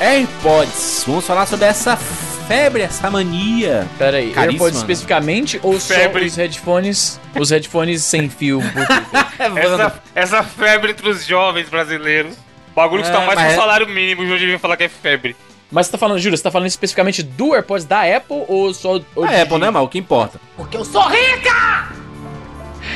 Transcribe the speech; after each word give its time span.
AirPods. 0.00 1.04
Vamos 1.06 1.26
falar 1.26 1.46
sobre 1.46 1.66
essa 1.66 1.96
febre, 1.96 2.82
essa 2.82 3.10
mania. 3.10 3.86
Pera 3.98 4.18
aí, 4.18 4.30
Caríssima, 4.30 4.52
AirPods 4.52 4.74
né? 4.74 4.80
especificamente 4.80 5.60
ou 5.62 5.78
Febre. 5.78 6.20
só 6.22 6.26
os 6.26 6.36
headphones, 6.36 7.20
os 7.38 7.50
headphones 7.50 8.02
sem 8.02 8.28
fio? 8.28 8.60
Essa, 9.38 10.02
essa 10.16 10.42
febre 10.42 10.90
entre 10.90 11.08
os 11.08 11.24
jovens 11.24 11.68
brasileiros. 11.68 12.34
Bagulho 12.74 13.02
que 13.04 13.08
É, 13.08 13.12
está 13.12 13.24
mais 13.24 13.38
que 13.38 13.44
o 13.46 13.50
é- 13.50 13.54
salário 13.56 13.88
mínimo, 13.88 14.22
o 14.22 14.26
João 14.26 14.36
devia 14.38 14.58
falar 14.58 14.76
que 14.76 14.82
é 14.84 14.88
febre. 14.88 15.36
Mas 15.70 15.86
você 15.86 15.92
tá 15.92 15.98
falando, 15.98 16.18
Júlio, 16.18 16.36
você 16.36 16.42
tá 16.42 16.50
falando 16.50 16.66
especificamente 16.66 17.22
do 17.22 17.54
AirPods 17.54 17.84
da 17.84 18.00
Apple 18.02 18.44
ou 18.48 18.74
só 18.74 19.00
ou 19.14 19.24
A 19.24 19.42
Apple, 19.42 19.58
né, 19.58 19.70
mal? 19.70 19.84
O 19.84 19.88
que 19.88 19.98
importa? 19.98 20.40
Porque 20.56 20.76
eu 20.76 20.84
sou 20.84 21.02
rica! 21.08 21.88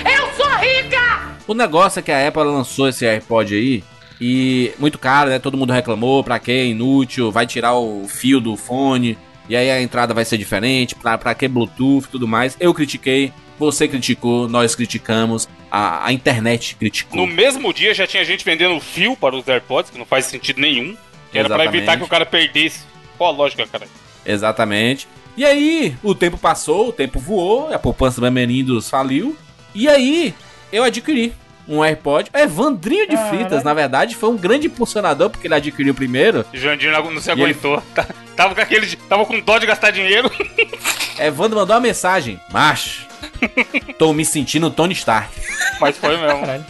Eu 0.05 0.33
sou 0.37 0.49
rica! 0.57 1.37
O 1.47 1.55
negócio 1.55 2.01
é 2.01 2.03
que 2.03 2.11
a 2.11 2.27
Apple 2.27 2.43
lançou 2.43 2.89
esse 2.89 3.07
AirPod 3.07 3.55
aí 3.55 3.85
e 4.25 4.73
muito 4.79 5.01
caro, 5.01 5.31
né? 5.31 5.41
Todo 5.41 5.57
mundo 5.57 5.73
reclamou, 5.73 6.23
pra 6.23 6.39
quê? 6.39 6.67
Inútil, 6.67 7.33
vai 7.33 7.45
tirar 7.45 7.75
o 7.75 8.07
fio 8.07 8.41
do 8.41 8.57
fone 8.57 9.19
e 9.49 9.57
aí 9.57 9.69
a 9.69 9.83
entrada 9.83 10.15
vai 10.15 10.25
ser 10.25 10.39
diferente, 10.39 10.95
pra, 10.95 11.19
pra 11.19 11.35
que 11.35 11.49
Bluetooth 11.49 12.07
e 12.07 12.09
tudo 12.09 12.29
mais. 12.29 12.57
Eu 12.61 12.73
critiquei, 12.73 13.33
você 13.59 13.89
criticou, 13.89 14.49
nós 14.49 14.77
criticamos, 14.77 15.49
a, 15.69 16.07
a 16.07 16.13
internet 16.13 16.77
criticou. 16.77 17.19
No 17.19 17.27
mesmo 17.27 17.75
dia 17.75 17.93
já 17.93 18.07
tinha 18.07 18.25
gente 18.25 18.45
vendendo 18.45 18.79
fio 18.79 19.17
para 19.17 19.35
os 19.35 19.49
AirPods, 19.49 19.91
que 19.91 19.99
não 19.99 20.07
faz 20.07 20.27
sentido 20.27 20.61
nenhum. 20.61 20.97
Que 21.33 21.39
era 21.39 21.49
pra 21.49 21.57
Exatamente. 21.57 21.77
evitar 21.79 21.97
que 21.97 22.05
o 22.05 22.09
cara 22.09 22.25
perdesse. 22.25 22.85
Qual 23.19 23.35
a 23.35 23.37
lógica, 23.37 23.67
cara? 23.67 23.89
Exatamente. 24.25 25.09
E 25.37 25.45
aí, 25.45 25.97
o 26.01 26.15
tempo 26.15 26.39
passou, 26.39 26.91
o 26.91 26.93
tempo 26.93 27.19
voou, 27.19 27.75
a 27.75 27.79
poupança 27.79 28.21
do 28.21 28.21
Bamerindos 28.21 28.89
faliu. 28.89 29.37
E 29.75 29.89
aí, 29.89 30.33
eu 30.71 30.85
adquiri 30.85 31.33
um 31.69 31.83
AirPod. 31.83 32.31
Evandrinho 32.35 33.09
de 33.09 33.17
Fritas, 33.29 33.63
na 33.63 33.73
verdade, 33.75 34.15
foi 34.15 34.29
um 34.31 34.37
grande 34.37 34.67
impulsionador, 34.67 35.31
porque 35.31 35.47
ele 35.47 35.55
adquiriu 35.55 35.95
primeiro. 35.95 36.45
Jandir 36.53 36.91
não, 36.93 37.21
se 37.21 37.29
E 37.29 37.33
ele- 37.33 37.43
aguentou. 37.43 37.83
Tá- 37.95 38.07
Tava 38.37 38.55
com 38.55 38.61
aquele. 38.61 38.97
Tava 38.97 39.27
com 39.27 39.39
dó 39.41 39.59
de 39.59 39.67
gastar 39.67 39.91
dinheiro. 39.91 40.31
Evandro 41.19 41.59
mandou 41.59 41.75
uma 41.77 41.81
mensagem. 41.83 42.41
Macho, 42.51 43.07
tô 43.99 44.13
me 44.13 44.25
sentindo 44.25 44.71
Tony 44.71 44.95
Stark. 44.95 45.31
Mas 45.81 45.97
foi 45.99 46.17
mesmo. 46.17 46.41
Caralho. 46.41 46.65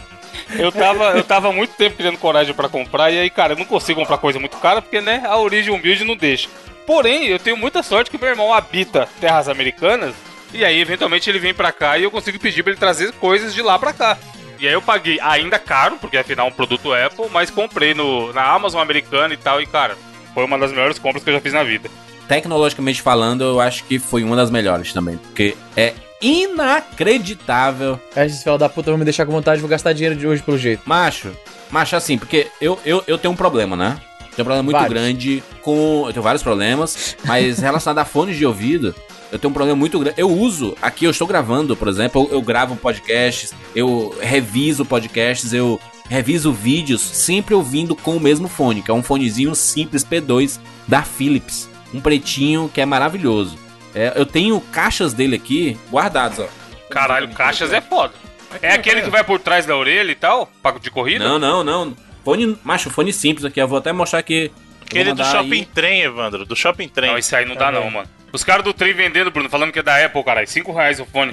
Eu 0.57 0.71
tava, 0.71 1.03
eu 1.17 1.23
tava 1.23 1.51
muito 1.51 1.71
tempo 1.75 1.95
criando 1.95 2.17
coragem 2.17 2.53
pra 2.53 2.69
comprar, 2.69 3.09
e 3.11 3.17
aí, 3.19 3.29
cara, 3.29 3.53
eu 3.53 3.57
não 3.57 3.65
consigo 3.65 3.99
comprar 4.01 4.17
coisa 4.17 4.39
muito 4.39 4.57
cara, 4.57 4.81
porque, 4.81 5.01
né, 5.01 5.23
a 5.25 5.37
origem 5.37 5.73
humilde 5.73 6.03
não 6.03 6.15
deixa. 6.15 6.47
Porém, 6.85 7.25
eu 7.27 7.39
tenho 7.39 7.57
muita 7.57 7.81
sorte 7.81 8.11
que 8.11 8.17
meu 8.19 8.29
irmão 8.29 8.53
habita 8.53 9.07
terras 9.19 9.47
americanas, 9.47 10.13
e 10.53 10.63
aí, 10.63 10.79
eventualmente, 10.79 11.27
ele 11.29 11.39
vem 11.39 11.53
pra 11.55 11.71
cá 11.71 11.97
e 11.97 12.03
eu 12.03 12.11
consigo 12.11 12.37
pedir 12.37 12.61
pra 12.61 12.71
ele 12.71 12.79
trazer 12.79 13.11
coisas 13.13 13.53
de 13.53 13.61
lá 13.63 13.79
pra 13.79 13.93
cá. 13.93 14.17
E 14.63 14.67
aí 14.67 14.71
eu 14.71 14.81
paguei 14.81 15.19
ainda 15.19 15.59
caro, 15.59 15.97
porque 15.99 16.15
afinal 16.15 16.47
é 16.47 16.49
um 16.49 16.53
produto 16.53 16.93
Apple, 16.93 17.25
mas 17.33 17.49
comprei 17.49 17.93
no, 17.93 18.31
na 18.31 18.43
Amazon 18.43 18.81
americana 18.81 19.33
e 19.33 19.37
tal, 19.37 19.61
e 19.61 19.65
cara, 19.65 19.97
foi 20.33 20.45
uma 20.45 20.57
das 20.57 20.71
melhores 20.71 20.97
compras 20.97 21.21
que 21.21 21.29
eu 21.29 21.33
já 21.33 21.41
fiz 21.41 21.51
na 21.51 21.65
vida. 21.65 21.89
Tecnologicamente 22.29 23.01
falando, 23.01 23.43
eu 23.43 23.59
acho 23.59 23.83
que 23.83 23.99
foi 23.99 24.23
uma 24.23 24.37
das 24.37 24.49
melhores 24.49 24.93
também, 24.93 25.17
porque 25.17 25.57
é 25.75 25.93
inacreditável. 26.21 27.99
Aí 28.15 28.27
esse 28.27 28.41
filho 28.41 28.57
da 28.57 28.69
puta 28.69 28.89
vai 28.89 28.97
me 28.97 29.03
deixar 29.03 29.25
com 29.25 29.33
vontade, 29.33 29.59
vou 29.59 29.69
gastar 29.69 29.91
dinheiro 29.91 30.15
de 30.15 30.25
hoje 30.25 30.41
pelo 30.41 30.57
jeito. 30.57 30.83
Macho, 30.85 31.35
macho, 31.69 31.97
assim, 31.97 32.17
porque 32.17 32.47
eu, 32.61 32.79
eu, 32.85 33.03
eu 33.05 33.17
tenho 33.17 33.33
um 33.33 33.37
problema, 33.37 33.75
né? 33.75 33.99
Tenho 34.33 34.43
um 34.43 34.45
problema 34.45 34.63
muito 34.63 34.77
Vários. 34.77 34.93
grande 34.93 35.43
com. 35.61 36.05
Eu 36.07 36.13
tenho 36.13 36.23
vários 36.23 36.41
problemas, 36.41 37.17
mas 37.25 37.59
relacionado 37.59 37.99
a 37.99 38.05
fones 38.05 38.37
de 38.37 38.45
ouvido, 38.45 38.95
eu 39.33 39.39
tenho 39.39 39.49
um 39.49 39.53
problema 39.53 39.75
muito 39.75 39.97
grande. 39.97 40.21
Eu 40.21 40.29
uso, 40.29 40.77
aqui 40.79 41.05
eu 41.05 41.11
estou 41.11 41.25
gravando, 41.25 41.75
por 41.75 41.87
exemplo, 41.87 42.27
eu, 42.29 42.35
eu 42.35 42.41
gravo 42.43 42.75
podcasts, 42.75 43.51
eu 43.75 44.15
reviso 44.21 44.85
podcasts, 44.85 45.53
eu 45.53 45.81
reviso 46.07 46.53
vídeos, 46.53 47.01
sempre 47.01 47.55
ouvindo 47.55 47.95
com 47.95 48.15
o 48.15 48.19
mesmo 48.19 48.47
fone, 48.47 48.83
que 48.83 48.91
é 48.91 48.93
um 48.93 49.01
fonezinho 49.01 49.55
simples 49.55 50.05
P2 50.05 50.59
da 50.87 51.01
Philips. 51.01 51.67
Um 51.91 51.99
pretinho 51.99 52.69
que 52.71 52.79
é 52.79 52.85
maravilhoso. 52.85 53.57
É, 53.95 54.13
eu 54.15 54.25
tenho 54.25 54.61
caixas 54.71 55.13
dele 55.13 55.35
aqui 55.35 55.75
guardadas, 55.89 56.37
ó. 56.37 56.47
Caralho, 56.87 57.29
caixas 57.29 57.73
é 57.73 57.81
foda. 57.81 58.13
É 58.61 58.73
aquele 58.73 59.01
que 59.01 59.09
vai 59.09 59.23
por 59.23 59.39
trás 59.39 59.65
da 59.65 59.75
orelha 59.75 60.11
e 60.11 60.15
tal, 60.15 60.45
pago 60.61 60.79
de 60.79 60.91
corrida? 60.91 61.27
Não, 61.27 61.39
não, 61.39 61.63
não. 61.63 61.97
Fone, 62.23 62.55
macho, 62.63 62.91
fone 62.91 63.11
simples 63.11 63.45
aqui. 63.45 63.59
Eu 63.59 63.67
vou 63.67 63.79
até 63.79 63.91
mostrar 63.91 64.19
aqui. 64.19 64.51
Aquele 64.85 65.11
do 65.11 65.25
shopping 65.25 65.61
aí. 65.61 65.65
trem, 65.65 66.01
Evandro. 66.03 66.45
Do 66.45 66.55
shopping 66.55 66.87
trem. 66.87 67.09
Não, 67.09 67.17
esse 67.17 67.35
aí 67.35 67.45
não 67.45 67.55
dá 67.55 67.71
não, 67.71 67.89
mano. 67.89 68.07
Os 68.33 68.43
caras 68.43 68.63
do 68.63 68.73
trem 68.73 68.93
vendendo, 68.93 69.29
Bruno, 69.29 69.47
falando 69.47 69.71
que 69.71 69.77
é 69.77 69.83
da 69.83 70.03
Apple, 70.03 70.23
caralho. 70.23 70.47
5 70.47 70.73
reais 70.73 70.99
o 70.99 71.05
fone. 71.05 71.31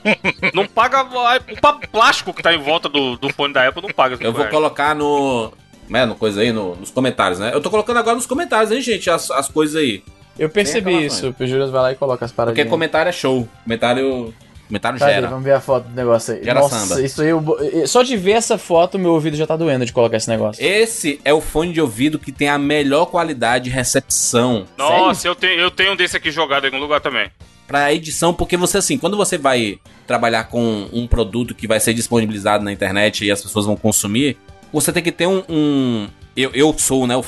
não 0.54 0.66
paga 0.66 1.02
o 1.02 1.88
plástico 1.92 2.32
que 2.32 2.42
tá 2.42 2.54
em 2.54 2.58
volta 2.58 2.88
do, 2.88 3.18
do 3.18 3.30
fone 3.34 3.52
da 3.52 3.68
Apple, 3.68 3.82
não 3.82 3.90
paga. 3.90 4.16
Eu 4.18 4.32
vou 4.32 4.40
reais. 4.40 4.50
colocar 4.50 4.94
no. 4.94 5.52
Né, 5.88 6.04
no 6.06 6.14
coisa 6.14 6.40
aí, 6.40 6.50
no- 6.50 6.74
nos 6.76 6.90
comentários, 6.90 7.38
né? 7.38 7.50
Eu 7.52 7.60
tô 7.60 7.70
colocando 7.70 7.98
agora 7.98 8.16
nos 8.16 8.26
comentários, 8.26 8.72
hein, 8.72 8.80
gente, 8.80 9.08
as, 9.10 9.30
as 9.30 9.48
coisas 9.48 9.76
aí. 9.76 10.02
Eu 10.38 10.48
percebi 10.48 11.04
isso, 11.04 11.34
o 11.38 11.46
Júlio 11.46 11.70
vai 11.70 11.82
lá 11.82 11.92
e 11.92 11.96
coloca 11.96 12.24
as 12.24 12.30
Porque 12.30 12.36
paradinhas. 12.36 12.68
comentário 12.68 13.08
é 13.08 13.12
show. 13.12 13.48
Comentário. 13.64 14.34
Comentário 14.68 14.98
Cadê? 14.98 15.12
gera. 15.14 15.28
Vamos 15.28 15.44
ver 15.44 15.52
a 15.52 15.60
foto 15.60 15.88
do 15.88 15.94
negócio 15.94 16.34
aí. 16.34 16.44
Gera 16.44 16.60
Nossa, 16.60 16.78
samba. 16.86 17.00
isso 17.02 17.22
aí. 17.22 17.28
eu 17.28 17.86
Só 17.86 18.02
de 18.02 18.16
ver 18.16 18.32
essa 18.32 18.56
foto, 18.58 18.98
meu 18.98 19.12
ouvido 19.12 19.36
já 19.36 19.46
tá 19.46 19.56
doendo 19.56 19.84
de 19.86 19.92
colocar 19.92 20.16
esse 20.18 20.28
negócio. 20.28 20.64
Esse 20.64 21.20
é 21.24 21.32
o 21.32 21.40
fone 21.40 21.72
de 21.72 21.80
ouvido 21.80 22.18
que 22.18 22.30
tem 22.30 22.48
a 22.48 22.58
melhor 22.58 23.06
qualidade 23.06 23.64
de 23.64 23.70
recepção 23.70 24.66
Nossa, 24.76 25.26
eu 25.26 25.34
tenho, 25.34 25.60
eu 25.60 25.70
tenho 25.70 25.92
um 25.92 25.96
desse 25.96 26.16
aqui 26.16 26.30
jogado 26.30 26.64
em 26.64 26.66
algum 26.66 26.78
lugar 26.80 27.00
também. 27.00 27.30
pra 27.66 27.92
edição, 27.92 28.32
porque 28.34 28.56
você 28.56 28.78
assim, 28.78 28.96
quando 28.98 29.16
você 29.16 29.36
vai 29.38 29.78
trabalhar 30.06 30.44
com 30.44 30.86
um 30.92 31.06
produto 31.06 31.54
que 31.54 31.66
vai 31.66 31.80
ser 31.80 31.94
disponibilizado 31.94 32.62
na 32.64 32.72
internet 32.72 33.24
e 33.24 33.30
as 33.30 33.42
pessoas 33.42 33.66
vão 33.66 33.76
consumir, 33.76 34.36
você 34.72 34.92
tem 34.92 35.02
que 35.02 35.12
ter 35.12 35.26
um. 35.26 35.42
um- 35.48 36.08
eu, 36.36 36.50
eu 36.54 36.74
sou, 36.78 37.06
né, 37.06 37.16
o 37.16 37.22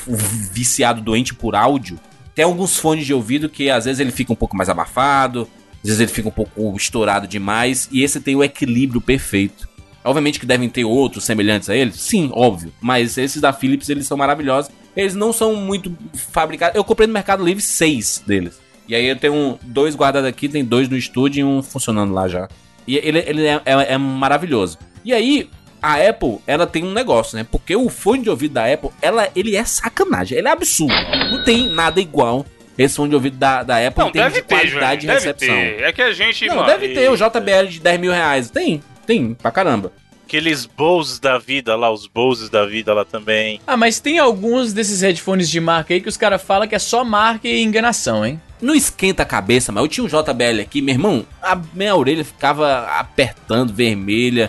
viciado 0.53 1.01
doente 1.01 1.35
por 1.35 1.55
áudio. 1.57 1.99
Tem 2.35 2.45
alguns 2.45 2.79
fones 2.79 3.05
de 3.05 3.13
ouvido 3.13 3.49
que 3.49 3.69
às 3.69 3.85
vezes 3.85 3.99
ele 3.99 4.13
fica 4.13 4.33
um 4.33 4.37
pouco 4.37 4.57
mais 4.57 4.69
abafado, 4.69 5.49
às 5.83 5.89
vezes 5.89 6.01
ele 6.01 6.11
fica 6.11 6.29
um 6.29 6.33
pouco 6.33 6.77
estourado 6.77 7.27
demais, 7.27 7.89
e 7.91 8.03
esse 8.03 8.21
tem 8.21 8.37
o 8.37 8.45
equilíbrio 8.45 9.01
perfeito. 9.01 9.69
Obviamente 10.05 10.41
que 10.41 10.47
devem 10.47 10.69
ter 10.69 10.85
outros 10.85 11.25
semelhantes 11.25 11.69
a 11.69 11.77
ele, 11.77 11.93
sim, 11.93 12.31
óbvio. 12.33 12.73
Mas 12.81 13.19
esses 13.19 13.41
da 13.41 13.53
Philips, 13.53 13.89
eles 13.89 14.07
são 14.07 14.17
maravilhosos. 14.17 14.71
Eles 14.97 15.15
não 15.15 15.33
são 15.33 15.55
muito 15.55 15.95
fabricados. 16.15 16.75
Eu 16.75 16.83
comprei 16.83 17.07
no 17.07 17.13
Mercado 17.13 17.45
Livre 17.45 17.63
seis 17.63 18.23
deles. 18.27 18.59
E 18.89 18.95
aí 18.95 19.07
eu 19.07 19.15
tenho 19.17 19.59
dois 19.63 19.95
guardados 19.95 20.29
aqui, 20.29 20.49
tem 20.49 20.65
dois 20.65 20.89
no 20.89 20.97
estúdio 20.97 21.41
e 21.41 21.45
um 21.45 21.63
funcionando 21.63 22.13
lá 22.13 22.27
já. 22.27 22.49
E 22.89 22.97
ele, 22.97 23.19
ele 23.27 23.47
é, 23.47 23.61
é- 23.65 23.93
é 23.95 23.99
maravilhoso. 23.99 24.79
E 25.05 25.13
aí, 25.13 25.49
a 25.81 25.95
Apple, 25.97 26.39
ela 26.47 26.67
tem 26.67 26.83
um 26.83 26.93
negócio, 26.93 27.37
né? 27.39 27.47
Porque 27.49 27.77
o 27.77 27.89
fone 27.89 28.23
de 28.25 28.31
ouvido 28.31 28.55
da 28.55 28.73
Apple, 28.73 28.91
ela, 29.01 29.29
ele 29.37 29.55
é 29.55 29.65
sacanagem. 29.65 30.37
Ele 30.39 30.49
é 30.49 30.51
absurdo. 30.51 30.93
Não 31.31 31.45
tem 31.45 31.69
nada 31.69 32.01
igual 32.01 32.45
esse 32.85 32.97
fone 32.97 33.11
de 33.11 33.15
ouvido 33.15 33.37
da, 33.37 33.63
da 33.63 33.87
Apple 33.87 34.03
Não, 34.03 34.09
em 34.09 34.13
termos 34.13 34.33
deve 34.33 34.43
de 34.43 34.49
ter, 34.49 34.55
qualidade 34.55 35.01
de 35.03 35.07
recepção. 35.07 35.55
ter. 35.55 35.83
É 35.83 35.93
que 35.93 36.03
a 36.03 36.13
gente, 36.13 36.47
Não, 36.47 36.57
mano... 36.57 36.67
deve 36.69 36.89
ter 36.95 37.11
o 37.11 37.17
JBL 37.17 37.67
de 37.69 37.81
10 37.81 38.01
mil 38.01 38.13
reais. 38.13 38.49
Tem, 38.51 38.83
tem, 39.07 39.35
pra 39.35 39.51
caramba. 39.51 39.93
Aqueles 40.27 40.65
Bose 40.65 41.21
da 41.21 41.39
vida 41.39 41.75
lá, 41.75 41.91
os 41.91 42.07
Boses 42.07 42.49
da 42.49 42.65
vida 42.65 42.95
lá 42.95 43.05
também. 43.05 43.61
Ah, 43.67 43.77
mas 43.77 43.99
tem 43.99 44.21
alguns 44.21 44.73
desses 44.73 45.01
headphones 45.03 45.51
de 45.51 45.59
marca 45.61 45.93
aí 45.93 46.01
que 46.01 46.09
os 46.09 46.17
caras 46.17 46.41
falam 46.41 46.69
que 46.69 46.75
é 46.77 46.79
só 46.79 47.05
marca 47.05 47.49
e 47.49 47.61
enganação, 47.63 48.25
hein? 48.25 48.41
Não 48.63 48.73
esquenta 48.75 49.25
a 49.25 49.27
cabeça, 49.27 49.73
mas 49.73 49.83
eu 49.83 49.89
tinha 49.89 50.05
um 50.05 50.09
JBL 50.09 50.61
aqui, 50.63 50.81
meu 50.81 50.95
irmão, 50.95 51.27
a 51.43 51.59
minha 51.75 51.97
orelha 51.97 52.25
ficava 52.25 52.87
apertando, 52.99 53.73
vermelha. 53.75 54.49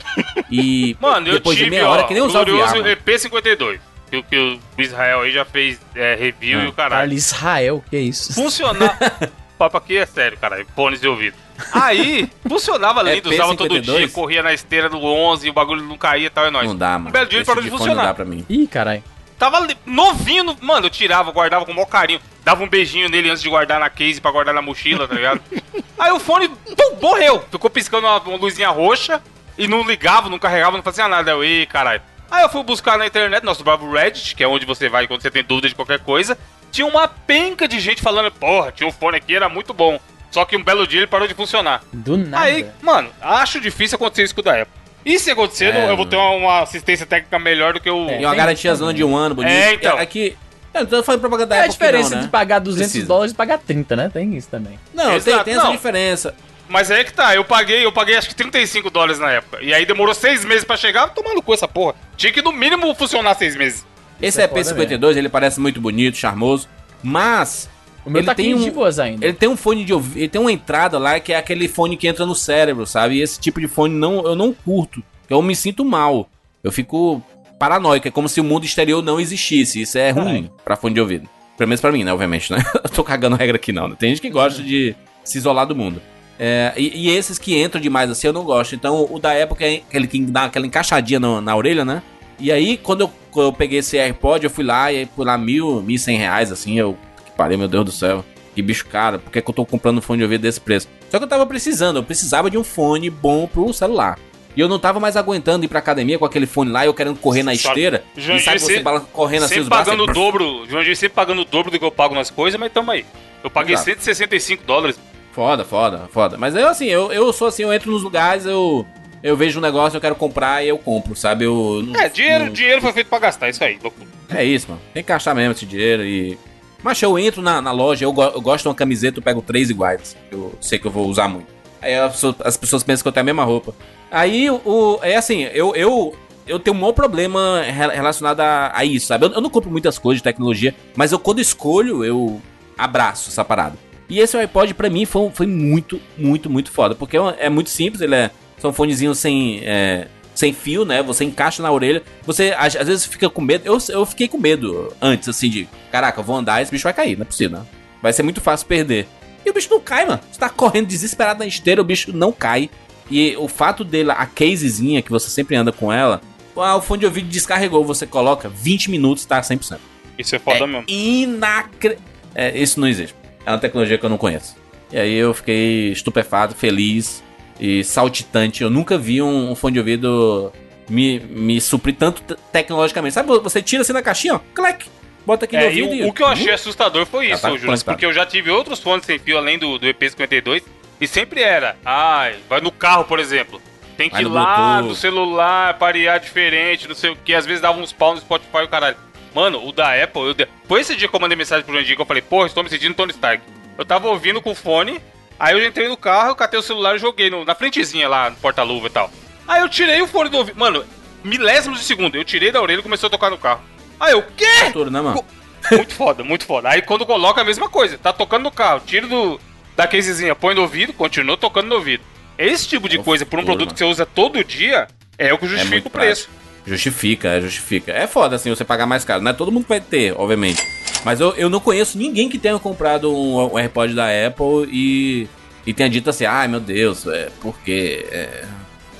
E 0.51 0.95
Mano, 1.01 1.27
eu 1.27 1.33
depois 1.33 1.57
tive, 1.57 1.69
de 1.71 1.75
meia 1.75 1.89
hora, 1.89 2.03
ó, 2.03 2.07
que 2.07 2.13
nem 2.13 2.21
usar 2.21 2.41
o 2.41 2.45
glorioso 2.45 2.73
VR. 2.73 2.77
mano. 2.83 2.89
EP52. 2.95 3.79
Que, 4.11 4.17
o- 4.17 4.23
que 4.23 4.37
o 4.37 4.59
Israel 4.81 5.21
aí 5.21 5.31
já 5.31 5.43
fez 5.45 5.79
é, 5.95 6.13
review 6.15 6.59
Ah, 6.59 6.63
e 6.65 6.67
o 6.67 6.73
caralho. 6.73 6.91
Caralho, 6.91 7.13
Israel, 7.13 7.83
que 7.89 7.97
isso? 7.97 8.33
Funcionar. 8.33 8.97
Papo 9.57 9.77
aqui 9.77 9.97
é 9.97 10.05
sério, 10.05 10.37
cara. 10.37 10.63
Fones 10.75 10.99
de 10.99 11.07
ouvido. 11.07 11.35
Aí, 11.71 12.29
funcionava 12.47 13.01
É 13.09 13.15
lindo, 13.15 13.29
usava 13.29 13.55
todo 13.55 13.73
P52? 13.75 13.81
dia, 13.97 14.09
corria 14.09 14.43
na 14.43 14.51
esteira 14.53 14.89
do 14.89 15.01
11, 15.01 15.49
o 15.49 15.53
bagulho 15.53 15.83
não 15.83 15.97
caía 15.97 16.27
e 16.27 16.29
tal, 16.29 16.45
é 16.45 16.51
nóis. 16.51 16.67
Não 16.67 16.75
dá, 16.75 16.97
mano. 16.97 17.09
Um 17.09 17.11
belo 17.11 17.25
dia 17.27 17.37
ele 17.37 17.43
Esse 17.43 17.47
parou 17.47 17.63
de 17.63 17.69
fone 17.69 17.79
Não 17.79 17.87
dá 17.87 17.93
funcionar. 18.01 18.13
pra 18.15 18.25
mim. 18.25 18.45
Ih, 18.49 18.67
caralho. 18.67 19.03
Tava 19.39 19.67
novinho, 19.85 20.43
no- 20.43 20.57
mano, 20.61 20.87
eu 20.87 20.89
tirava, 20.89 21.31
guardava 21.31 21.63
com 21.65 21.71
o 21.71 21.75
maior 21.75 21.85
carinho. 21.87 22.19
Dava 22.43 22.63
um 22.63 22.67
beijinho 22.67 23.07
nele 23.07 23.29
antes 23.29 23.41
de 23.43 23.49
guardar 23.49 23.79
na 23.79 23.89
case 23.89 24.19
pra 24.19 24.31
guardar 24.31 24.53
na 24.53 24.61
mochila, 24.61 25.07
tá 25.07 25.15
ligado? 25.15 25.39
Aí 25.97 26.11
o 26.11 26.19
fone, 26.19 26.49
pum, 26.49 26.97
morreu. 27.01 27.43
Ficou 27.51 27.69
piscando 27.69 28.07
uma, 28.07 28.17
uma 28.19 28.37
luzinha 28.37 28.69
roxa 28.69 29.21
e 29.57 29.67
não 29.67 29.83
ligava, 29.87 30.27
não 30.29 30.39
carregava, 30.39 30.75
não 30.77 30.83
fazia 30.83 31.07
nada. 31.07 31.31
Eu, 31.31 31.43
ei, 31.43 31.65
caralho. 31.67 32.01
Aí 32.31 32.43
eu 32.43 32.49
fui 32.49 32.63
buscar 32.63 32.97
na 32.97 33.05
internet, 33.05 33.43
nosso 33.43 33.61
bravo 33.63 33.91
Reddit, 33.91 34.33
que 34.35 34.43
é 34.43 34.47
onde 34.47 34.65
você 34.65 34.87
vai 34.87 35.05
quando 35.05 35.21
você 35.21 35.29
tem 35.29 35.43
dúvida 35.43 35.67
de 35.67 35.75
qualquer 35.75 35.99
coisa. 35.99 36.37
Tinha 36.71 36.87
uma 36.87 37.05
penca 37.07 37.67
de 37.67 37.77
gente 37.79 38.01
falando, 38.01 38.31
porra, 38.31 38.71
tinha 38.71 38.87
um 38.87 38.91
fone 38.91 39.17
aqui, 39.17 39.35
era 39.35 39.49
muito 39.49 39.73
bom. 39.73 39.99
Só 40.31 40.45
que 40.45 40.55
um 40.55 40.63
belo 40.63 40.87
dia 40.87 41.01
ele 41.01 41.07
parou 41.07 41.27
de 41.27 41.33
funcionar. 41.33 41.83
Do 41.91 42.15
nada. 42.15 42.45
Aí, 42.45 42.65
mano, 42.81 43.09
acho 43.21 43.59
difícil 43.59 43.97
acontecer 43.97 44.23
isso 44.23 44.33
com 44.33 44.39
o 44.39 44.43
da 44.45 44.61
Apple. 44.61 44.73
E 45.05 45.19
se 45.19 45.29
acontecer, 45.31 45.75
É, 45.75 45.89
eu 45.89 45.97
vou 45.97 46.05
ter 46.05 46.15
uma, 46.15 46.29
uma 46.29 46.61
assistência 46.61 47.05
técnica 47.05 47.37
melhor 47.37 47.73
do 47.73 47.81
que 47.81 47.89
o. 47.89 48.07
E 48.09 48.19
uma 48.19 48.29
tem 48.29 48.37
garantia 48.37 48.73
zona 48.75 48.93
de 48.93 49.03
um 49.03 49.13
ano, 49.15 49.35
bonito. 49.35 49.51
É, 49.51 49.73
então. 49.73 49.97
Aqui. 49.97 50.37
Eu 50.73 50.81
não 50.81 50.87
tô 50.87 51.03
falando 51.03 51.19
propaganda 51.19 51.47
da 51.47 51.55
É 51.57 51.59
a 51.59 51.61
Apple 51.63 51.73
aqui, 51.75 51.79
diferença 51.83 52.09
não, 52.11 52.17
né? 52.17 52.23
de 52.23 52.29
pagar 52.29 52.59
200 52.59 52.85
Precisa. 52.91 53.07
dólares 53.07 53.33
e 53.33 53.35
pagar 53.35 53.57
30, 53.57 53.93
né? 53.97 54.09
Tem 54.13 54.37
isso 54.37 54.47
também. 54.47 54.79
Não, 54.93 55.07
tem, 55.07 55.15
Exato, 55.15 55.43
tem 55.43 55.53
essa 55.55 55.63
não. 55.65 55.71
diferença. 55.73 56.33
Mas 56.69 56.89
aí 56.89 57.03
que 57.03 57.11
tá, 57.11 57.35
eu 57.35 57.43
paguei, 57.43 57.83
eu 57.85 57.91
paguei 57.91 58.15
acho 58.15 58.29
que 58.29 58.35
35 58.35 58.89
dólares 58.89 59.19
na 59.19 59.29
época. 59.31 59.61
E 59.61 59.73
aí 59.73 59.85
demorou 59.85 60.15
seis 60.15 60.45
meses 60.45 60.63
pra 60.63 60.77
chegar, 60.77 61.09
tomando 61.09 61.41
cu 61.41 61.53
essa 61.53 61.67
porra. 61.67 61.95
Tinha 62.21 62.31
que 62.33 62.41
no 62.41 62.51
mínimo 62.51 62.93
funcionar 62.93 63.33
seis 63.35 63.55
meses. 63.55 63.83
Esse 64.21 64.39
é 64.41 64.47
foda 64.47 64.61
EP52, 64.61 65.17
ele 65.17 65.27
parece 65.29 65.59
muito 65.59 65.81
bonito, 65.81 66.15
charmoso, 66.17 66.67
mas 67.01 67.67
O 68.05 68.09
meu 68.11 68.19
Ele 68.19 68.25
tá 68.27 68.35
tem 68.35 68.51
15 68.53 68.61
um- 68.61 68.65
de 68.65 68.71
boas 68.71 68.99
ainda. 68.99 69.25
ele 69.25 69.33
tem 69.33 69.49
um 69.49 69.57
fone 69.57 69.83
de 69.83 69.91
ouvido, 69.93 70.17
ele 70.19 70.27
tem 70.29 70.39
uma 70.39 70.51
entrada 70.51 70.97
lá 70.99 71.19
que 71.19 71.33
é 71.33 71.37
aquele 71.37 71.67
fone 71.67 71.97
que 71.97 72.07
entra 72.07 72.25
no 72.25 72.35
cérebro, 72.35 72.85
sabe? 72.85 73.15
E 73.15 73.21
esse 73.21 73.39
tipo 73.39 73.59
de 73.59 73.67
fone 73.67 73.93
não, 73.95 74.23
eu 74.25 74.35
não 74.35 74.53
curto. 74.53 75.03
Eu 75.29 75.41
me 75.41 75.55
sinto 75.55 75.83
mal. 75.83 76.29
Eu 76.63 76.71
fico 76.71 77.21
paranoico, 77.59 78.07
é 78.07 78.11
como 78.11 78.27
se 78.29 78.39
o 78.39 78.43
mundo 78.43 78.65
exterior 78.65 79.01
não 79.03 79.19
existisse. 79.19 79.81
Isso 79.81 79.97
é 79.97 80.09
ruim 80.11 80.49
pra 80.63 80.75
fone 80.75 80.93
de 80.95 81.01
ouvido. 81.01 81.27
Pelo 81.57 81.67
menos 81.69 81.81
pra 81.81 81.91
mim, 81.91 82.03
né? 82.03 82.11
Obviamente, 82.13 82.51
né? 82.51 82.63
Eu 82.83 82.89
tô 82.89 83.03
cagando 83.03 83.35
regra 83.35 83.55
aqui 83.55 83.71
não, 83.71 83.87
né? 83.87 83.95
Tem 83.99 84.09
gente 84.09 84.21
que 84.21 84.29
gosta 84.31 84.61
de 84.63 84.95
se 85.23 85.37
isolar 85.37 85.65
do 85.67 85.75
mundo. 85.75 86.01
É, 86.39 86.73
e, 86.75 87.07
e 87.07 87.09
esses 87.15 87.37
que 87.37 87.61
entram 87.61 87.79
demais 87.79 88.09
assim 88.09 88.25
eu 88.25 88.33
não 88.33 88.43
gosto. 88.43 88.73
Então 88.73 89.07
o 89.11 89.19
da 89.19 89.31
época 89.33 89.63
é 89.63 89.75
aquele 89.87 90.07
que 90.07 90.19
dá 90.21 90.45
aquela 90.45 90.65
encaixadinha 90.65 91.19
na, 91.19 91.39
na 91.39 91.55
orelha, 91.55 91.85
né? 91.85 92.01
E 92.41 92.51
aí 92.51 92.77
quando 92.77 93.01
eu, 93.01 93.11
quando 93.31 93.47
eu 93.47 93.53
peguei 93.53 93.79
esse 93.79 93.97
AirPod, 93.97 94.43
eu 94.43 94.49
fui 94.49 94.63
lá 94.63 94.91
e 94.91 94.97
aí 94.97 95.05
por 95.05 95.25
lá 95.25 95.37
mil, 95.37 95.81
mil 95.81 95.97
cem 95.97 96.17
reais, 96.17 96.51
assim, 96.51 96.77
eu 96.77 96.97
que 97.23 97.31
parei, 97.37 97.55
meu 97.57 97.67
Deus 97.67 97.85
do 97.85 97.91
céu. 97.91 98.25
Que 98.53 98.61
bicho 98.61 98.85
caro, 98.87 99.19
por 99.19 99.31
que, 99.31 99.41
que 99.41 99.49
eu 99.49 99.53
tô 99.53 99.65
comprando 99.65 99.99
um 99.99 100.01
fone 100.01 100.17
de 100.17 100.23
ouvido 100.23 100.41
desse 100.41 100.59
preço? 100.59 100.87
Só 101.09 101.17
que 101.17 101.23
eu 101.23 101.29
tava 101.29 101.45
precisando, 101.45 101.97
eu 101.97 102.03
precisava 102.03 102.49
de 102.49 102.57
um 102.57 102.63
fone 102.65 103.09
bom 103.09 103.47
pro 103.47 103.71
celular. 103.71 104.19
E 104.53 104.59
eu 104.59 104.67
não 104.67 104.77
tava 104.77 104.99
mais 104.99 105.15
aguentando 105.15 105.63
ir 105.63 105.69
pra 105.69 105.79
academia 105.79 106.19
com 106.19 106.25
aquele 106.25 106.45
fone 106.45 106.69
lá, 106.69 106.85
eu 106.85 106.93
querendo 106.93 107.17
correr 107.17 107.43
na 107.43 107.53
esteira. 107.53 108.03
Jandir, 108.17 108.41
e 108.41 108.43
sabe 108.43 108.59
você 108.59 108.65
sempre- 108.65 108.83
bala- 108.83 108.99
correndo 109.13 109.45
assim 109.45 109.61
os 109.61 109.69
braços. 109.69 109.85
pagando 109.85 110.03
o 110.03 110.13
dobro, 110.13 110.65
Jandir 110.69 110.97
sempre 110.97 111.15
pagando 111.15 111.43
o 111.43 111.45
dobro 111.45 111.71
do 111.71 111.79
que 111.79 111.85
eu 111.85 111.91
pago 111.91 112.13
nas 112.13 112.29
coisas, 112.29 112.59
mas 112.59 112.69
tamo 112.73 112.91
aí. 112.91 113.05
Eu 113.41 113.49
paguei 113.49 113.75
Exato. 113.75 113.91
165 113.91 114.65
dólares. 114.65 114.99
Foda, 115.31 115.63
foda, 115.63 116.09
foda. 116.11 116.37
Mas 116.37 116.53
eu 116.53 116.67
assim, 116.67 116.87
eu, 116.87 117.13
eu 117.13 117.31
sou 117.31 117.47
assim, 117.47 117.63
eu 117.63 117.71
entro 117.71 117.89
nos 117.89 118.03
lugares, 118.03 118.45
eu, 118.45 118.85
eu 119.23 119.35
vejo 119.37 119.59
um 119.59 119.61
negócio, 119.61 119.97
eu 119.97 120.01
quero 120.01 120.15
comprar 120.15 120.63
e 120.63 120.69
eu 120.69 120.77
compro, 120.77 121.15
sabe? 121.15 121.45
Eu, 121.45 121.81
não- 121.85 121.99
É, 121.99 122.09
dinheiro, 122.09 122.45
não- 122.45 122.51
dinheiro 122.53 122.81
foi 122.81 122.91
feito 122.93 123.07
pra 123.07 123.19
gastar, 123.19 123.49
isso 123.49 123.63
aí, 123.63 123.77
loucura. 123.81 124.07
É 124.29 124.43
isso, 124.43 124.67
mano. 124.69 124.81
Tem 124.93 125.03
que 125.03 125.11
achar 125.11 125.35
mesmo 125.35 125.51
esse 125.51 125.65
dinheiro 125.65 126.03
e. 126.03 126.37
Mas 126.83 126.99
eu 127.01 127.17
entro 127.19 127.41
na, 127.41 127.61
na 127.61 127.71
loja, 127.71 128.05
eu, 128.05 128.11
go- 128.13 128.23
eu 128.23 128.41
gosto 128.41 128.63
de 128.63 128.67
uma 128.69 128.75
camiseta, 128.75 129.19
eu 129.19 129.23
pego 129.23 129.41
três 129.41 129.69
iguais. 129.69 130.15
Eu 130.31 130.53
sei 130.59 130.79
que 130.79 130.87
eu 130.87 130.91
vou 130.91 131.07
usar 131.07 131.27
muito. 131.27 131.47
Aí 131.81 131.93
as 131.95 132.13
pessoas, 132.13 132.35
as 132.43 132.57
pessoas 132.57 132.83
pensam 132.83 133.03
que 133.03 133.07
eu 133.07 133.11
tenho 133.11 133.21
a 133.21 133.25
mesma 133.25 133.43
roupa. 133.43 133.73
Aí 134.09 134.49
o. 134.49 134.55
o- 134.65 134.99
é 135.03 135.15
assim, 135.15 135.43
eu, 135.53 135.75
eu, 135.75 136.15
eu 136.47 136.59
tenho 136.59 136.75
um 136.75 136.79
maior 136.79 136.93
problema 136.93 137.61
re- 137.61 137.93
relacionado 137.95 138.39
a, 138.39 138.71
a 138.75 138.83
isso, 138.85 139.07
sabe? 139.07 139.25
Eu, 139.25 139.31
eu 139.33 139.41
não 139.41 139.49
compro 139.49 139.69
muitas 139.69 139.99
coisas 139.99 140.19
de 140.19 140.23
tecnologia, 140.23 140.73
mas 140.95 141.11
eu 141.11 141.19
quando 141.19 141.39
escolho, 141.39 142.03
eu 142.03 142.41
abraço 142.77 143.29
essa 143.29 143.43
parada. 143.45 143.77
E 144.09 144.19
esse 144.19 144.35
iPod 144.37 144.73
pra 144.73 144.89
mim 144.89 145.05
foi, 145.05 145.29
foi 145.33 145.45
muito, 145.47 145.99
muito, 146.17 146.49
muito 146.49 146.71
foda. 146.71 146.95
Porque 146.95 147.15
é 147.15 147.21
é 147.39 147.49
muito 147.49 147.69
simples, 147.69 148.01
ele 148.01 148.15
é. 148.15 148.31
São 148.61 148.71
fonezinhos 148.71 149.17
sem. 149.17 149.61
é, 149.63 150.07
sem 150.35 150.53
fio, 150.53 150.85
né? 150.85 151.03
Você 151.03 151.23
encaixa 151.23 151.61
na 151.61 151.71
orelha. 151.71 152.03
Você 152.23 152.53
às, 152.57 152.75
às 152.75 152.87
vezes 152.87 153.05
fica 153.05 153.29
com 153.29 153.41
medo. 153.41 153.65
Eu, 153.65 153.77
eu 153.89 154.05
fiquei 154.05 154.27
com 154.27 154.37
medo 154.37 154.93
antes, 155.01 155.27
assim, 155.27 155.49
de. 155.49 155.67
Caraca, 155.91 156.19
eu 156.19 156.23
vou 156.23 156.35
andar, 156.35 156.61
esse 156.61 156.71
bicho 156.71 156.83
vai 156.83 156.93
cair, 156.93 157.17
não 157.17 157.23
é 157.23 157.25
possível, 157.25 157.59
né? 157.59 157.65
Vai 158.01 158.13
ser 158.13 158.23
muito 158.23 158.39
fácil 158.39 158.67
perder. 158.67 159.07
E 159.45 159.49
o 159.49 159.53
bicho 159.53 159.69
não 159.69 159.79
cai, 159.79 160.05
mano. 160.05 160.19
Você 160.31 160.39
tá 160.39 160.49
correndo 160.49 160.87
desesperado 160.87 161.39
na 161.39 161.45
esteira, 161.47 161.81
o 161.81 161.83
bicho 161.83 162.15
não 162.15 162.31
cai. 162.31 162.69
E 163.09 163.35
o 163.37 163.47
fato 163.47 163.83
dele, 163.83 164.11
a 164.11 164.25
casezinha 164.25 165.01
que 165.01 165.09
você 165.09 165.29
sempre 165.29 165.55
anda 165.55 165.71
com 165.71 165.91
ela, 165.91 166.21
o 166.55 166.81
fone 166.81 167.01
de 167.01 167.05
ouvido 167.05 167.27
descarregou, 167.27 167.83
você 167.83 168.05
coloca 168.05 168.47
20 168.47 168.89
minutos, 168.89 169.25
tá 169.25 169.41
100%. 169.41 169.79
Isso 170.17 170.35
é 170.35 170.39
foda 170.39 170.63
é 170.63 170.67
mesmo. 170.67 170.85
inacre... 170.87 171.97
É, 172.33 172.57
isso 172.57 172.79
não 172.79 172.87
existe. 172.87 173.15
É 173.45 173.51
uma 173.51 173.57
tecnologia 173.57 173.97
que 173.97 174.05
eu 174.05 174.09
não 174.09 174.17
conheço. 174.17 174.55
E 174.91 174.97
aí 174.97 175.13
eu 175.13 175.33
fiquei 175.33 175.91
estupefato, 175.91 176.55
feliz 176.55 177.23
e 177.61 177.83
saltitante. 177.83 178.63
Eu 178.63 178.69
nunca 178.69 178.97
vi 178.97 179.21
um, 179.21 179.51
um 179.51 179.55
fone 179.55 179.73
de 179.73 179.79
ouvido 179.79 180.51
me, 180.89 181.19
me 181.19 181.61
suprir 181.61 181.95
tanto 181.95 182.21
te- 182.23 182.35
tecnologicamente. 182.51 183.13
Sabe, 183.13 183.29
você 183.39 183.61
tira 183.61 183.83
assim 183.83 183.93
na 183.93 184.01
caixinha, 184.01 184.35
ó, 184.35 184.39
clac, 184.53 184.85
bota 185.25 185.45
aqui 185.45 185.55
no 185.55 185.61
É, 185.63 185.73
e 185.73 185.83
ouvido 185.83 186.05
o, 186.05 186.09
o 186.09 186.13
que 186.13 186.23
eu 186.23 186.27
achei 186.27 186.51
assustador 186.51 187.05
foi 187.05 187.27
Já 187.27 187.33
isso, 187.35 187.41
tá 187.43 187.49
Júlio, 187.49 187.65
conectado. 187.67 187.93
porque 187.93 188.05
eu 188.05 188.11
já 188.13 188.25
tive 188.25 188.49
outros 188.49 188.79
fones 188.79 189.05
sem 189.05 189.19
fio 189.19 189.37
além 189.37 189.57
do, 189.59 189.77
do 189.77 189.85
EP52 189.87 190.63
e 190.99 191.07
sempre 191.07 191.41
era, 191.41 191.77
ai, 191.85 192.35
vai 192.49 192.59
no 192.61 192.71
carro, 192.71 193.05
por 193.05 193.19
exemplo. 193.19 193.61
Tem 193.97 194.09
que 194.09 194.19
ir 194.21 194.25
lá 194.25 194.77
Bluetooth. 194.77 194.87
no 194.89 194.95
celular, 194.95 195.77
parear 195.77 196.19
diferente, 196.19 196.87
não 196.87 196.95
sei 196.95 197.11
o 197.11 197.15
que, 197.15 197.33
às 197.35 197.45
vezes 197.45 197.61
dava 197.61 197.79
uns 197.79 197.93
pau 197.93 198.15
no 198.15 198.19
Spotify 198.21 198.57
e 198.57 198.63
o 198.63 198.67
caralho. 198.67 198.97
Mano, 199.33 199.65
o 199.65 199.71
da 199.71 199.93
Apple, 200.03 200.23
eu 200.23 200.33
de... 200.33 200.47
foi 200.67 200.81
esse 200.81 200.95
dia 200.95 201.07
que 201.07 201.15
eu 201.15 201.19
mandei 201.19 201.37
mensagem 201.37 201.63
pro 201.63 201.73
Jandir 201.77 201.95
que 201.95 202.01
eu 202.01 202.05
falei, 202.05 202.21
porra, 202.21 202.47
estou 202.47 202.63
me 202.63 202.69
sentindo 202.69 202.95
Tony 202.95 203.11
Stark. 203.11 203.41
Eu 203.77 203.85
tava 203.85 204.07
ouvindo 204.09 204.41
com 204.41 204.51
o 204.51 204.55
fone, 204.55 204.99
aí 205.43 205.53
eu 205.59 205.65
entrei 205.67 205.87
no 205.89 205.97
carro, 205.97 206.35
catei 206.35 206.59
o 206.59 206.63
celular 206.63 206.95
e 206.95 206.99
joguei 206.99 207.29
no- 207.29 207.43
na 207.45 207.55
frentezinha 207.55 208.07
lá, 208.07 208.29
no 208.29 208.35
porta-luva 208.37 208.87
e 208.87 208.89
tal. 208.91 209.11
Aí 209.47 209.61
eu 209.61 209.69
tirei 209.69 210.01
o 210.01 210.07
fone 210.07 210.29
do 210.29 210.37
ouvido, 210.37 210.57
mano, 210.59 210.85
milésimos 211.23 211.79
de 211.79 211.85
segundo, 211.85 212.15
eu 212.15 212.23
tirei 212.23 212.51
da 212.51 212.61
orelha 212.61 212.79
e 212.79 212.83
começou 212.83 213.07
a 213.07 213.09
tocar 213.09 213.29
no 213.29 213.37
carro. 213.37 213.61
Aí 213.99 214.13
eu, 214.13 214.23
quê? 214.37 214.45
Tudo, 214.71 214.89
né, 214.91 215.01
mano? 215.01 215.23
Muito 215.71 215.93
foda, 215.93 216.23
muito 216.23 216.45
foda. 216.45 216.69
Aí 216.69 216.81
quando 216.81 217.05
coloca 217.05 217.41
a 217.41 217.43
mesma 217.43 217.69
coisa, 217.69 217.97
tá 217.97 218.11
tocando 218.11 218.43
no 218.43 218.51
carro, 218.51 218.81
tira 218.85 219.05
do, 219.07 219.39
da 219.75 219.85
casezinha, 219.87 220.33
põe 220.35 220.55
no 220.55 220.61
ouvido, 220.61 220.91
continua 220.93 221.37
tocando 221.37 221.67
no 221.67 221.75
ouvido. 221.75 222.03
Esse 222.37 222.67
tipo 222.67 222.89
de 222.89 222.97
É 222.99 223.03
coisa 223.03 223.25
por 223.25 223.37
um 223.37 223.41
futuro, 223.41 223.57
produto 223.57 223.67
mano. 223.67 223.73
que 223.73 223.79
você 223.79 223.85
usa 223.85 224.05
todo 224.05 224.43
dia 224.43 224.87
é 225.17 225.31
o 225.33 225.37
que 225.37 225.45
É 225.45 225.49
justifica 225.49 225.75
muito 225.75 225.85
o 225.87 225.89
preço. 225.91 226.29
Justifica, 226.65 227.27
é, 227.27 227.41
justifica. 227.41 227.91
É 227.91 228.07
foda, 228.07 228.35
assim, 228.35 228.49
você 228.49 228.63
pagar 228.63 228.85
mais 228.87 229.03
caro. 229.03 229.21
Não 229.21 229.31
é 229.31 229.33
todo 229.33 229.51
mundo 229.51 229.63
que 229.63 229.69
vai 229.69 229.81
ter, 229.81 230.13
obviamente. 230.17 230.63
Mas 231.03 231.19
eu, 231.19 231.33
eu 231.35 231.49
não 231.49 231.59
conheço 231.59 231.97
ninguém 231.97 232.29
que 232.29 232.37
tenha 232.37 232.57
comprado 232.59 233.11
um, 233.15 233.53
um 233.53 233.57
AirPod 233.57 233.93
da 233.95 234.05
Apple 234.27 234.69
e, 234.71 235.27
e 235.65 235.73
tenha 235.73 235.89
dito 235.89 236.09
assim, 236.09 236.25
ai 236.25 236.47
meu 236.47 236.59
Deus, 236.59 237.07
é 237.07 237.29
porque 237.41 238.05
é, 238.11 238.43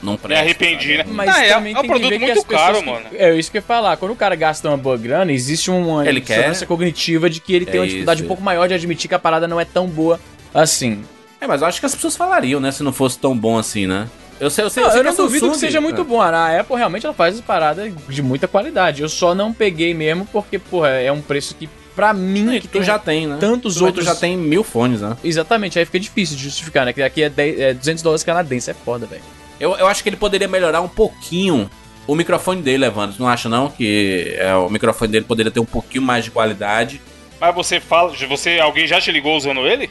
não 0.01 0.13
Me 0.13 0.17
presta. 0.17 0.43
arrependi, 0.43 0.97
né? 0.97 1.05
Mas 1.07 1.29
Ah, 1.29 1.45
é, 1.45 1.53
também 1.53 1.73
é 1.73 1.77
um 1.77 1.81
tem 1.81 1.89
que 1.89 1.95
produto 1.99 2.09
ver 2.09 2.19
que 2.19 2.25
muito 2.33 2.45
caro, 2.47 2.79
que- 2.79 2.85
mano. 2.89 3.05
É 3.13 3.35
isso 3.35 3.51
que 3.51 3.57
eu 3.57 3.61
ia 3.61 3.65
falar. 3.65 3.97
Quando 3.97 4.11
o 4.11 4.15
cara 4.15 4.33
gasta 4.35 4.67
uma 4.67 4.77
boa 4.77 4.97
grana, 4.97 5.31
existe 5.31 5.69
uma 5.69 6.07
Ele 6.07 6.19
dissonância 6.21 6.65
quer- 6.65 6.65
cognitiva 6.67 7.29
de 7.29 7.39
que 7.39 7.53
ele 7.53 7.65
tem 7.67 7.75
É 7.75 7.79
uma 7.81 7.85
dificuldade 7.85 8.19
isso. 8.21 8.25
um 8.25 8.27
pouco 8.27 8.41
maior 8.41 8.67
de 8.67 8.73
admitir 8.73 9.07
que 9.07 9.13
a 9.15 9.19
parada 9.19 9.47
não 9.47 9.59
é 9.59 9.65
tão 9.65 9.85
boa 9.87 10.19
assim. 10.53 11.03
É, 11.39 11.45
mas 11.45 11.61
eu 11.61 11.67
acho 11.67 11.79
que 11.79 11.85
as 11.85 11.93
pessoas 11.93 12.15
falariam, 12.17 12.59
né, 12.59 12.71
se 12.71 12.81
não 12.83 12.91
fosse 12.93 13.17
tão 13.19 13.37
bom 13.37 13.57
assim, 13.59 13.85
né? 13.85 14.07
Eu 14.39 14.49
sei, 14.49 14.63
eu 14.65 14.71
sei, 14.71 14.81
Não, 14.81 14.89
sei 14.89 14.99
eu 14.99 15.03
que 15.03 15.09
não 15.09 15.13
a 15.13 15.17
duvido 15.27 15.45
que 15.45 15.51
Samsung- 15.53 15.59
seja 15.59 15.79
muito 15.79 16.01
é. 16.01 16.03
bom. 16.03 16.19
A 16.19 16.59
Apple 16.59 16.75
realmente 16.75 17.05
ela 17.05 17.13
faz 17.13 17.35
as 17.35 17.41
paradas 17.41 17.93
de 18.09 18.21
muita 18.23 18.47
qualidade. 18.47 19.03
Eu 19.03 19.09
só 19.09 19.35
não 19.35 19.53
peguei 19.53 19.93
mesmo 19.93 20.27
porque, 20.31 20.57
porra, 20.57 20.89
é 20.89 21.11
um 21.11 21.21
preço 21.21 21.53
que, 21.53 21.69
pra 22.01 22.13
mim, 22.13 22.49
É, 22.49 22.53
que 22.53 22.61
que 22.61 22.67
tem 22.69 22.81
tu 22.81 22.85
já 22.85 22.97
tem, 22.97 23.27
né? 23.27 23.37
tantos 23.39 23.75
Tu- 23.75 23.85
outros. 23.85 24.03
Tu 24.03 24.07
já 24.07 24.15
tem 24.15 24.35
mil 24.35 24.63
fones, 24.63 25.01
né? 25.01 25.15
Exatamente, 25.23 25.77
aí 25.77 25.85
fica 25.85 25.99
difícil 25.99 26.35
de 26.35 26.41
justificar, 26.43 26.83
né? 26.83 26.91
Que 26.93 27.03
aqui 27.03 27.21
é, 27.21 27.29
10, 27.29 27.59
é 27.59 27.73
200 27.75 28.01
dólares 28.01 28.23
canadenses, 28.23 28.69
é 28.69 28.73
foda, 28.73 29.05
velho. 29.05 29.21
Eu, 29.59 29.75
eu 29.77 29.87
acho 29.87 30.01
que 30.01 30.09
ele 30.09 30.15
poderia 30.15 30.47
melhorar 30.47 30.81
um 30.81 30.87
pouquinho 30.87 31.69
o 32.07 32.15
microfone 32.15 32.59
dele, 32.63 32.85
Evandro. 32.85 33.15
Tu 33.15 33.21
não 33.21 33.29
acha, 33.29 33.47
não? 33.47 33.69
Que 33.69 34.33
é, 34.39 34.55
o 34.55 34.67
microfone 34.67 35.11
dele 35.11 35.25
poderia 35.25 35.51
ter 35.51 35.59
um 35.59 35.65
pouquinho 35.65 36.01
mais 36.03 36.25
de 36.25 36.31
qualidade. 36.31 36.99
Mas 37.39 37.53
você 37.53 37.79
fala, 37.79 38.11
você, 38.27 38.57
alguém 38.59 38.87
já 38.87 38.99
te 38.99 39.11
ligou 39.11 39.37
usando 39.37 39.59
ele? 39.67 39.87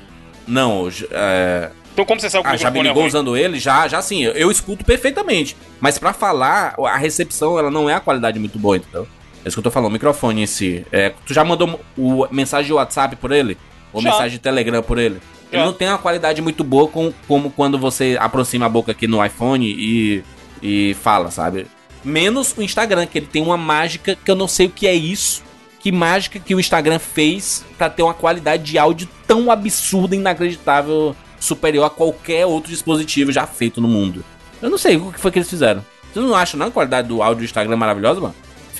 Não, 0.48 0.88
é, 1.12 1.70
Então 1.92 2.04
como 2.04 2.20
você 2.20 2.28
sabe 2.28 2.42
que 2.44 2.50
Ah, 2.50 2.54
o 2.54 2.58
já 2.58 2.70
me 2.72 2.80
é 2.80 2.82
ligou 2.82 2.96
ruim? 3.02 3.06
usando 3.06 3.36
ele? 3.36 3.60
Já, 3.60 3.86
já 3.86 4.02
sim. 4.02 4.24
Eu, 4.24 4.32
eu 4.32 4.50
escuto 4.50 4.84
perfeitamente. 4.84 5.56
Mas 5.80 5.96
pra 5.96 6.12
falar, 6.12 6.74
a 6.76 6.96
recepção, 6.96 7.56
ela 7.56 7.70
não 7.70 7.88
é 7.88 7.94
a 7.94 8.00
qualidade 8.00 8.38
muito 8.40 8.58
boa, 8.58 8.76
entendeu? 8.76 9.06
É 9.44 9.48
isso 9.48 9.56
que 9.56 9.58
eu 9.58 9.64
tô 9.64 9.70
falando, 9.70 9.88
o 9.88 9.92
microfone 9.92 10.42
em 10.42 10.46
si. 10.46 10.84
É, 10.92 11.12
tu 11.24 11.32
já 11.32 11.44
mandou 11.44 11.80
o 11.96 12.26
mensagem 12.30 12.66
de 12.66 12.72
WhatsApp 12.72 13.16
por 13.16 13.32
ele? 13.32 13.56
Ou 13.92 14.00
Já. 14.00 14.10
mensagem 14.10 14.32
de 14.32 14.38
Telegram 14.38 14.82
por 14.82 14.98
ele? 14.98 15.20
Ele 15.50 15.60
Já. 15.60 15.64
não 15.64 15.72
tem 15.72 15.88
uma 15.88 15.98
qualidade 15.98 16.40
muito 16.42 16.62
boa 16.62 16.86
com, 16.88 17.12
como 17.26 17.50
quando 17.50 17.78
você 17.78 18.16
aproxima 18.20 18.66
a 18.66 18.68
boca 18.68 18.92
aqui 18.92 19.06
no 19.06 19.24
iPhone 19.24 19.66
e, 19.66 20.22
e 20.62 20.94
fala, 20.94 21.30
sabe? 21.30 21.66
Menos 22.04 22.54
o 22.56 22.62
Instagram, 22.62 23.06
que 23.06 23.18
ele 23.18 23.26
tem 23.26 23.42
uma 23.42 23.56
mágica 23.56 24.16
que 24.16 24.30
eu 24.30 24.36
não 24.36 24.46
sei 24.46 24.66
o 24.66 24.70
que 24.70 24.86
é 24.86 24.94
isso. 24.94 25.42
Que 25.80 25.90
mágica 25.90 26.38
que 26.38 26.54
o 26.54 26.60
Instagram 26.60 26.98
fez 26.98 27.64
pra 27.78 27.88
ter 27.88 28.02
uma 28.02 28.12
qualidade 28.14 28.62
de 28.62 28.78
áudio 28.78 29.08
tão 29.26 29.50
absurda, 29.50 30.14
inacreditável, 30.14 31.16
superior 31.38 31.84
a 31.84 31.90
qualquer 31.90 32.44
outro 32.44 32.70
dispositivo 32.70 33.32
já 33.32 33.46
feito 33.46 33.80
no 33.80 33.88
mundo. 33.88 34.22
Eu 34.60 34.68
não 34.68 34.76
sei 34.76 34.96
o 34.96 35.10
que 35.10 35.18
foi 35.18 35.30
que 35.30 35.38
eles 35.38 35.48
fizeram. 35.48 35.84
Vocês 36.12 36.24
não 36.24 36.34
acham 36.34 36.58
não 36.58 36.66
a 36.66 36.70
qualidade 36.70 37.08
do 37.08 37.22
áudio 37.22 37.38
do 37.38 37.44
Instagram 37.44 37.76
maravilhosa, 37.76 38.20
mano? 38.20 38.34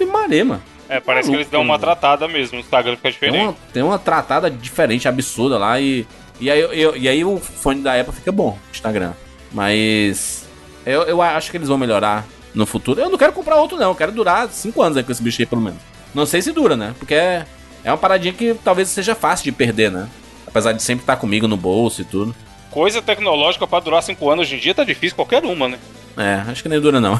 Filmarei, 0.05 0.43
mano. 0.45 0.63
É, 0.89 0.99
parece 0.99 1.27
que 1.27 1.33
Maluco, 1.33 1.43
eles 1.43 1.51
dão 1.53 1.63
uma 1.63 1.79
tratada 1.79 2.27
mesmo, 2.27 2.57
o 2.59 2.61
Instagram 2.61 2.97
fica 2.97 3.03
Tem 3.03 3.13
diferente. 3.13 3.43
uma, 3.45 3.57
tem 3.73 3.83
uma 3.83 3.99
tratada 3.99 4.51
diferente, 4.51 5.07
absurda 5.07 5.57
lá 5.59 5.81
e. 5.81 6.07
E 6.41 6.51
aí, 6.51 6.59
eu- 6.61 6.97
e 6.97 7.07
aí 7.07 7.23
o 7.25 7.39
fone 7.39 7.83
da 7.83 8.01
Apple 8.01 8.15
fica 8.15 8.33
bom, 8.33 8.59
Instagram. 8.73 9.13
Mas. 9.53 10.49
Eu, 10.87 11.03
eu 11.03 11.21
acho 11.21 11.51
que 11.51 11.57
eles 11.59 11.69
vão 11.69 11.77
melhorar 11.77 12.25
no 12.55 12.65
futuro. 12.65 13.01
Eu 13.01 13.11
não 13.11 13.19
quero 13.19 13.33
comprar 13.33 13.57
outro, 13.57 13.77
não. 13.77 13.91
Eu 13.91 13.95
quero 13.95 14.11
durar 14.11 14.49
5 14.49 14.83
anos 14.83 14.97
aí 14.97 15.05
com 15.05 15.13
esse 15.13 15.23
bicho 15.23 15.41
aí, 15.43 15.47
pelo 15.47 15.61
menos. 15.61 15.79
Não 16.15 16.25
sei 16.27 16.41
se 16.41 16.51
dura, 16.51 16.77
né? 16.77 16.95
Porque 16.99 17.15
é, 17.15 17.45
é 17.85 17.91
uma 17.93 17.99
paradinha 17.99 18.33
que 18.33 18.55
talvez 18.65 18.89
seja 18.89 19.15
fácil 19.15 19.45
de 19.45 19.53
perder, 19.53 19.91
né? 19.91 20.09
Apesar 20.47 20.73
de 20.73 20.83
sempre 20.83 21.03
estar 21.03 21.17
comigo 21.17 21.47
no 21.47 21.57
bolso 21.57 22.01
e 22.01 22.05
tudo. 22.05 22.35
Coisa 22.71 23.03
tecnológica 23.03 23.67
pra 23.67 23.79
durar 23.81 24.03
5 24.03 24.31
anos 24.31 24.47
hoje 24.47 24.57
em 24.57 24.59
dia 24.59 24.75
tá 24.75 24.83
difícil 24.83 25.15
qualquer 25.15 25.45
uma, 25.45 25.69
né? 25.69 25.79
É, 26.17 26.51
acho 26.51 26.63
que 26.63 26.69
nem 26.69 26.81
dura, 26.81 27.01
não. 27.01 27.17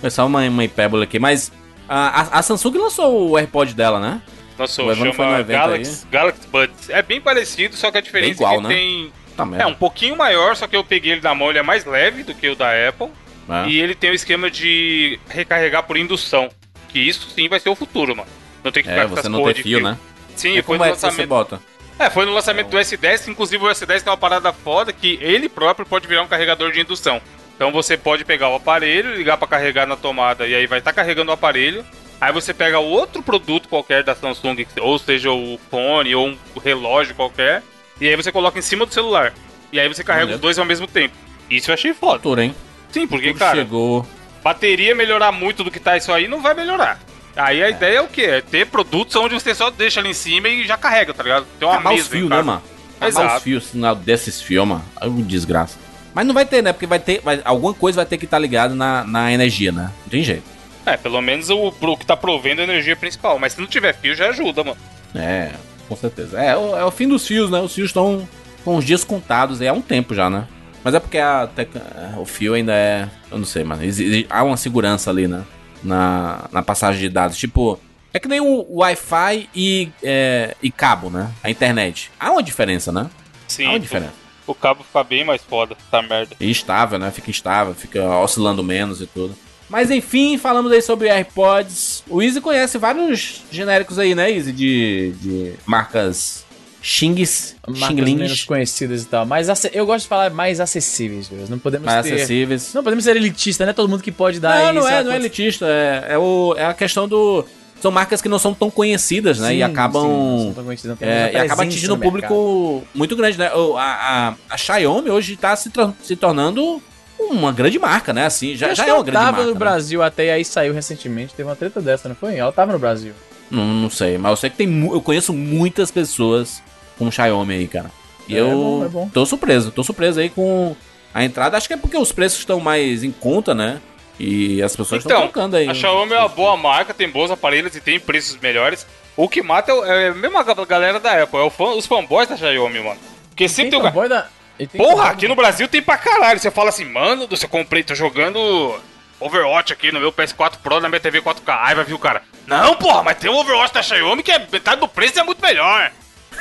Foi 0.00 0.10
só 0.10 0.26
uma, 0.26 0.42
uma 0.42 0.64
hipérbole 0.64 1.04
aqui. 1.04 1.18
Mas 1.18 1.52
a, 1.88 2.38
a, 2.38 2.42
Samsung 2.42 2.78
lançou 2.78 3.30
o 3.30 3.38
AirPod 3.38 3.74
dela, 3.74 4.00
né? 4.00 4.22
No 4.58 4.66
chama 5.12 5.42
Galaxy, 5.42 6.06
Galaxy 6.10 6.48
Buds. 6.48 6.90
É 6.90 7.02
bem 7.02 7.20
parecido, 7.20 7.76
só 7.76 7.90
que 7.90 7.98
a 7.98 8.00
diferença 8.00 8.32
igual, 8.32 8.54
é 8.54 8.56
que 8.56 8.62
né? 8.62 8.68
tem... 8.68 9.12
Tá 9.36 9.46
É, 9.58 9.66
um 9.66 9.74
pouquinho 9.74 10.16
maior, 10.16 10.56
só 10.56 10.66
que 10.66 10.74
eu 10.74 10.82
peguei 10.82 11.12
ele 11.12 11.20
na 11.20 11.34
mão, 11.34 11.50
ele 11.50 11.58
é 11.58 11.62
mais 11.62 11.84
leve 11.84 12.22
do 12.22 12.34
que 12.34 12.48
o 12.48 12.56
da 12.56 12.70
Apple. 12.88 13.10
É. 13.48 13.68
E 13.68 13.78
ele 13.78 13.94
tem 13.94 14.10
o 14.10 14.14
esquema 14.14 14.50
de 14.50 15.20
recarregar 15.28 15.82
por 15.82 15.96
indução. 15.96 16.48
Que 16.88 16.98
isso 16.98 17.28
sim 17.30 17.48
vai 17.48 17.60
ser 17.60 17.68
o 17.68 17.74
futuro, 17.74 18.16
mano. 18.16 18.28
Não 18.64 18.72
tem 18.72 18.82
que 18.82 18.88
É, 18.88 18.92
ficar 18.92 19.08
com 19.08 19.14
você 19.16 19.28
não 19.28 19.44
tem 19.44 19.52
de 19.54 19.62
fio, 19.62 19.80
né? 19.82 19.98
Sim, 20.34 20.50
E 20.56 20.62
foi 20.62 20.62
como 20.62 20.78
no 20.78 20.84
é 20.84 20.92
que 20.92 20.98
você 20.98 21.06
lançamento. 21.06 21.28
bota? 21.28 21.60
É, 21.98 22.10
foi 22.10 22.26
no 22.26 22.32
lançamento 22.32 22.68
do 22.68 22.76
S10, 22.76 23.28
inclusive 23.28 23.62
o 23.64 23.68
S10 23.68 24.02
tem 24.02 24.10
uma 24.10 24.16
parada 24.16 24.52
foda 24.52 24.92
que 24.92 25.18
ele 25.20 25.48
próprio 25.48 25.86
pode 25.86 26.06
virar 26.06 26.22
um 26.22 26.26
carregador 26.26 26.72
de 26.72 26.80
indução. 26.80 27.20
Então 27.56 27.72
você 27.72 27.96
pode 27.96 28.24
pegar 28.24 28.50
o 28.50 28.54
aparelho, 28.54 29.16
ligar 29.16 29.38
pra 29.38 29.48
carregar 29.48 29.86
na 29.86 29.96
tomada 29.96 30.46
e 30.46 30.54
aí 30.54 30.66
vai 30.66 30.78
estar 30.78 30.92
carregando 30.92 31.30
o 31.30 31.34
aparelho. 31.34 31.84
Aí 32.20 32.32
você 32.32 32.54
pega 32.54 32.78
outro 32.78 33.22
produto 33.22 33.68
qualquer 33.68 34.02
da 34.04 34.14
Samsung, 34.14 34.66
ou 34.80 34.98
seja 34.98 35.30
o 35.30 35.58
fone 35.70 36.14
ou 36.14 36.28
um 36.28 36.38
relógio 36.62 37.14
qualquer, 37.14 37.62
e 38.00 38.08
aí 38.08 38.16
você 38.16 38.30
coloca 38.32 38.58
em 38.58 38.62
cima 38.62 38.86
do 38.86 38.92
celular. 38.92 39.32
E 39.72 39.80
aí 39.80 39.88
você 39.88 40.04
carrega 40.04 40.26
Olha. 40.26 40.34
os 40.36 40.40
dois 40.40 40.58
ao 40.58 40.64
mesmo 40.64 40.86
tempo. 40.86 41.14
Isso 41.50 41.70
eu 41.70 41.74
achei 41.74 41.92
foda. 41.92 42.14
Altura, 42.14 42.44
hein? 42.44 42.54
Sim, 42.90 43.06
porque, 43.06 43.28
Tudo 43.28 43.38
cara, 43.38 43.56
chegou. 43.56 44.06
bateria 44.42 44.94
melhorar 44.94 45.32
muito 45.32 45.62
do 45.64 45.70
que 45.70 45.80
tá 45.80 45.96
isso 45.96 46.12
aí 46.12 46.28
não 46.28 46.40
vai 46.40 46.54
melhorar. 46.54 46.98
Aí 47.36 47.62
a 47.62 47.68
ideia 47.68 47.98
é 47.98 48.00
o 48.00 48.08
quê? 48.08 48.22
É 48.22 48.40
ter 48.40 48.66
produtos 48.66 49.14
onde 49.16 49.34
você 49.34 49.54
só 49.54 49.70
deixa 49.70 50.00
ali 50.00 50.10
em 50.10 50.14
cima 50.14 50.48
e 50.48 50.66
já 50.66 50.78
carrega, 50.78 51.12
tá 51.12 51.22
ligado? 51.22 51.46
Tem 51.58 51.68
uma 51.68 51.74
Acabar 51.74 51.90
os 51.90 51.96
mesa 51.96 52.08
em 52.08 52.18
fios, 52.18 52.30
né, 52.30 52.42
mano? 52.42 52.62
Acabar 52.96 53.08
Exato. 53.08 53.36
os 53.36 53.42
fios, 53.42 53.72
desses 54.02 54.40
fios, 54.40 54.66
mano. 54.66 54.84
É 54.98 55.06
uma 55.06 55.22
desgraça. 55.22 55.78
Mas 56.16 56.26
não 56.26 56.32
vai 56.32 56.46
ter, 56.46 56.62
né? 56.62 56.72
Porque 56.72 56.86
vai 56.86 56.98
ter. 56.98 57.20
vai- 57.20 57.42
alguma 57.44 57.74
coisa 57.74 57.96
vai 57.96 58.06
ter 58.06 58.16
que 58.16 58.24
estar 58.24 58.38
ligado 58.38 58.74
na, 58.74 59.04
na 59.04 59.30
energia, 59.30 59.70
né? 59.70 59.90
Não 60.04 60.08
tem 60.08 60.22
jeito. 60.22 60.44
É, 60.86 60.96
pelo 60.96 61.20
menos 61.20 61.50
o, 61.50 61.66
o 61.68 61.96
que 61.98 62.06
tá 62.06 62.16
provendo 62.16 62.62
a 62.62 62.64
energia 62.64 62.96
principal. 62.96 63.38
Mas 63.38 63.52
se 63.52 63.60
não 63.60 63.66
tiver 63.66 63.92
fio, 63.94 64.14
já 64.14 64.30
ajuda, 64.30 64.64
mano. 64.64 64.78
É, 65.14 65.50
com 65.86 65.94
certeza. 65.94 66.40
É, 66.40 66.56
o- 66.56 66.74
é 66.74 66.82
o 66.86 66.90
fim 66.90 67.06
dos 67.06 67.26
fios, 67.26 67.50
né? 67.50 67.60
Os 67.60 67.74
fios 67.74 67.90
estão 67.90 68.26
com 68.64 68.76
os 68.76 68.84
dias 68.86 69.04
contados 69.04 69.60
aí 69.60 69.68
há 69.68 69.74
um 69.74 69.82
tempo 69.82 70.14
já, 70.14 70.30
né? 70.30 70.46
Mas 70.82 70.94
é 70.94 71.00
porque 71.00 71.18
a 71.18 71.48
tec- 71.48 71.70
o 72.16 72.24
fio 72.24 72.54
ainda 72.54 72.72
é. 72.72 73.06
Eu 73.30 73.36
não 73.36 73.44
sei, 73.44 73.62
mano. 73.62 73.82
Há 74.30 74.42
uma 74.42 74.56
segurança 74.56 75.10
ali, 75.10 75.28
né? 75.28 75.42
Na, 75.84 76.46
na 76.50 76.62
passagem 76.62 76.98
de 77.02 77.10
dados. 77.10 77.36
Tipo, 77.36 77.78
é 78.14 78.18
que 78.18 78.26
nem 78.26 78.40
o 78.40 78.64
Wi-Fi 78.78 79.50
e, 79.54 79.90
é, 80.02 80.54
e 80.62 80.70
cabo, 80.70 81.10
né? 81.10 81.30
A 81.44 81.50
internet. 81.50 82.10
Há 82.18 82.30
uma 82.30 82.42
diferença, 82.42 82.90
né? 82.90 83.06
Sim. 83.46 83.66
Há 83.66 83.70
uma 83.70 83.80
diferença. 83.80 84.25
O 84.46 84.54
cabo 84.54 84.84
fica 84.84 85.02
bem 85.02 85.24
mais 85.24 85.42
foda, 85.42 85.76
tá 85.90 86.00
merda. 86.02 86.36
E 86.38 86.50
estável, 86.50 86.98
né? 86.98 87.10
Fica 87.10 87.30
estável, 87.30 87.74
fica 87.74 88.04
oscilando 88.18 88.62
menos 88.62 89.00
e 89.00 89.06
tudo. 89.06 89.36
Mas 89.68 89.90
enfim, 89.90 90.38
falamos 90.38 90.70
aí 90.70 90.80
sobre 90.80 91.08
AirPods. 91.08 92.04
O 92.08 92.22
Easy 92.22 92.40
conhece 92.40 92.78
vários 92.78 93.42
genéricos 93.50 93.98
aí, 93.98 94.14
né, 94.14 94.30
Easy? 94.30 94.52
De, 94.52 95.12
de 95.20 95.54
marcas 95.66 96.46
Xings, 96.86 97.56
Marcas 97.66 97.88
Xinglings, 97.88 98.20
menos 98.20 98.44
conhecidas 98.44 99.02
e 99.02 99.06
tal. 99.06 99.26
Mas 99.26 99.48
eu 99.72 99.84
gosto 99.84 100.04
de 100.04 100.08
falar 100.08 100.30
mais 100.30 100.60
acessíveis, 100.60 101.26
velho. 101.26 101.46
Não 101.48 101.58
podemos 101.58 101.84
mais 101.84 102.06
ter... 102.06 102.14
acessíveis. 102.14 102.72
Não 102.72 102.84
podemos 102.84 103.04
ser 103.04 103.16
elitista, 103.16 103.64
não 103.64 103.70
é 103.70 103.72
todo 103.72 103.88
mundo 103.88 104.04
que 104.04 104.12
pode 104.12 104.38
dar 104.38 104.72
Não, 104.72 104.82
não 104.82 104.88
é, 104.88 105.02
não 105.02 105.10
é 105.10 105.16
elitista. 105.16 105.66
É, 105.66 106.12
é, 106.12 106.18
o, 106.18 106.54
é 106.56 106.64
a 106.64 106.72
questão 106.72 107.08
do. 107.08 107.44
São 107.80 107.90
marcas 107.90 108.22
que 108.22 108.28
não 108.28 108.38
são 108.38 108.54
tão 108.54 108.70
conhecidas, 108.70 109.38
né? 109.38 109.48
Sim, 109.48 109.54
e 109.54 109.56
sim, 109.58 109.62
acabam. 109.62 110.02
não 110.08 110.54
são 110.54 110.64
conhecidas, 110.64 110.90
não 110.90 110.96
tem 110.96 111.08
É, 111.08 111.32
e 111.32 111.36
acaba 111.36 111.62
atingindo 111.62 111.94
um 111.94 111.98
público 112.00 112.82
muito 112.94 113.14
grande, 113.14 113.38
né? 113.38 113.50
A, 113.76 114.28
a, 114.28 114.34
a 114.54 114.56
Xiaomi 114.56 115.10
hoje 115.10 115.36
tá 115.36 115.54
se, 115.54 115.70
se 116.02 116.16
tornando 116.16 116.82
uma 117.18 117.52
grande 117.52 117.78
marca, 117.78 118.12
né? 118.12 118.26
Assim, 118.26 118.56
já, 118.56 118.72
já 118.74 118.84
é 118.84 118.86
uma 118.88 118.94
ela 118.96 119.04
grande 119.04 119.18
tava 119.18 119.30
marca. 119.32 119.46
no 119.46 119.52
né? 119.52 119.58
Brasil 119.58 120.02
até 120.02 120.26
e 120.26 120.30
aí 120.30 120.44
saiu 120.44 120.72
recentemente. 120.72 121.34
Teve 121.34 121.48
uma 121.48 121.56
treta 121.56 121.80
dessa, 121.80 122.08
não 122.08 122.16
foi? 122.16 122.36
Ela 122.36 122.50
tava 122.52 122.72
no 122.72 122.78
Brasil. 122.78 123.12
Não, 123.50 123.64
não 123.64 123.90
sei, 123.90 124.18
mas 124.18 124.30
eu 124.30 124.36
sei 124.36 124.50
que 124.50 124.56
tem. 124.56 124.86
Eu 124.86 125.00
conheço 125.00 125.32
muitas 125.32 125.90
pessoas 125.90 126.62
com 126.98 127.10
Xiaomi 127.10 127.54
aí, 127.54 127.68
cara. 127.68 127.90
E 128.28 128.36
É 128.36 128.40
eu 128.40 128.50
bom, 128.50 128.84
é 128.84 128.88
bom. 128.88 129.08
tô 129.12 129.24
surpreso, 129.24 129.70
tô 129.70 129.84
surpreso 129.84 130.18
aí 130.18 130.28
com 130.30 130.74
a 131.14 131.22
entrada. 131.24 131.56
Acho 131.56 131.68
que 131.68 131.74
é 131.74 131.76
porque 131.76 131.96
os 131.96 132.10
preços 132.10 132.40
estão 132.40 132.58
mais 132.58 133.04
em 133.04 133.12
conta, 133.12 133.54
né? 133.54 133.80
E 134.18 134.62
as 134.62 134.74
pessoas 134.74 135.02
estão 135.02 135.16
Então, 135.18 135.28
trocando 135.28 135.56
aí. 135.56 135.68
a 135.68 135.74
Xiaomi 135.74 136.12
é 136.14 136.18
uma 136.18 136.28
boa 136.28 136.56
marca, 136.56 136.94
tem 136.94 137.08
bons 137.08 137.30
aparelhos 137.30 137.74
e 137.76 137.80
tem 137.80 138.00
preços 138.00 138.36
melhores. 138.40 138.86
O 139.16 139.28
que 139.28 139.42
mata 139.42 139.72
é, 139.72 140.04
é 140.04 140.08
a 140.08 140.14
mesma 140.14 140.42
galera 140.42 140.98
da 141.00 141.22
Apple, 141.22 141.38
é 141.46 141.50
fã- 141.50 141.74
os 141.74 141.86
fanboys 141.86 142.28
da 142.28 142.36
Xiaomi, 142.36 142.80
mano. 142.80 142.98
Porque 143.30 143.48
sempre 143.48 143.70
tem, 143.72 143.80
o 143.80 143.82
fanboy 143.82 144.08
da... 144.08 144.26
tem 144.58 144.68
Porra, 144.68 145.10
aqui 145.10 145.28
no 145.28 145.34
Brasil 145.34 145.68
tem 145.68 145.82
pra 145.82 145.98
caralho. 145.98 146.38
Você 146.40 146.50
fala 146.50 146.70
assim, 146.70 146.84
mano, 146.86 147.28
eu 147.30 147.48
comprei, 147.48 147.82
tô 147.82 147.94
jogando 147.94 148.78
Overwatch 149.20 149.72
aqui 149.72 149.92
no 149.92 150.00
meu 150.00 150.12
PS4 150.12 150.58
Pro 150.62 150.80
na 150.80 150.88
minha 150.88 151.00
TV 151.00 151.20
4K. 151.20 151.58
Aí 151.62 151.74
vai 151.74 151.84
vir 151.84 151.94
o 151.94 151.98
cara. 151.98 152.22
Não, 152.46 152.74
porra, 152.76 153.02
mas 153.02 153.18
tem 153.18 153.30
o 153.30 153.34
Overwatch 153.36 153.74
da 153.74 153.82
Xiaomi 153.82 154.22
que 154.22 154.32
é 154.32 154.46
metade 154.50 154.80
do 154.80 154.88
preço 154.88 155.18
e 155.18 155.20
é 155.20 155.24
muito 155.24 155.42
melhor. 155.42 155.90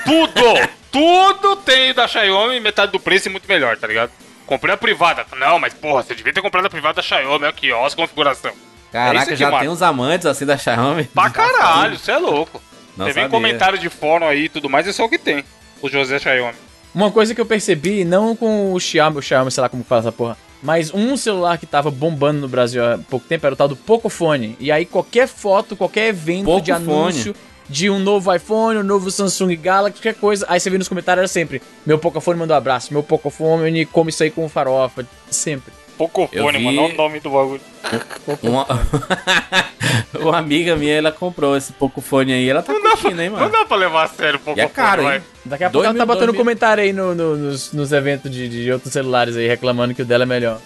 Tudo, 0.06 0.42
tudo 0.92 1.56
tem 1.58 1.94
da 1.94 2.08
Xiaomi 2.08 2.60
metade 2.60 2.92
do 2.92 3.00
preço 3.00 3.28
e 3.28 3.32
muito 3.32 3.48
melhor, 3.48 3.78
tá 3.78 3.88
ligado? 3.88 4.12
Comprei 4.46 4.74
a 4.74 4.78
privada. 4.78 5.26
Não, 5.38 5.58
mas 5.60 5.74
porra, 5.74 6.04
você 6.04 6.14
devia 6.16 6.34
ter 6.34 6.42
comprado 6.42 6.66
a 6.66 6.70
privada 6.70 6.96
da 6.96 7.02
Xiaomi 7.02 7.46
aqui, 7.46 7.72
ó, 7.72 7.86
as 7.86 7.96
configuração. 7.96 8.52
é 8.52 8.54
Caraca, 8.92 9.26
que 9.28 9.36
já 9.36 9.50
mata. 9.50 9.62
tem 9.62 9.70
uns 9.70 9.82
amantes 9.82 10.26
assim 10.26 10.46
da 10.46 10.58
Xiaomi. 10.58 11.06
Pra 11.06 11.30
caralho, 11.30 11.98
você 11.98 12.12
é 12.12 12.18
louco. 12.18 12.62
Não 12.96 13.06
você 13.06 13.14
vem 13.14 13.24
sabia. 13.24 13.30
comentário 13.30 13.78
de 13.78 13.90
fórum 13.90 14.28
aí 14.28 14.46
e 14.46 14.50
tudo 14.50 14.70
mais, 14.70 14.88
é 14.88 14.94
só 14.94 15.06
o 15.06 15.10
que 15.10 15.18
tem. 15.18 15.44
O 15.82 15.90
José 15.90 16.20
Xiaomi. 16.20 16.56
Uma 16.94 17.12
coisa 17.12 17.36
que 17.36 17.42
eu 17.42 17.46
percebi, 17.46 18.06
não 18.06 18.36
com 18.36 18.72
o 18.74 18.80
Xiaomi, 18.80 19.18
o 19.18 19.22
Xiaomi, 19.22 19.52
sei 19.52 19.62
lá 19.62 19.68
como 19.68 19.84
fala 19.84 20.02
essa 20.02 20.12
porra, 20.14 20.38
mas 20.64 20.94
um 20.94 21.18
celular 21.18 21.58
que 21.58 21.66
tava 21.66 21.92
bombando 21.92 22.40
no 22.40 22.48
Brasil 22.48 22.84
há 22.86 22.98
pouco 22.98 23.28
tempo 23.28 23.46
era 23.46 23.54
o 23.54 23.58
tal 23.58 23.68
do 23.68 23.76
Pocophone. 23.76 24.56
E 24.60 24.72
aí 24.72 24.86
qualquer 24.86 25.28
foto, 25.28 25.76
qualquer 25.76 26.08
evento 26.08 26.62
de 26.62 26.72
anúncio 26.72 27.36
de 27.70 27.90
um 27.90 28.00
novo 28.00 28.34
iPhone, 28.34 28.80
um 28.80 28.84
novo 28.84 29.10
Samsung 29.10 29.56
Galaxy, 29.56 29.98
qualquer 30.02 30.16
coisa, 30.20 30.46
aí 30.50 30.60
você 30.60 30.70
vê 30.70 30.78
nos 30.78 30.88
comentários 30.88 31.20
era 31.22 31.28
sempre, 31.28 31.62
meu 31.86 31.98
Pocophone 31.98 32.40
mandou 32.40 32.56
abraço, 32.56 32.94
meu 32.94 33.02
Pocophone 33.04 33.86
come 33.88 34.10
isso 34.10 34.24
aí 34.24 34.30
com 34.32 34.48
farofa, 34.50 35.06
sempre. 35.30 35.74
Pocofone, 35.98 36.58
vi- 36.58 36.64
mano, 36.66 36.82
olha 36.84 36.94
o 36.94 36.98
nome 36.98 37.20
do 37.22 37.30
bagulho. 37.30 37.62
Uma... 38.44 38.68
uma 40.20 40.38
amiga 40.40 40.76
minha, 40.76 40.94
ela 40.96 41.12
comprou 41.12 41.56
esse 41.56 41.72
Pocophone 41.74 42.34
aí. 42.34 42.50
Ela 42.50 42.62
tá 42.62 42.74
curtindo, 42.74 43.22
hein, 43.22 43.30
Não 43.30 43.38
mano? 43.40 43.50
dá 43.52 43.64
pra 43.66 43.78
levar 43.78 44.04
a 44.04 44.08
sério 44.08 44.36
o 44.36 44.42
E 44.42 44.44
Pocofone, 44.44 44.62
é 44.62 44.68
caro, 44.68 45.04
vai. 45.04 45.18
hein? 45.18 45.24
Daqui 45.46 45.64
a 45.64 45.70
Dois 45.70 45.86
pouco 45.86 45.98
ela 45.98 46.06
tá 46.08 46.14
botando 46.14 46.32
mil. 46.32 46.38
comentário 46.38 46.84
aí 46.84 46.92
no- 46.92 47.16
no- 47.16 47.36
nos, 47.38 47.72
nos 47.72 47.92
eventos 47.94 48.30
de, 48.32 48.50
de 48.50 48.72
outros 48.72 48.92
celulares 48.92 49.38
aí, 49.38 49.48
reclamando 49.48 49.94
que 49.94 50.02
o 50.02 50.06
dela 50.06 50.24
é 50.24 50.28
melhor. 50.28 50.60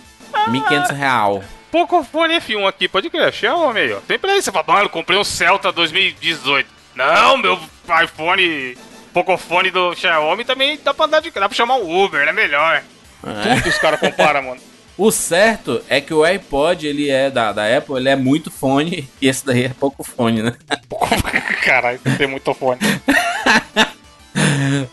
1.500 0.48 0.96
real. 0.96 1.44
Pocophone 1.72 2.34
F1 2.40 2.68
aqui, 2.68 2.88
pode 2.88 3.10
crer, 3.12 3.32
Xiaomi 3.32 3.80
aí, 3.82 3.94
ó. 3.94 4.00
Sempre 4.08 4.32
aí 4.32 4.42
você 4.42 4.52
fala, 4.52 4.66
mano, 4.68 4.86
eu 4.86 4.90
comprei 4.90 5.20
um 5.20 5.24
Celta 5.24 5.72
2018. 5.72 6.68
Não, 7.00 7.38
meu 7.38 7.58
iPhone, 8.04 8.78
Pocophone 9.14 9.72
do 9.72 9.96
Xiaomi 9.96 10.44
também 10.44 10.78
dá 10.84 10.94
pra 10.94 11.06
andar 11.06 11.22
de 11.22 11.32
dá 11.32 11.48
pra 11.48 11.56
chamar 11.56 11.78
um 11.78 12.04
Uber, 12.04 12.28
é 12.28 12.34
melhor. 12.34 12.84
É. 13.26 13.56
Tudo 13.56 13.70
os 13.70 13.78
caras 13.78 14.00
comparam, 14.00 14.44
mano. 14.44 14.62
O 15.00 15.12
certo 15.12 15.82
é 15.88 16.02
que 16.02 16.14
o 16.14 16.26
AirPod, 16.26 16.86
ele 16.86 17.10
é 17.10 17.32
da, 17.32 17.54
da 17.54 17.78
Apple, 17.78 17.96
ele 17.96 18.10
é 18.10 18.18
muito 18.18 18.52
fone 18.52 19.08
e 19.22 19.30
esse 19.30 19.46
daí 19.46 19.64
é 19.64 19.70
pouco 19.70 20.04
fone, 20.04 20.42
né? 20.42 20.54
Caralho, 21.64 21.98
tem 22.18 22.28
muito 22.28 22.54
fone. 22.54 22.80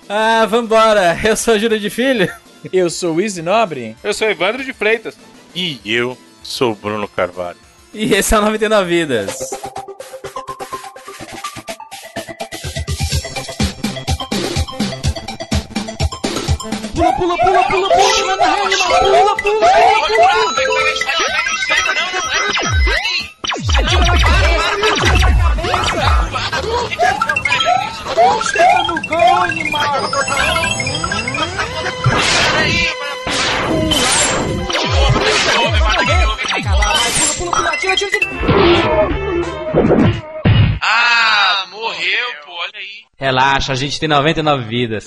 Ah, 0.08 0.46
vambora. 0.46 1.18
Eu 1.22 1.36
sou 1.36 1.54
a 1.54 1.58
Júlia 1.58 1.78
de 1.78 1.90
Filho. 1.90 2.32
Eu 2.72 2.88
sou 2.88 3.16
o 3.16 3.20
Easy 3.20 3.42
Nobre. 3.42 3.96
Eu 4.02 4.14
sou 4.14 4.28
Evandro 4.28 4.64
de 4.64 4.72
Freitas. 4.72 5.16
E 5.54 5.80
eu 5.84 6.16
sou 6.42 6.72
o 6.72 6.76
Bruno 6.76 7.08
Carvalho. 7.08 7.58
E 7.92 8.14
esse 8.14 8.34
é 8.34 8.38
o 8.38 8.42
99 8.42 8.88
Vidas. 8.88 9.50
Ah, 40.80 41.66
morreu, 41.70 42.26
pô, 42.44 42.52
olha 42.52 42.72
aí. 42.76 43.04
Relaxa, 43.18 43.72
a 43.72 43.76
gente 43.76 44.00
tem 44.00 44.08
99 44.08 44.64
vidas. 44.64 45.04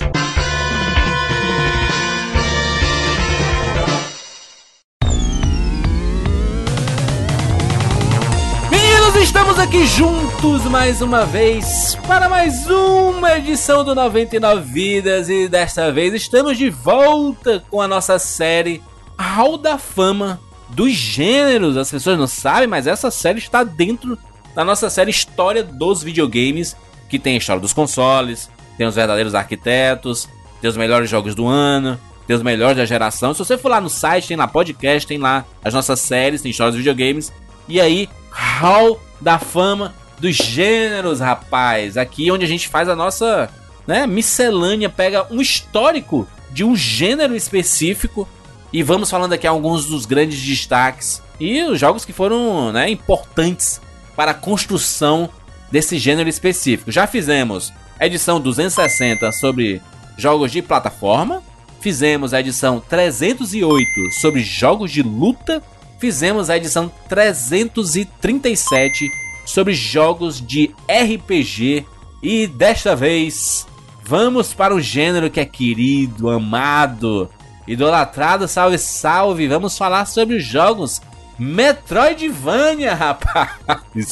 Aqui 9.60 9.86
juntos 9.86 10.64
mais 10.64 11.02
uma 11.02 11.26
vez 11.26 11.94
para 12.06 12.30
mais 12.30 12.66
uma 12.66 13.36
edição 13.36 13.84
do 13.84 13.94
99 13.94 14.62
Vidas 14.72 15.28
e 15.28 15.48
desta 15.48 15.92
vez 15.92 16.14
estamos 16.14 16.56
de 16.56 16.70
volta 16.70 17.62
com 17.70 17.78
a 17.78 17.86
nossa 17.86 18.18
série 18.18 18.82
Hall 19.18 19.58
da 19.58 19.76
Fama 19.76 20.40
dos 20.70 20.92
Gêneros. 20.92 21.76
As 21.76 21.90
pessoas 21.90 22.18
não 22.18 22.26
sabem, 22.26 22.66
mas 22.66 22.86
essa 22.86 23.10
série 23.10 23.38
está 23.38 23.62
dentro 23.62 24.16
da 24.54 24.64
nossa 24.64 24.88
série 24.88 25.10
História 25.10 25.62
dos 25.62 26.02
Videogames, 26.02 26.74
que 27.10 27.18
tem 27.18 27.34
a 27.34 27.38
história 27.38 27.60
dos 27.60 27.74
consoles, 27.74 28.48
tem 28.78 28.86
os 28.86 28.94
verdadeiros 28.94 29.34
arquitetos, 29.34 30.26
tem 30.62 30.70
os 30.70 30.76
melhores 30.76 31.10
jogos 31.10 31.34
do 31.34 31.46
ano, 31.46 32.00
tem 32.26 32.34
os 32.34 32.42
melhores 32.42 32.78
da 32.78 32.86
geração. 32.86 33.34
Se 33.34 33.40
você 33.40 33.58
for 33.58 33.68
lá 33.68 33.80
no 33.80 33.90
site, 33.90 34.28
tem 34.28 34.38
lá 34.38 34.48
podcast, 34.48 35.06
tem 35.06 35.18
lá 35.18 35.44
as 35.62 35.74
nossas 35.74 36.00
séries, 36.00 36.40
tem 36.40 36.50
histórias 36.50 36.76
dos 36.76 36.82
videogames. 36.82 37.30
E 37.68 37.78
aí, 37.78 38.08
Hall 38.30 38.98
da 39.20 39.38
Fama 39.38 39.94
dos 40.18 40.36
gêneros, 40.36 41.20
rapaz. 41.20 41.96
Aqui 41.96 42.30
onde 42.30 42.44
a 42.44 42.48
gente 42.48 42.68
faz 42.68 42.88
a 42.88 42.96
nossa 42.96 43.50
né, 43.86 44.06
miscelânea, 44.06 44.88
pega 44.88 45.26
um 45.30 45.40
histórico 45.40 46.28
de 46.50 46.64
um 46.64 46.76
gênero 46.76 47.34
específico 47.34 48.28
e 48.72 48.82
vamos 48.82 49.10
falando 49.10 49.32
aqui 49.32 49.46
alguns 49.46 49.86
dos 49.86 50.06
grandes 50.06 50.40
destaques 50.40 51.22
e 51.40 51.62
os 51.62 51.80
jogos 51.80 52.04
que 52.04 52.12
foram 52.12 52.70
né, 52.70 52.88
importantes 52.90 53.80
para 54.14 54.32
a 54.32 54.34
construção 54.34 55.28
desse 55.70 55.98
gênero 55.98 56.28
específico. 56.28 56.92
Já 56.92 57.06
fizemos 57.06 57.72
a 57.98 58.06
edição 58.06 58.40
260 58.40 59.32
sobre 59.32 59.80
jogos 60.16 60.52
de 60.52 60.60
plataforma, 60.60 61.42
fizemos 61.80 62.34
a 62.34 62.40
edição 62.40 62.80
308 62.80 64.12
sobre 64.20 64.42
jogos 64.42 64.90
de 64.90 65.02
luta, 65.02 65.62
fizemos 66.00 66.48
a 66.48 66.56
edição 66.56 66.90
337 67.08 69.06
sobre 69.44 69.74
jogos 69.74 70.40
de 70.44 70.74
RPG 70.88 71.86
e 72.22 72.46
desta 72.46 72.96
vez 72.96 73.66
vamos 74.02 74.54
para 74.54 74.74
um 74.74 74.80
gênero 74.80 75.30
que 75.30 75.38
é 75.38 75.44
querido, 75.44 76.30
amado, 76.30 77.30
idolatrado, 77.68 78.48
salve 78.48 78.78
salve. 78.78 79.46
Vamos 79.46 79.76
falar 79.76 80.06
sobre 80.06 80.36
os 80.36 80.44
jogos 80.44 81.00
Metroidvania, 81.38 82.92
rapaz. 82.96 83.50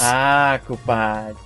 Ah, 0.01 0.61
culpado. 0.67 1.37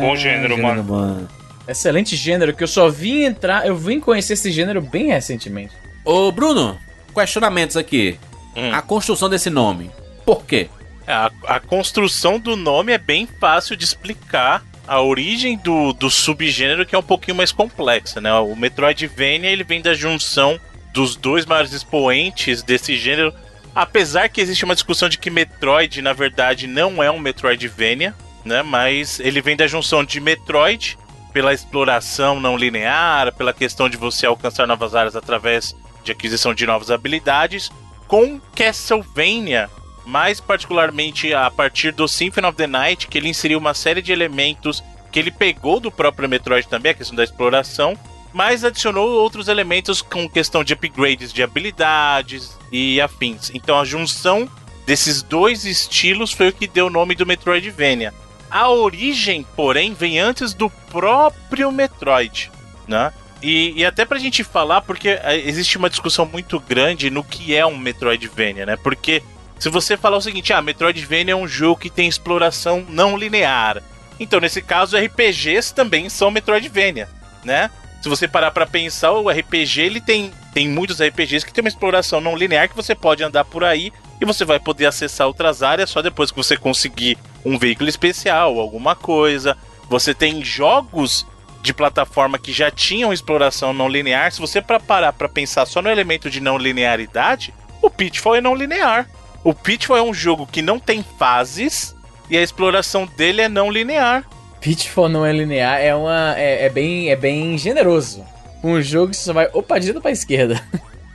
Bom 0.00 0.14
gênero, 0.14 0.56
mano. 0.58 1.28
Excelente 1.68 2.14
gênero 2.16 2.54
que 2.54 2.62
eu 2.62 2.68
só 2.68 2.88
vim 2.88 3.24
entrar, 3.24 3.66
eu 3.66 3.76
vim 3.76 3.98
conhecer 3.98 4.34
esse 4.34 4.50
gênero 4.52 4.80
bem 4.80 5.08
recentemente. 5.08 5.74
Ô, 6.04 6.30
Bruno, 6.30 6.78
questionamentos 7.14 7.76
aqui. 7.76 8.18
Hum. 8.56 8.72
A 8.72 8.80
construção 8.80 9.28
desse 9.28 9.50
nome. 9.50 9.90
Por 10.24 10.44
quê? 10.44 10.68
A, 11.06 11.30
a 11.46 11.60
construção 11.60 12.38
do 12.38 12.56
nome 12.56 12.92
é 12.92 12.98
bem 12.98 13.28
fácil 13.38 13.76
de 13.76 13.84
explicar. 13.84 14.64
A 14.88 15.00
origem 15.00 15.58
do, 15.58 15.92
do 15.92 16.08
subgênero 16.08 16.86
que 16.86 16.94
é 16.94 16.98
um 16.98 17.02
pouquinho 17.02 17.36
mais 17.36 17.50
complexa, 17.50 18.20
né? 18.20 18.32
O 18.34 18.54
Metroidvania 18.54 19.50
ele 19.50 19.64
vem 19.64 19.82
da 19.82 19.94
junção 19.94 20.60
dos 20.92 21.16
dois 21.16 21.44
maiores 21.44 21.72
expoentes 21.72 22.62
desse 22.62 22.96
gênero. 22.96 23.34
Apesar 23.74 24.28
que 24.28 24.40
existe 24.40 24.64
uma 24.64 24.74
discussão 24.74 25.08
de 25.08 25.18
que 25.18 25.28
Metroid, 25.28 26.00
na 26.00 26.12
verdade, 26.12 26.66
não 26.66 27.02
é 27.02 27.10
um 27.10 27.18
Metroidvania, 27.18 28.14
né? 28.44 28.62
Mas 28.62 29.18
ele 29.20 29.42
vem 29.42 29.56
da 29.56 29.66
junção 29.66 30.04
de 30.04 30.20
Metroid, 30.20 30.96
pela 31.32 31.52
exploração 31.52 32.40
não 32.40 32.56
linear, 32.56 33.34
pela 33.34 33.52
questão 33.52 33.90
de 33.90 33.96
você 33.96 34.24
alcançar 34.24 34.66
novas 34.66 34.94
áreas 34.94 35.14
através 35.14 35.76
de 36.02 36.12
aquisição 36.12 36.54
de 36.54 36.64
novas 36.64 36.90
habilidades, 36.90 37.70
com 38.06 38.40
Castlevania, 38.54 39.70
mais 40.04 40.40
particularmente 40.40 41.34
a 41.34 41.50
partir 41.50 41.92
do 41.92 42.06
Symphony 42.06 42.46
of 42.46 42.56
the 42.56 42.66
Night, 42.66 43.08
que 43.08 43.18
ele 43.18 43.28
inseriu 43.28 43.58
uma 43.58 43.74
série 43.74 44.00
de 44.00 44.12
elementos 44.12 44.82
que 45.10 45.18
ele 45.18 45.30
pegou 45.30 45.80
do 45.80 45.90
próprio 45.90 46.28
Metroid 46.28 46.68
também, 46.68 46.92
a 46.92 46.94
questão 46.94 47.16
da 47.16 47.24
exploração, 47.24 47.98
mas 48.32 48.64
adicionou 48.64 49.08
outros 49.10 49.48
elementos 49.48 50.02
com 50.02 50.28
questão 50.28 50.62
de 50.62 50.74
upgrades 50.74 51.32
de 51.32 51.42
habilidades 51.42 52.56
e 52.70 53.00
afins. 53.00 53.50
Então 53.54 53.80
a 53.80 53.84
junção 53.84 54.48
desses 54.84 55.22
dois 55.22 55.64
estilos 55.64 56.32
foi 56.32 56.48
o 56.48 56.52
que 56.52 56.66
deu 56.66 56.86
o 56.86 56.90
nome 56.90 57.14
do 57.14 57.26
Metroidvania. 57.26 58.12
A 58.50 58.68
origem, 58.70 59.44
porém, 59.56 59.94
vem 59.94 60.18
antes 60.18 60.54
do 60.54 60.70
próprio 60.70 61.72
Metroid, 61.72 62.50
né? 62.86 63.12
E, 63.42 63.74
e 63.76 63.84
até 63.84 64.04
pra 64.04 64.18
gente 64.18 64.42
falar, 64.42 64.80
porque 64.80 65.10
eh, 65.10 65.42
existe 65.44 65.76
uma 65.76 65.90
discussão 65.90 66.26
muito 66.26 66.58
grande 66.58 67.10
no 67.10 67.22
que 67.22 67.54
é 67.54 67.66
um 67.66 67.76
Metroidvania, 67.76 68.64
né? 68.64 68.76
Porque 68.76 69.22
se 69.58 69.68
você 69.68 69.96
falar 69.96 70.16
o 70.16 70.22
seguinte, 70.22 70.52
ah, 70.52 70.62
Metroidvania 70.62 71.32
é 71.32 71.36
um 71.36 71.48
jogo 71.48 71.80
que 71.80 71.90
tem 71.90 72.08
exploração 72.08 72.84
não 72.88 73.16
linear. 73.16 73.82
Então, 74.18 74.40
nesse 74.40 74.62
caso, 74.62 74.96
RPGs 74.96 75.74
também 75.74 76.08
são 76.08 76.30
Metroidvania, 76.30 77.08
né? 77.44 77.70
Se 78.02 78.08
você 78.08 78.28
parar 78.28 78.50
pra 78.50 78.66
pensar, 78.66 79.12
o 79.12 79.28
RPG, 79.28 79.80
ele 79.80 80.00
tem, 80.00 80.30
tem 80.54 80.68
muitos 80.68 81.00
RPGs 81.00 81.44
que 81.44 81.52
tem 81.52 81.62
uma 81.62 81.68
exploração 81.68 82.20
não 82.20 82.36
linear 82.36 82.68
que 82.68 82.76
você 82.76 82.94
pode 82.94 83.22
andar 83.22 83.44
por 83.44 83.64
aí 83.64 83.92
e 84.20 84.24
você 84.24 84.44
vai 84.44 84.60
poder 84.60 84.86
acessar 84.86 85.26
outras 85.26 85.62
áreas 85.62 85.90
só 85.90 86.00
depois 86.00 86.30
que 86.30 86.36
você 86.36 86.56
conseguir 86.56 87.18
um 87.44 87.58
veículo 87.58 87.88
especial, 87.88 88.58
alguma 88.58 88.94
coisa. 88.94 89.56
Você 89.88 90.14
tem 90.14 90.44
jogos 90.44 91.26
de 91.66 91.74
plataforma 91.74 92.38
que 92.38 92.52
já 92.52 92.70
tinham 92.70 93.12
exploração 93.12 93.72
não 93.72 93.88
linear. 93.88 94.30
Se 94.32 94.40
você 94.40 94.62
para 94.62 94.80
parar 94.80 95.12
para 95.12 95.28
pensar 95.28 95.66
só 95.66 95.82
no 95.82 95.90
elemento 95.90 96.30
de 96.30 96.40
não 96.40 96.56
linearidade, 96.56 97.52
o 97.82 97.90
Pitfall 97.90 98.36
é 98.36 98.40
não 98.40 98.54
linear. 98.54 99.08
O 99.44 99.52
Pitfall 99.52 99.96
é 99.96 100.02
um 100.02 100.14
jogo 100.14 100.46
que 100.46 100.62
não 100.62 100.78
tem 100.78 101.04
fases 101.18 101.94
e 102.30 102.36
a 102.36 102.42
exploração 102.42 103.04
dele 103.04 103.42
é 103.42 103.48
não 103.48 103.70
linear. 103.70 104.24
Pitfall 104.60 105.08
não 105.08 105.26
é 105.26 105.32
linear, 105.32 105.80
é 105.80 105.94
uma 105.94 106.34
é, 106.36 106.66
é 106.66 106.70
bem 106.70 107.10
é 107.10 107.16
bem 107.16 107.58
generoso. 107.58 108.24
Um 108.62 108.80
jogo 108.80 109.10
que 109.10 109.16
você 109.16 109.24
só 109.24 109.32
vai 109.32 109.48
opa 109.52 109.78
direita 109.78 110.00
pra 110.00 110.10
esquerda. 110.10 110.62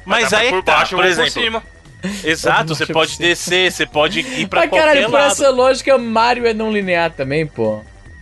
Mas 0.06 0.32
aí 0.34 0.50
por 0.50 0.64
tá, 0.64 0.78
baixo 0.78 0.96
por 0.96 1.06
exemplo, 1.06 1.32
por 1.32 1.42
cima. 1.42 1.64
exato, 2.24 2.76
você 2.76 2.86
Por 2.86 2.94
pode 2.94 3.18
descer, 3.18 3.72
você 3.72 3.86
pode 3.86 4.20
ir 4.20 4.48
pra 4.48 4.62
Mas 4.62 4.70
qualquer 4.70 4.88
caralho, 4.88 5.06
por 5.06 5.14
lado. 5.14 5.32
essa 5.32 5.50
lógica, 5.50 5.98
Mario 5.98 6.48
é 6.48 6.54
não 6.54 6.72
linear 6.72 7.12
também, 7.12 7.46
pô. 7.46 7.82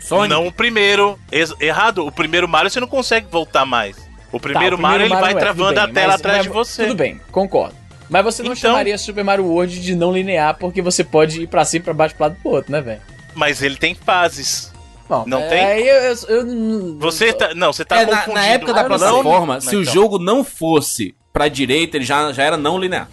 Sonic. 0.09 0.29
Não 0.29 0.47
o 0.47 0.51
primeiro. 0.51 1.17
Errado. 1.59 2.05
O 2.05 2.11
primeiro 2.11 2.47
Mario 2.47 2.69
você 2.69 2.79
não 2.79 2.87
consegue 2.87 3.27
voltar 3.31 3.65
mais. 3.65 3.95
O 4.31 4.39
primeiro, 4.39 4.75
Tá, 4.75 4.79
o 4.79 4.81
Mario 4.81 5.05
ele 5.05 5.15
vai 5.15 5.31
é, 5.31 5.35
travando 5.35 5.73
bem, 5.75 5.83
a 5.83 5.87
tela 5.87 6.07
mas- 6.07 6.15
atrás 6.19 6.37
mas- 6.37 6.47
de 6.47 6.49
você. 6.53 6.83
Tudo 6.83 6.95
bem, 6.95 7.19
concordo. 7.31 7.75
Mas 8.09 8.23
você 8.23 8.41
não 8.43 8.53
Então- 8.53 8.71
chamaria 8.71 8.97
Super 8.97 9.23
Mario 9.23 9.45
World 9.45 9.79
de 9.79 9.95
não 9.95 10.11
linear 10.11 10.55
porque 10.57 10.81
você 10.81 11.03
pode 11.03 11.43
ir 11.43 11.47
pra 11.47 11.63
cima, 11.63 11.85
pra 11.85 11.93
baixo, 11.93 12.15
pro 12.15 12.23
lado 12.25 12.37
pro 12.41 12.51
outro, 12.51 12.71
né, 12.71 12.81
velho? 12.81 13.01
Mas 13.35 13.61
ele 13.61 13.75
tem 13.75 13.93
fases. 13.95 14.71
Bom, 15.07 15.23
Não 15.25 15.39
é, 15.39 15.47
tem? 15.47 15.65
Aí 15.65 15.87
eu, 15.87 15.95
eu, 15.95 16.15
eu 16.37 16.45
não- 16.45 16.99
Você 16.99 17.33
tá. 17.33 17.53
Não, 17.55 17.73
você 17.73 17.83
tá 17.85 18.01
É, 18.01 18.05
na, 18.05 18.17
confundindo. 18.17 18.33
na 18.35 18.45
época 18.45 18.73
da 18.73 18.83
plataforma, 18.83 19.53
Não, 19.55 19.61
se 19.61 19.75
o 19.75 19.81
então. 19.81 19.93
jogo 19.93 20.19
não 20.19 20.43
fosse 20.43 21.15
pra 21.33 21.47
direita, 21.47 21.97
ele 21.97 22.05
já, 22.05 22.31
já 22.31 22.43
era 22.43 22.57
não 22.57 22.77
linear. 22.79 23.07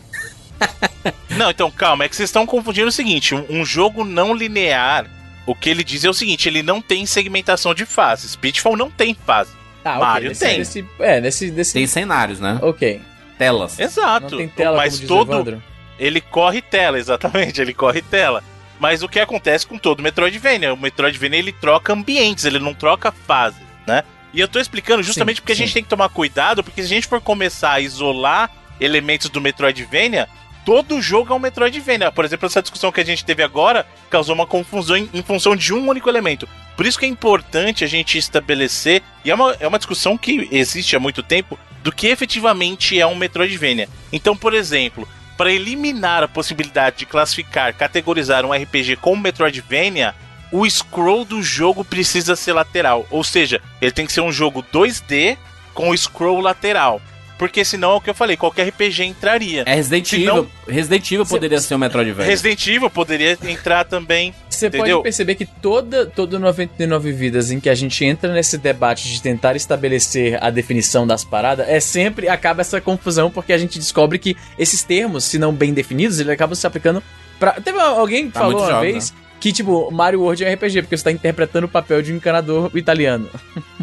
Não, 1.30 1.50
então 1.50 1.70
calma, 1.70 2.04
é 2.04 2.08
que 2.08 2.16
vocês 2.16 2.28
estão 2.28 2.46
confundindo 2.46 2.88
o 2.88 2.92
seguinte: 2.92 3.34
um, 3.34 3.44
um 3.50 3.64
jogo 3.64 4.04
não 4.04 4.34
linear, 4.34 5.06
o 5.46 5.54
que 5.54 5.70
ele 5.70 5.84
diz 5.84 6.04
é 6.04 6.10
o 6.10 6.14
seguinte: 6.14 6.48
ele 6.48 6.62
não 6.62 6.80
tem 6.80 7.06
segmentação 7.06 7.74
de 7.74 7.86
fases. 7.86 8.34
Pitfall 8.36 8.76
não 8.76 8.90
tem 8.90 9.14
fase. 9.14 9.52
Tá, 9.82 9.98
Mario 9.98 10.28
nesse- 10.30 10.44
tem. 10.44 10.58
nesse- 10.58 10.84
é, 10.98 11.20
nesse. 11.20 11.50
nesse 11.50 11.72
Tem 11.72 11.86
cenários, 11.86 12.40
né? 12.40 12.58
Ok. 12.62 13.00
Telas. 13.38 13.78
Exato. 13.78 14.30
Não 14.30 14.38
tem 14.38 14.48
tela, 14.48 14.76
mas 14.76 14.94
como 15.00 15.00
diz 15.00 15.08
todo. 15.08 15.62
Ele 15.98 16.20
corre 16.20 16.60
tela, 16.60 16.98
exatamente, 16.98 17.60
ele 17.60 17.72
corre 17.72 18.02
tela. 18.02 18.42
Mas 18.78 19.02
o 19.02 19.08
que 19.08 19.18
acontece 19.20 19.66
com 19.66 19.78
todo 19.78 20.02
Metroidvania? 20.02 20.74
O 20.74 20.76
Metroidvania 20.76 21.38
ele 21.38 21.52
troca 21.52 21.92
ambientes, 21.94 22.44
ele 22.44 22.58
não 22.58 22.74
troca 22.74 23.10
fases, 23.10 23.60
né? 23.86 24.02
E 24.34 24.40
eu 24.40 24.48
tô 24.48 24.58
explicando 24.60 25.02
justamente 25.02 25.36
Sim, 25.36 25.40
porque 25.42 25.52
a 25.52 25.54
sim. 25.54 25.62
gente 25.64 25.72
tem 25.74 25.82
que 25.82 25.88
tomar 25.88 26.10
cuidado, 26.10 26.62
porque 26.62 26.82
se 26.82 26.86
a 26.86 26.94
gente 26.94 27.06
for 27.06 27.20
começar 27.22 27.72
a 27.72 27.80
isolar 27.80 28.50
elementos 28.78 29.30
do 29.30 29.40
Metroidvania, 29.40 30.28
todo 30.66 31.00
jogo 31.00 31.32
é 31.32 31.36
um 31.36 31.38
Metroidvania. 31.38 32.10
Por 32.10 32.24
exemplo, 32.24 32.44
essa 32.46 32.60
discussão 32.60 32.90
que 32.90 33.00
a 33.00 33.04
gente 33.04 33.24
teve 33.24 33.40
agora 33.40 33.86
causou 34.10 34.34
uma 34.34 34.48
confusão 34.48 34.96
em, 34.96 35.08
em 35.14 35.22
função 35.22 35.54
de 35.54 35.72
um 35.72 35.88
único 35.88 36.08
elemento. 36.08 36.48
Por 36.76 36.84
isso 36.84 36.98
que 36.98 37.06
é 37.06 37.08
importante 37.08 37.84
a 37.84 37.86
gente 37.86 38.18
estabelecer, 38.18 39.00
e 39.24 39.30
é 39.30 39.34
uma, 39.34 39.56
é 39.60 39.68
uma 39.68 39.78
discussão 39.78 40.18
que 40.18 40.48
existe 40.50 40.96
há 40.96 40.98
muito 40.98 41.22
tempo, 41.22 41.56
do 41.84 41.92
que 41.92 42.08
efetivamente 42.08 43.00
é 43.00 43.06
um 43.06 43.14
Metroidvania. 43.14 43.88
Então, 44.12 44.36
por 44.36 44.52
exemplo, 44.52 45.08
para 45.36 45.52
eliminar 45.52 46.24
a 46.24 46.28
possibilidade 46.28 46.96
de 46.96 47.06
classificar, 47.06 47.72
categorizar 47.72 48.44
um 48.44 48.52
RPG 48.52 48.96
como 48.96 49.22
Metroidvania, 49.22 50.16
o 50.50 50.68
scroll 50.68 51.24
do 51.24 51.40
jogo 51.44 51.84
precisa 51.84 52.34
ser 52.34 52.54
lateral. 52.54 53.06
Ou 53.08 53.22
seja, 53.22 53.62
ele 53.80 53.92
tem 53.92 54.04
que 54.04 54.12
ser 54.12 54.20
um 54.20 54.32
jogo 54.32 54.64
2D 54.72 55.38
com 55.72 55.96
scroll 55.96 56.40
lateral. 56.40 57.00
Porque 57.38 57.64
senão 57.64 57.92
é 57.92 57.94
o 57.94 58.00
que 58.00 58.08
eu 58.08 58.14
falei, 58.14 58.36
qualquer 58.36 58.68
RPG 58.68 59.04
entraria. 59.04 59.64
É 59.66 59.74
Resident 59.74 60.06
Se 60.06 60.16
Evil. 60.16 60.48
Resident 60.66 61.12
Evil 61.12 61.26
poderia 61.26 61.60
ser 61.60 61.74
um 61.74 61.78
Metroidvania. 61.78 62.30
Resident 62.30 62.66
Evil 62.66 62.90
poderia 62.90 63.38
entrar 63.44 63.84
também. 63.84 64.34
Você 64.48 64.70
pode 64.70 65.02
perceber 65.02 65.34
que 65.34 65.44
toda, 65.44 66.06
todo 66.06 66.38
99 66.38 67.12
vidas 67.12 67.50
em 67.50 67.60
que 67.60 67.68
a 67.68 67.74
gente 67.74 68.02
entra 68.04 68.32
nesse 68.32 68.56
debate 68.56 69.06
de 69.08 69.20
tentar 69.20 69.54
estabelecer 69.54 70.42
a 70.42 70.48
definição 70.48 71.06
das 71.06 71.24
paradas, 71.24 71.68
é 71.68 71.78
sempre 71.78 72.28
acaba 72.28 72.62
essa 72.62 72.80
confusão, 72.80 73.30
porque 73.30 73.52
a 73.52 73.58
gente 73.58 73.78
descobre 73.78 74.18
que 74.18 74.34
esses 74.58 74.82
termos, 74.82 75.24
se 75.24 75.38
não 75.38 75.52
bem 75.52 75.74
definidos, 75.74 76.18
ele 76.18 76.32
acaba 76.32 76.54
se 76.54 76.66
aplicando 76.66 77.02
pra. 77.38 77.52
Teve 77.52 77.78
alguém 77.78 78.26
que 78.26 78.32
Pra 78.32 78.42
falou 78.42 78.64
uma 78.66 78.80
vez 78.80 79.12
que, 79.38 79.52
tipo, 79.52 79.90
Mario 79.90 80.20
World 80.22 80.44
é 80.44 80.52
RPG, 80.54 80.82
porque 80.82 80.96
você 80.96 81.04
tá 81.04 81.12
interpretando 81.12 81.64
o 81.64 81.68
papel 81.68 82.00
de 82.02 82.12
um 82.12 82.16
encanador 82.16 82.70
italiano. 82.74 83.28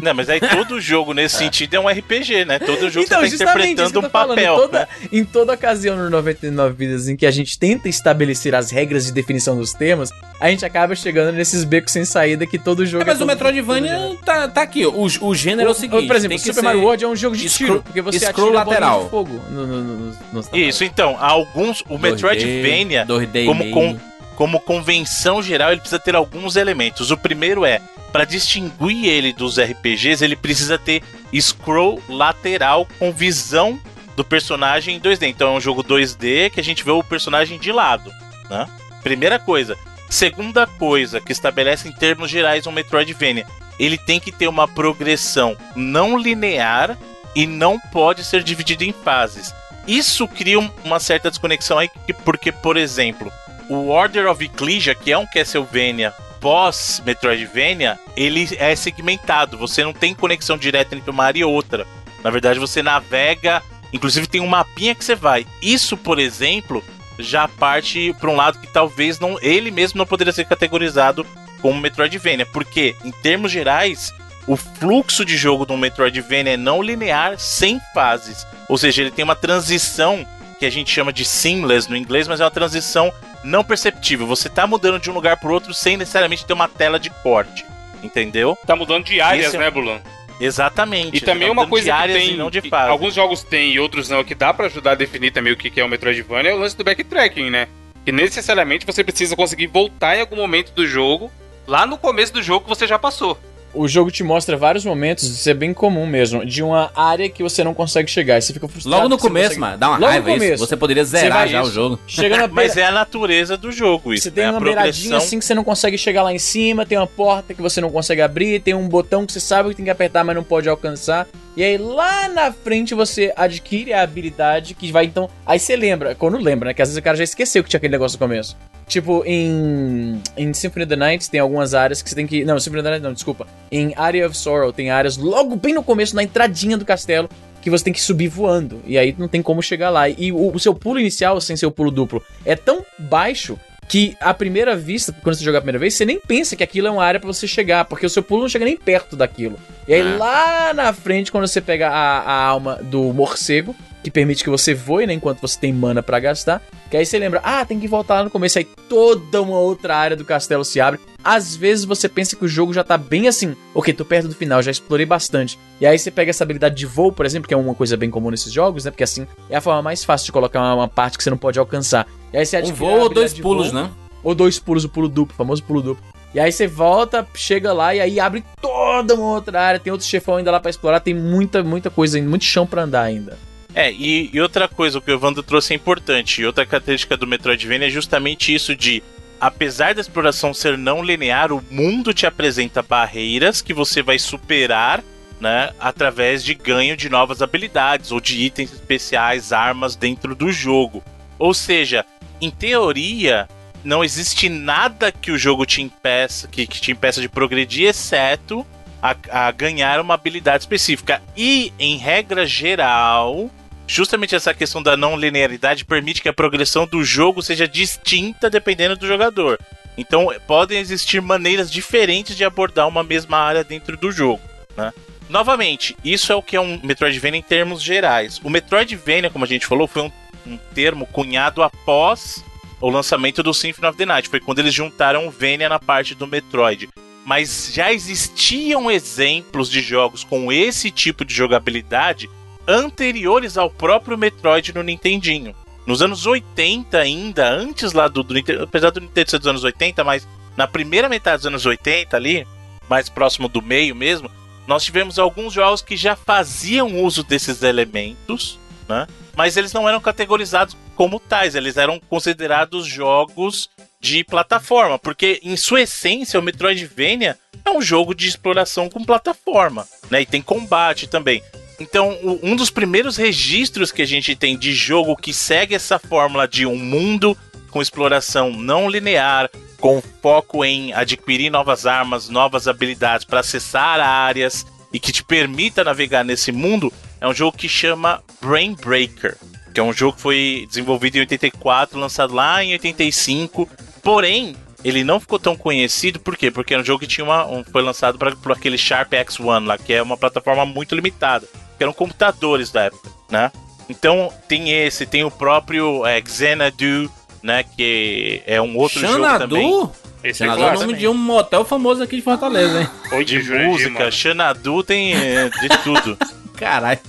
Não, 0.02 0.12
mas 0.12 0.28
aí 0.28 0.40
todo 0.40 0.80
jogo 0.80 1.14
nesse 1.14 1.36
sentido 1.38 1.74
é 1.74 1.80
um 1.80 1.88
RPG, 1.88 2.44
né? 2.44 2.58
Todo 2.58 2.90
jogo 2.90 3.06
então, 3.06 3.20
você 3.20 3.38
tá 3.38 3.44
interpretando 3.54 4.00
um 4.00 4.10
falando. 4.10 4.36
papel. 4.36 4.54
Em 4.54 4.56
toda, 4.58 4.78
né? 4.80 4.86
em 5.12 5.24
toda 5.24 5.52
ocasião 5.52 5.96
no 5.96 6.10
99 6.10 6.74
Vidas 6.74 7.08
em 7.08 7.16
que 7.16 7.24
a 7.24 7.30
gente 7.30 7.58
tenta 7.58 7.88
estabelecer 7.88 8.54
as 8.54 8.70
regras 8.70 9.06
de 9.06 9.12
definição 9.12 9.56
dos 9.56 9.72
termos, 9.72 10.10
a 10.40 10.50
gente 10.50 10.64
acaba 10.64 10.94
chegando 10.94 11.32
nesses 11.34 11.64
becos 11.64 11.92
sem 11.92 12.04
saída 12.04 12.46
que 12.46 12.58
todo 12.58 12.84
jogo 12.84 13.02
É, 13.02 13.06
mas 13.06 13.18
todo- 13.18 13.24
o 13.24 13.26
Metroidvania 13.28 14.16
tá, 14.24 14.48
tá 14.48 14.62
aqui. 14.62 14.84
O, 14.84 15.04
o 15.20 15.34
gênero 15.34 15.68
é 15.68 15.72
o 15.72 15.74
seguinte. 15.74 16.06
Por 16.06 16.16
exemplo, 16.16 16.36
tem 16.36 16.44
que 16.44 16.52
Super 16.52 16.62
Mario 16.64 16.82
World 16.82 17.04
é 17.04 17.08
um 17.08 17.16
jogo 17.16 17.36
de 17.36 17.48
scroll- 17.48 17.68
tiro, 17.70 17.82
porque 17.84 18.02
você 18.02 18.18
scroll 18.18 18.48
atira 18.58 18.64
lateral. 18.64 19.04
de 19.04 19.10
fogo 19.10 19.40
no, 19.50 19.66
no, 19.66 20.12
no, 20.32 20.44
Isso, 20.52 20.84
então, 20.84 21.16
alguns. 21.18 21.80
O 21.82 21.96
2D, 21.96 22.00
Metroidvania, 22.00 23.06
2D 23.06 23.46
como 23.46 23.60
meio. 23.60 23.72
com. 23.72 24.13
Como 24.36 24.60
convenção 24.60 25.42
geral, 25.42 25.70
ele 25.70 25.80
precisa 25.80 25.98
ter 25.98 26.14
alguns 26.14 26.56
elementos. 26.56 27.10
O 27.10 27.16
primeiro 27.16 27.64
é, 27.64 27.80
para 28.12 28.24
distinguir 28.24 29.06
ele 29.06 29.32
dos 29.32 29.58
RPGs, 29.58 30.24
ele 30.24 30.36
precisa 30.36 30.78
ter 30.78 31.02
scroll 31.34 32.02
lateral 32.08 32.86
com 32.98 33.12
visão 33.12 33.78
do 34.16 34.24
personagem 34.24 34.96
em 34.96 35.00
2D. 35.00 35.28
Então 35.28 35.54
é 35.54 35.56
um 35.56 35.60
jogo 35.60 35.82
2D 35.82 36.50
que 36.50 36.60
a 36.60 36.64
gente 36.64 36.84
vê 36.84 36.90
o 36.90 37.02
personagem 37.02 37.58
de 37.58 37.72
lado, 37.72 38.12
né? 38.48 38.68
Primeira 39.02 39.38
coisa. 39.38 39.76
Segunda 40.08 40.66
coisa 40.66 41.20
que 41.20 41.32
estabelece 41.32 41.88
em 41.88 41.92
termos 41.92 42.30
gerais 42.30 42.66
um 42.66 42.72
Metroidvania, 42.72 43.46
ele 43.78 43.98
tem 43.98 44.20
que 44.20 44.30
ter 44.30 44.46
uma 44.46 44.68
progressão 44.68 45.56
não 45.74 46.16
linear 46.16 46.96
e 47.34 47.46
não 47.46 47.80
pode 47.80 48.22
ser 48.22 48.42
dividido 48.42 48.84
em 48.84 48.92
fases. 48.92 49.52
Isso 49.86 50.26
cria 50.28 50.58
uma 50.84 51.00
certa 51.00 51.30
desconexão 51.30 51.78
aí, 51.78 51.90
porque, 52.24 52.52
por 52.52 52.76
exemplo, 52.76 53.32
o 53.68 53.88
Order 53.88 54.30
of 54.30 54.44
Ecclesia, 54.44 54.94
que 54.94 55.12
é 55.12 55.18
um 55.18 55.26
Castlevania 55.26 56.12
pós 56.44 57.02
Metroidvania, 57.06 57.98
ele 58.14 58.46
é 58.58 58.76
segmentado. 58.76 59.56
Você 59.56 59.82
não 59.82 59.94
tem 59.94 60.14
conexão 60.14 60.58
direta 60.58 60.94
entre 60.94 61.10
uma 61.10 61.24
área 61.24 61.40
e 61.40 61.44
outra. 61.44 61.86
Na 62.22 62.28
verdade, 62.28 62.58
você 62.58 62.82
navega, 62.82 63.62
inclusive 63.94 64.26
tem 64.26 64.42
um 64.42 64.46
mapinha 64.46 64.94
que 64.94 65.02
você 65.02 65.14
vai. 65.14 65.46
Isso, 65.62 65.96
por 65.96 66.18
exemplo, 66.18 66.84
já 67.18 67.48
parte 67.48 68.14
para 68.20 68.28
um 68.28 68.36
lado 68.36 68.58
que 68.58 68.66
talvez 68.66 69.18
não 69.18 69.38
ele 69.40 69.70
mesmo 69.70 69.96
não 69.96 70.06
poderia 70.06 70.34
ser 70.34 70.44
categorizado 70.44 71.26
como 71.62 71.80
Metroidvania, 71.80 72.44
porque 72.44 72.94
em 73.02 73.10
termos 73.10 73.50
gerais, 73.50 74.12
o 74.46 74.54
fluxo 74.54 75.24
de 75.24 75.38
jogo 75.38 75.64
do 75.64 75.78
Metroidvania 75.78 76.52
é 76.52 76.56
não 76.58 76.82
linear, 76.82 77.38
sem 77.38 77.80
fases. 77.94 78.46
Ou 78.68 78.76
seja, 78.76 79.00
ele 79.00 79.10
tem 79.10 79.24
uma 79.24 79.34
transição 79.34 80.26
que 80.58 80.66
a 80.66 80.70
gente 80.70 80.90
chama 80.90 81.10
de 81.10 81.24
seamless 81.24 81.88
no 81.88 81.96
inglês, 81.96 82.28
mas 82.28 82.40
é 82.40 82.44
uma 82.44 82.50
transição 82.50 83.10
não 83.44 83.62
perceptível. 83.62 84.26
Você 84.26 84.48
tá 84.48 84.66
mudando 84.66 84.98
de 84.98 85.10
um 85.10 85.14
lugar 85.14 85.36
para 85.36 85.52
outro 85.52 85.72
sem 85.74 85.96
necessariamente 85.96 86.44
ter 86.44 86.52
uma 86.52 86.68
tela 86.68 86.98
de 86.98 87.10
corte. 87.10 87.64
Entendeu? 88.02 88.58
Tá 88.66 88.74
mudando 88.76 89.04
de 89.04 89.20
áreas, 89.20 89.54
é- 89.54 89.58
né, 89.58 89.70
Bulan? 89.70 90.00
Exatamente. 90.40 91.16
E 91.16 91.20
também 91.20 91.46
Tá 91.46 91.52
uma 91.52 91.66
coisa 91.66 91.92
de 91.92 92.02
que 92.02 92.12
tem, 92.12 92.60
que 92.60 92.74
alguns 92.74 93.14
jogos 93.14 93.42
têm 93.44 93.72
e 93.72 93.80
outros 93.80 94.08
não, 94.08 94.24
que 94.24 94.34
dá 94.34 94.52
pra 94.52 94.66
ajudar 94.66 94.92
a 94.92 94.96
definir 94.96 95.30
também 95.30 95.52
o 95.52 95.56
que 95.56 95.80
é 95.80 95.84
o 95.84 95.88
Metroidvania, 95.88 96.50
é 96.50 96.54
o 96.54 96.58
lance 96.58 96.76
do 96.76 96.82
backtracking, 96.84 97.50
né? 97.50 97.68
Que 98.04 98.10
necessariamente 98.12 98.84
você 98.84 99.02
precisa 99.04 99.36
conseguir 99.36 99.68
voltar 99.68 100.16
em 100.16 100.20
algum 100.20 100.36
momento 100.36 100.72
do 100.72 100.86
jogo, 100.86 101.30
lá 101.66 101.86
no 101.86 101.96
começo 101.96 102.32
do 102.32 102.42
jogo 102.42 102.64
que 102.64 102.68
você 102.68 102.86
já 102.86 102.98
passou. 102.98 103.38
O 103.74 103.88
jogo 103.88 104.10
te 104.10 104.22
mostra 104.22 104.56
vários 104.56 104.84
momentos, 104.84 105.24
isso 105.24 105.50
é 105.50 105.54
bem 105.54 105.74
comum 105.74 106.06
mesmo, 106.06 106.46
de 106.46 106.62
uma 106.62 106.92
área 106.94 107.28
que 107.28 107.42
você 107.42 107.64
não 107.64 107.74
consegue 107.74 108.08
chegar. 108.10 108.38
E 108.38 108.42
você 108.42 108.52
fica 108.52 108.68
frustrado. 108.68 108.96
Logo 108.96 109.08
no 109.08 109.16
você 109.18 109.22
começo, 109.26 109.44
consegue- 109.48 109.60
mano, 109.60 109.78
dá 109.78 109.88
uma 109.88 109.94
Logo 109.98 110.06
no 110.06 110.10
raiva 110.12 110.30
isso. 110.30 110.38
começo. 110.38 110.66
Você 110.66 110.76
poderia 110.76 111.04
Você 111.04 111.18
zerar 111.18 111.38
vai 111.38 111.48
já 111.48 111.60
isso. 111.60 111.70
o 111.70 111.72
jogo. 111.72 111.98
Chega 112.06 112.36
na 112.36 112.46
Mas 112.54 112.74
beira- 112.74 112.88
é 112.88 112.90
a 112.90 112.92
natureza 112.94 113.56
do 113.56 113.72
jogo 113.72 114.14
isso. 114.14 114.22
Você 114.24 114.30
tem 114.30 114.44
né? 114.44 114.50
uma 114.50 114.58
a 114.58 114.60
beiradinha 114.62 114.92
progressão. 115.10 115.16
assim 115.26 115.38
que 115.38 115.44
você 115.44 115.54
não 115.54 115.64
consegue 115.64 115.98
chegar 115.98 116.22
lá 116.22 116.32
em 116.32 116.38
cima, 116.38 116.86
tem 116.86 116.96
uma 116.96 117.06
porta 117.06 117.52
que 117.52 117.60
você 117.60 117.80
não 117.80 117.90
consegue 117.90 118.22
abrir, 118.22 118.60
tem 118.60 118.74
um 118.74 118.88
botão 118.88 119.26
que 119.26 119.32
você 119.32 119.40
sabe 119.40 119.70
que 119.70 119.74
tem 119.76 119.84
que 119.84 119.90
apertar, 119.90 120.22
mas 120.24 120.36
não 120.36 120.44
pode 120.44 120.68
alcançar. 120.68 121.26
E 121.56 121.62
aí 121.62 121.78
lá 121.78 122.28
na 122.28 122.52
frente 122.52 122.94
você 122.94 123.32
adquire 123.36 123.92
a 123.92 124.02
habilidade 124.02 124.74
que 124.74 124.90
vai 124.90 125.04
então. 125.04 125.30
Aí 125.46 125.58
você 125.58 125.76
lembra, 125.76 126.14
quando 126.14 126.36
lembra, 126.36 126.68
né? 126.68 126.74
Que 126.74 126.82
às 126.82 126.88
vezes 126.88 126.98
o 126.98 127.02
cara 127.02 127.16
já 127.16 127.24
esqueceu 127.24 127.62
que 127.62 127.70
tinha 127.70 127.78
aquele 127.78 127.92
negócio 127.92 128.16
no 128.16 128.26
começo. 128.26 128.56
Tipo, 128.86 129.22
em, 129.24 130.20
em 130.36 130.52
Symphony 130.52 130.84
of 130.84 130.90
the 130.90 130.96
Night 130.96 131.30
tem 131.30 131.40
algumas 131.40 131.72
áreas 131.72 132.02
que 132.02 132.10
você 132.10 132.16
tem 132.16 132.26
que. 132.26 132.44
Não, 132.44 132.58
Symphony 132.58 132.80
of 132.80 132.84
the 132.84 132.90
Night 132.90 133.02
não, 133.02 133.12
desculpa. 133.12 133.46
Em 133.70 133.94
Area 133.96 134.26
of 134.26 134.36
Sorrow 134.36 134.72
tem 134.72 134.90
áreas 134.90 135.16
logo 135.16 135.56
bem 135.56 135.72
no 135.72 135.82
começo, 135.82 136.16
na 136.16 136.22
entradinha 136.22 136.76
do 136.76 136.84
castelo, 136.84 137.28
que 137.62 137.70
você 137.70 137.84
tem 137.84 137.92
que 137.92 138.00
subir 138.00 138.28
voando. 138.28 138.82
E 138.84 138.98
aí 138.98 139.14
não 139.16 139.28
tem 139.28 139.40
como 139.40 139.62
chegar 139.62 139.90
lá. 139.90 140.08
E 140.08 140.32
o, 140.32 140.52
o 140.52 140.58
seu 140.58 140.74
pulo 140.74 140.98
inicial, 140.98 141.40
sem 141.40 141.56
ser 141.56 141.66
o 141.66 141.70
pulo 141.70 141.90
duplo, 141.90 142.22
é 142.44 142.56
tão 142.56 142.84
baixo 142.98 143.58
que 143.88 144.16
à 144.20 144.32
primeira 144.32 144.74
vista, 144.76 145.14
quando 145.22 145.36
você 145.36 145.44
jogar 145.44 145.58
a 145.58 145.60
primeira 145.60 145.78
vez, 145.78 145.94
você 145.94 146.04
nem 146.04 146.18
pensa 146.18 146.56
que 146.56 146.62
aquilo 146.62 146.86
é 146.88 146.90
uma 146.90 147.04
área 147.04 147.20
pra 147.20 147.26
você 147.26 147.46
chegar, 147.46 147.84
porque 147.84 148.06
o 148.06 148.10
seu 148.10 148.22
pulo 148.22 148.42
não 148.42 148.48
chega 148.48 148.64
nem 148.64 148.76
perto 148.76 149.14
daquilo. 149.16 149.58
E 149.86 149.94
aí 149.94 150.00
É. 150.00 150.16
lá 150.16 150.72
na 150.74 150.92
frente, 150.92 151.30
quando 151.30 151.46
você 151.46 151.60
pega 151.60 151.88
a, 151.88 152.18
a 152.20 152.44
alma 152.44 152.76
do 152.82 153.12
morcego, 153.12 153.74
que 154.02 154.10
permite 154.10 154.44
que 154.44 154.50
você 154.50 154.74
voe, 154.74 155.06
né, 155.06 155.14
enquanto 155.14 155.40
você 155.40 155.58
tem 155.58 155.72
mana 155.72 156.02
pra 156.02 156.18
gastar, 156.20 156.62
que 156.90 156.96
aí 156.96 157.06
você 157.06 157.18
lembra, 157.18 157.40
ah, 157.42 157.64
tem 157.64 157.80
que 157.80 157.88
voltar 157.88 158.16
lá 158.16 158.24
no 158.24 158.30
começo, 158.30 158.58
aí 158.58 158.66
toda 158.88 159.40
uma 159.40 159.58
outra 159.58 159.96
área 159.96 160.16
do 160.16 160.24
castelo 160.24 160.64
se 160.64 160.80
abre. 160.80 161.00
Às 161.24 161.56
vezes 161.56 161.84
você 161.84 162.08
pensa 162.08 162.36
que 162.36 162.44
o 162.44 162.48
jogo 162.48 162.74
já 162.74 162.84
tá 162.84 162.98
bem 162.98 163.26
assim, 163.26 163.56
ok, 163.74 163.94
tô 163.94 164.04
perto 164.04 164.28
do 164.28 164.34
final, 164.34 164.62
já 164.62 164.70
explorei 164.70 165.06
bastante. 165.06 165.58
E 165.80 165.86
aí 165.86 165.98
você 165.98 166.10
pega 166.10 166.30
essa 166.30 166.44
habilidade 166.44 166.74
de 166.74 166.84
voo, 166.84 167.10
por 167.10 167.24
exemplo, 167.24 167.48
que 167.48 167.54
é 167.54 167.56
uma 167.56 167.74
coisa 167.74 167.96
bem 167.96 168.10
comum 168.10 168.30
nesses 168.30 168.52
jogos, 168.52 168.84
né, 168.84 168.90
porque 168.90 169.04
assim 169.04 169.26
é 169.48 169.56
a 169.56 169.60
forma 169.60 169.80
mais 169.80 170.04
fácil 170.04 170.26
de 170.26 170.32
colocar 170.32 170.60
uma, 170.60 170.74
uma 170.74 170.88
parte 170.88 171.16
que 171.16 171.24
você 171.24 171.30
não 171.30 171.38
pode 171.38 171.58
alcançar. 171.58 172.06
E 172.32 172.36
aí 172.36 172.44
você 172.44 172.60
Um 172.62 172.72
voo 172.74 173.00
ou 173.00 173.08
dois 173.08 173.32
pulos, 173.32 173.72
voo, 173.72 173.82
né? 173.82 173.90
ou 174.22 174.34
dois 174.34 174.58
pulos, 174.58 174.84
o 174.84 174.88
pulo 174.88 175.08
duplo, 175.08 175.34
o 175.34 175.36
famoso 175.36 175.62
pulo 175.62 175.80
duplo. 175.80 176.04
E 176.34 176.40
aí 176.40 176.50
você 176.50 176.66
volta, 176.66 177.26
chega 177.34 177.72
lá 177.72 177.94
e 177.94 178.00
aí 178.00 178.18
abre 178.18 178.44
toda 178.60 179.14
uma 179.14 179.34
outra 179.34 179.60
área, 179.60 179.80
tem 179.80 179.92
outro 179.92 180.06
chefão 180.06 180.36
ainda 180.36 180.50
lá 180.50 180.58
pra 180.58 180.68
explorar, 180.68 181.00
tem 181.00 181.14
muita, 181.14 181.62
muita 181.62 181.90
coisa, 181.90 182.18
ainda, 182.18 182.28
muito 182.28 182.44
chão 182.44 182.66
pra 182.66 182.82
andar 182.82 183.02
ainda. 183.02 183.38
É, 183.74 183.90
e, 183.92 184.30
e 184.32 184.40
outra 184.40 184.68
coisa, 184.68 184.98
o 184.98 185.00
que 185.00 185.10
o 185.10 185.14
Evandro 185.14 185.42
trouxe 185.42 185.72
é 185.72 185.76
importante. 185.76 186.40
E 186.40 186.46
outra 186.46 186.64
característica 186.64 187.16
do 187.16 187.26
Metroidvania 187.26 187.88
é 187.88 187.90
justamente 187.90 188.54
isso 188.54 188.74
de. 188.76 189.02
Apesar 189.40 189.94
da 189.94 190.00
exploração 190.00 190.54
ser 190.54 190.78
não 190.78 191.02
linear, 191.02 191.52
o 191.52 191.62
mundo 191.70 192.14
te 192.14 192.26
apresenta 192.26 192.82
barreiras 192.82 193.60
que 193.60 193.74
você 193.74 194.02
vai 194.02 194.18
superar, 194.18 195.02
né? 195.40 195.70
Através 195.78 196.44
de 196.44 196.54
ganho 196.54 196.96
de 196.96 197.08
novas 197.08 197.42
habilidades 197.42 198.10
ou 198.12 198.20
de 198.20 198.40
itens 198.40 198.72
especiais, 198.72 199.52
armas 199.52 199.96
dentro 199.96 200.34
do 200.34 200.50
jogo. 200.50 201.02
Ou 201.38 201.52
seja, 201.52 202.06
em 202.40 202.50
teoria, 202.50 203.48
não 203.82 204.02
existe 204.02 204.48
nada 204.48 205.12
que 205.12 205.30
o 205.30 205.38
jogo 205.38 205.66
te 205.66 205.82
impeça, 205.82 206.48
que, 206.48 206.66
que 206.66 206.80
te 206.80 206.92
impeça 206.92 207.20
de 207.20 207.28
progredir, 207.28 207.88
exceto 207.88 208.66
a, 209.02 209.14
a 209.30 209.50
ganhar 209.50 210.00
uma 210.00 210.14
habilidade 210.14 210.62
específica. 210.62 211.20
E, 211.36 211.72
em 211.78 211.98
regra 211.98 212.46
geral, 212.46 213.50
justamente 213.86 214.34
essa 214.34 214.54
questão 214.54 214.82
da 214.82 214.96
não 214.96 215.16
linearidade 215.16 215.84
permite 215.84 216.22
que 216.22 216.28
a 216.28 216.32
progressão 216.32 216.86
do 216.86 217.04
jogo 217.04 217.42
seja 217.42 217.68
distinta 217.68 218.48
dependendo 218.48 218.96
do 218.96 219.06
jogador. 219.06 219.58
Então, 219.96 220.28
podem 220.46 220.78
existir 220.78 221.20
maneiras 221.20 221.70
diferentes 221.70 222.36
de 222.36 222.44
abordar 222.44 222.88
uma 222.88 223.04
mesma 223.04 223.38
área 223.38 223.62
dentro 223.62 223.96
do 223.96 224.10
jogo, 224.10 224.42
né? 224.76 224.92
Novamente, 225.28 225.96
isso 226.04 226.32
é 226.32 226.34
o 226.34 226.42
que 226.42 226.56
é 226.56 226.60
um 226.60 226.78
Metroidvania 226.82 227.38
em 227.38 227.42
termos 227.42 227.82
gerais. 227.82 228.40
O 228.44 228.50
Metroidvania, 228.50 229.30
como 229.30 229.44
a 229.44 229.48
gente 229.48 229.66
falou, 229.66 229.86
foi 229.86 230.02
um, 230.02 230.12
um 230.46 230.58
termo 230.74 231.06
cunhado 231.06 231.62
após 231.62 232.44
o 232.80 232.90
lançamento 232.90 233.42
do 233.42 233.54
Symphony 233.54 233.88
of 233.88 233.96
the 233.96 234.04
Night. 234.04 234.28
Foi 234.28 234.40
quando 234.40 234.58
eles 234.58 234.74
juntaram 234.74 235.26
o 235.26 235.30
Vania 235.30 235.68
na 235.68 235.78
parte 235.78 236.14
do 236.14 236.26
Metroid. 236.26 236.88
Mas 237.24 237.70
já 237.72 237.90
existiam 237.90 238.90
exemplos 238.90 239.70
de 239.70 239.80
jogos 239.80 240.22
com 240.22 240.52
esse 240.52 240.90
tipo 240.90 241.24
de 241.24 241.32
jogabilidade 241.32 242.28
anteriores 242.66 243.56
ao 243.56 243.70
próprio 243.70 244.18
Metroid 244.18 244.74
no 244.74 244.82
Nintendinho. 244.82 245.54
Nos 245.86 246.00
anos 246.00 246.24
80 246.24 246.98
ainda, 246.98 247.48
antes 247.48 247.92
lá 247.92 248.08
do, 248.08 248.22
do 248.22 248.34
Nintendo, 248.34 248.64
apesar 248.64 248.90
do 248.90 249.00
Nintendo 249.00 249.30
ser 249.30 249.38
dos 249.38 249.46
anos 249.46 249.64
80, 249.64 250.02
mas 250.02 250.26
na 250.56 250.66
primeira 250.66 251.08
metade 251.08 251.38
dos 251.38 251.46
anos 251.46 251.66
80 251.66 252.16
ali, 252.16 252.46
mais 252.88 253.08
próximo 253.08 253.48
do 253.48 253.60
meio 253.60 253.94
mesmo, 253.94 254.30
nós 254.66 254.82
tivemos 254.82 255.18
alguns 255.18 255.52
jogos 255.52 255.82
que 255.82 255.96
já 255.96 256.16
faziam 256.16 257.02
uso 257.02 257.22
desses 257.22 257.62
elementos, 257.62 258.58
né? 258.88 259.06
Mas 259.36 259.56
eles 259.56 259.72
não 259.72 259.88
eram 259.88 260.00
categorizados 260.00 260.76
como 260.94 261.20
tais, 261.20 261.54
eles 261.54 261.76
eram 261.76 262.00
considerados 262.00 262.86
jogos 262.86 263.68
de 264.00 264.22
plataforma, 264.22 264.98
porque 264.98 265.40
em 265.42 265.56
sua 265.56 265.82
essência 265.82 266.38
o 266.38 266.42
Metroidvania 266.42 267.38
é 267.64 267.70
um 267.70 267.82
jogo 267.82 268.14
de 268.14 268.28
exploração 268.28 268.88
com 268.88 269.04
plataforma, 269.04 269.86
né? 270.10 270.22
E 270.22 270.26
tem 270.26 270.40
combate 270.40 271.06
também. 271.08 271.42
Então, 271.88 272.18
o- 272.22 272.40
um 272.42 272.56
dos 272.56 272.70
primeiros 272.70 273.16
registros 273.18 273.92
que 273.92 274.00
a 274.00 274.06
gente 274.06 274.34
tem 274.34 274.56
de 274.56 274.72
jogo 274.72 275.14
que 275.16 275.34
segue 275.34 275.74
essa 275.74 275.98
fórmula 275.98 276.48
de 276.48 276.64
um 276.64 276.76
mundo 276.76 277.36
com 277.70 277.82
exploração 277.82 278.50
não 278.50 278.88
linear, 278.88 279.50
com 279.78 280.02
foco 280.22 280.64
em 280.64 280.94
adquirir 280.94 281.50
novas 281.50 281.84
armas, 281.84 282.30
novas 282.30 282.66
habilidades 282.66 283.26
para 283.26 283.40
acessar 283.40 284.00
áreas 284.00 284.64
e 284.92 284.98
que 284.98 285.12
te 285.12 285.22
permita 285.22 285.84
navegar 285.84 286.24
nesse 286.24 286.50
mundo, 286.50 286.90
é 287.20 287.28
um 287.28 287.34
jogo 287.34 287.56
que 287.58 287.68
chama 287.68 288.22
Brain 288.40 288.74
Breaker, 288.74 289.36
que 289.74 289.78
é 289.78 289.82
um 289.82 289.92
jogo 289.92 290.16
que 290.16 290.22
foi 290.22 290.64
desenvolvido 290.68 291.16
em 291.16 291.20
84, 291.20 291.98
lançado 291.98 292.32
lá 292.32 292.64
em 292.64 292.72
85. 292.72 293.68
Porém, 294.02 294.56
ele 294.82 295.04
não 295.04 295.20
ficou 295.20 295.38
tão 295.38 295.54
conhecido, 295.54 296.18
por 296.18 296.34
quê? 296.36 296.50
Porque 296.50 296.72
era 296.72 296.82
um 296.82 296.86
jogo 296.86 297.00
que 297.00 297.06
tinha 297.06 297.24
uma, 297.24 297.44
um- 297.46 297.64
foi 297.64 297.82
lançado 297.82 298.16
para 298.18 298.34
aquele 298.54 298.78
Sharp 298.78 299.12
X1 299.12 299.66
lá, 299.66 299.76
que 299.76 299.92
é 299.92 300.02
uma 300.02 300.16
plataforma 300.16 300.64
muito 300.64 300.94
limitada, 300.94 301.46
que 301.76 301.82
eram 301.82 301.92
computadores 301.92 302.70
da 302.70 302.84
época, 302.84 303.10
né? 303.30 303.50
Então 303.88 304.32
tem 304.48 304.70
esse, 304.72 305.04
tem 305.06 305.24
o 305.24 305.30
próprio 305.30 306.06
é, 306.06 306.22
Xanadu, 306.26 307.10
né? 307.42 307.64
Que 307.76 308.42
é 308.46 308.60
um 308.60 308.76
outro 308.76 309.00
jogo 309.00 309.12
também. 309.38 309.70
Xanadu? 309.70 309.92
Esse 310.22 310.42
é 310.42 310.46
Xanadu 310.46 310.60
é 310.62 310.64
o 310.64 310.68
clássico. 310.68 310.86
nome 310.86 310.98
de 310.98 311.08
um 311.08 311.14
motel 311.14 311.64
famoso 311.66 312.02
aqui 312.02 312.16
de 312.16 312.22
Fortaleza, 312.22 312.80
hein? 312.80 312.88
Oi, 313.12 313.24
De 313.24 313.40
Jurandir, 313.42 313.68
música, 313.68 313.98
mano. 313.98 314.12
Xanadu 314.12 314.82
tem 314.82 315.14
é, 315.14 315.50
de 315.50 315.68
tudo. 315.82 316.16
Caralho. 316.56 317.00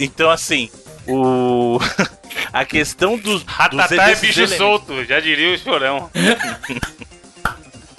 Então, 0.00 0.28
assim, 0.30 0.68
o. 1.06 1.78
a 2.52 2.64
questão 2.64 3.16
dos. 3.16 3.44
dos 3.44 3.44
Ratatá 3.44 4.10
é 4.10 4.14
bicho 4.16 4.40
elementos- 4.40 4.56
solto, 4.56 5.04
já 5.04 5.20
diria 5.20 5.54
o 5.54 5.58
chorão. 5.58 6.10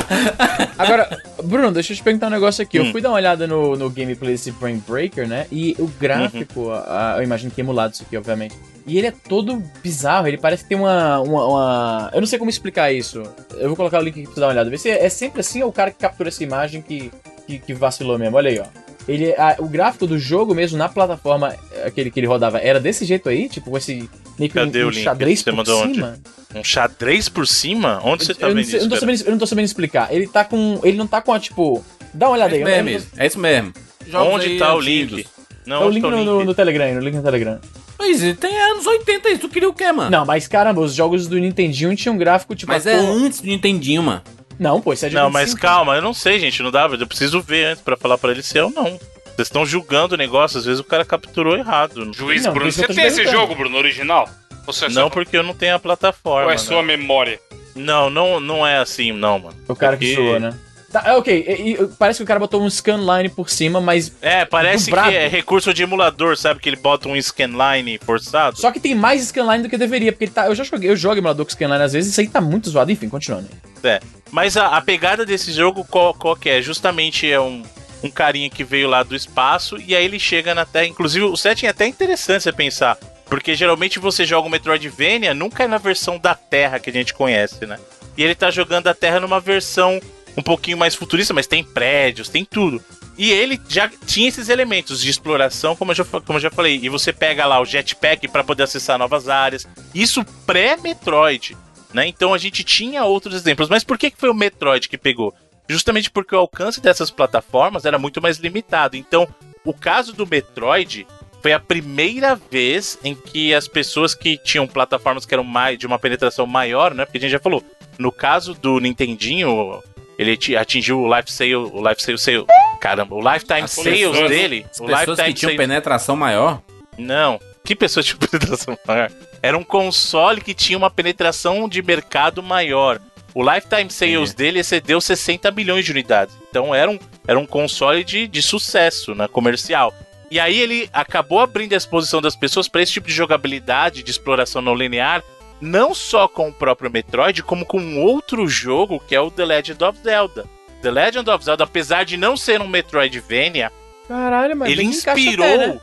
Agora, 0.78 1.22
Bruno, 1.44 1.72
deixa 1.72 1.94
eu 1.94 1.98
te 1.98 2.04
perguntar 2.04 2.28
um 2.28 2.32
negócio 2.32 2.62
aqui. 2.64 2.80
Hum. 2.80 2.86
Eu 2.86 2.92
fui 2.92 3.02
dar 3.02 3.10
uma 3.10 3.16
olhada 3.16 3.46
no, 3.48 3.76
no 3.76 3.90
gameplay 3.90 4.32
desse 4.32 4.52
Brain 4.52 4.82
Breaker, 4.88 5.28
né? 5.28 5.46
E 5.52 5.76
o 5.80 5.88
gráfico, 5.88 6.62
Uhum. 6.62 6.72
a- 6.74 7.14
a- 7.16 7.18
eu 7.18 7.24
imagino 7.24 7.52
que 7.52 7.62
é 7.62 7.64
emulado 7.64 7.94
isso 7.94 8.04
aqui, 8.04 8.18
obviamente. 8.18 8.56
E 8.88 8.98
ele 8.98 9.08
é 9.08 9.12
todo 9.12 9.62
bizarro, 9.84 10.28
ele 10.28 10.38
parece 10.38 10.64
que 10.64 10.70
tem 10.70 10.78
uma, 10.78 11.20
uma, 11.20 11.46
uma- 11.46 12.10
Eu 12.14 12.22
não 12.22 12.28
sei 12.28 12.40
como 12.40 12.50
explicar 12.50 12.92
isso. 12.92 13.22
Eu 13.58 13.68
vou 13.68 13.76
colocar 13.76 14.00
o 14.00 14.02
link 14.02 14.14
aqui 14.16 14.24
pra 14.24 14.34
você 14.34 14.40
dar 14.40 14.48
uma 14.48 14.54
olhada. 14.54 14.70
Vê 14.70 14.78
se 14.78 14.90
é, 14.90 15.06
é 15.06 15.10
sempre 15.10 15.42
assim 15.42 15.62
ou 15.62 15.70
o 15.70 15.74
cara 15.74 15.92
que 15.92 15.98
captura 16.00 16.30
essa 16.30 16.44
imagem 16.44 16.82
que, 16.82 17.12
que, 17.46 17.60
que 17.60 17.74
vacilou 17.74 18.18
mesmo. 18.18 18.36
Olha 18.38 18.50
aí, 18.50 18.60
ó. 18.60 18.66
Ele, 19.08 19.34
a- 19.38 19.56
o 19.60 19.68
gráfico 19.68 20.06
do 20.08 20.18
jogo 20.18 20.54
mesmo 20.56 20.78
na 20.78 20.88
plataforma 20.90 21.56
aquele 21.86 22.10
que 22.12 22.20
ele 22.20 22.28
rodava 22.28 22.60
era 22.60 22.80
desse 22.80 23.06
jeito 23.06 23.28
aí? 23.30 23.48
Tipo, 23.50 23.70
com 23.72 23.78
esse 23.78 24.10
meio 24.40 24.52
que 24.52 24.60
um, 24.60 24.66
Cadê 24.66 24.84
o 24.84 24.88
um 24.88 24.90
link? 24.90 25.04
xadrez 25.04 25.40
Você 25.40 25.44
por 25.52 25.54
mandou 25.58 25.84
onde? 25.84 25.94
cima? 25.96 26.20
Um 26.56 26.64
xadrez 26.64 27.30
por 27.30 27.48
cima? 27.48 28.02
Onde 28.04 28.26
você 28.26 28.34
tá 28.34 28.48
eu, 28.48 28.50
não 28.50 28.56
vendo 28.56 28.66
sei- 28.66 28.76
eu 28.76 28.78
isso? 28.80 28.90
não 28.90 28.90
tô 28.98 29.00
cara? 29.06 29.12
sabendo, 29.18 29.28
eu 29.28 29.32
não 29.32 29.40
tô 29.40 29.46
sabendo 29.48 29.66
explicar. 29.66 30.08
Ele 30.14 30.28
tá 30.28 30.44
com. 30.44 30.80
Ele 30.84 30.98
não 30.98 31.08
tá 31.08 31.22
com 31.22 31.34
a, 31.34 31.40
tipo. 31.40 31.84
Dá 32.14 32.28
uma 32.28 32.36
É 32.36 32.40
olhada 32.40 32.56
aí. 32.56 32.62
isso 32.62 32.70
eu- 32.72 32.76
eu 32.78 32.84
mesmo, 32.84 33.10
não 33.16 33.24
é 33.24 33.28
isso 33.28 33.40
mesmo. 33.40 33.74
Jogos 34.08 34.34
Onde 34.34 34.46
aí 34.48 34.58
tá 34.58 34.74
o 34.74 34.80
antigos. 34.80 35.18
link? 35.18 35.28
Não, 35.66 35.84
É 35.84 35.86
o 35.86 35.90
link 35.90 36.02
tá 36.04 36.10
no, 36.10 36.24
no, 36.26 36.44
no 36.46 36.54
Telegram, 36.56 36.94
no 36.96 37.00
link 37.02 37.14
no 37.16 37.22
Telegram. 37.22 37.60
Pois 37.96 38.24
é, 38.24 38.34
tem 38.34 38.58
anos 38.60 38.88
80 38.88 39.30
isso. 39.30 39.42
Tu 39.42 39.50
queria 39.50 39.70
o 39.70 39.74
quê, 39.74 39.92
mano? 39.92 40.10
Não, 40.10 40.26
mas 40.26 40.48
caramba, 40.48 40.82
os 40.82 40.96
jogos 40.96 41.28
do 41.28 41.38
Nintendinho 41.38 41.96
tinham 41.96 42.16
um 42.16 42.18
gráfico 42.18 42.56
tipo. 42.56 42.72
Mas 42.72 42.88
é 42.88 42.98
cor- 42.98 43.10
antes 43.10 43.42
do 43.42 43.48
Nintendinho, 43.48 44.02
mano. 44.02 44.22
Não, 44.58 44.82
pô, 44.82 44.92
isso 44.92 45.06
é 45.06 45.10
de 45.10 45.16
Não, 45.16 45.30
mas 45.30 45.50
25. 45.52 45.62
calma, 45.62 45.96
eu 45.96 46.02
não 46.02 46.14
sei, 46.14 46.40
gente, 46.40 46.62
não 46.64 46.72
dá, 46.72 46.86
eu 47.00 47.08
preciso 47.08 47.42
ver 47.42 47.66
antes 47.66 47.82
pra 47.84 47.96
falar 47.96 48.18
pra 48.18 48.32
ele 48.32 48.42
se 48.42 48.58
é 48.58 48.64
ou 48.64 48.72
não. 48.72 49.00
Vocês 49.40 49.48
estão 49.48 49.66
julgando 49.66 50.16
o 50.16 50.18
negócio, 50.18 50.58
às 50.60 50.66
vezes 50.66 50.82
o 50.82 50.84
cara 50.84 51.06
capturou 51.06 51.56
errado. 51.56 52.12
Juiz 52.14 52.44
Não, 52.44 52.52
Bruno, 52.54 52.74
que 52.74 52.82
eu 52.82 52.88
você 52.88 52.94
tem 52.94 53.06
esse 53.06 53.26
jogo, 53.26 53.56
Bruno, 53.56 53.78
original? 53.78 54.28
Ou 54.68 54.74
você 54.74 54.86
é 54.88 54.90
Não 54.90 55.04
só- 55.04 55.10
porque 55.10 55.38
eu 55.38 55.44
não 55.44 55.54
tenho 55.54 55.76
a 55.76 55.80
plataforma. 55.80 56.48
ou 56.48 56.52
é 56.52 56.56
né? 56.56 56.58
sua 56.58 56.84
memória? 56.84 57.40
Não, 57.74 58.10
não, 58.10 58.42
não 58.42 58.68
é 58.68 58.80
assim, 58.80 59.14
não, 59.14 59.40
mano. 59.40 59.56
O 59.66 59.74
cara 59.78 59.96
que 59.96 60.14
Porque- 60.14 60.22
zoou, 60.30 60.40
né? 60.42 60.54
Tá, 60.92 61.04
é, 61.06 61.14
ok. 61.16 61.46
e- 61.48 61.72
e 61.74 61.88
parece 61.98 62.18
que 62.18 62.24
o 62.24 62.26
cara 62.28 62.38
botou 62.40 62.62
um 62.62 62.70
scanline 62.70 63.30
por 63.30 63.50
cima, 63.50 63.80
mas. 63.80 64.12
É, 64.22 64.44
parece 64.44 64.92
que 64.92 64.98
é 65.00 65.28
recurso 65.30 65.74
de 65.74 65.84
emulador, 65.84 66.36
sabe? 66.36 66.60
Que 66.60 66.68
ele 66.68 66.76
bota 66.76 67.08
um 67.08 67.16
scanline 67.22 67.98
forçado. 68.00 68.60
Só 68.60 68.72
que 68.74 68.80
tem 68.82 68.94
mais 68.94 69.22
scanline 69.22 69.64
do 69.64 69.70
que 69.70 69.78
deveria, 69.78 70.12
porque 70.12 70.26
ele 70.26 70.32
tá. 70.32 70.48
Eu 70.48 70.56
já 70.56 70.66
joguei, 70.66 70.90
eu 70.90 70.98
jogo 70.98 71.16
emulador 71.18 71.46
com 71.46 71.52
scanline 71.52 71.82
às 71.84 71.94
vezes, 71.94 72.12
isso 72.12 72.20
aí 72.20 72.28
tá 72.28 72.42
muito 72.42 72.70
zoado. 72.70 72.92
Enfim, 72.92 73.08
continuando. 73.08 73.48
É. 73.84 74.02
Mas 74.32 74.58
a, 74.58 74.76
a 74.76 74.82
pegada 74.82 75.26
desse 75.26 75.54
jogo, 75.54 75.86
qual, 75.86 76.14
qual 76.14 76.36
que 76.36 76.50
é? 76.50 76.62
Justamente 76.62 77.32
é 77.32 77.40
um, 77.40 77.64
um 78.04 78.10
carinha 78.10 78.50
que 78.50 78.64
veio 78.64 78.90
lá 78.90 79.04
do 79.04 79.16
espaço 79.16 79.78
e 79.78 79.96
aí 79.96 80.04
ele 80.04 80.20
chega 80.20 80.56
na 80.56 80.66
Terra. 80.66 80.88
Inclusive, 80.88 81.26
o 81.26 81.38
setting 81.38 81.66
é 81.66 81.70
até 81.70 81.86
interessante 81.86 82.44
você 82.44 82.52
pensar. 82.52 82.98
Porque 83.26 83.54
geralmente 83.56 84.00
você 84.00 84.26
joga 84.26 84.48
o 84.48 84.52
Metroidvania, 84.52 85.34
nunca 85.34 85.64
é 85.64 85.68
na 85.68 85.78
versão 85.78 86.18
da 86.18 86.34
Terra 86.34 86.80
que 86.80 86.90
a 86.90 86.94
gente 86.94 87.14
conhece, 87.14 87.66
né? 87.66 87.78
E 88.18 88.24
ele 88.24 88.34
tá 88.34 88.50
jogando 88.50 88.88
a 88.88 88.94
Terra 88.94 89.20
numa 89.20 89.40
versão 89.40 90.02
um 90.36 90.42
pouquinho 90.42 90.78
mais 90.78 90.96
futurista, 90.96 91.34
mas 91.34 91.48
tem 91.48 91.64
prédios, 91.64 92.30
tem 92.30 92.44
tudo. 92.44 92.84
E 93.18 93.32
ele 93.32 93.60
já 93.68 93.90
tinha 94.06 94.30
esses 94.30 94.48
elementos 94.50 95.02
de 95.02 95.10
exploração, 95.10 95.76
como 95.76 95.92
eu 95.92 95.96
já, 95.96 96.06
como 96.06 96.38
eu 96.38 96.40
já 96.40 96.50
falei. 96.50 96.80
E 96.82 96.90
você 96.90 97.12
pega 97.12 97.46
lá 97.46 97.60
o 97.60 97.66
jetpack 97.66 98.28
para 98.30 98.44
poder 98.44 98.64
acessar 98.64 98.98
novas 98.98 99.28
áreas. 99.28 99.68
Isso 99.94 100.24
pré-Metroid, 100.46 101.58
né? 101.94 102.08
Então 102.08 102.34
a 102.34 102.38
gente 102.38 102.64
tinha 102.64 103.04
outros 103.04 103.36
exemplos. 103.36 103.68
Mas 103.70 103.84
por 103.84 103.98
que 103.98 104.10
que 104.10 104.18
foi 104.18 104.30
o 104.30 104.34
Metroid 104.34 104.88
que 104.88 104.98
pegou? 104.98 105.36
Justamente 105.70 106.10
porque 106.10 106.36
o 106.36 106.40
alcance 106.40 106.82
dessas 106.82 107.12
plataformas 107.12 107.86
era 107.86 108.00
muito 108.00 108.22
mais 108.22 108.38
limitado. 108.38 108.98
Então, 108.98 109.28
o 109.64 109.74
caso 109.74 110.14
do 110.14 110.26
Metroid 110.26 111.06
foi 111.42 111.54
a 111.54 111.60
primeira 111.60 112.36
vez 112.36 112.98
em 113.04 113.14
que 113.16 113.54
as 113.54 113.68
pessoas 113.68 114.14
que 114.16 114.38
tinham 114.38 114.68
plataformas 114.68 115.26
que 115.26 115.34
eram 115.34 115.44
mais 115.44 115.78
de 115.78 115.86
uma 115.88 116.00
penetração 116.00 116.46
maior, 116.46 116.94
né? 116.94 117.06
Porque 117.06 117.18
a 117.18 117.22
gente 117.22 117.32
já 117.32 117.40
falou, 117.40 117.64
no 117.98 118.12
caso 118.12 118.54
do 118.56 118.80
Nintendinho, 118.80 119.82
ele 120.18 120.36
ti- 120.36 120.58
atingiu 120.58 121.00
o 121.02 121.16
life 121.16 121.32
sale, 121.32 121.56
o 121.56 121.88
life 121.88 122.02
sale, 122.02 122.18
sale 122.18 122.46
caramba, 122.82 123.16
o 123.16 123.20
lifetime 123.22 123.62
As 123.62 123.72
sales 123.72 124.00
pessoas- 124.10 124.30
dele, 124.30 124.66
As 124.70 124.80
o 124.80 124.86
pessoas 124.86 125.06
que 125.06 125.12
lifetime 125.12 125.34
tinham 125.34 125.50
sales- 125.52 125.58
penetração 125.58 126.16
maior. 126.16 126.62
não. 126.98 127.40
Que 127.64 127.76
pessoa 127.76 128.02
tinha 128.04 128.18
penetração 128.18 128.78
maior? 128.88 129.12
Era 129.44 129.56
um 129.58 129.64
console 129.64 130.42
que 130.42 130.54
tinha 130.56 130.78
uma 130.78 130.90
penetração 130.90 131.70
de 131.70 131.82
mercado 131.84 132.42
maior. 132.42 133.00
O 133.34 133.44
lifetime 133.44 133.90
sales 133.90 134.32
Entendi. 134.32 134.36
dele 134.36 134.60
excedeu 134.60 135.00
60 135.00 135.52
milhões 135.52 135.86
de 135.86 135.92
unidades. 135.92 136.36
Então 136.50 136.74
era 136.74 136.90
um, 136.90 137.00
era 137.28 137.40
um 137.40 137.46
console 137.46 138.04
de, 138.04 138.28
de 138.28 138.42
sucesso 138.42 139.14
né, 139.14 139.28
comercial. 139.28 139.94
E 140.32 140.40
aí 140.40 140.60
ele 140.60 140.90
acabou 140.94 141.40
abrindo 141.40 141.74
a 141.74 141.78
exposição 141.78 142.22
das 142.22 142.36
pessoas 142.36 142.68
para 142.68 142.82
esse 142.82 142.94
tipo 142.94 143.08
de 143.08 143.14
jogabilidade, 143.14 144.04
de 144.04 144.12
exploração 144.12 144.62
não 144.62 144.76
linear, 144.76 145.24
não 145.60 145.94
só 145.94 146.28
com 146.28 146.50
o 146.50 146.54
próprio 146.54 146.92
Metroid, 146.92 147.44
como 147.44 147.66
com 147.66 148.00
outro 148.00 148.48
jogo 148.48 149.00
que 149.00 149.16
é 149.16 149.20
o 149.22 149.32
The 149.32 149.46
Legend 149.46 149.84
of 149.84 150.00
Zelda. 150.04 150.46
The 150.82 150.92
Legend 150.92 151.30
of 151.30 151.44
Zelda, 151.44 151.64
apesar 151.64 152.06
de 152.06 152.16
não 152.16 152.38
ser 152.38 152.62
um 152.62 152.68
Metroidvania, 152.68 153.72
Caralho, 154.10 154.58
mas 154.58 154.72
Ele 154.72 154.82
bem 154.82 154.90
encaixa 154.90 155.20
inspirou- 155.20 155.46
até, 155.46 155.68
né? 155.68 155.80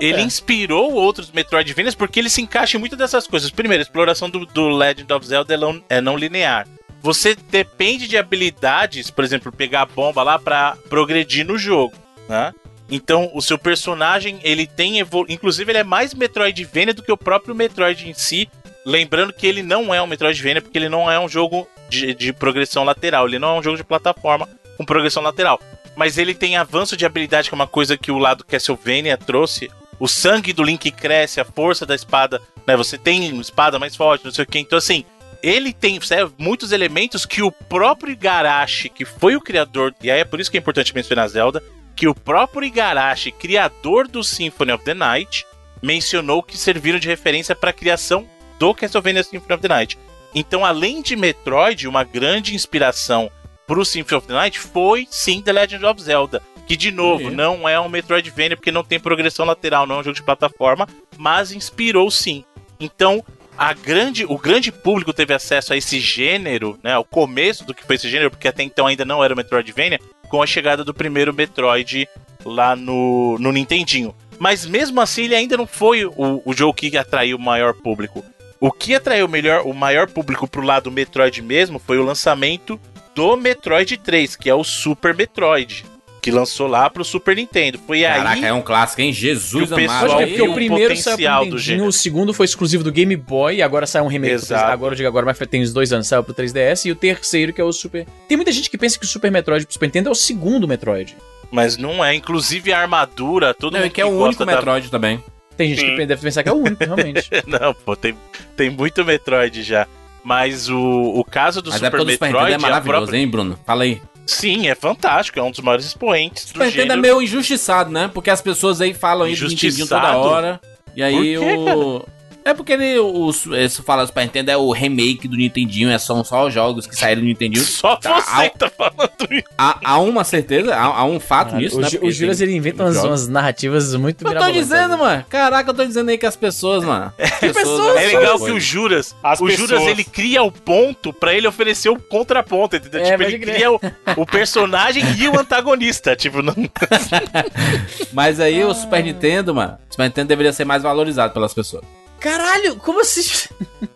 Ele 0.00 0.22
inspirou 0.22 0.92
outros 0.92 1.32
Metroidvanias 1.32 1.96
porque 1.96 2.20
ele 2.20 2.30
se 2.30 2.40
encaixa 2.40 2.76
em 2.76 2.80
muitas 2.80 2.96
dessas 2.96 3.26
coisas. 3.26 3.50
Primeiro, 3.50 3.80
a 3.80 3.82
exploração 3.82 4.30
do, 4.30 4.46
do 4.46 4.68
Legend 4.68 5.12
of 5.12 5.26
Zelda 5.26 5.54
é 5.54 5.56
não, 6.00 6.14
é 6.14 6.16
linear. 6.16 6.68
Você 7.02 7.34
depende 7.34 8.06
de 8.06 8.16
habilidades, 8.16 9.10
por 9.10 9.24
exemplo, 9.24 9.50
pegar 9.50 9.82
a 9.82 9.86
bomba 9.86 10.22
lá 10.22 10.38
pra 10.38 10.76
progredir 10.88 11.44
no 11.44 11.58
jogo, 11.58 11.94
né? 12.28 12.54
Então, 12.88 13.28
o 13.34 13.42
seu 13.42 13.58
personagem, 13.58 14.38
ele 14.44 14.64
tem 14.64 15.00
evolu... 15.00 15.26
Inclusive, 15.28 15.70
ele 15.72 15.78
é 15.80 15.84
mais 15.84 16.14
Metroidvania 16.14 16.94
do 16.94 17.02
que 17.02 17.10
o 17.12 17.16
próprio 17.16 17.56
Metroid 17.56 18.08
em 18.08 18.14
si. 18.14 18.48
Lembrando 18.86 19.32
que 19.32 19.46
ele 19.48 19.64
não 19.64 19.92
é 19.92 20.00
um 20.00 20.06
Metroidvania, 20.06 20.62
porque 20.62 20.78
ele 20.78 20.88
não 20.88 21.10
é 21.10 21.18
um 21.18 21.28
jogo 21.28 21.68
de, 21.90 22.14
de 22.14 22.32
progressão 22.32 22.84
lateral. 22.84 23.26
Ele 23.26 23.38
não 23.38 23.56
é 23.56 23.58
um 23.58 23.62
jogo 23.62 23.76
de 23.76 23.84
plataforma 23.84 24.48
com 24.76 24.84
progressão 24.84 25.22
lateral. 25.22 25.60
Mas 25.98 26.16
ele 26.16 26.32
tem 26.32 26.56
avanço 26.56 26.96
de 26.96 27.04
habilidade, 27.04 27.48
que 27.48 27.54
é 27.54 27.56
uma 27.56 27.66
coisa 27.66 27.98
que 27.98 28.12
o 28.12 28.18
lado 28.18 28.44
Castlevania 28.44 29.16
trouxe. 29.16 29.68
O 29.98 30.06
sangue 30.06 30.52
do 30.52 30.62
Link 30.62 30.92
cresce, 30.92 31.40
a 31.40 31.44
força 31.44 31.84
da 31.84 31.92
espada, 31.92 32.40
né? 32.64 32.76
Você 32.76 32.96
tem 32.96 33.32
uma 33.32 33.42
espada 33.42 33.80
mais 33.80 33.96
forte, 33.96 34.24
não 34.24 34.30
sei 34.30 34.44
o 34.44 34.46
que. 34.46 34.60
Então, 34.60 34.78
assim, 34.78 35.04
ele 35.42 35.72
tem 35.72 36.00
sabe, 36.00 36.32
muitos 36.38 36.70
elementos 36.70 37.26
que 37.26 37.42
o 37.42 37.50
próprio 37.50 38.12
Igarashi, 38.12 38.88
que 38.88 39.04
foi 39.04 39.34
o 39.34 39.40
criador, 39.40 39.92
e 40.00 40.08
aí 40.08 40.20
é 40.20 40.24
por 40.24 40.38
isso 40.38 40.48
que 40.48 40.56
é 40.56 40.60
importante 40.60 40.94
mencionar 40.94 41.26
Zelda, 41.26 41.60
que 41.96 42.06
o 42.06 42.14
próprio 42.14 42.64
Igarashi, 42.64 43.32
criador 43.32 44.06
do 44.06 44.22
Symphony 44.22 44.70
of 44.70 44.84
the 44.84 44.94
Night, 44.94 45.44
mencionou 45.82 46.44
que 46.44 46.56
serviram 46.56 47.00
de 47.00 47.08
referência 47.08 47.56
para 47.56 47.70
a 47.70 47.72
criação 47.72 48.24
do 48.56 48.72
Castlevania 48.72 49.24
Symphony 49.24 49.52
of 49.52 49.62
the 49.62 49.68
Night. 49.68 49.98
Então, 50.32 50.64
além 50.64 51.02
de 51.02 51.16
Metroid, 51.16 51.88
uma 51.88 52.04
grande 52.04 52.54
inspiração 52.54 53.28
pro 53.68 53.84
Symphony 53.84 54.18
of 54.18 54.26
the 54.26 54.32
Night 54.32 54.58
foi 54.58 55.06
sim 55.10 55.42
The 55.42 55.52
Legend 55.52 55.84
of 55.84 56.02
Zelda. 56.02 56.42
Que, 56.66 56.76
de 56.76 56.90
novo, 56.90 57.30
Sim. 57.30 57.36
não 57.36 57.68
é 57.68 57.80
um 57.80 57.88
Metroidvania 57.88 58.56
porque 58.56 58.72
não 58.72 58.84
tem 58.84 59.00
progressão 59.00 59.46
lateral, 59.46 59.86
não 59.86 59.96
é 59.96 60.00
um 60.00 60.04
jogo 60.04 60.16
de 60.16 60.22
plataforma, 60.22 60.86
mas 61.16 61.50
inspirou 61.50 62.10
sim. 62.10 62.44
Então, 62.78 63.24
a 63.56 63.72
grande, 63.72 64.26
o 64.26 64.36
grande 64.36 64.70
público 64.70 65.12
teve 65.14 65.32
acesso 65.32 65.72
a 65.72 65.76
esse 65.78 65.98
gênero, 65.98 66.78
né, 66.82 66.92
ao 66.92 67.04
começo 67.04 67.64
do 67.64 67.72
que 67.72 67.86
foi 67.86 67.96
esse 67.96 68.08
gênero, 68.08 68.30
porque 68.30 68.48
até 68.48 68.62
então 68.62 68.86
ainda 68.86 69.04
não 69.04 69.24
era 69.24 69.32
o 69.32 69.36
Metroidvania, 69.36 69.98
com 70.28 70.42
a 70.42 70.46
chegada 70.46 70.84
do 70.84 70.92
primeiro 70.92 71.32
Metroid 71.32 72.06
lá 72.44 72.76
no, 72.76 73.38
no 73.38 73.50
Nintendinho. 73.50 74.14
Mas 74.38 74.66
mesmo 74.66 75.00
assim, 75.00 75.24
ele 75.24 75.34
ainda 75.34 75.56
não 75.56 75.66
foi 75.66 76.04
o, 76.04 76.42
o 76.44 76.52
jogo 76.52 76.74
que 76.74 76.96
atraiu 76.98 77.38
o 77.38 77.40
maior 77.40 77.72
público. 77.74 78.22
O 78.60 78.70
que 78.70 78.94
atraiu 78.94 79.24
o, 79.24 79.28
melhor, 79.28 79.62
o 79.64 79.72
maior 79.72 80.08
público 80.08 80.46
pro 80.46 80.62
lado 80.62 80.90
Metroid 80.90 81.40
mesmo 81.40 81.78
foi 81.78 81.98
o 81.98 82.04
lançamento 82.04 82.78
do 83.18 83.36
Metroid 83.36 83.96
3, 83.96 84.36
que 84.36 84.48
é 84.48 84.54
o 84.54 84.62
Super 84.62 85.14
Metroid, 85.14 85.84
que 86.22 86.30
lançou 86.30 86.66
lá 86.66 86.88
pro 86.88 87.04
Super 87.04 87.34
Nintendo. 87.36 87.78
Foi 87.86 88.02
Caraca, 88.02 88.30
aí 88.30 88.44
é 88.44 88.52
um 88.52 88.62
clássico, 88.62 89.00
hein? 89.00 89.12
Jesus 89.12 89.68
que 89.68 89.74
o 89.74 89.76
amado. 89.76 90.06
Eu 90.06 90.12
acho 90.12 90.16
que 90.16 90.22
é 90.22 90.26
porque 90.26 90.42
o 90.42 90.50
o 90.50 90.54
primeiro 90.54 90.96
saiu 90.96 91.12
potencial 91.16 91.40
pro 91.40 91.50
do 91.50 91.56
Nintendinho, 91.56 91.58
gênero. 91.76 91.88
o 91.88 91.92
segundo 91.92 92.32
foi 92.34 92.44
exclusivo 92.44 92.84
do 92.84 92.92
Game 92.92 93.16
Boy, 93.16 93.56
e 93.56 93.62
agora 93.62 93.86
saiu 93.86 94.04
um 94.04 94.08
remake. 94.08 94.34
pro 94.36 94.42
3- 94.42 94.44
Exato. 94.46 94.70
Agora 94.72 94.92
eu 94.92 94.96
digo 94.96 95.08
agora, 95.08 95.26
mas 95.26 95.38
tem 95.38 95.62
uns 95.62 95.72
dois 95.72 95.92
anos, 95.92 96.06
saiu 96.06 96.22
pro 96.22 96.34
3DS, 96.34 96.86
e 96.86 96.92
o 96.92 96.96
terceiro 96.96 97.52
que 97.52 97.60
é 97.60 97.64
o 97.64 97.72
Super... 97.72 98.06
Tem 98.28 98.36
muita 98.36 98.52
gente 98.52 98.70
que 98.70 98.78
pensa 98.78 98.98
que 98.98 99.04
o 99.04 99.08
Super 99.08 99.30
Metroid 99.30 99.64
pro 99.66 99.72
Super 99.72 99.86
Nintendo 99.86 100.08
é 100.08 100.12
o 100.12 100.14
segundo 100.14 100.66
Metroid. 100.68 101.16
Mas 101.50 101.76
não 101.76 102.04
é. 102.04 102.14
Inclusive 102.14 102.72
a 102.72 102.80
armadura, 102.80 103.54
todo 103.54 103.72
Não, 103.72 103.80
mundo 103.80 103.88
e 103.88 103.90
que 103.92 104.00
é 104.00 104.04
o 104.04 104.10
único 104.10 104.44
da- 104.44 104.52
Metroid 104.54 104.90
também. 104.90 105.22
Tem 105.56 105.70
gente 105.70 105.80
Sim. 105.80 105.96
que 105.96 106.06
deve 106.06 106.22
pensar 106.22 106.42
que 106.44 106.48
é 106.48 106.52
o 106.52 106.56
único, 106.56 106.84
realmente. 106.84 107.28
Não, 107.46 107.74
pô, 107.74 107.96
tem, 107.96 108.14
tem 108.56 108.70
muito 108.70 109.04
Metroid 109.04 109.62
já. 109.64 109.88
Mas 110.24 110.68
o, 110.68 110.78
o 110.78 111.24
caso 111.24 111.62
do 111.62 111.70
Mas 111.70 111.82
é 111.82 111.86
Super 111.86 112.00
Super 112.00 112.06
Metroid 112.12 112.34
Nintendo 112.36 112.54
é 112.54 112.58
maravilhoso, 112.58 112.98
própria- 113.02 113.18
hein, 113.18 113.28
Bruno? 113.28 113.58
Fala 113.64 113.84
aí. 113.84 114.02
Sim, 114.26 114.68
é 114.68 114.74
fantástico, 114.74 115.38
é 115.38 115.42
um 115.42 115.50
dos 115.50 115.60
maiores 115.60 115.86
expoentes 115.86 116.42
O 116.42 116.46
do 116.46 116.52
Super 116.52 116.66
Nintendo 116.66 116.92
é 116.92 116.96
meio 116.96 117.22
injustiçado, 117.22 117.90
né? 117.90 118.10
Porque 118.12 118.28
as 118.28 118.42
pessoas 118.42 118.80
aí 118.80 118.92
falam 118.92 119.26
aí 119.26 119.34
do 119.34 119.48
Nintendinho 119.48 119.86
toda 119.86 120.16
hora. 120.16 120.60
E 120.94 121.02
aí 121.02 121.38
o. 121.38 122.04
É 122.48 122.54
porque 122.54 122.72
ele, 122.72 122.98
os, 122.98 123.44
isso 123.46 123.82
fala 123.82 124.06
Super 124.06 124.22
Nintendo 124.22 124.50
é 124.50 124.56
o 124.56 124.72
remake 124.72 125.28
do 125.28 125.36
Nintendinho, 125.36 125.90
é, 125.90 125.98
são 125.98 126.24
só 126.24 126.46
os 126.46 126.54
jogos 126.54 126.86
que 126.86 126.96
saíram 126.96 127.20
do 127.20 127.26
Nintendinho. 127.26 127.62
Só 127.68 127.94
Tá, 127.96 128.20
você 128.20 128.46
há- 128.46 128.50
tá 128.50 128.70
falando 128.70 129.10
isso. 129.30 129.44
Há, 129.58 129.78
há 129.84 129.98
uma 129.98 130.24
certeza, 130.24 130.74
há, 130.74 130.84
há 130.84 131.04
um 131.04 131.20
fato 131.20 131.50
Cara, 131.50 131.60
nisso, 131.60 131.76
o, 131.76 131.80
né? 131.82 131.88
O 132.00 132.10
Juras 132.10 132.38
tem- 132.38 132.46
ele 132.48 132.56
inventa 132.56 132.84
umas, 132.84 132.96
umas 133.04 133.28
narrativas 133.28 133.94
muito 133.96 134.26
Eu 134.26 134.34
tô 134.38 134.50
dizendo, 134.50 134.90
né? 134.92 134.96
mano. 134.96 135.24
Caraca, 135.28 135.70
eu 135.70 135.74
tô 135.74 135.84
dizendo 135.84 136.08
aí 136.10 136.16
que 136.16 136.24
as 136.26 136.36
pessoas, 136.36 136.82
mano. 136.84 137.12
Que 137.38 137.52
pessoas? 137.52 137.96
É 137.96 138.06
legal 138.06 138.38
que 138.38 138.50
o 138.50 138.58
Juras, 138.58 139.14
As 139.22 139.40
o 139.40 139.44
pessoas. 139.46 139.68
Juras 139.68 139.86
ele 139.86 140.02
cria 140.04 140.42
o 140.42 140.50
ponto 140.50 141.12
pra 141.12 141.34
ele 141.34 141.46
oferecer 141.46 141.88
o 141.90 141.98
contraponto, 142.00 142.76
entendeu? 142.76 143.00
É, 143.00 143.10
tipo, 143.10 143.22
ele 143.22 143.38
cria 143.38 143.70
o, 143.70 143.80
o 144.16 144.24
personagem 144.26 145.04
e 145.18 145.28
o 145.28 145.38
antagonista, 145.38 146.16
tipo, 146.16 146.40
não... 146.42 146.54
Mas 148.12 148.40
aí 148.40 148.64
o 148.64 148.74
Super 148.74 149.02
Nintendo, 149.04 149.54
mano. 149.54 149.78
O 149.88 149.92
Super 149.92 150.04
Nintendo 150.04 150.28
deveria 150.28 150.52
ser 150.52 150.64
mais 150.64 150.82
valorizado 150.82 151.32
pelas 151.32 151.52
pessoas. 151.54 151.84
Caralho, 152.20 152.76
como 152.76 153.00
assim? 153.00 153.22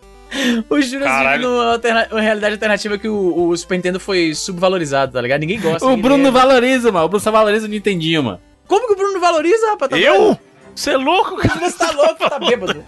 O 0.70 0.80
Juras 0.80 1.06
Caralho. 1.08 1.42
vive 1.42 1.52
numa 1.52 1.72
alterna- 1.72 2.08
uma 2.10 2.20
realidade 2.22 2.54
alternativa 2.54 2.96
que 2.96 3.06
o, 3.06 3.48
o 3.48 3.54
Super 3.54 3.74
Nintendo 3.76 4.00
foi 4.00 4.34
subvalorizado, 4.34 5.12
tá 5.12 5.20
ligado? 5.20 5.40
Ninguém 5.40 5.60
gosta. 5.60 5.84
O 5.84 5.90
ninguém 5.90 6.02
Bruno 6.02 6.32
valoriza, 6.32 6.90
mano. 6.90 7.04
O 7.04 7.08
Bruno 7.10 7.20
só 7.22 7.30
valoriza 7.30 7.66
o 7.66 7.68
Nintendinho, 7.68 8.22
mano. 8.22 8.40
Como 8.66 8.86
que 8.86 8.94
o 8.94 8.96
Bruno 8.96 9.20
valoriza, 9.20 9.68
rapaz? 9.68 9.90
Tá? 9.90 9.98
Eu? 9.98 10.38
Você 10.74 10.92
é 10.92 10.96
louco, 10.96 11.34
O 11.34 11.36
cara? 11.36 11.52
Juras 11.56 11.74
tá 11.74 11.90
louco, 11.90 12.30
tá 12.30 12.38
bêbado. 12.40 12.82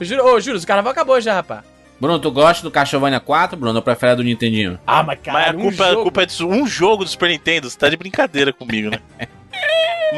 Eu 0.00 0.06
juro- 0.06 0.24
Ô, 0.24 0.40
Juras, 0.40 0.62
o 0.62 0.66
carnaval 0.66 0.92
acabou 0.92 1.20
já, 1.20 1.34
rapaz. 1.34 1.60
Bruno, 2.00 2.18
tu 2.18 2.30
gosta 2.30 2.62
do 2.62 2.70
Castlevania 2.70 3.20
4, 3.20 3.58
Bruno? 3.58 3.76
Ou 3.76 3.82
prefere 3.82 4.12
a 4.12 4.14
do 4.14 4.24
Nintendinho? 4.24 4.78
Ah, 4.86 5.02
mas 5.02 5.18
Mas 5.26 5.36
a 5.36 5.44
cara, 5.44 5.58
um 5.58 5.60
culpa, 5.60 5.84
a 5.84 5.90
jogo- 5.90 6.02
culpa 6.04 6.22
é 6.22 6.26
de 6.26 6.44
um 6.46 6.66
jogo 6.66 7.04
do 7.04 7.10
Super 7.10 7.28
Nintendo, 7.28 7.68
você 7.68 7.76
tá 7.76 7.90
de 7.90 7.96
brincadeira 7.98 8.54
comigo, 8.54 8.88
né? 8.88 9.00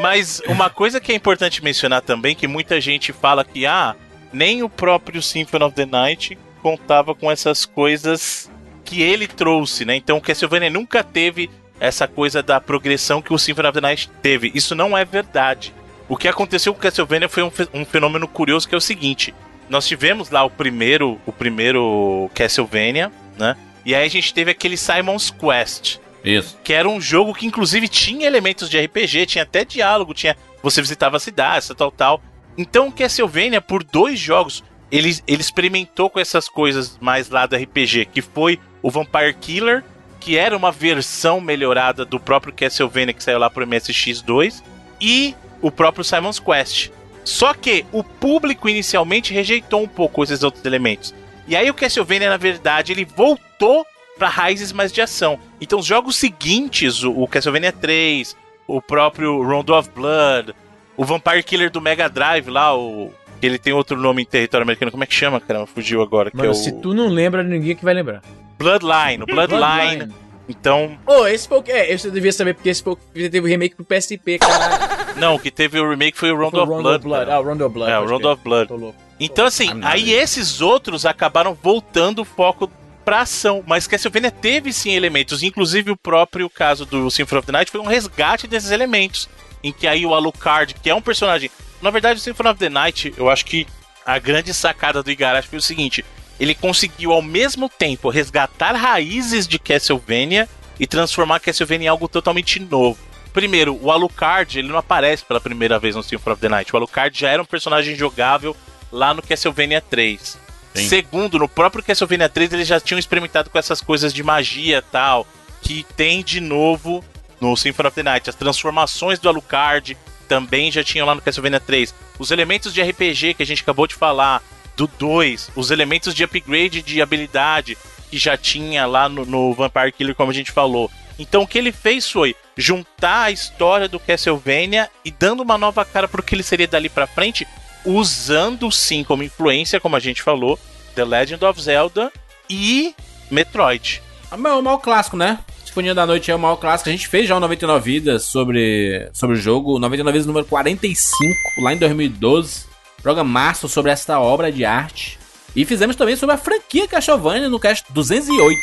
Mas 0.01 0.41
uma 0.47 0.69
coisa 0.69 1.01
que 1.01 1.11
é 1.11 1.15
importante 1.15 1.61
mencionar 1.61 2.01
também, 2.01 2.33
que 2.35 2.47
muita 2.47 2.79
gente 2.81 3.11
fala 3.13 3.43
que, 3.43 3.65
ah, 3.65 3.95
nem 4.33 4.63
o 4.63 4.69
próprio 4.69 5.21
Symphony 5.21 5.63
of 5.63 5.75
the 5.75 5.85
Night 5.85 6.37
contava 6.61 7.13
com 7.13 7.31
essas 7.31 7.65
coisas 7.65 8.49
que 8.83 9.01
ele 9.01 9.27
trouxe, 9.27 9.85
né? 9.85 9.95
Então 9.95 10.17
o 10.17 10.21
Castlevania 10.21 10.69
nunca 10.69 11.03
teve 11.03 11.49
essa 11.79 12.07
coisa 12.07 12.41
da 12.41 12.59
progressão 12.59 13.21
que 13.21 13.33
o 13.33 13.37
Symphony 13.37 13.67
of 13.67 13.75
the 13.75 13.81
Night 13.81 14.09
teve. 14.21 14.51
Isso 14.53 14.75
não 14.75 14.97
é 14.97 15.05
verdade. 15.05 15.73
O 16.07 16.17
que 16.17 16.27
aconteceu 16.27 16.73
com 16.73 16.79
o 16.79 16.81
Castlevania 16.81 17.29
foi 17.29 17.43
um, 17.43 17.51
um 17.73 17.85
fenômeno 17.85 18.27
curioso 18.27 18.67
que 18.67 18.75
é 18.75 18.77
o 18.77 18.81
seguinte: 18.81 19.33
nós 19.69 19.87
tivemos 19.87 20.29
lá 20.29 20.43
o 20.43 20.49
primeiro, 20.49 21.19
o 21.25 21.31
primeiro 21.31 22.29
Castlevania, 22.33 23.11
né? 23.37 23.55
E 23.85 23.93
aí 23.93 24.05
a 24.05 24.09
gente 24.09 24.33
teve 24.33 24.51
aquele 24.51 24.77
Simon's 24.77 25.29
Quest, 25.29 25.97
Isso. 26.23 26.57
que 26.63 26.71
era 26.71 26.87
um 26.87 27.01
jogo 27.01 27.33
que 27.33 27.45
inclusive 27.45 27.87
tinha 27.87 28.25
elementos 28.25 28.69
de 28.69 28.79
RPG, 28.79 29.25
tinha 29.25 29.43
até 29.43 29.65
diálogo, 29.65 30.13
tinha 30.13 30.37
você 30.61 30.81
visitava 30.81 31.17
a 31.17 31.19
cidade, 31.19 31.75
tal, 31.75 31.91
tal. 31.91 32.21
Então 32.57 32.87
o 32.87 32.91
Castlevania, 32.91 33.61
por 33.61 33.83
dois 33.83 34.19
jogos, 34.19 34.63
ele, 34.91 35.17
ele 35.27 35.41
experimentou 35.41 36.09
com 36.09 36.19
essas 36.19 36.47
coisas 36.47 36.97
mais 37.01 37.29
lá 37.29 37.45
do 37.45 37.55
RPG, 37.55 38.05
que 38.05 38.21
foi 38.21 38.59
o 38.81 38.91
Vampire 38.91 39.33
Killer, 39.33 39.83
que 40.19 40.37
era 40.37 40.55
uma 40.55 40.71
versão 40.71 41.41
melhorada 41.41 42.05
do 42.05 42.19
próprio 42.19 42.53
Castlevania 42.53 43.13
que 43.13 43.23
saiu 43.23 43.39
lá 43.39 43.49
pro 43.49 43.65
MSX2, 43.65 44.61
e 45.01 45.35
o 45.61 45.71
próprio 45.71 46.03
Simon's 46.03 46.39
Quest. 46.39 46.91
Só 47.23 47.53
que 47.53 47.85
o 47.91 48.03
público 48.03 48.69
inicialmente 48.69 49.33
rejeitou 49.33 49.81
um 49.81 49.87
pouco 49.87 50.23
esses 50.23 50.43
outros 50.43 50.63
elementos. 50.65 51.13
E 51.47 51.55
aí 51.55 51.69
o 51.69 51.73
Castlevania, 51.73 52.29
na 52.29 52.37
verdade, 52.37 52.91
ele 52.91 53.05
voltou 53.05 53.85
para 54.17 54.29
raízes 54.29 54.71
mais 54.71 54.91
de 54.91 55.01
ação. 55.01 55.39
Então 55.59 55.79
os 55.79 55.85
jogos 55.85 56.15
seguintes, 56.15 57.03
o, 57.03 57.27
Castlevania 57.27 57.71
3, 57.71 58.35
o 58.67 58.81
próprio 58.81 59.41
Rondo 59.41 59.73
of 59.73 59.89
Blood, 59.89 60.53
o 60.97 61.05
Vampire 61.05 61.43
Killer 61.43 61.71
do 61.71 61.81
Mega 61.81 62.09
Drive 62.09 62.49
lá, 62.49 62.75
o 62.75 63.11
ele 63.41 63.57
tem 63.57 63.73
outro 63.73 63.97
nome 63.97 64.21
em 64.21 64.25
território 64.25 64.63
americano, 64.63 64.89
como 64.89 65.03
é 65.03 65.07
que 65.07 65.13
chama, 65.13 65.39
caramba? 65.39 65.67
Fugiu 65.67 66.01
agora, 66.01 66.31
que 66.31 66.37
Mano, 66.37 66.47
é 66.49 66.51
o 66.51 66.55
se 66.55 66.71
tu 66.71 66.93
não 66.93 67.09
lembra, 67.09 67.43
ninguém 67.43 67.75
que 67.75 67.83
vai 67.83 67.93
lembrar. 67.93 68.21
Bloodline, 68.57 69.23
o 69.23 69.25
Bloodline. 69.25 70.13
Então, 70.47 70.97
Ô, 71.05 71.25
esse 71.25 71.47
foi 71.47 71.57
o 71.57 71.63
que. 71.63 71.71
É, 71.71 71.93
eu 71.93 72.11
devia 72.11 72.31
saber 72.31 72.53
porque 72.53 72.69
esse 72.69 72.83
foi 72.83 72.93
o 72.93 72.95
que 72.95 73.29
teve 73.29 73.39
o 73.39 73.45
remake 73.49 73.75
pro 73.75 73.85
PSP, 73.85 74.39
caralho. 74.39 75.15
não, 75.19 75.35
o 75.35 75.39
que 75.39 75.49
teve 75.49 75.79
o 75.79 75.89
remake 75.89 76.17
foi 76.17 76.31
o 76.31 76.37
Rondo 76.37 76.51
Foi 76.51 76.59
o 76.59 76.63
of 76.63 76.71
Rondo 76.71 76.83
Blood. 76.83 76.95
of 76.99 77.03
Blood. 77.07 77.25
cara. 77.25 77.35
Ah, 77.35 77.39
o 77.39 77.43
Rondo 77.43 77.65
of 77.65 77.73
Blood. 77.73 77.91
é, 77.91 77.99
o 77.99 78.05
crer. 78.05 78.25
of 78.27 78.43
Blood. 78.43 78.67
Tô 78.67 78.75
louco. 78.75 78.99
Então, 79.19 79.45
assim, 79.45 79.73
nada. 79.73 79.93
aí 79.93 80.11
esses 80.11 80.59
outros 80.59 81.05
acabaram 81.05 81.53
voltando 81.53 82.19
o 82.23 82.25
foco 82.25 82.69
pra 83.05 83.21
ação. 83.21 83.63
Mas 83.65 83.87
Castlevania 83.87 84.31
teve 84.31 84.73
sim 84.73 84.91
elementos, 84.93 85.43
inclusive 85.43 85.91
o 85.91 85.97
próprio 85.97 86.49
caso 86.49 86.85
do 86.85 87.09
Symphony 87.09 87.39
of 87.39 87.45
the 87.45 87.51
Night 87.51 87.71
foi 87.71 87.79
um 87.79 87.85
resgate 87.85 88.47
desses 88.47 88.71
elementos. 88.71 89.29
Em 89.63 89.71
que 89.71 89.87
aí 89.87 90.05
o 90.05 90.13
Alucard, 90.13 90.73
que 90.75 90.89
é 90.89 90.95
um 90.95 91.01
personagem. 91.01 91.49
Na 91.81 91.89
verdade, 91.89 92.19
o 92.19 92.21
Symphony 92.21 92.49
of 92.49 92.59
the 92.59 92.69
Night, 92.69 93.13
eu 93.17 93.29
acho 93.29 93.45
que 93.45 93.65
a 94.05 94.19
grande 94.19 94.53
sacada 94.53 95.01
do 95.01 95.09
Igarashi 95.09 95.47
foi 95.47 95.59
o 95.59 95.61
seguinte: 95.61 96.03
ele 96.39 96.53
conseguiu 96.53 97.11
ao 97.11 97.21
mesmo 97.21 97.69
tempo 97.69 98.09
resgatar 98.09 98.73
raízes 98.73 99.47
de 99.47 99.57
Castlevania 99.57 100.49
e 100.79 100.85
transformar 100.87 101.39
Castlevania 101.39 101.85
em 101.85 101.89
algo 101.89 102.07
totalmente 102.07 102.59
novo. 102.59 102.99
Primeiro, 103.33 103.79
o 103.81 103.89
Alucard, 103.89 104.59
ele 104.59 104.67
não 104.67 104.77
aparece 104.77 105.25
pela 105.25 105.41
primeira 105.41 105.79
vez 105.79 105.95
no 105.95 106.03
Symphony 106.03 106.33
of 106.33 106.41
the 106.41 106.49
Night. 106.49 106.73
O 106.73 106.77
Alucard 106.77 107.17
já 107.17 107.29
era 107.29 107.41
um 107.41 107.45
personagem 107.45 107.95
jogável 107.95 108.55
lá 108.91 109.13
no 109.13 109.23
Castlevania 109.23 109.81
3. 109.81 110.37
Sim. 110.75 110.87
Segundo, 110.87 111.39
no 111.39 111.47
próprio 111.47 111.83
Castlevania 111.83 112.29
3 112.29 112.53
eles 112.53 112.67
já 112.67 112.79
tinham 112.79 112.99
experimentado 112.99 113.49
com 113.49 113.57
essas 113.57 113.81
coisas 113.81 114.13
de 114.13 114.23
magia 114.23 114.79
e 114.79 114.91
tal, 114.91 115.27
que 115.61 115.85
tem 115.95 116.23
de 116.23 116.39
novo 116.39 117.03
no 117.43 117.57
Symphony 117.57 117.87
of 117.87 117.95
the 117.95 118.03
Night. 118.03 118.29
As 118.29 118.35
transformações 118.35 119.19
do 119.19 119.27
Alucard 119.27 119.97
também 120.27 120.71
já 120.71 120.83
tinham 120.83 121.05
lá 121.05 121.13
no 121.13 121.21
Castlevania 121.21 121.59
3. 121.59 121.93
Os 122.17 122.31
elementos 122.31 122.73
de 122.73 122.81
RPG 122.81 123.33
que 123.33 123.43
a 123.43 123.45
gente 123.45 123.61
acabou 123.61 123.85
de 123.85 123.95
falar, 123.95 124.41
do 124.77 124.87
2, 124.87 125.51
os 125.55 125.69
elementos 125.69 126.15
de 126.15 126.23
upgrade 126.23 126.81
de 126.81 127.01
habilidade 127.01 127.77
que 128.09 128.17
já 128.17 128.35
tinha 128.37 128.85
lá 128.87 129.07
no, 129.09 129.25
no 129.25 129.53
Vampire 129.53 129.91
Killer, 129.91 130.15
como 130.15 130.31
a 130.31 130.33
gente 130.33 130.51
falou. 130.51 130.89
Então 131.19 131.43
o 131.43 131.47
que 131.47 131.57
ele 131.59 131.71
fez 131.71 132.09
foi 132.09 132.35
juntar 132.57 133.23
a 133.23 133.31
história 133.31 133.87
do 133.87 133.99
Castlevania 133.99 134.89
e 135.05 135.11
dando 135.11 135.43
uma 135.43 135.57
nova 135.57 135.83
cara 135.85 136.07
pro 136.07 136.23
que 136.23 136.33
ele 136.33 136.41
seria 136.43 136.67
dali 136.67 136.89
pra 136.89 137.05
frente, 137.05 137.47
usando 137.85 138.71
sim 138.71 139.03
como 139.03 139.21
influência, 139.21 139.79
como 139.79 139.95
a 139.95 139.99
gente 139.99 140.21
falou, 140.23 140.57
The 140.95 141.03
Legend 141.03 141.43
of 141.45 141.61
Zelda 141.61 142.11
e 142.49 142.95
Metroid. 143.29 144.01
É 144.31 144.35
o 144.35 144.39
maior- 144.39 144.59
o 144.59 144.63
maior 144.63 144.77
clássico, 144.77 145.17
né? 145.17 145.39
Sinfonia 145.73 145.95
da 145.95 146.05
Noite 146.05 146.29
é 146.29 146.35
o 146.35 146.39
maior 146.39 146.57
clássico. 146.57 146.87
A 146.87 146.91
gente 146.91 147.07
fez 147.07 147.27
já 147.27 147.35
o 147.35 147.39
99 147.39 147.83
Vidas 147.83 148.25
sobre, 148.25 149.09
sobre 149.11 149.35
o 149.35 149.39
jogo. 149.39 149.79
99 149.79 150.11
Vidas 150.13 150.27
número 150.27 150.45
45, 150.45 151.35
lá 151.57 151.73
em 151.73 151.77
2012. 151.79 152.65
Programaço 153.01 153.67
sobre 153.67 153.89
esta 153.89 154.19
obra 154.19 154.51
de 154.51 154.63
arte. 154.63 155.17
E 155.55 155.65
fizemos 155.65 155.95
também 155.95 156.15
sobre 156.15 156.35
a 156.35 156.37
franquia 156.37 156.87
Castlevania 156.87 157.49
no 157.49 157.59
cast 157.59 157.91
208, 157.91 158.55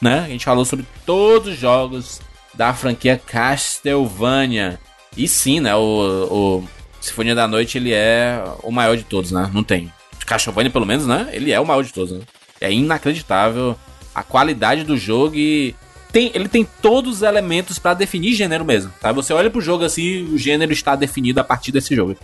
né? 0.00 0.20
A 0.20 0.28
gente 0.28 0.44
falou 0.44 0.64
sobre 0.64 0.86
todos 1.04 1.54
os 1.54 1.58
jogos 1.58 2.20
da 2.54 2.72
franquia 2.72 3.20
Castlevania. 3.26 4.78
E 5.16 5.26
sim, 5.26 5.58
né? 5.58 5.74
O, 5.74 6.28
o 6.30 6.68
Sinfonia 7.00 7.34
da 7.34 7.48
Noite, 7.48 7.76
ele 7.76 7.92
é 7.92 8.40
o 8.62 8.70
maior 8.70 8.96
de 8.96 9.02
todos, 9.02 9.32
né? 9.32 9.50
Não 9.52 9.64
tem. 9.64 9.92
Castlevania, 10.24 10.70
pelo 10.70 10.86
menos, 10.86 11.08
né? 11.08 11.28
Ele 11.32 11.50
é 11.50 11.58
o 11.58 11.66
maior 11.66 11.82
de 11.82 11.92
todos, 11.92 12.12
né? 12.12 12.20
É 12.60 12.72
inacreditável 12.72 13.76
a 14.14 14.22
qualidade 14.22 14.84
do 14.84 14.96
jogo 14.96 15.34
e 15.34 15.74
tem, 16.12 16.30
ele 16.34 16.48
tem 16.48 16.66
todos 16.82 17.16
os 17.16 17.22
elementos 17.22 17.78
pra 17.78 17.94
definir 17.94 18.34
gênero 18.34 18.64
mesmo, 18.64 18.92
tá? 19.00 19.10
Você 19.12 19.32
olha 19.32 19.50
pro 19.50 19.60
jogo 19.60 19.84
assim, 19.84 20.24
o 20.24 20.36
gênero 20.38 20.72
está 20.72 20.94
definido 20.94 21.40
a 21.40 21.44
partir 21.44 21.72
desse 21.72 21.96
jogo. 21.96 22.16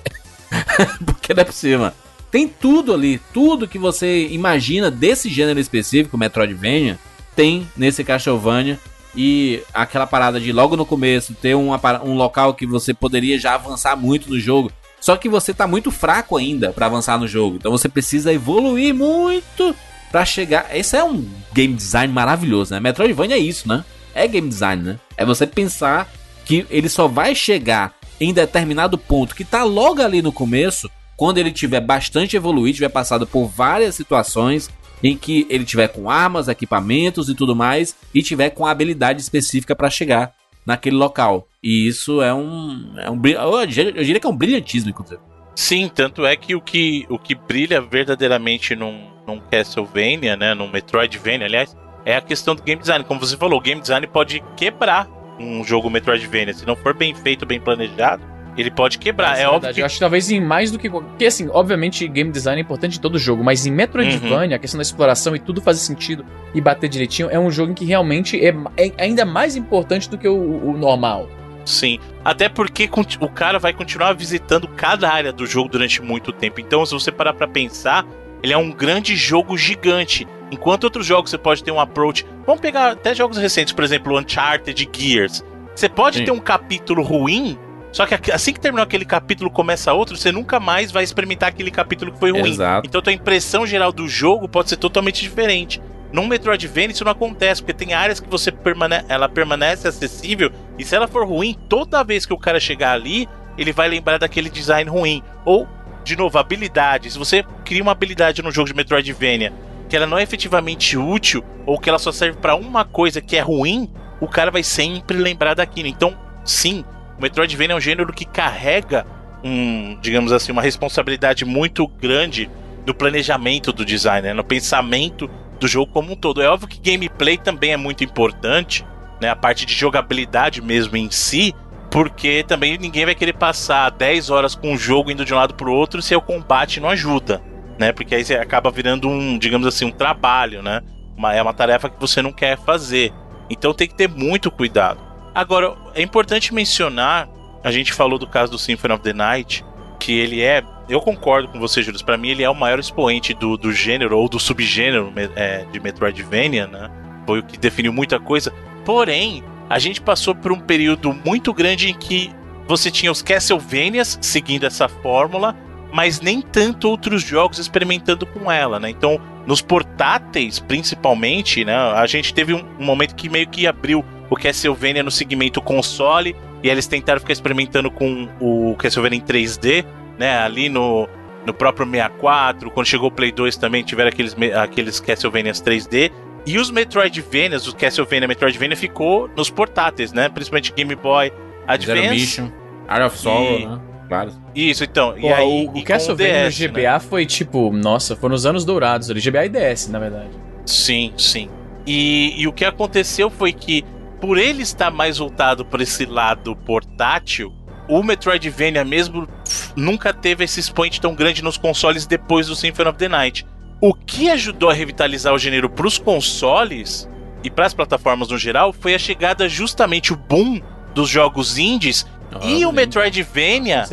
Porque 1.04 1.34
não 1.34 1.42
é 1.42 1.76
mano. 1.78 1.94
Tem 2.30 2.46
tudo 2.46 2.92
ali, 2.92 3.20
tudo 3.32 3.66
que 3.66 3.78
você 3.78 4.28
imagina 4.28 4.90
desse 4.90 5.30
gênero 5.30 5.58
específico, 5.58 6.18
Metroidvania, 6.18 6.98
tem 7.34 7.66
nesse 7.76 8.04
Castlevania. 8.04 8.78
E 9.16 9.62
aquela 9.72 10.06
parada 10.06 10.38
de 10.38 10.52
logo 10.52 10.76
no 10.76 10.84
começo 10.84 11.34
ter 11.34 11.56
para- 11.80 12.04
um 12.04 12.14
local 12.14 12.52
que 12.54 12.66
você 12.66 12.92
poderia 12.92 13.38
já 13.38 13.54
avançar 13.54 13.96
muito 13.96 14.28
no 14.28 14.38
jogo. 14.38 14.70
Só 15.00 15.16
que 15.16 15.28
você 15.28 15.54
tá 15.54 15.66
muito 15.66 15.90
fraco 15.90 16.36
ainda 16.36 16.72
pra 16.72 16.86
avançar 16.86 17.18
no 17.18 17.26
jogo. 17.26 17.56
Então 17.56 17.72
você 17.72 17.88
precisa 17.88 18.32
evoluir 18.32 18.94
muito 18.94 19.74
pra 20.10 20.24
chegar. 20.24 20.74
Esse 20.74 20.96
é 20.96 21.04
um 21.04 21.28
game 21.52 21.74
design 21.74 22.12
maravilhoso, 22.12 22.74
né? 22.74 22.80
Metroidvania 22.80 23.36
é 23.36 23.40
isso, 23.40 23.68
né? 23.68 23.84
É 24.14 24.26
game 24.26 24.48
design, 24.48 24.82
né? 24.82 24.98
É 25.16 25.24
você 25.24 25.46
pensar 25.46 26.10
que 26.44 26.66
ele 26.70 26.88
só 26.88 27.06
vai 27.06 27.34
chegar 27.34 27.94
em 28.20 28.32
determinado 28.32 28.98
ponto 28.98 29.34
que 29.34 29.44
tá 29.44 29.62
logo 29.62 30.02
ali 30.02 30.22
no 30.22 30.32
começo, 30.32 30.90
quando 31.16 31.38
ele 31.38 31.52
tiver 31.52 31.80
bastante 31.80 32.36
evoluído, 32.36 32.76
tiver 32.76 32.88
passado 32.88 33.26
por 33.26 33.46
várias 33.46 33.94
situações 33.94 34.70
em 35.02 35.16
que 35.16 35.46
ele 35.48 35.64
tiver 35.64 35.88
com 35.88 36.10
armas, 36.10 36.48
equipamentos 36.48 37.28
e 37.28 37.34
tudo 37.34 37.54
mais, 37.54 37.94
e 38.12 38.22
tiver 38.22 38.50
com 38.50 38.66
a 38.66 38.70
habilidade 38.70 39.20
específica 39.20 39.76
pra 39.76 39.90
chegar 39.90 40.32
naquele 40.66 40.96
local. 40.96 41.46
E 41.62 41.86
isso 41.86 42.20
é 42.20 42.32
um, 42.34 42.94
é 42.98 43.10
um 43.10 43.20
eu 43.24 43.66
diria 43.66 44.20
que 44.20 44.26
é 44.26 44.30
um 44.30 44.36
brilhantismo, 44.36 44.90
inclusive. 44.90 45.20
Sim, 45.54 45.90
tanto 45.92 46.24
é 46.24 46.36
que 46.36 46.54
o 46.54 46.60
que, 46.60 47.04
o 47.08 47.18
que 47.18 47.34
brilha 47.34 47.80
verdadeiramente 47.80 48.76
num, 48.76 49.06
num 49.28 49.38
Castlevania, 49.38 50.36
né, 50.36 50.54
num 50.54 50.68
Metroidvania, 50.68 51.46
aliás, 51.46 51.76
é 52.04 52.16
a 52.16 52.20
questão 52.22 52.54
do 52.54 52.62
game 52.62 52.80
design. 52.80 53.04
Como 53.04 53.20
você 53.20 53.36
falou, 53.36 53.58
o 53.58 53.62
game 53.62 53.80
design 53.80 54.06
pode 54.06 54.42
quebrar 54.56 55.06
um 55.38 55.62
jogo 55.62 55.90
Metroidvania. 55.90 56.54
Se 56.54 56.66
não 56.66 56.74
for 56.74 56.94
bem 56.94 57.14
feito, 57.14 57.44
bem 57.44 57.60
planejado, 57.60 58.22
Ele 58.56 58.70
pode 58.70 58.98
quebrar. 58.98 59.30
Mas, 59.30 59.40
é 59.40 59.46
óbvio 59.46 59.60
verdade, 59.60 59.74
que 59.74 59.80
Eu 59.82 59.86
acho 59.86 59.94
que 59.96 60.00
talvez 60.00 60.30
em 60.30 60.40
mais 60.40 60.70
do 60.72 60.78
que. 60.78 60.88
Porque, 60.90 61.26
assim, 61.26 61.48
obviamente, 61.52 62.08
game 62.08 62.32
design 62.32 62.60
é 62.60 62.64
importante 62.64 62.98
em 62.98 63.00
todo 63.00 63.18
jogo, 63.18 63.44
mas 63.44 63.66
em 63.66 63.70
Metroidvania, 63.70 64.56
a 64.56 64.58
questão 64.58 64.78
da 64.78 64.82
exploração 64.82 65.36
e 65.36 65.38
tudo 65.38 65.60
fazer 65.60 65.80
sentido 65.80 66.24
e 66.54 66.60
bater 66.60 66.88
direitinho, 66.88 67.28
é 67.30 67.38
um 67.38 67.50
jogo 67.50 67.72
em 67.72 67.74
que 67.74 67.84
realmente 67.84 68.44
é, 68.44 68.52
é 68.76 68.92
ainda 68.98 69.24
mais 69.24 69.54
importante 69.54 70.08
do 70.08 70.18
que 70.18 70.26
o, 70.26 70.70
o 70.70 70.76
normal. 70.76 71.28
Sim. 71.64 72.00
Até 72.24 72.48
porque 72.48 72.88
o 73.20 73.28
cara 73.28 73.58
vai 73.58 73.74
continuar 73.74 74.14
visitando 74.14 74.66
cada 74.66 75.08
área 75.08 75.32
do 75.32 75.46
jogo 75.46 75.68
durante 75.68 76.00
muito 76.02 76.32
tempo. 76.32 76.60
Então, 76.60 76.84
se 76.86 76.94
você 76.94 77.12
parar 77.12 77.34
pra 77.34 77.46
pensar, 77.46 78.06
ele 78.42 78.52
é 78.52 78.58
um 78.58 78.70
grande 78.70 79.16
jogo 79.16 79.56
gigante. 79.56 80.26
Enquanto 80.50 80.84
outros 80.84 81.06
jogos 81.06 81.30
você 81.30 81.38
pode 81.38 81.62
ter 81.62 81.70
um 81.70 81.80
approach. 81.80 82.24
Vamos 82.46 82.60
pegar 82.60 82.92
até 82.92 83.14
jogos 83.14 83.36
recentes, 83.36 83.72
por 83.72 83.84
exemplo, 83.84 84.18
Uncharted 84.18 84.88
Gears. 84.92 85.44
Você 85.74 85.88
pode 85.88 86.18
Sim. 86.18 86.24
ter 86.24 86.30
um 86.30 86.40
capítulo 86.40 87.02
ruim, 87.02 87.58
só 87.92 88.06
que 88.06 88.32
assim 88.32 88.52
que 88.52 88.60
terminou 88.60 88.82
aquele 88.82 89.04
capítulo 89.04 89.50
começa 89.50 89.92
outro, 89.92 90.16
você 90.16 90.32
nunca 90.32 90.58
mais 90.58 90.90
vai 90.90 91.04
experimentar 91.04 91.50
aquele 91.50 91.70
capítulo 91.70 92.12
que 92.12 92.18
foi 92.18 92.32
ruim. 92.32 92.50
Exato. 92.50 92.86
Então 92.88 93.00
tua 93.00 93.12
impressão 93.12 93.66
geral 93.66 93.92
do 93.92 94.08
jogo 94.08 94.48
pode 94.48 94.68
ser 94.70 94.76
totalmente 94.76 95.20
diferente. 95.20 95.80
Num 96.12 96.26
Metroidvania 96.26 96.92
isso 96.92 97.04
não 97.04 97.12
acontece, 97.12 97.62
porque 97.62 97.74
tem 97.74 97.92
áreas 97.92 98.18
que 98.18 98.28
você 98.28 98.50
permane 98.50 99.04
ela 99.08 99.28
permanece 99.28 99.86
acessível 99.86 100.50
e 100.78 100.84
se 100.84 100.96
ela 100.96 101.06
for 101.06 101.26
ruim, 101.26 101.56
toda 101.68 102.02
vez 102.02 102.24
que 102.24 102.32
o 102.32 102.38
cara 102.38 102.58
chegar 102.58 102.92
ali, 102.92 103.28
ele 103.58 103.72
vai 103.72 103.88
lembrar 103.88 104.18
daquele 104.18 104.48
design 104.48 104.88
ruim. 104.88 105.22
Ou, 105.44 105.68
de 106.08 106.16
novo, 106.16 106.38
habilidade. 106.38 107.10
Se 107.10 107.18
você 107.18 107.44
cria 107.64 107.82
uma 107.82 107.92
habilidade 107.92 108.42
no 108.42 108.50
jogo 108.50 108.68
de 108.68 108.74
Metroidvania 108.74 109.52
que 109.88 109.96
ela 109.96 110.06
não 110.06 110.18
é 110.18 110.22
efetivamente 110.22 110.98
útil 110.98 111.42
ou 111.64 111.78
que 111.78 111.88
ela 111.88 111.98
só 111.98 112.12
serve 112.12 112.38
pra 112.38 112.54
uma 112.54 112.84
coisa 112.84 113.20
que 113.20 113.36
é 113.36 113.40
ruim, 113.40 113.90
o 114.20 114.28
cara 114.28 114.50
vai 114.50 114.62
sempre 114.62 115.16
lembrar 115.16 115.54
daquilo. 115.54 115.88
Então, 115.88 116.16
sim, 116.44 116.84
o 117.18 117.22
Metroidvania 117.22 117.74
é 117.74 117.76
um 117.76 117.80
gênero 117.80 118.12
que 118.12 118.24
carrega 118.24 119.06
um, 119.42 119.98
digamos 120.00 120.32
assim, 120.32 120.52
uma 120.52 120.62
responsabilidade 120.62 121.44
muito 121.44 121.86
grande 121.86 122.50
no 122.86 122.94
planejamento 122.94 123.72
do 123.72 123.84
design, 123.84 124.28
né? 124.28 124.34
no 124.34 124.44
pensamento 124.44 125.30
do 125.60 125.68
jogo 125.68 125.92
como 125.92 126.12
um 126.12 126.16
todo. 126.16 126.42
É 126.42 126.48
óbvio 126.48 126.68
que 126.68 126.80
gameplay 126.80 127.36
também 127.36 127.72
é 127.72 127.76
muito 127.76 128.02
importante, 128.02 128.84
né? 129.20 129.28
A 129.28 129.36
parte 129.36 129.66
de 129.66 129.74
jogabilidade 129.74 130.62
mesmo 130.62 130.96
em 130.96 131.10
si, 131.10 131.54
porque 131.90 132.44
também 132.46 132.76
ninguém 132.76 133.04
vai 133.04 133.14
querer 133.14 133.34
passar 133.34 133.90
10 133.90 134.30
horas 134.30 134.54
com 134.54 134.74
o 134.74 134.76
jogo 134.76 135.10
indo 135.10 135.24
de 135.24 135.32
um 135.32 135.36
lado 135.36 135.54
pro 135.54 135.72
outro 135.72 136.02
se 136.02 136.14
o 136.14 136.20
combate 136.20 136.80
não 136.80 136.88
ajuda, 136.90 137.42
né? 137.78 137.92
Porque 137.92 138.14
aí 138.14 138.24
você 138.24 138.34
acaba 138.34 138.70
virando 138.70 139.08
um, 139.08 139.38
digamos 139.38 139.66
assim, 139.66 139.86
um 139.86 139.90
trabalho, 139.90 140.62
né? 140.62 140.82
Uma, 141.16 141.34
é 141.34 141.42
uma 141.42 141.54
tarefa 141.54 141.88
que 141.88 141.98
você 141.98 142.20
não 142.20 142.32
quer 142.32 142.58
fazer. 142.58 143.12
Então 143.48 143.72
tem 143.72 143.88
que 143.88 143.94
ter 143.94 144.08
muito 144.08 144.50
cuidado. 144.50 145.00
Agora, 145.34 145.74
é 145.94 146.02
importante 146.02 146.52
mencionar, 146.52 147.28
a 147.64 147.70
gente 147.70 147.92
falou 147.92 148.18
do 148.18 148.26
caso 148.26 148.52
do 148.52 148.58
Symphony 148.58 148.94
of 148.94 149.02
the 149.02 149.12
Night, 149.12 149.64
que 149.98 150.12
ele 150.12 150.42
é, 150.42 150.62
eu 150.88 151.00
concordo 151.00 151.48
com 151.48 151.58
você, 151.58 151.82
Júlio, 151.82 152.04
pra 152.04 152.16
mim 152.16 152.30
ele 152.30 152.42
é 152.42 152.50
o 152.50 152.54
maior 152.54 152.78
expoente 152.78 153.34
do, 153.34 153.56
do 153.56 153.72
gênero 153.72 154.18
ou 154.18 154.28
do 154.28 154.38
subgênero 154.38 155.12
é, 155.36 155.64
de 155.72 155.80
Metroidvania, 155.80 156.66
né? 156.66 156.90
Foi 157.26 157.40
o 157.40 157.42
que 157.42 157.58
definiu 157.58 157.92
muita 157.92 158.18
coisa. 158.18 158.52
Porém, 158.84 159.42
a 159.68 159.78
gente 159.78 160.00
passou 160.00 160.34
por 160.34 160.52
um 160.52 160.60
período 160.60 161.12
muito 161.12 161.52
grande 161.52 161.90
em 161.90 161.94
que 161.94 162.30
você 162.66 162.90
tinha 162.90 163.10
os 163.10 163.22
Castlevanias 163.22 164.18
seguindo 164.20 164.64
essa 164.64 164.88
fórmula, 164.88 165.56
mas 165.92 166.20
nem 166.20 166.42
tanto 166.42 166.88
outros 166.88 167.22
jogos 167.22 167.58
experimentando 167.58 168.26
com 168.26 168.50
ela, 168.52 168.78
né? 168.78 168.90
Então, 168.90 169.18
nos 169.46 169.62
portáteis, 169.62 170.58
principalmente, 170.58 171.64
né? 171.64 171.74
A 171.74 172.06
gente 172.06 172.34
teve 172.34 172.52
um, 172.52 172.62
um 172.78 172.84
momento 172.84 173.14
que 173.14 173.28
meio 173.28 173.48
que 173.48 173.66
abriu 173.66 174.04
o 174.28 174.36
Castlevania 174.36 175.02
no 175.02 175.10
segmento 175.10 175.62
console, 175.62 176.36
e 176.62 176.68
eles 176.68 176.86
tentaram 176.86 177.20
ficar 177.20 177.32
experimentando 177.32 177.90
com 177.90 178.28
o 178.40 178.74
Castlevania 178.76 179.18
em 179.18 179.22
3D, 179.22 179.84
né? 180.18 180.38
Ali 180.38 180.68
no, 180.68 181.08
no 181.46 181.54
próprio 181.54 181.86
64, 181.86 182.70
quando 182.70 182.86
chegou 182.86 183.08
o 183.08 183.12
Play 183.12 183.32
2 183.32 183.56
também 183.56 183.82
tiveram 183.82 184.10
aqueles, 184.10 184.36
aqueles 184.54 185.00
Castlevanias 185.00 185.62
3D. 185.62 186.12
E 186.46 186.58
os 186.58 186.70
Metroidvanias, 186.70 187.66
o 187.66 187.74
Castlevania 187.76 188.26
Metroidvania 188.26 188.76
ficou 188.76 189.28
nos 189.36 189.50
portáteis, 189.50 190.12
né? 190.12 190.28
Principalmente 190.28 190.72
Game 190.72 190.94
Boy 190.94 191.28
Zero 191.28 191.38
Advance. 191.66 192.08
Mission, 192.08 192.52
Art 192.86 193.06
of 193.06 193.18
Sorrow, 193.18 193.58
E- 193.58 193.66
né? 193.66 193.80
Claro. 194.08 194.32
Isso, 194.54 194.84
então. 194.84 195.12
Pô, 195.12 195.18
e 195.28 195.32
aí, 195.32 195.44
o, 195.44 195.76
e 195.76 195.80
o 195.82 195.84
Castlevania 195.84 196.44
no 196.44 196.44
né? 196.44 196.50
GBA 196.50 197.00
foi 197.00 197.26
tipo, 197.26 197.70
nossa, 197.70 198.16
foram 198.16 198.34
os 198.34 198.46
anos 198.46 198.64
dourados 198.64 199.10
ali. 199.10 199.20
GBA 199.20 199.44
e 199.44 199.48
DS, 199.50 199.88
na 199.88 199.98
verdade. 199.98 200.30
Sim, 200.64 201.12
sim. 201.18 201.50
E, 201.86 202.34
e 202.40 202.46
o 202.48 202.52
que 202.52 202.64
aconteceu 202.64 203.28
foi 203.28 203.52
que, 203.52 203.84
por 204.18 204.38
ele 204.38 204.62
estar 204.62 204.90
mais 204.90 205.18
voltado 205.18 205.64
para 205.64 205.82
esse 205.82 206.06
lado 206.06 206.56
portátil, 206.56 207.52
o 207.86 208.02
Metroidvania 208.02 208.84
mesmo 208.84 209.28
nunca 209.76 210.12
teve 210.14 210.44
esse 210.44 210.58
expoente 210.60 211.00
tão 211.00 211.14
grande 211.14 211.42
nos 211.42 211.58
consoles 211.58 212.06
depois 212.06 212.46
do 212.46 212.56
Symphony 212.56 212.88
of 212.88 212.98
the 212.98 213.08
Night. 213.08 213.46
O 213.80 213.94
que 213.94 214.28
ajudou 214.30 214.70
a 214.70 214.72
revitalizar 214.74 215.32
o 215.32 215.38
gênero 215.38 215.68
para 215.70 215.86
os 215.86 215.98
consoles 215.98 217.08
e 217.44 217.50
para 217.50 217.66
as 217.66 217.74
plataformas 217.74 218.28
no 218.28 218.36
geral 218.38 218.72
foi 218.72 218.94
a 218.94 218.98
chegada 218.98 219.48
justamente 219.48 220.12
o 220.12 220.16
boom 220.16 220.60
dos 220.94 221.08
jogos 221.08 221.56
indies 221.58 222.04
e 222.44 222.66
o 222.66 222.72
Metroidvania 222.72 223.84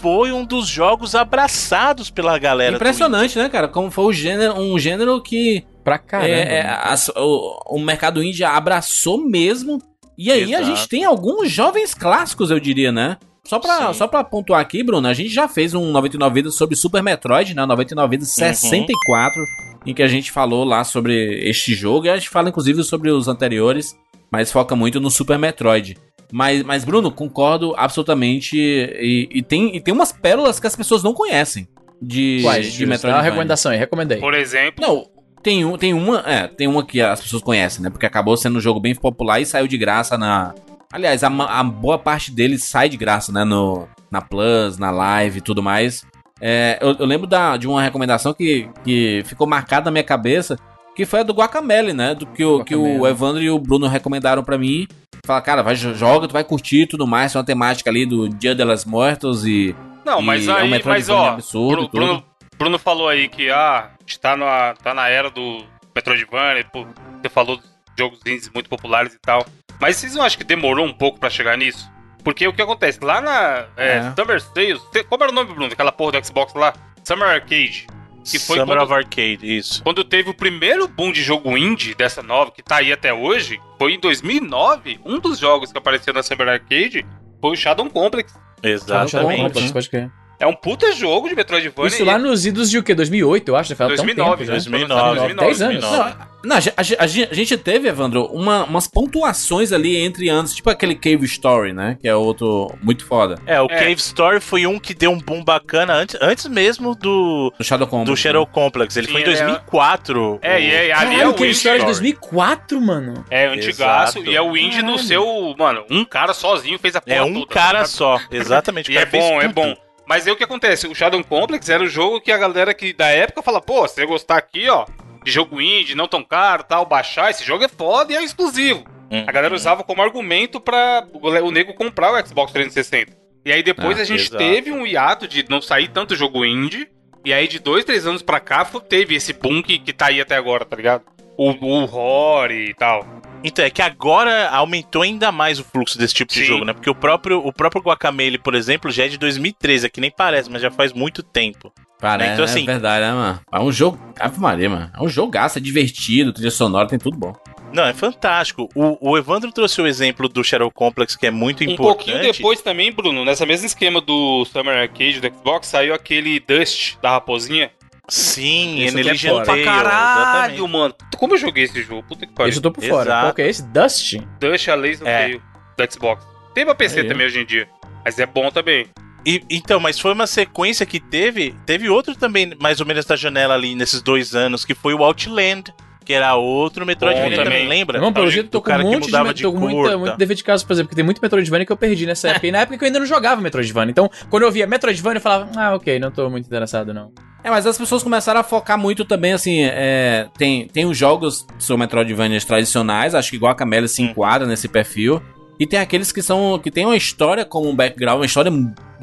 foi 0.00 0.32
um 0.32 0.44
dos 0.44 0.66
jogos 0.66 1.14
abraçados 1.14 2.10
pela 2.10 2.36
galera. 2.38 2.72
do 2.72 2.76
Impressionante, 2.76 3.38
né, 3.38 3.48
cara? 3.48 3.68
Como 3.68 3.90
foi 3.90 4.04
o 4.06 4.12
gênero, 4.12 4.54
um 4.60 4.78
gênero 4.78 5.22
que 5.22 5.64
Pra 5.84 5.98
caramba. 5.98 6.28
é, 6.28 6.58
é, 6.58 6.66
as- 6.82 7.08
o, 7.16 7.76
o 7.76 7.78
mercado 7.80 8.22
indie 8.22 8.44
abraçou 8.44 9.18
mesmo. 9.18 9.80
E 10.18 10.30
aí 10.32 10.52
a 10.54 10.58
Exato. 10.60 10.76
gente 10.76 10.88
tem 10.88 11.04
alguns 11.04 11.48
jovens 11.50 11.94
clássicos, 11.94 12.50
eu 12.50 12.58
diria, 12.58 12.90
né? 12.92 13.16
Só 13.48 13.58
pra, 13.58 13.88
Sim. 13.88 13.94
só 13.94 14.06
pra 14.06 14.22
pontuar 14.22 14.60
aqui, 14.60 14.82
Bruno, 14.82 15.08
a 15.08 15.14
gente 15.14 15.30
já 15.30 15.48
fez 15.48 15.72
um 15.74 15.90
99 15.90 16.34
Vidas 16.34 16.54
sobre 16.54 16.76
Super 16.76 17.02
Metroid, 17.02 17.54
né? 17.54 17.64
99 17.64 18.10
Vidas 18.10 18.28
Uhum. 18.28 18.34
64, 18.44 19.42
em 19.86 19.94
que 19.94 20.02
a 20.02 20.08
gente 20.08 20.30
falou 20.30 20.64
lá 20.64 20.84
sobre 20.84 21.14
este 21.48 21.74
jogo. 21.74 22.06
E 22.06 22.10
a 22.10 22.16
gente 22.16 22.28
fala, 22.28 22.50
inclusive, 22.50 22.82
sobre 22.84 23.10
os 23.10 23.26
anteriores, 23.26 23.96
mas 24.30 24.52
foca 24.52 24.76
muito 24.76 25.00
no 25.00 25.10
Super 25.10 25.38
Metroid. 25.38 25.96
Mas, 26.30 26.62
mas 26.62 26.84
Bruno, 26.84 27.10
concordo 27.10 27.72
absolutamente. 27.76 28.54
E, 28.58 29.28
e 29.32 29.42
tem, 29.42 29.74
e 29.76 29.80
tem 29.80 29.94
umas 29.94 30.12
pérolas 30.12 30.60
que 30.60 30.66
as 30.66 30.76
pessoas 30.76 31.02
não 31.02 31.14
conhecem 31.14 31.66
de, 32.02 32.40
Quais, 32.42 32.70
de 32.74 32.84
Metroid. 32.84 33.16
uma 33.16 33.22
recomendação 33.22 33.72
aí, 33.72 33.78
recomendei. 33.78 34.18
Por 34.18 34.34
exemplo, 34.34 34.84
Não, 34.86 35.06
tem, 35.42 35.64
um, 35.64 35.78
tem 35.78 35.94
uma. 35.94 36.18
É, 36.26 36.46
tem 36.48 36.68
uma 36.68 36.84
que 36.84 37.00
as 37.00 37.20
pessoas 37.22 37.42
conhecem, 37.42 37.82
né? 37.82 37.88
Porque 37.88 38.04
acabou 38.04 38.36
sendo 38.36 38.58
um 38.58 38.60
jogo 38.60 38.78
bem 38.78 38.94
popular 38.94 39.40
e 39.40 39.46
saiu 39.46 39.66
de 39.66 39.78
graça 39.78 40.18
na. 40.18 40.54
Aliás, 40.92 41.22
a, 41.22 41.28
a 41.28 41.62
boa 41.62 41.98
parte 41.98 42.30
dele 42.30 42.58
sai 42.58 42.88
de 42.88 42.96
graça, 42.96 43.30
né? 43.32 43.44
No, 43.44 43.86
na 44.10 44.20
Plus, 44.20 44.78
na 44.78 44.90
Live 44.90 45.38
e 45.38 45.42
tudo 45.42 45.62
mais. 45.62 46.04
É, 46.40 46.78
eu, 46.80 46.94
eu 46.98 47.06
lembro 47.06 47.26
da, 47.26 47.56
de 47.56 47.66
uma 47.68 47.82
recomendação 47.82 48.32
que, 48.32 48.68
que 48.84 49.22
ficou 49.26 49.46
marcada 49.46 49.86
na 49.86 49.90
minha 49.90 50.04
cabeça, 50.04 50.56
que 50.94 51.04
foi 51.04 51.20
a 51.20 51.22
do 51.24 51.34
Guacamele, 51.34 51.92
né? 51.92 52.14
Do 52.14 52.26
que 52.26 52.44
o, 52.44 52.64
que 52.64 52.74
o. 52.74 53.06
Evandro 53.06 53.42
e 53.42 53.50
o 53.50 53.58
Bruno 53.58 53.86
recomendaram 53.86 54.42
pra 54.42 54.56
mim. 54.56 54.86
Fala, 55.26 55.42
cara, 55.42 55.62
vai, 55.62 55.74
jo- 55.74 55.94
joga, 55.94 56.26
tu 56.26 56.32
vai 56.32 56.44
curtir 56.44 56.82
e 56.82 56.86
tudo 56.86 57.06
mais. 57.06 57.32
Tem 57.32 57.38
uma 57.40 57.44
temática 57.46 57.90
ali 57.90 58.06
do 58.06 58.28
Dia 58.28 58.54
de 58.54 58.64
las 58.64 58.84
Muertos 58.84 59.44
e. 59.44 59.74
não, 60.04 60.20
e 60.20 60.24
mas 60.24 60.48
é 60.48 60.52
um 60.52 60.54
aí, 60.54 60.60
mas 60.62 60.70
Metroidvania 60.70 61.22
ó, 61.22 61.28
absurdo, 61.34 61.88
Bruno. 61.88 62.06
Bruno, 62.06 62.24
Bruno 62.58 62.78
falou 62.78 63.08
aí 63.08 63.28
que 63.28 63.50
ah, 63.50 63.90
a 63.90 64.00
gente 64.00 64.18
tá 64.20 64.36
na, 64.36 64.74
tá 64.74 64.94
na 64.94 65.08
era 65.08 65.30
do 65.30 65.64
Metroidvania, 65.94 66.64
pô, 66.72 66.86
você 67.20 67.28
falou 67.28 67.56
dos 67.56 67.66
jogos 67.98 68.20
indies 68.26 68.50
muito 68.54 68.70
populares 68.70 69.12
e 69.12 69.18
tal. 69.18 69.44
Mas 69.80 69.96
vocês 69.96 70.14
não 70.14 70.22
acham 70.22 70.38
que 70.38 70.44
demorou 70.44 70.84
um 70.86 70.92
pouco 70.92 71.18
pra 71.18 71.30
chegar 71.30 71.56
nisso? 71.56 71.90
Porque 72.24 72.46
o 72.46 72.52
que 72.52 72.60
acontece? 72.60 72.98
Lá 73.02 73.20
na 73.20 73.66
é, 73.76 73.98
É. 73.98 74.12
Summer 74.18 74.40
Sales, 74.40 74.82
como 75.08 75.22
era 75.22 75.32
o 75.32 75.34
nome, 75.34 75.52
Bruno, 75.52 75.68
daquela 75.70 75.92
porra 75.92 76.12
do 76.20 76.26
Xbox 76.26 76.52
lá? 76.54 76.74
Summer 77.04 77.28
Arcade. 77.28 77.86
Que 78.30 78.38
foi 78.38 78.58
Summer 78.58 78.76
quando- 78.76 78.82
of 78.90 78.92
Arcade, 78.92 79.38
isso. 79.42 79.82
Quando 79.82 80.04
teve 80.04 80.28
o 80.28 80.34
primeiro 80.34 80.86
boom 80.86 81.12
de 81.12 81.22
jogo 81.22 81.56
indie 81.56 81.94
dessa 81.94 82.22
nova, 82.22 82.50
que 82.50 82.62
tá 82.62 82.76
aí 82.76 82.92
até 82.92 83.14
hoje, 83.14 83.58
foi 83.78 83.94
em 83.94 84.00
2009. 84.00 85.00
Um 85.06 85.18
dos 85.18 85.38
jogos 85.38 85.72
que 85.72 85.78
apareceu 85.78 86.12
na 86.12 86.22
Summer 86.22 86.48
Arcade 86.48 87.06
foi 87.40 87.52
o 87.52 87.56
Shadow 87.56 87.88
Complex. 87.88 88.34
Exatamente. 88.62 89.40
Complex, 89.42 89.72
pode 89.72 89.88
crer. 89.88 90.10
É 90.40 90.46
um 90.46 90.54
puta 90.54 90.92
jogo 90.92 91.28
de 91.28 91.34
Metroidvania. 91.34 91.88
Isso 91.88 92.04
lá 92.04 92.16
nos 92.18 92.46
idos 92.46 92.70
de 92.70 92.78
o 92.78 92.82
quê? 92.82 92.94
2008, 92.94 93.48
eu 93.48 93.56
acho. 93.56 93.70
Já 93.70 93.76
faz 93.76 93.92
até 93.92 94.02
um 94.02 94.04
2009, 94.06 94.30
tempo, 94.36 94.46
já. 94.46 94.52
2009. 94.52 95.34
10 95.34 95.62
anos. 95.62 95.80
2009. 95.84 96.14
Não, 96.44 96.50
não, 96.50 96.56
a, 96.56 96.58
a 96.58 97.02
a 97.04 97.06
ge- 97.08 97.28
a 97.28 97.34
gente 97.34 97.56
teve, 97.56 97.88
Evandro, 97.88 98.26
uma- 98.26 98.62
umas 98.62 98.86
pontuações 98.86 99.72
ali 99.72 99.96
entre 99.96 100.28
anos, 100.28 100.54
tipo 100.54 100.70
aquele 100.70 100.94
Cave 100.94 101.24
Story, 101.26 101.72
né? 101.72 101.98
Que 102.00 102.06
é 102.06 102.14
outro 102.14 102.72
muito 102.80 103.04
foda. 103.04 103.34
É, 103.44 103.60
o 103.60 103.64
É. 103.64 103.76
Cave 103.80 103.94
Story 103.96 104.38
foi 104.38 104.64
um 104.64 104.78
que 104.78 104.94
deu 104.94 105.10
um 105.10 105.18
boom 105.18 105.42
bacana 105.42 105.94
antes, 105.94 106.16
antes 106.20 106.46
mesmo 106.46 106.94
do, 106.94 107.52
Do 107.58 107.64
Shadow 107.64 107.88
Complex. 107.88 108.10
do 108.10 108.16
Shadow 108.16 108.46
Complex. 108.46 108.96
Ele 108.96 109.06
Sim, 109.08 109.12
foi 109.14 109.20
em 109.22 109.24
ele 109.24 109.32
é- 109.34 109.44
2004. 109.44 110.38
É, 110.40 110.60
e 110.60 110.70
é, 110.70 110.78
ali 110.78 110.90
é 110.90 110.94
Caralho, 110.94 111.30
o 111.30 111.34
que 111.34 111.42
indie. 111.42 111.50
história 111.52 111.78
de 111.84 111.90
Story. 111.90 112.12
2004, 112.12 112.80
mano. 112.80 113.24
É 113.28 113.46
antigaço 113.48 114.18
Exato. 114.18 114.30
e 114.30 114.36
é 114.36 114.40
o 114.40 114.56
indie 114.56 114.82
no 114.82 114.96
seu. 115.00 115.24
Mano, 115.58 115.84
um 115.90 116.04
cara 116.04 116.32
sozinho 116.32 116.78
fez 116.78 116.94
a 116.94 117.00
porra 117.00 117.16
É 117.16 117.22
um 117.24 117.34
toda, 117.34 117.46
cara 117.46 117.78
tá 117.80 117.84
só, 117.86 118.20
exatamente. 118.30 118.88
o 118.90 118.92
E 118.92 118.96
é 118.96 119.04
bom, 119.04 119.40
é 119.42 119.48
tudo. 119.48 119.54
bom. 119.54 119.74
Mas 120.08 120.26
aí 120.26 120.32
o 120.32 120.36
que 120.36 120.44
acontece? 120.44 120.86
O 120.88 120.94
Shadow 120.94 121.22
Complex 121.22 121.68
era 121.68 121.82
o 121.82 121.86
jogo 121.86 122.20
que 122.20 122.32
a 122.32 122.38
galera 122.38 122.72
que 122.72 122.94
da 122.94 123.08
época 123.08 123.42
fala, 123.42 123.60
pô, 123.60 123.86
se 123.86 123.96
você 123.96 124.06
gostar 124.06 124.38
aqui, 124.38 124.66
ó, 124.68 124.86
de 125.22 125.30
jogo 125.30 125.60
indie, 125.60 125.94
não 125.94 126.08
tão 126.08 126.24
caro 126.24 126.64
tal, 126.64 126.86
baixar, 126.86 127.30
esse 127.30 127.44
jogo 127.44 127.62
é 127.64 127.68
foda 127.68 128.12
e 128.12 128.16
é 128.16 128.24
exclusivo. 128.24 128.84
Hum. 129.10 129.24
A 129.26 129.32
galera 129.32 129.54
usava 129.54 129.84
como 129.84 130.00
argumento 130.00 130.60
pra 130.60 131.06
o 131.12 131.50
nego 131.50 131.74
comprar 131.74 132.12
o 132.12 132.26
Xbox 132.26 132.52
360. 132.52 133.16
E 133.44 133.52
aí 133.52 133.62
depois 133.62 133.98
Ah, 133.98 134.02
a 134.02 134.04
gente 134.04 134.22
exato. 134.28 134.38
teve 134.38 134.72
um 134.72 134.86
hiato 134.86 135.28
de 135.28 135.44
não 135.48 135.60
sair 135.60 135.88
tanto 135.88 136.16
jogo 136.16 136.44
indie. 136.44 136.88
E 137.24 137.32
aí 137.32 137.46
de 137.46 137.58
dois, 137.58 137.84
três 137.84 138.06
anos 138.06 138.22
pra 138.22 138.40
cá 138.40 138.64
teve 138.64 139.14
esse 139.14 139.34
boom 139.34 139.62
que, 139.62 139.78
que 139.78 139.92
tá 139.92 140.06
aí 140.06 140.20
até 140.20 140.36
agora, 140.36 140.64
tá 140.64 140.76
ligado? 140.76 141.02
O, 141.36 141.50
o 141.50 141.84
Rory 141.84 142.70
e 142.70 142.74
tal. 142.74 143.04
Então, 143.44 143.64
é 143.64 143.70
que 143.70 143.80
agora 143.80 144.48
aumentou 144.50 145.02
ainda 145.02 145.30
mais 145.30 145.60
o 145.60 145.64
fluxo 145.64 145.96
desse 145.96 146.12
tipo 146.14 146.32
de 146.32 146.40
Sim. 146.40 146.44
jogo, 146.46 146.64
né? 146.64 146.72
Porque 146.72 146.90
o 146.90 146.94
próprio, 146.94 147.38
o 147.38 147.52
próprio 147.52 147.80
Guacamele, 147.82 148.36
por 148.38 148.54
exemplo, 148.54 148.90
já 148.90 149.04
é 149.04 149.08
de 149.08 149.16
2013, 149.16 149.86
é 149.86 149.88
que 149.88 150.00
nem 150.00 150.10
parece, 150.10 150.50
mas 150.50 150.60
já 150.60 150.70
faz 150.70 150.92
muito 150.92 151.22
tempo. 151.22 151.72
Parece, 152.00 152.32
Então, 152.32 152.44
assim- 152.44 152.62
é 152.62 152.66
verdade, 152.66 153.04
né, 153.04 153.12
mano? 153.12 153.40
É 153.52 153.58
um 153.60 153.72
jogo. 153.72 153.98
Ave 154.18 154.40
Maria, 154.40 154.70
mano. 154.70 154.90
É 154.96 155.02
um 155.02 155.08
jogaço, 155.08 155.58
é 155.58 155.60
divertido, 155.60 156.32
trilha 156.32 156.50
sonora, 156.50 156.88
tem 156.88 156.98
tudo 156.98 157.16
bom. 157.16 157.32
Não, 157.72 157.84
é 157.84 157.92
fantástico. 157.92 158.68
O, 158.74 159.10
o 159.10 159.18
Evandro 159.18 159.52
trouxe 159.52 159.80
o 159.80 159.86
exemplo 159.86 160.28
do 160.28 160.42
Shadow 160.42 160.70
Complex, 160.70 161.14
que 161.16 161.26
é 161.26 161.30
muito 161.30 161.62
Um 161.62 161.64
importante. 161.70 162.06
pouquinho 162.06 162.32
depois 162.32 162.60
também, 162.62 162.90
Bruno, 162.92 163.24
nessa 163.24 163.44
mesma 163.44 163.66
esquema 163.66 164.00
do 164.00 164.44
Summer 164.46 164.76
Arcade 164.78 165.20
do 165.20 165.26
Xbox, 165.34 165.66
saiu 165.66 165.92
aquele 165.92 166.40
Dust 166.40 166.96
da 167.02 167.10
raposinha. 167.10 167.70
Sim, 168.08 168.74
aqui 168.74 168.84
é 168.84 168.88
Eneligian 168.88 169.30
fora. 169.32 169.44
Tale, 169.46 169.60
exatamente. 169.62 170.68
mano. 170.68 170.94
Como 171.16 171.34
eu 171.34 171.38
joguei 171.38 171.64
esse 171.64 171.82
jogo? 171.82 172.02
Puta 172.04 172.26
que 172.26 172.32
pariu. 172.32 172.48
Esse 172.48 172.58
eu 172.58 172.62
tô 172.62 172.70
por 172.72 172.82
fora. 172.84 173.02
Exato. 173.10 173.26
Qual 173.26 173.34
que 173.34 173.42
é 173.42 173.48
esse? 173.48 173.62
Dust? 173.66 174.14
Dust 174.40 174.68
a 174.68 174.74
Laser 174.74 175.06
É. 175.06 175.20
Tale 175.22 175.42
do 175.76 175.92
Xbox. 175.92 176.26
Tem 176.54 176.64
pra 176.64 176.74
PC 176.74 177.00
Aí, 177.00 177.08
também 177.08 177.26
hoje 177.26 177.40
em 177.40 177.44
dia. 177.46 177.68
Mas 178.04 178.18
é 178.18 178.26
bom 178.26 178.50
também. 178.50 178.86
E- 179.26 179.42
então, 179.50 179.78
mas 179.78 180.00
foi 180.00 180.12
uma 180.12 180.26
sequência 180.26 180.86
que 180.86 180.98
teve. 180.98 181.54
Teve 181.66 181.90
outro 181.90 182.14
também, 182.16 182.52
mais 182.60 182.80
ou 182.80 182.86
menos 182.86 183.04
da 183.04 183.14
janela 183.16 183.54
ali, 183.54 183.74
nesses 183.74 184.00
dois 184.00 184.34
anos, 184.34 184.64
que 184.64 184.74
foi 184.74 184.94
o 184.94 185.04
Outland, 185.04 185.72
que 186.08 186.14
era 186.14 186.34
outro 186.36 186.86
Metroidvania 186.86 187.36
também, 187.36 187.44
também. 187.44 187.68
lembra? 187.68 188.00
Não, 188.00 188.10
pelo 188.10 188.30
jeito 188.30 188.48
tô 188.48 188.62
com 188.62 188.70
cara 188.70 188.82
um 188.82 188.86
que 188.98 189.10
monte 189.12 189.34
de, 189.34 189.42
com 189.44 189.52
cor, 189.52 189.60
muita, 189.60 189.90
tá? 189.90 189.98
muito 189.98 190.16
dever 190.16 190.34
de 190.34 190.42
casa, 190.42 190.64
por 190.64 190.72
exemplo, 190.72 190.88
porque 190.88 190.96
tem 190.96 191.04
muito 191.04 191.20
Metroidvania 191.20 191.66
que 191.66 191.72
eu 191.72 191.76
perdi 191.76 192.06
nessa 192.06 192.30
época. 192.30 192.46
E 192.46 192.50
na 192.50 192.60
época 192.60 192.78
que 192.78 192.84
eu 192.84 192.86
ainda 192.86 192.98
não 192.98 193.04
jogava 193.04 193.42
Metroidvania. 193.42 193.90
Então, 193.90 194.10
quando 194.30 194.44
eu 194.44 194.50
via 194.50 194.66
Metroidvania, 194.66 195.18
eu 195.18 195.20
falava, 195.20 195.50
ah, 195.54 195.74
ok, 195.74 195.98
não 195.98 196.10
tô 196.10 196.30
muito 196.30 196.46
interessado, 196.46 196.94
não. 196.94 197.12
É, 197.44 197.50
mas 197.50 197.66
as 197.66 197.76
pessoas 197.76 198.02
começaram 198.02 198.40
a 198.40 198.42
focar 198.42 198.78
muito 198.78 199.04
também, 199.04 199.34
assim, 199.34 199.60
é, 199.64 200.28
tem, 200.38 200.66
tem 200.66 200.86
os 200.86 200.96
jogos 200.96 201.42
que 201.58 201.62
são 201.62 201.76
Metroidvanias 201.76 202.42
tradicionais, 202.46 203.14
acho 203.14 203.30
que 203.30 203.36
Guacamele 203.36 203.86
se 203.86 204.00
enquadra 204.00 204.48
nesse 204.48 204.66
perfil, 204.66 205.20
e 205.60 205.66
tem 205.66 205.78
aqueles 205.78 206.10
que 206.10 206.22
são, 206.22 206.58
que 206.58 206.70
tem 206.70 206.86
uma 206.86 206.96
história 206.96 207.44
como 207.44 207.68
um 207.68 207.76
background, 207.76 208.20
uma 208.20 208.24
história 208.26 208.50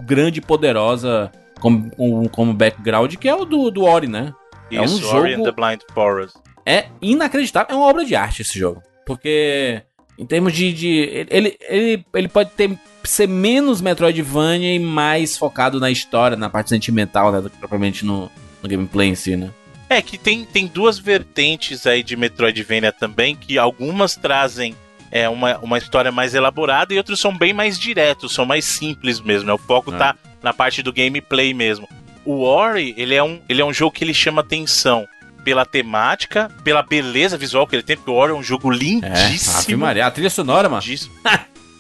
grande 0.04 0.40
e 0.40 0.42
poderosa 0.42 1.32
como, 1.60 1.92
como, 1.92 2.30
como 2.30 2.52
background, 2.52 3.14
que 3.16 3.30
é 3.30 3.36
o 3.36 3.46
do, 3.46 3.70
do 3.70 3.84
Ori, 3.84 4.08
né? 4.08 4.34
É 4.72 4.82
um 4.82 4.86
Isso, 4.86 5.08
Ori 5.16 5.34
and 5.34 5.38
jogo- 5.38 5.52
the 5.52 5.52
Blind 5.52 5.82
Forest. 5.94 6.45
É 6.66 6.86
inacreditável, 7.02 7.76
é 7.76 7.78
uma 7.78 7.88
obra 7.88 8.04
de 8.04 8.16
arte 8.16 8.42
esse 8.42 8.58
jogo, 8.58 8.82
porque 9.06 9.82
em 10.18 10.26
termos 10.26 10.54
de, 10.54 10.74
de 10.74 11.28
ele, 11.30 11.58
ele, 11.70 12.06
ele 12.14 12.28
pode 12.28 12.52
ter 12.52 12.78
ser 13.04 13.28
menos 13.28 13.82
Metroidvania 13.82 14.74
e 14.74 14.80
mais 14.80 15.38
focado 15.38 15.80
na 15.80 15.92
história, 15.92 16.36
na 16.36 16.50
parte 16.50 16.70
sentimental, 16.70 17.32
né, 17.32 17.40
do 17.40 17.50
que 17.50 17.58
propriamente 17.58 18.04
no, 18.04 18.32
no 18.64 18.70
gameplay 18.70 19.10
em 19.10 19.16
si, 19.16 19.36
né? 19.36 19.52
É 19.88 20.02
que 20.02 20.18
tem, 20.18 20.44
tem 20.44 20.66
duas 20.66 20.98
vertentes 20.98 21.86
aí 21.86 22.02
de 22.02 22.16
Metroidvania 22.16 22.92
também, 22.92 23.36
que 23.36 23.60
algumas 23.60 24.16
trazem 24.16 24.76
é, 25.12 25.30
uma, 25.30 25.60
uma 25.60 25.78
história 25.78 26.12
mais 26.12 26.34
elaborada 26.34 26.94
e 26.94 26.98
outros 26.98 27.20
são 27.20 27.38
bem 27.38 27.54
mais 27.54 27.78
diretos, 27.78 28.34
são 28.34 28.46
mais 28.46 28.66
simples 28.66 29.22
mesmo, 29.22 29.46
né? 29.48 29.54
O 29.54 29.58
foco 29.60 29.94
É. 29.94 29.98
tá 29.98 30.16
na 30.42 30.52
parte 30.52 30.82
do 30.82 30.92
gameplay 30.92 31.54
mesmo. 31.54 31.88
O 32.26 32.42
Ori, 32.42 32.96
ele 32.98 33.14
é 33.14 33.24
um, 33.24 33.40
ele 33.48 33.62
é 33.62 33.66
um 33.66 33.72
jogo 33.72 33.92
que 33.92 34.04
ele 34.04 34.14
chama 34.14 34.42
atenção 34.42 35.08
pela 35.46 35.64
temática, 35.66 36.52
pela 36.64 36.82
beleza 36.82 37.38
visual 37.38 37.66
que 37.68 37.76
ele 37.76 37.84
tem, 37.84 37.96
porque 37.96 38.10
o 38.12 38.16
Ori 38.16 38.32
é 38.34 38.36
um 38.36 38.44
jogo 38.44 38.70
É, 38.74 38.76
Ave 38.76 38.86
lindíssimo. 38.86 39.78
Maria, 39.78 40.08
a 40.08 40.12
trilha 40.12 40.30
sonora, 40.30 40.68
mano. 40.68 40.82
lindíssimo. 40.82 41.14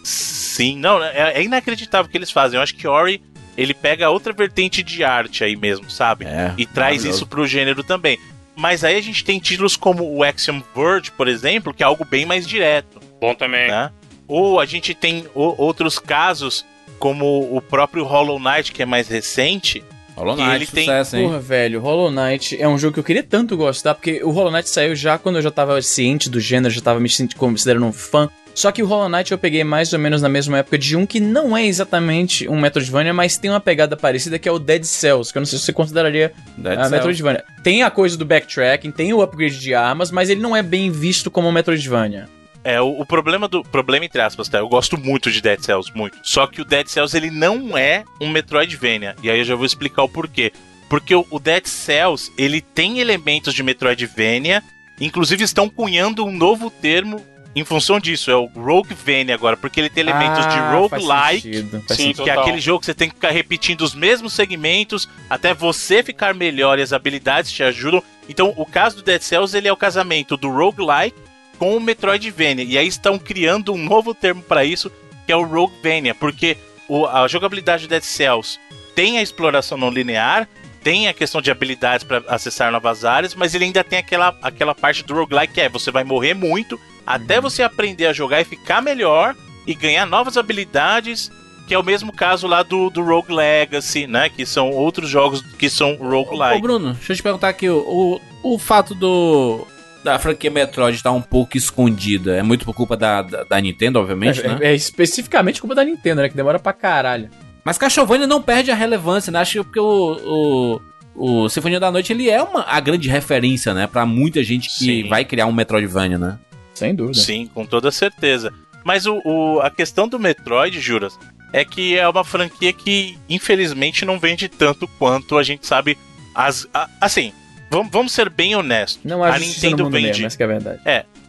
Sim, 0.03 0.77
não, 0.77 1.03
é, 1.03 1.33
é 1.33 1.43
inacreditável 1.43 2.07
o 2.07 2.09
que 2.11 2.17
eles 2.17 2.31
fazem. 2.31 2.57
Eu 2.57 2.63
acho 2.63 2.75
que 2.75 2.87
Ori, 2.87 3.21
ele 3.57 3.73
pega 3.73 4.09
outra 4.09 4.31
vertente 4.31 4.83
de 4.83 5.03
arte 5.03 5.43
aí 5.43 5.55
mesmo, 5.55 5.89
sabe? 5.89 6.25
É, 6.25 6.53
e 6.57 6.65
traz 6.65 7.03
isso 7.03 7.25
pro 7.25 7.47
gênero 7.47 7.83
também. 7.83 8.19
Mas 8.55 8.83
aí 8.83 8.95
a 8.95 9.01
gente 9.01 9.25
tem 9.25 9.39
títulos 9.39 9.75
como 9.75 10.03
o 10.15 10.23
Axiom 10.23 10.61
Verge, 10.75 11.11
por 11.11 11.27
exemplo, 11.27 11.73
que 11.73 11.83
é 11.83 11.85
algo 11.85 12.05
bem 12.05 12.25
mais 12.25 12.47
direto, 12.47 13.01
Bom 13.19 13.33
também. 13.33 13.67
né? 13.69 13.91
Ou 14.27 14.59
a 14.59 14.65
gente 14.65 14.93
tem 14.93 15.25
o- 15.35 15.55
outros 15.61 15.99
casos, 15.99 16.65
como 16.97 17.53
o 17.53 17.59
próprio 17.61 18.05
Hollow 18.05 18.39
Knight, 18.39 18.71
que 18.71 18.81
é 18.81 18.85
mais 18.85 19.07
recente. 19.09 19.83
Hollow 20.15 20.35
Knight, 20.35 20.55
ele 20.55 20.65
tem- 20.67 20.85
sucesso, 20.85 21.17
hein? 21.17 21.27
Porra, 21.27 21.39
velho, 21.39 21.79
Hollow 21.81 22.09
Knight 22.11 22.57
é 22.61 22.67
um 22.67 22.77
jogo 22.77 22.93
que 22.93 22.99
eu 22.99 23.03
queria 23.03 23.23
tanto 23.23 23.57
gostar, 23.57 23.93
porque 23.95 24.23
o 24.23 24.31
Hollow 24.31 24.51
Knight 24.51 24.69
saiu 24.69 24.95
já 24.95 25.17
quando 25.17 25.35
eu 25.37 25.41
já 25.41 25.51
tava 25.51 25.81
ciente 25.81 26.29
do 26.29 26.39
gênero, 26.39 26.73
já 26.73 26.81
tava 26.81 26.99
me 26.99 27.09
considerando 27.37 27.85
um 27.85 27.91
fã. 27.91 28.29
Só 28.53 28.71
que 28.71 28.81
o 28.81 28.85
Hollow 28.85 29.09
Knight 29.09 29.33
eu 29.33 29.37
peguei 29.37 29.65
mais 29.65 29.91
ou 29.91 29.99
menos 29.99 30.21
na 30.21 30.29
mesma 30.29 30.59
época 30.59 30.77
de 30.77 30.95
um 30.95 31.05
que 31.05 31.19
não 31.19 31.57
é 31.57 31.65
exatamente 31.65 32.47
um 32.47 32.57
Metroidvania, 32.57 33.13
mas 33.13 33.37
tem 33.37 33.51
uma 33.51 33.59
pegada 33.59 33.97
parecida 33.97 34.39
que 34.39 34.47
é 34.47 34.51
o 34.51 34.57
Dead 34.57 34.85
Cells, 34.85 35.33
que 35.33 35.37
eu 35.37 35.41
não 35.41 35.45
sei 35.45 35.59
se 35.59 35.65
você 35.65 35.73
consideraria 35.73 36.31
Dead 36.57 36.71
a 36.71 36.75
Cells. 36.75 36.91
Metroidvania. 36.91 37.43
Tem 37.61 37.83
a 37.83 37.91
coisa 37.91 38.15
do 38.17 38.23
backtracking, 38.23 38.91
tem 38.91 39.11
o 39.13 39.21
upgrade 39.21 39.59
de 39.59 39.73
armas, 39.73 40.09
mas 40.09 40.29
ele 40.29 40.39
não 40.39 40.55
é 40.55 40.63
bem 40.63 40.89
visto 40.89 41.29
como 41.29 41.49
um 41.49 41.51
Metroidvania. 41.51 42.29
É, 42.65 42.81
o, 42.81 42.99
o 42.99 43.05
problema 43.05 43.47
do. 43.47 43.63
Problema 43.63 44.05
entre 44.05 44.19
aspas, 44.19 44.49
tá? 44.49 44.57
Eu 44.57 44.67
gosto 44.67 44.97
muito 44.97 45.31
de 45.31 45.39
Dead 45.39 45.59
Cells, 45.59 45.91
muito. 45.93 46.17
Só 46.23 46.47
que 46.47 46.61
o 46.61 46.65
Dead 46.65 46.87
Cells 46.87 47.15
ele 47.15 47.29
não 47.29 47.77
é 47.77 48.03
um 48.19 48.27
Metroidvania. 48.27 49.15
E 49.21 49.29
aí 49.29 49.37
eu 49.37 49.45
já 49.45 49.55
vou 49.55 49.67
explicar 49.67 50.01
o 50.01 50.09
porquê. 50.09 50.51
Porque 50.89 51.13
o, 51.13 51.23
o 51.29 51.39
Dead 51.39 51.67
Cells, 51.67 52.31
ele 52.35 52.61
tem 52.61 52.99
elementos 52.99 53.53
de 53.53 53.61
Metroidvania, 53.61 54.63
inclusive 54.99 55.43
estão 55.43 55.69
cunhando 55.69 56.25
um 56.25 56.31
novo 56.31 56.71
termo 56.71 57.23
em 57.55 57.63
função 57.63 58.01
disso, 58.01 58.29
é 58.29 58.35
o 58.35 58.47
Roguevania 58.47 59.33
agora, 59.33 59.55
porque 59.55 59.79
ele 59.79 59.89
tem 59.89 60.01
elementos 60.01 60.45
de 60.45 60.55
Ah, 60.55 60.71
roguelike, 60.71 61.41
sentido, 61.41 61.83
faz 61.87 61.99
Sim, 61.99 62.13
que 62.13 62.29
é 62.29 62.33
aquele 62.37 62.59
jogo 62.59 62.81
que 62.81 62.85
você 62.85 62.93
tem 62.93 63.07
que 63.07 63.15
ficar 63.15 63.31
repetindo 63.31 63.79
os 63.79 63.95
mesmos 63.95 64.33
segmentos 64.33 65.07
até 65.29 65.53
você 65.53 66.03
ficar 66.03 66.33
melhor 66.33 66.77
e 66.77 66.81
as 66.81 66.91
habilidades 66.91 67.49
te 67.49 67.63
ajudam. 67.63 68.03
Então, 68.27 68.53
o 68.57 68.65
caso 68.65 68.97
do 68.97 69.03
Dead 69.03 69.21
Cells, 69.21 69.55
ele 69.55 69.69
é 69.69 69.71
o 69.71 69.77
casamento 69.77 70.35
do 70.35 70.49
roguelike 70.49 71.15
com 71.57 71.75
o 71.75 71.79
Metroidvania. 71.79 72.63
E 72.65 72.77
aí 72.77 72.87
estão 72.87 73.17
criando 73.17 73.73
um 73.73 73.77
novo 73.83 74.13
termo 74.13 74.41
para 74.41 74.63
isso, 74.65 74.91
que 75.25 75.31
é 75.31 75.35
o 75.35 75.43
Roguevania, 75.43 76.13
porque 76.15 76.57
o- 76.87 77.05
a 77.05 77.27
jogabilidade 77.27 77.87
do 77.87 77.89
Dead 77.89 78.03
Cells 78.03 78.59
tem 78.93 79.17
a 79.17 79.21
exploração 79.21 79.77
não 79.77 79.89
linear, 79.89 80.47
tem 80.83 81.07
a 81.07 81.13
questão 81.13 81.41
de 81.41 81.49
habilidades 81.49 82.03
para 82.03 82.23
acessar 82.27 82.71
novas 82.71 83.03
áreas, 83.03 83.33
mas 83.33 83.55
ele 83.55 83.65
ainda 83.65 83.83
tem 83.83 83.97
aquela, 83.99 84.37
aquela 84.41 84.75
parte 84.75 85.03
do 85.03 85.15
roguelike 85.15 85.53
que 85.55 85.61
é 85.61 85.67
você 85.67 85.89
vai 85.89 86.03
morrer 86.03 86.33
muito 86.35 86.79
até 87.07 87.41
você 87.41 87.63
aprender 87.63 88.05
a 88.05 88.13
jogar 88.13 88.39
e 88.41 88.45
ficar 88.45 88.81
melhor 88.81 89.35
e 89.65 89.73
ganhar 89.73 90.05
novas 90.05 90.37
habilidades, 90.37 91.31
que 91.67 91.73
é 91.73 91.79
o 91.79 91.83
mesmo 91.83 92.13
caso 92.13 92.45
lá 92.45 92.61
do, 92.61 92.91
do 92.91 93.03
Rogue 93.03 93.33
Legacy, 93.33 94.05
né? 94.05 94.29
Que 94.29 94.45
são 94.45 94.69
outros 94.69 95.09
jogos 95.09 95.41
que 95.57 95.67
são 95.71 95.93
Ô, 95.99 96.07
roguelike. 96.23 96.61
Bruno, 96.61 96.93
deixa 96.93 97.13
eu 97.13 97.17
te 97.17 97.23
perguntar 97.23 97.49
aqui, 97.49 97.67
o, 97.67 98.19
o, 98.43 98.53
o 98.53 98.59
fato 98.59 98.93
do 98.93 99.65
da 100.05 100.19
franquia 100.19 100.49
Metroid 100.51 100.95
estar 100.95 101.11
um 101.11 101.21
pouco 101.21 101.57
escondida 101.57 102.35
é 102.37 102.43
muito 102.43 102.63
por 102.63 102.73
culpa 102.73 102.95
da, 102.95 103.21
da, 103.21 103.43
da 103.43 103.59
Nintendo, 103.59 103.99
obviamente, 103.99 104.39
É, 104.41 104.47
né? 104.47 104.57
é 104.61 104.73
especificamente 104.75 105.59
culpa 105.59 105.75
da 105.75 105.83
Nintendo, 105.83 106.21
né? 106.21 106.29
Que 106.29 106.35
demora 106.35 106.59
pra 106.59 106.71
caralho. 106.71 107.29
Mas 107.63 107.77
Castlevania 107.77 108.27
não 108.27 108.41
perde 108.41 108.69
a 108.71 108.75
relevância, 108.75 109.31
né? 109.31 109.39
Acho 109.39 109.51
que 109.59 109.63
porque 109.63 109.79
o, 109.79 110.79
o, 111.15 111.43
o 111.45 111.49
Sinfonia 111.49 111.79
da 111.79 111.91
Noite 111.91 112.13
ele 112.13 112.29
é 112.29 112.41
uma, 112.41 112.61
a 112.67 112.79
grande 112.79 113.09
referência, 113.09 113.73
né? 113.73 113.87
Pra 113.87 114.05
muita 114.05 114.43
gente 114.43 114.69
que 114.69 114.75
Sim. 115.03 115.09
vai 115.09 115.25
criar 115.25 115.47
um 115.47 115.51
Metroidvania, 115.51 116.17
né? 116.19 116.37
Sem 116.75 116.93
dúvida. 116.93 117.19
Sim, 117.19 117.47
com 117.53 117.65
toda 117.65 117.89
certeza. 117.91 118.53
Mas 118.83 119.05
o, 119.07 119.19
o- 119.25 119.59
a 119.61 119.71
questão 119.71 120.07
do 120.07 120.19
Metroid, 120.19 120.79
Juras, 120.79 121.17
é 121.51 121.65
que 121.65 121.97
é 121.97 122.07
uma 122.07 122.23
franquia 122.23 122.71
que 122.71 123.17
infelizmente 123.27 124.05
não 124.05 124.19
vende 124.19 124.47
tanto 124.47 124.87
quanto 124.99 125.37
a 125.37 125.43
gente 125.43 125.65
sabe. 125.65 125.97
As, 126.35 126.67
a- 126.71 126.87
assim, 127.01 127.33
vamos, 127.75 127.91
vamos 127.91 128.11
ser 128.13 128.29
bem 128.29 128.55
honestos. 128.55 129.01
Não 129.03 129.23
há 129.23 129.35
a 129.35 129.39
Nintendo 129.39 129.89
vende. 129.89 130.07
mesmo, 130.07 130.25
essa 130.25 130.37
que 130.37 130.43
é 130.43 130.45
a 130.45 130.49
verdade. 130.49 130.79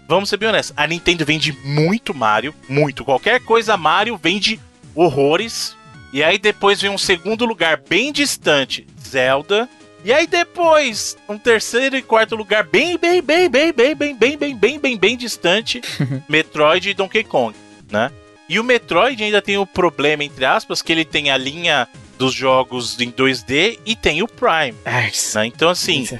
Vamos 0.09 0.29
ser 0.29 0.37
bem 0.37 0.49
honestos. 0.49 0.73
A 0.77 0.87
Nintendo 0.87 1.25
vende 1.25 1.53
muito 1.65 2.15
Mario, 2.15 2.55
muito. 2.69 3.05
Qualquer 3.05 3.41
coisa 3.41 3.77
Mario 3.77 4.17
vende 4.17 4.61
horrores. 4.95 5.75
E 6.13 6.23
aí 6.23 6.39
depois 6.39 6.81
vem 6.81 6.91
um 6.91 6.99
segundo 6.99 7.45
lugar 7.45 7.83
bem 7.89 8.13
distante, 8.13 8.87
Zelda. 9.05 9.69
E 10.05 10.13
aí 10.13 10.27
depois, 10.27 11.17
um 11.29 11.37
terceiro 11.37 11.97
e 11.97 12.03
quarto 12.03 12.37
lugar 12.37 12.63
bem, 12.63 12.97
bem, 12.97 13.21
bem, 13.21 13.51
bem, 13.51 13.73
bem, 13.73 13.95
bem, 13.95 14.15
bem, 14.15 14.39
bem, 14.39 14.57
bem, 14.57 14.79
bem, 14.79 14.97
bem 14.97 15.17
distante, 15.17 15.83
Metroid 16.29 16.91
e 16.91 16.95
Donkey 16.95 17.25
Kong, 17.25 17.57
né? 17.91 18.13
E 18.49 18.61
o 18.61 18.65
Metroid 18.65 19.21
ainda 19.25 19.43
tem 19.43 19.59
o 19.59 19.67
problema, 19.67 20.23
entre 20.23 20.45
aspas, 20.45 20.81
que 20.81 20.93
ele 20.93 21.05
tem 21.05 21.33
a 21.33 21.37
linha 21.37 21.89
dos 22.19 22.33
jogos 22.33 22.99
em 23.01 23.11
2D 23.11 23.79
e 23.85 23.95
tem 23.95 24.23
o 24.23 24.29
Prime, 24.29 24.75
Ai, 24.85 25.13
né? 25.35 25.47
Então 25.47 25.69
assim, 25.69 26.07
é 26.11 26.19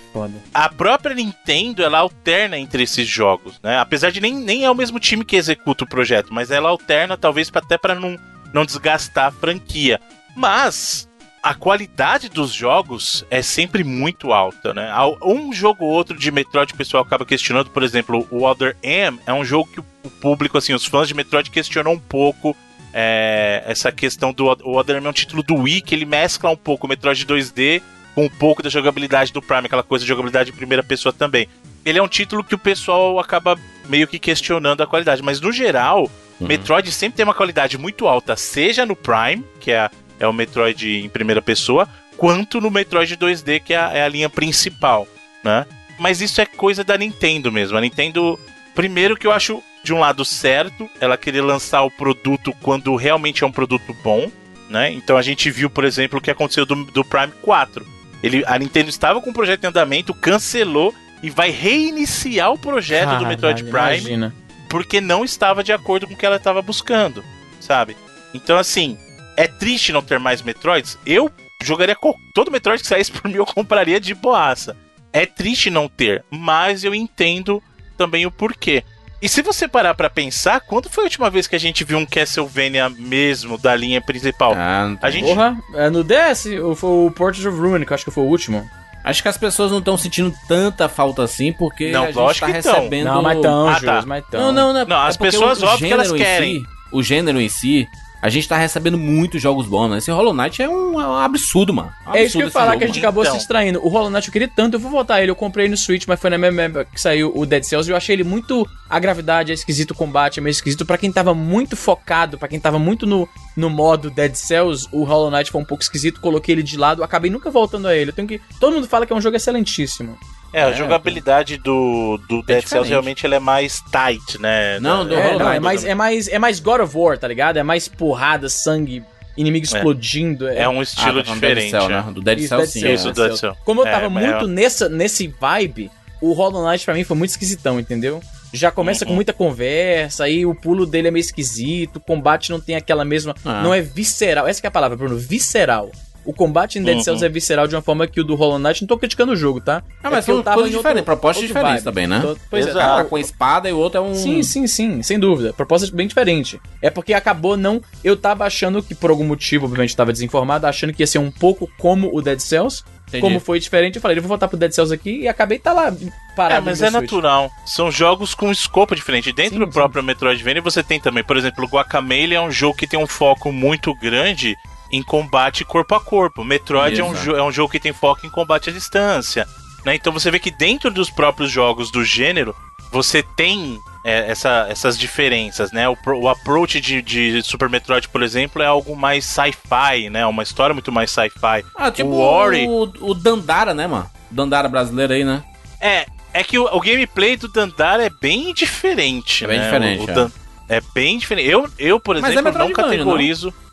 a 0.53 0.69
própria 0.69 1.15
Nintendo 1.15 1.83
ela 1.83 1.99
alterna 1.99 2.59
entre 2.59 2.83
esses 2.83 3.07
jogos, 3.07 3.59
né? 3.63 3.79
Apesar 3.79 4.11
de 4.11 4.21
nem, 4.21 4.35
nem 4.35 4.65
é 4.65 4.71
o 4.71 4.75
mesmo 4.75 5.01
time 5.01 5.25
que 5.25 5.37
executa 5.37 5.85
o 5.85 5.89
projeto, 5.89 6.33
mas 6.33 6.51
ela 6.51 6.69
alterna 6.69 7.17
talvez 7.17 7.51
até 7.55 7.79
para 7.79 7.95
não, 7.95 8.19
não 8.53 8.65
desgastar 8.65 9.27
a 9.27 9.33
franquia. 9.33 10.01
Mas 10.37 11.09
a 11.47 11.55
qualidade 11.55 12.29
dos 12.29 12.53
jogos 12.53 13.25
é 13.31 13.41
sempre 13.41 13.85
muito 13.85 14.33
alta, 14.33 14.75
né? 14.75 14.91
Um 15.23 15.53
jogo 15.53 15.85
ou 15.85 15.93
outro 15.93 16.19
de 16.19 16.33
Metroid 16.33 16.73
que 16.73 16.75
o 16.75 16.79
pessoal 16.79 17.05
acaba 17.05 17.25
questionando, 17.25 17.71
por 17.71 17.85
exemplo, 17.85 18.27
o 18.33 18.45
Other 18.45 18.77
M 18.83 19.21
é 19.25 19.33
um 19.33 19.45
jogo 19.45 19.71
que 19.73 19.79
o 19.79 20.11
público, 20.21 20.59
assim, 20.59 20.75
os 20.75 20.85
fãs 20.85 21.07
de 21.07 21.15
Metroid 21.15 21.49
questionam 21.49 21.93
um 21.93 21.99
pouco 22.01 22.57
é, 22.99 23.63
essa 23.67 23.93
questão 23.93 24.33
do 24.33 24.47
o 24.65 24.79
Other 24.79 24.97
M 24.97 25.07
é 25.07 25.11
um 25.11 25.13
título 25.13 25.43
do 25.43 25.55
Wii 25.55 25.83
que 25.83 25.95
ele 25.95 26.07
mescla 26.07 26.49
um 26.51 26.57
pouco 26.57 26.87
o 26.87 26.89
Metroid 26.89 27.27
2D 27.27 27.83
com 28.15 28.25
um 28.25 28.29
pouco 28.31 28.63
da 28.63 28.71
jogabilidade 28.71 29.35
do 29.35 29.43
Prime, 29.43 29.67
aquela 29.67 29.83
coisa 29.83 30.03
de 30.03 30.09
jogabilidade 30.09 30.51
em 30.51 30.55
primeira 30.55 30.83
pessoa 30.83 31.13
também. 31.13 31.47
Ele 31.85 31.99
é 31.99 32.03
um 32.03 32.09
título 32.09 32.43
que 32.43 32.55
o 32.55 32.59
pessoal 32.59 33.19
acaba 33.21 33.59
meio 33.87 34.09
que 34.09 34.19
questionando 34.19 34.83
a 34.83 34.87
qualidade, 34.87 35.23
mas 35.23 35.39
no 35.43 35.53
geral, 35.53 36.11
Metroid 36.41 36.91
sempre 36.91 37.17
tem 37.19 37.25
uma 37.25 37.35
qualidade 37.35 37.77
muito 37.77 38.09
alta, 38.09 38.35
seja 38.35 38.87
no 38.87 38.97
Prime, 38.97 39.45
que 39.61 39.71
é, 39.71 39.81
a- 39.81 39.91
é 40.19 40.27
o 40.27 40.33
Metroid 40.33 40.89
em 41.05 41.09
primeira 41.11 41.43
pessoa, 41.43 41.87
quanto 42.17 42.61
no 42.63 42.71
Metroid 42.71 43.15
2D, 43.19 43.61
que 43.61 43.75
é 43.75 43.79
a, 43.79 43.93
é 43.93 44.03
a 44.03 44.09
linha 44.09 44.31
principal, 44.31 45.07
né? 45.45 45.67
Mas 45.99 46.21
isso 46.23 46.41
é 46.41 46.47
coisa 46.47 46.83
da 46.83 46.97
Nintendo 46.97 47.53
mesmo. 47.53 47.77
A 47.77 47.81
Nintendo, 47.83 48.39
primeiro 48.75 49.17
que 49.17 49.27
eu 49.27 49.33
acho 49.33 49.63
de 49.87 49.95
um 49.95 50.01
lado 50.01 50.25
certo, 50.25 50.91
ela 51.01 51.17
querer 51.17 51.43
lançar 51.43 51.83
o 51.83 51.91
produto 51.91 52.53
quando 52.61 52.97
realmente 52.97 53.45
é 53.45 53.47
um 53.47 53.53
produto 53.53 53.97
bom, 54.03 54.31
né? 54.69 54.91
Então 54.91 55.17
a 55.17 55.23
gente 55.23 55.49
viu, 55.49 55.71
por 55.71 55.85
exemplo, 55.85 56.19
o 56.19 56.21
que 56.23 56.31
aconteceu 56.31 56.67
do, 56.67 56.85
do 56.87 57.05
Prime 57.05 57.33
4. 57.41 57.87
Ele, 58.21 58.43
a 58.47 58.59
Nintendo 58.59 58.91
estava 58.91 59.21
com 59.21 59.31
o 59.31 59.33
projeto 59.33 59.63
em 59.63 59.69
andamento, 59.69 60.13
cancelou 60.13 60.93
e 61.23 61.31
vai 61.31 61.51
reiniciar 61.51 62.53
o 62.53 62.59
projeto 62.59 63.17
do 63.17 63.27
Metroid 63.27 63.63
Caralho, 63.63 64.03
Prime 64.03 64.15
Imagina. 64.15 64.35
porque 64.69 65.01
não 65.01 65.25
estava 65.25 65.63
de 65.63 65.73
acordo 65.73 66.09
com 66.09 66.15
o 66.15 66.17
que 66.17 66.27
ela 66.27 66.37
estava 66.37 66.61
buscando, 66.61 67.25
sabe? 67.61 67.97
Então, 68.35 68.59
assim, 68.59 68.99
é 69.37 69.47
triste 69.47 69.93
não 69.93 70.03
ter 70.03 70.19
mais 70.19 70.43
Metroids. 70.43 70.99
Eu 71.07 71.31
jogaria 71.63 71.97
todo 72.35 72.51
Metroid 72.51 72.83
que 72.83 72.89
saísse 72.89 73.13
por 73.13 73.31
mim, 73.31 73.37
eu 73.37 73.47
compraria 73.47 74.01
de 74.01 74.15
boaça. 74.15 74.77
É 75.13 75.25
triste 75.25 75.71
não 75.71 75.89
ter, 75.89 76.25
mas 76.29 76.83
eu 76.83 76.93
entendo 76.93 77.63
também 77.97 78.27
o 78.27 78.33
porquê. 78.33 78.83
E 79.21 79.29
se 79.29 79.41
você 79.41 79.67
parar 79.67 79.95
pra 79.95 80.11
pensar, 80.11 80.61
quando 80.61 80.91
foi 80.91 81.05
a 81.05 81.07
última 81.07 81.31
vez 81.31 81.47
que 81.47 81.57
a 81.57 81.61
gente 81.61 81.83
viu 81.85 81.97
um 81.99 82.05
Castlevania 82.07 82.89
mesmo 82.91 83.57
da 83.57 83.75
linha 83.75 84.01
principal? 84.01 84.53
Ah, 84.55 84.89
não 84.89 84.99
a 85.01 85.11
gente 85.11 85.25
Porra, 85.25 85.57
é, 85.75 85.89
no 85.89 86.05
DS, 86.05 86.47
o- 86.63 86.75
foi 86.75 86.91
o 86.91 87.11
Portrait 87.11 87.49
of 87.49 87.59
Ruin, 87.59 87.85
que 87.85 87.93
eu 87.93 87.95
acho 87.95 88.05
que 88.05 88.11
foi 88.11 88.25
o 88.25 88.27
último. 88.27 88.69
Acho 89.03 89.23
que 89.23 89.29
as 89.29 89.39
pessoas 89.39 89.71
não 89.71 89.79
estão 89.79 89.97
sentindo 89.97 90.35
tanta 90.49 90.89
falta 90.89 91.23
assim, 91.23 91.53
porque 91.53 91.93
Não, 91.93 92.03
a 92.03 92.07
gente 92.07 92.17
lógico 92.17 92.47
tá 92.47 92.53
recebendo... 92.53 93.07
Não, 93.07 93.23
mas 93.23 93.41
tão, 93.41 93.69
Ah, 93.69 93.73
Jus, 93.75 93.83
tá. 93.85 94.03
mas 94.07 94.25
tão. 94.31 94.41
Não, 94.41 94.53
não, 94.53 94.73
não. 94.73 94.85
Não, 94.87 95.05
é 95.05 95.09
as 95.09 95.17
pessoas, 95.17 95.63
o 95.63 95.67
óbvio 95.67 95.87
que 95.89 95.93
elas 95.95 96.13
querem. 96.13 96.61
si- 96.61 96.67
o 96.93 97.03
gênero 97.03 97.41
em 97.41 97.49
si, 97.49 97.87
a 98.27 98.31
gente 98.31 98.49
tá 98.49 98.57
recebendo 98.57 98.99
muitos 98.99 99.41
jogos 99.41 99.67
bons, 99.67 99.89
né? 99.89 99.99
Esse 99.99 100.11
Hollow 100.11 100.35
Knight 100.35 100.61
é 100.61 100.69
um, 100.69 101.01
é 101.01 101.07
um 101.07 101.17
absurdo, 101.17 101.73
mano. 101.73 101.93
Um 102.09 102.15
É 102.15 102.25
isso 102.25 102.33
que 102.33 102.39
eu 102.39 102.41
ia 102.41 102.47
absurdo 102.47 102.51
falar, 102.53 102.73
esse 102.73 102.79
que 102.79 102.85
a 102.85 102.87
jogo, 102.89 102.95
gente 102.95 102.97
mano. 102.97 103.07
acabou 103.07 103.23
Então. 103.23 103.33
se 103.35 103.39
distraindo. 103.39 103.81
O 103.85 103.89
Hollow 103.89 104.11
Knight 104.11 104.27
eu 104.29 104.33
queria 104.33 104.49
tanto, 104.49 104.75
eu 104.75 104.81
vou 104.81 104.91
voltar 104.91 105.23
ele. 105.23 105.31
Eu 105.31 105.37
comprei 105.37 105.69
no 105.69 105.77
Switch, 105.77 106.07
mas 106.09 106.19
foi 106.19 106.31
na 106.31 106.37
mesma 106.39 106.63
época 106.63 106.85
que 106.87 107.01
saiu 107.01 107.33
o 107.35 107.47
Dead 107.47 107.63
Cells. 107.63 107.89
e 107.89 107.93
Eu 107.93 107.97
achei 107.97 108.15
ele 108.17 108.25
muito. 108.25 108.67
A 108.91 108.99
gravidade 108.99 109.53
é 109.53 109.55
esquisito, 109.55 109.93
o 109.93 109.95
combate 109.95 110.41
é 110.41 110.43
meio 110.43 110.51
esquisito. 110.51 110.85
Pra 110.85 110.99
quem 110.99 111.13
tava 111.13 111.33
muito 111.35 111.77
focado, 111.77 112.37
pra 112.37 112.49
quem 112.49 112.59
tava 112.59 112.79
muito 112.79 113.07
no, 113.07 113.29
no 113.57 113.71
modo 113.71 114.11
Dead 114.11 114.35
Cells, 114.35 114.89
o 114.91 115.05
Hollow 115.05 115.31
Knight 115.31 115.51
foi 115.51 115.61
um 115.61 115.65
pouco 115.65 115.83
esquisito. 115.83 116.21
Coloquei 116.21 116.55
ele 116.55 116.63
de 116.63 116.77
lado, 116.77 117.05
acabei 117.05 117.31
nunca 117.31 117.51
voltando 117.51 117.87
a 117.87 117.95
ele. 117.97 118.11
Eu 118.11 118.15
tenho 118.15 118.27
que. 118.29 118.41
Todo 118.59 118.75
mundo 118.75 118.89
fala 118.89 119.07
que 119.07 119.13
é 119.13 119.17
um 119.17 119.21
jogo 119.21 119.37
excelentíssimo. 119.37 120.19
É, 120.57 120.63
a 120.65 120.71
É, 120.71 120.73
jogabilidade 120.75 121.59
do, 121.59 122.19
do 122.29 122.43
Dead 122.43 122.47
Cells 122.63 122.65
diferente. 122.65 122.89
realmente 122.89 123.27
ela 123.27 123.35
é 123.37 123.39
mais 123.39 123.81
tight, 123.93 124.41
né? 124.41 124.81
Não, 124.81 125.07
do 125.07 125.15
É, 125.15 125.23
Hollow 125.23 125.39
não, 125.39 125.47
é 125.49 125.51
Knight 125.55 125.63
mais, 125.65 125.85
é, 125.85 125.95
mais, 125.95 126.29
é 126.29 126.39
mais 126.39 126.61
God 126.61 126.81
of 126.81 126.97
War, 126.97 127.19
tá 127.19 127.29
ligado? 127.29 127.59
É 127.59 127.63
mais 127.63 127.89
porrada, 127.89 128.49
sangue, 128.49 129.03
inimigo 129.37 129.67
É. 129.67 129.69
explodindo. 129.69 130.49
É 130.49 130.67
um 130.69 130.81
Ah, 130.81 130.83
estilo 130.83 131.19
tá 131.23 131.25
falando 131.25 131.35
do 131.35 131.41
Dead 131.41 131.51
diferente. 131.59 131.71
Cell, 131.71 131.89
né? 131.91 132.03
né? 132.07 132.13
Do 132.13 132.23
Dead 132.23 132.39
Isso, 132.39 132.49
Cell, 132.49 132.59
Dead 132.59 132.69
sim. 132.71 132.81
Cells, 132.81 133.09
Isso, 133.11 133.23
é. 133.23 133.29
Dead 133.29 133.37
Cell. 133.39 133.57
Como 133.65 133.83
eu 133.83 133.87
É, 133.87 133.91
tava 133.93 134.07
é- 134.07 134.09
muito 134.09 134.47
nessa, 134.47 134.89
nesse 134.89 135.29
vibe, 135.29 135.91
o 136.23 136.33
Hollow 136.33 136.67
Knight 136.69 136.85
pra 136.85 136.95
mim 136.95 137.05
foi 137.05 137.17
muito 137.17 137.31
esquisitão, 137.31 137.79
entendeu? 137.79 138.23
Já 138.53 138.71
começa 138.71 139.05
Uhum. 139.05 139.09
com 139.11 139.15
muita 139.15 139.35
conversa, 139.35 140.25
aí 140.25 140.47
o 140.47 140.55
pulo 140.55 140.87
dele 140.87 141.09
é 141.09 141.11
meio 141.11 141.21
esquisito, 141.21 141.97
o 141.97 142.01
combate 142.01 142.51
não 142.51 142.59
tem 142.61 142.77
aquela 142.77 143.05
mesma. 143.05 143.35
Ah. 143.45 143.61
Não 143.63 143.75
é 143.75 143.83
visceral. 143.83 144.47
Essa 144.49 144.61
que 144.63 144.67
é 144.67 144.69
a 144.69 144.71
palavra, 144.71 144.97
Bruno, 144.97 145.17
visceral. 145.19 145.91
O 146.27 146.33
combate 146.33 146.79
em 146.79 146.83
Dead 146.83 146.97
Uhum. 146.97 147.03
Cells 147.05 147.25
é 147.25 147.29
visceral 147.29 147.67
de 147.69 147.75
uma 147.77 147.81
forma 147.83 148.07
que 148.07 148.21
o 148.21 148.25
do 148.25 148.35
Hollow 148.35 148.59
Knight, 148.59 148.83
não 148.83 148.89
tô 148.89 148.99
criticando 148.99 149.33
o 149.33 149.37
jogo, 149.37 149.61
tá? 149.61 149.83
Ah, 150.03 150.11
mas 150.11 150.29
É 150.29 150.33
eu 150.33 150.35
são 150.37 150.43
tava 150.43 150.57
coisas 150.57 150.73
em 150.73 150.77
outro- 150.77 150.89
diferentes, 150.91 151.05
propostas 151.05 151.43
outro 151.45 151.49
diferentes 151.55 151.85
vibe. 151.85 151.95
também, 151.95 152.07
né? 152.07 152.21
Tô- 152.21 152.37
Pois 152.51 152.67
é, 152.67 152.71
Exato. 152.71 152.91
Ah, 152.93 152.97
tá. 153.03 153.05
com 153.05 153.17
a 153.17 153.21
espada 153.21 153.69
e 153.69 153.73
o 153.73 153.79
outro 153.79 153.99
é 153.99 154.03
um... 154.03 154.15
Sim, 154.15 154.43
sim, 154.43 154.67
sim, 154.67 155.03
sem 155.03 155.19
dúvida. 155.19 155.53
Proposta 155.53 155.89
bem 155.95 156.07
diferente. 156.07 156.61
É 156.83 156.91
porque 156.91 157.15
acabou 157.15 157.57
não. 157.57 157.81
Eu 158.05 158.17
tava 158.17 158.45
achando 158.45 158.83
que, 158.83 158.95
por 158.95 159.11
algum 159.11 159.25
motivo, 159.25 159.67
obviamente, 159.67 159.97
tava 159.97 160.13
desinformado, 160.13 160.67
achando 160.67 160.93
que 160.93 161.03
ia 161.03 161.07
ser 161.07 161.19
um 161.19 161.31
pouco 161.31 161.71
como 161.79 162.11
o 162.15 162.21
Dead 162.21 162.41
Cells. 162.41 162.83
Entendi. 163.09 163.21
Como 163.23 163.39
foi 163.39 163.61
diferente, 163.61 163.95
eu 163.97 164.03
falei, 164.03 164.19
eu 164.19 164.23
vou 164.23 164.29
voltar 164.29 164.49
pro 164.49 164.57
Dead 164.59 164.73
Cells 164.73 164.93
aqui 164.93 165.21
e 165.21 165.29
acabei 165.29 165.61
tá 165.61 165.73
lá 165.73 165.95
parado. 166.35 166.61
É, 166.63 166.71
mas 166.71 166.83
é 166.83 166.91
Switch. 166.91 167.03
natural. 167.03 167.49
São 167.65 167.89
jogos 167.89 168.35
com 168.35 168.51
escopo 168.51 168.97
diferente. 168.97 169.31
Dentro 169.33 169.55
Sim, 169.55 169.61
do 169.61 169.67
sim. 169.67 169.71
próprio 169.73 170.03
Metroidvania 170.03 170.61
você 170.61 170.83
tem 170.83 170.99
também, 170.99 171.23
por 171.23 171.37
exemplo, 171.37 171.65
o 171.65 171.69
Guacamelee 171.69 172.35
é 172.35 172.41
um 172.41 172.51
jogo 172.51 172.77
que 172.77 172.85
tem 172.87 172.99
um 172.99 173.07
foco 173.07 173.53
muito 173.53 173.95
grande 173.95 174.57
em 174.91 175.03
combate 175.03 175.65
corpo 175.65 175.95
a 175.95 176.01
corpo. 176.01 176.45
Metroid 176.45 177.01
é 177.01 177.05
um, 177.05 177.15
é 177.37 177.43
um 177.43 177.53
jogo 177.53 177.71
que 177.73 177.81
tem 177.81 177.93
foco 177.93 178.27
em 178.27 178.31
combate 178.31 178.71
à 178.71 178.73
distância. 178.73 179.47
né? 179.85 179.95
Então 179.95 180.13
você 180.13 180.31
vê 180.31 180.39
que 180.39 180.51
dentro 180.51 180.91
dos 180.91 181.11
próprios 181.11 181.51
jogos 181.51 181.91
do 181.91 182.05
gênero, 182.05 182.55
você 182.93 183.23
tem 183.23 183.79
é, 184.05 184.31
essa- 184.31 184.67
essas 184.69 184.97
diferenças, 184.97 185.73
né? 185.73 185.89
O, 185.89 185.97
o 186.21 186.29
approach 186.29 186.81
de, 186.81 187.03
de 187.03 187.43
Super 187.43 187.69
Metroid, 187.69 188.09
por 188.09 188.23
exemplo, 188.23 188.63
é 188.63 188.67
algo 188.67 188.95
mais 188.95 189.25
sci-fi, 189.25 190.09
né? 190.11 190.25
Uma 190.27 190.45
história 190.45 190.73
muito 190.73 190.93
mais 190.93 191.11
sci-fi. 191.11 191.65
Ah, 191.75 191.91
tipo 191.91 192.11
o 192.11 192.21
Ori- 192.21 192.67
o, 192.69 192.83
o 193.01 193.15
Dandara, 193.15 193.75
né, 193.75 193.89
mano? 193.89 194.09
Dandara 194.31 194.69
brasileiro 194.69 195.13
aí, 195.13 195.25
né? 195.25 195.43
É, 195.81 196.07
é 196.33 196.45
que 196.45 196.57
o, 196.57 196.65
o 196.67 196.81
gameplay 196.81 197.37
do 197.37 197.49
Dandara 197.49 198.05
é 198.07 198.11
bem 198.11 198.55
diferente, 198.55 199.45
É 199.45 199.49
bem 199.49 199.59
né? 199.59 199.65
diferente, 199.65 200.05
O- 200.07 200.11
é. 200.11 200.15
Dan- 200.15 200.31
é 200.69 200.81
bem 200.95 201.19
diferente. 201.19 201.49
Eu, 201.49 201.69
eu 201.79 201.99
por 201.99 202.15
Mas 202.21 202.31
é 202.31 202.33
exemplo, 202.35 202.53
não 202.59 202.69
Metroidvania, 202.69 202.99
categorizo. 202.99 203.47
Não? 203.49 203.66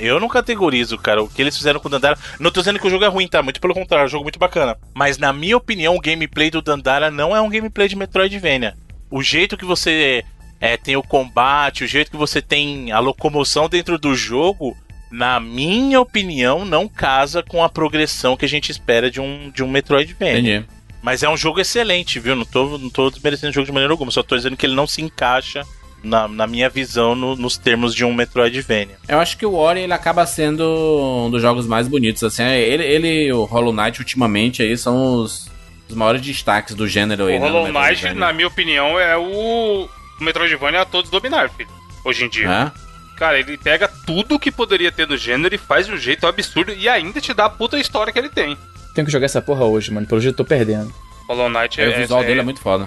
Eu 0.00 0.18
não 0.20 0.28
categorizo, 0.28 0.98
cara. 0.98 1.22
O 1.22 1.28
que 1.28 1.40
eles 1.40 1.56
fizeram 1.56 1.80
com 1.80 1.88
o 1.88 1.90
Dandara. 1.90 2.18
Não 2.40 2.50
tô 2.50 2.60
dizendo 2.60 2.78
que 2.78 2.86
o 2.86 2.90
jogo 2.90 3.04
é 3.04 3.08
ruim, 3.08 3.28
tá? 3.28 3.42
Muito 3.42 3.60
pelo 3.60 3.74
contrário, 3.74 4.04
é 4.04 4.06
um 4.06 4.10
jogo 4.10 4.24
muito 4.24 4.38
bacana. 4.38 4.76
Mas 4.94 5.18
na 5.18 5.32
minha 5.32 5.56
opinião, 5.56 5.94
o 5.94 6.00
gameplay 6.00 6.50
do 6.50 6.62
Dandara 6.62 7.10
não 7.10 7.34
é 7.34 7.40
um 7.40 7.48
gameplay 7.48 7.88
de 7.88 7.96
Metroidvania. 7.96 8.76
O 9.10 9.22
jeito 9.22 9.56
que 9.56 9.64
você 9.64 10.24
é, 10.60 10.76
tem 10.76 10.96
o 10.96 11.02
combate, 11.02 11.84
o 11.84 11.86
jeito 11.86 12.10
que 12.10 12.16
você 12.16 12.40
tem 12.40 12.90
a 12.90 12.98
locomoção 12.98 13.68
dentro 13.68 13.98
do 13.98 14.14
jogo, 14.14 14.76
na 15.10 15.38
minha 15.38 16.00
opinião, 16.00 16.64
não 16.64 16.88
casa 16.88 17.42
com 17.42 17.62
a 17.62 17.68
progressão 17.68 18.36
que 18.36 18.44
a 18.44 18.48
gente 18.48 18.70
espera 18.70 19.10
de 19.10 19.20
um, 19.20 19.50
de 19.50 19.62
um 19.62 19.68
Metroidvania. 19.68 20.38
Entendi. 20.38 20.66
Mas 21.02 21.22
é 21.22 21.28
um 21.28 21.36
jogo 21.36 21.60
excelente, 21.60 22.18
viu? 22.18 22.34
Não 22.34 22.46
tô, 22.46 22.78
não 22.78 22.88
tô 22.88 23.10
desmerecendo 23.10 23.50
o 23.50 23.54
jogo 23.54 23.66
de 23.66 23.72
maneira 23.72 23.92
alguma, 23.92 24.10
só 24.10 24.22
tô 24.22 24.34
dizendo 24.34 24.56
que 24.56 24.64
ele 24.64 24.74
não 24.74 24.86
se 24.86 25.02
encaixa, 25.02 25.62
na, 26.04 26.28
na 26.28 26.46
minha 26.46 26.68
visão, 26.68 27.14
no- 27.14 27.34
nos 27.36 27.56
termos 27.56 27.94
de 27.94 28.04
um 28.04 28.12
Metroidvania. 28.14 28.96
Eu 29.08 29.18
acho 29.18 29.36
que 29.38 29.46
o 29.46 29.54
Ori 29.54 29.80
ele 29.80 29.92
acaba 29.92 30.24
sendo 30.26 31.24
um 31.26 31.30
dos 31.30 31.40
jogos 31.42 31.66
mais 31.66 31.88
bonitos, 31.88 32.22
assim. 32.22 32.44
Ele, 32.44 32.84
ele 32.84 33.24
e 33.26 33.32
o 33.32 33.44
Hollow 33.44 33.72
Knight, 33.72 33.98
ultimamente, 34.00 34.62
aí, 34.62 34.76
são 34.76 35.14
os, 35.16 35.50
os 35.88 35.94
maiores 35.96 36.20
destaques 36.20 36.74
do 36.74 36.86
gênero 36.86 37.26
aí, 37.26 37.36
O 37.36 37.40
né, 37.40 37.48
Hollow 37.48 37.72
Knight, 37.72 38.12
na 38.14 38.32
minha 38.32 38.46
opinião, 38.48 38.98
é 39.00 39.16
o 39.16 39.88
o 40.20 40.22
Metroidvania 40.22 40.82
a 40.82 40.84
todos 40.84 41.10
dominar, 41.10 41.50
filho. 41.50 41.68
Hoje 42.04 42.24
em 42.24 42.28
dia. 42.28 42.48
É? 42.48 43.18
Cara, 43.18 43.38
ele 43.38 43.56
pega 43.56 43.88
tudo 44.06 44.38
que 44.38 44.50
poderia 44.52 44.92
ter 44.92 45.08
no 45.08 45.16
gênero 45.16 45.52
e 45.54 45.58
faz 45.58 45.86
de 45.86 45.92
um 45.92 45.96
jeito 45.96 46.26
absurdo 46.26 46.72
e 46.72 46.88
ainda 46.88 47.20
te 47.20 47.32
dá 47.34 47.46
a 47.46 47.50
puta 47.50 47.78
história 47.78 48.12
que 48.12 48.18
ele 48.18 48.28
tem. 48.28 48.56
Tenho 48.94 49.04
que 49.06 49.12
jogar 49.12 49.24
essa 49.26 49.42
porra 49.42 49.64
hoje, 49.64 49.90
mano. 49.92 50.06
Pelo 50.06 50.20
jeito 50.20 50.34
eu 50.34 50.44
tô 50.44 50.44
perdendo. 50.44 50.92
Hollow 51.28 51.48
Knight 51.48 51.80
É, 51.80 51.88
o 51.88 51.96
visual 51.96 52.22
dele 52.22 52.40
é 52.40 52.42
muito 52.44 52.60
foda. 52.60 52.86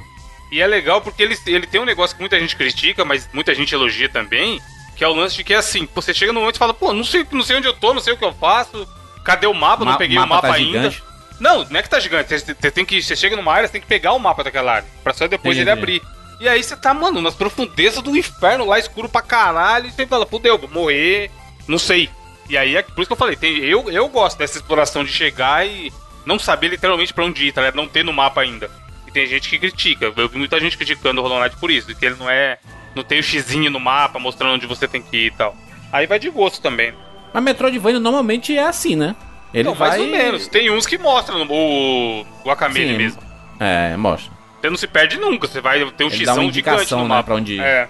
E 0.52 0.62
é 0.62 0.68
legal 0.68 1.02
porque 1.02 1.22
ele, 1.24 1.38
ele 1.45 1.68
tem 1.68 1.82
um 1.82 1.86
negócio 1.86 2.16
que 2.16 2.22
muita 2.22 2.39
gente 2.39 2.56
critica, 2.56 3.04
mas 3.04 3.30
muita 3.34 3.54
gente 3.54 3.74
elogia 3.76 4.08
também, 4.08 4.62
que 4.95 5.04
é 5.04 5.08
o 5.08 5.14
lance 5.14 5.36
de 5.36 5.43
que 5.43 5.54
é 5.54 5.58
assim, 5.58 5.88
você 5.93 6.14
chega 6.14 6.32
no 6.32 6.39
momento 6.39 6.56
e 6.56 6.60
fala, 6.60 6.74
pô, 6.74 6.93
não 6.93 7.04
sei, 7.04 7.26
não 7.32 7.43
sei 7.43 7.58
onde 7.58 7.68
eu 7.68 7.74
tô, 7.74 7.93
não 7.93 8.02
sei 8.02 8.14
o 8.14 8.18
que 8.18 8.24
eu 8.26 8.34
faço, 8.34 8.88
cadê 9.26 9.45
o 9.48 9.54
mapa? 9.54 9.84
não 9.84 9.91
Ma- 9.93 9.98
peguei 9.98 10.18
o 10.18 10.22
mapa 10.22 10.36
mapa 10.36 10.48
tá 10.50 10.54
ainda. 10.54 10.84
gigante. 10.89 11.04
Não, 11.39 11.64
não 11.66 11.80
é 11.80 11.84
que 11.84 11.89
tá 11.89 12.00
gigante, 12.00 12.30
você, 12.30 12.56
você 12.56 12.72
tem 12.72 12.84
que. 12.86 13.02
Você 13.02 13.16
chega 13.16 13.36
numa 13.36 13.54
área, 13.54 13.68
você 13.68 13.74
tem 13.74 13.82
que 13.82 13.86
pegar 13.88 14.14
o 14.14 14.20
mapa 14.20 14.43
daquela 14.43 14.76
área, 14.78 14.88
pra 15.04 15.14
só 15.14 15.28
depois 15.28 15.56
Entendi. 15.56 15.70
ele 15.70 15.80
abrir. 15.80 16.02
E 16.39 16.48
aí 16.48 16.64
você 16.64 16.76
tá, 16.78 16.93
mano, 16.93 17.22
nas 17.22 17.36
profundezas 17.36 18.02
do 18.02 18.16
inferno 18.16 18.66
lá, 18.66 18.80
escuro 18.80 19.08
pra 19.10 19.22
caralho, 19.22 19.88
e 19.88 19.91
você 19.91 20.08
fala, 20.08 20.26
fudeu, 20.26 20.58
vou 20.58 20.70
morrer, 20.70 21.30
não 21.68 21.78
sei. 21.78 22.10
E 22.50 22.58
aí 22.58 22.76
é 22.76 22.82
por 22.82 23.02
isso 23.02 23.08
que 23.08 23.14
eu 23.14 23.18
falei, 23.18 23.36
tem, 23.36 23.58
eu, 23.58 23.89
eu 23.91 24.08
gosto 24.08 24.38
dessa 24.38 24.58
exploração 24.58 25.04
de 25.04 25.12
chegar 25.12 25.68
e 25.68 25.91
não 26.26 26.39
saber 26.39 26.70
literalmente 26.70 27.14
pra 27.14 27.26
onde 27.26 27.45
ir, 27.48 27.52
tá 27.52 27.62
ligado? 27.62 27.76
Não 27.76 27.88
ter 27.88 28.04
no 28.06 28.14
mapa 28.14 28.41
ainda. 28.41 28.70
E 29.08 29.12
tem 29.12 29.26
gente 29.26 29.49
que 29.49 29.58
critica. 29.58 30.14
Eu 30.16 30.30
vi 30.30 30.38
muita 30.38 30.60
gente 30.60 30.78
criticando 30.78 31.22
o 31.22 31.24
Hollow 31.24 31.41
Knight 31.41 31.55
por 31.55 31.72
isso, 31.72 31.95
que 31.95 32.05
ele 32.05 32.16
não 32.20 32.30
é. 32.30 32.60
Não 32.93 33.03
tem 33.03 33.20
o 33.20 33.24
xizinho 33.24 33.72
no 33.72 33.80
mapa 33.80 34.20
mostrando 34.20 34.55
onde 34.55 34.68
você 34.68 34.88
tem 34.88 35.01
que 35.01 35.16
ir 35.16 35.26
e 35.28 35.32
tal. 35.32 35.55
Aí 35.91 36.05
vai 36.05 36.20
de 36.20 36.30
gosto 36.30 36.62
também. 36.62 36.93
Mas 37.34 37.43
Metroidvania 37.43 37.99
normalmente 37.99 38.58
é 38.58 38.64
assim, 38.64 38.95
né? 38.95 39.16
Ele 39.53 39.64
não, 39.64 39.76
vai... 39.76 39.89
mais 39.89 40.01
ou 40.01 40.08
menos. 40.08 40.47
Tem 40.47 40.70
uns 40.70 40.86
que 40.86 40.97
mostram 40.97 41.47
o, 41.47 42.26
o 42.43 42.51
Akamele 42.51 42.91
Sim. 42.91 42.97
mesmo. 42.97 43.22
É, 43.60 43.95
mostra. 43.95 44.32
Você 44.60 44.70
não 44.70 44.78
se 44.78 44.88
perde 44.88 45.18
nunca, 45.18 45.47
você 45.47 45.62
vai 45.62 45.80
ter 45.91 46.03
um 46.03 46.08
Ele 46.08 46.26
dá 46.26 46.34
xizão 46.34 46.36
gigante 46.36 46.60
indicação, 46.60 46.99
no 46.99 47.03
né, 47.05 47.10
mapa. 47.10 47.24
pra 47.24 47.36
onde 47.36 47.53
ir. 47.53 47.62
É. 47.62 47.88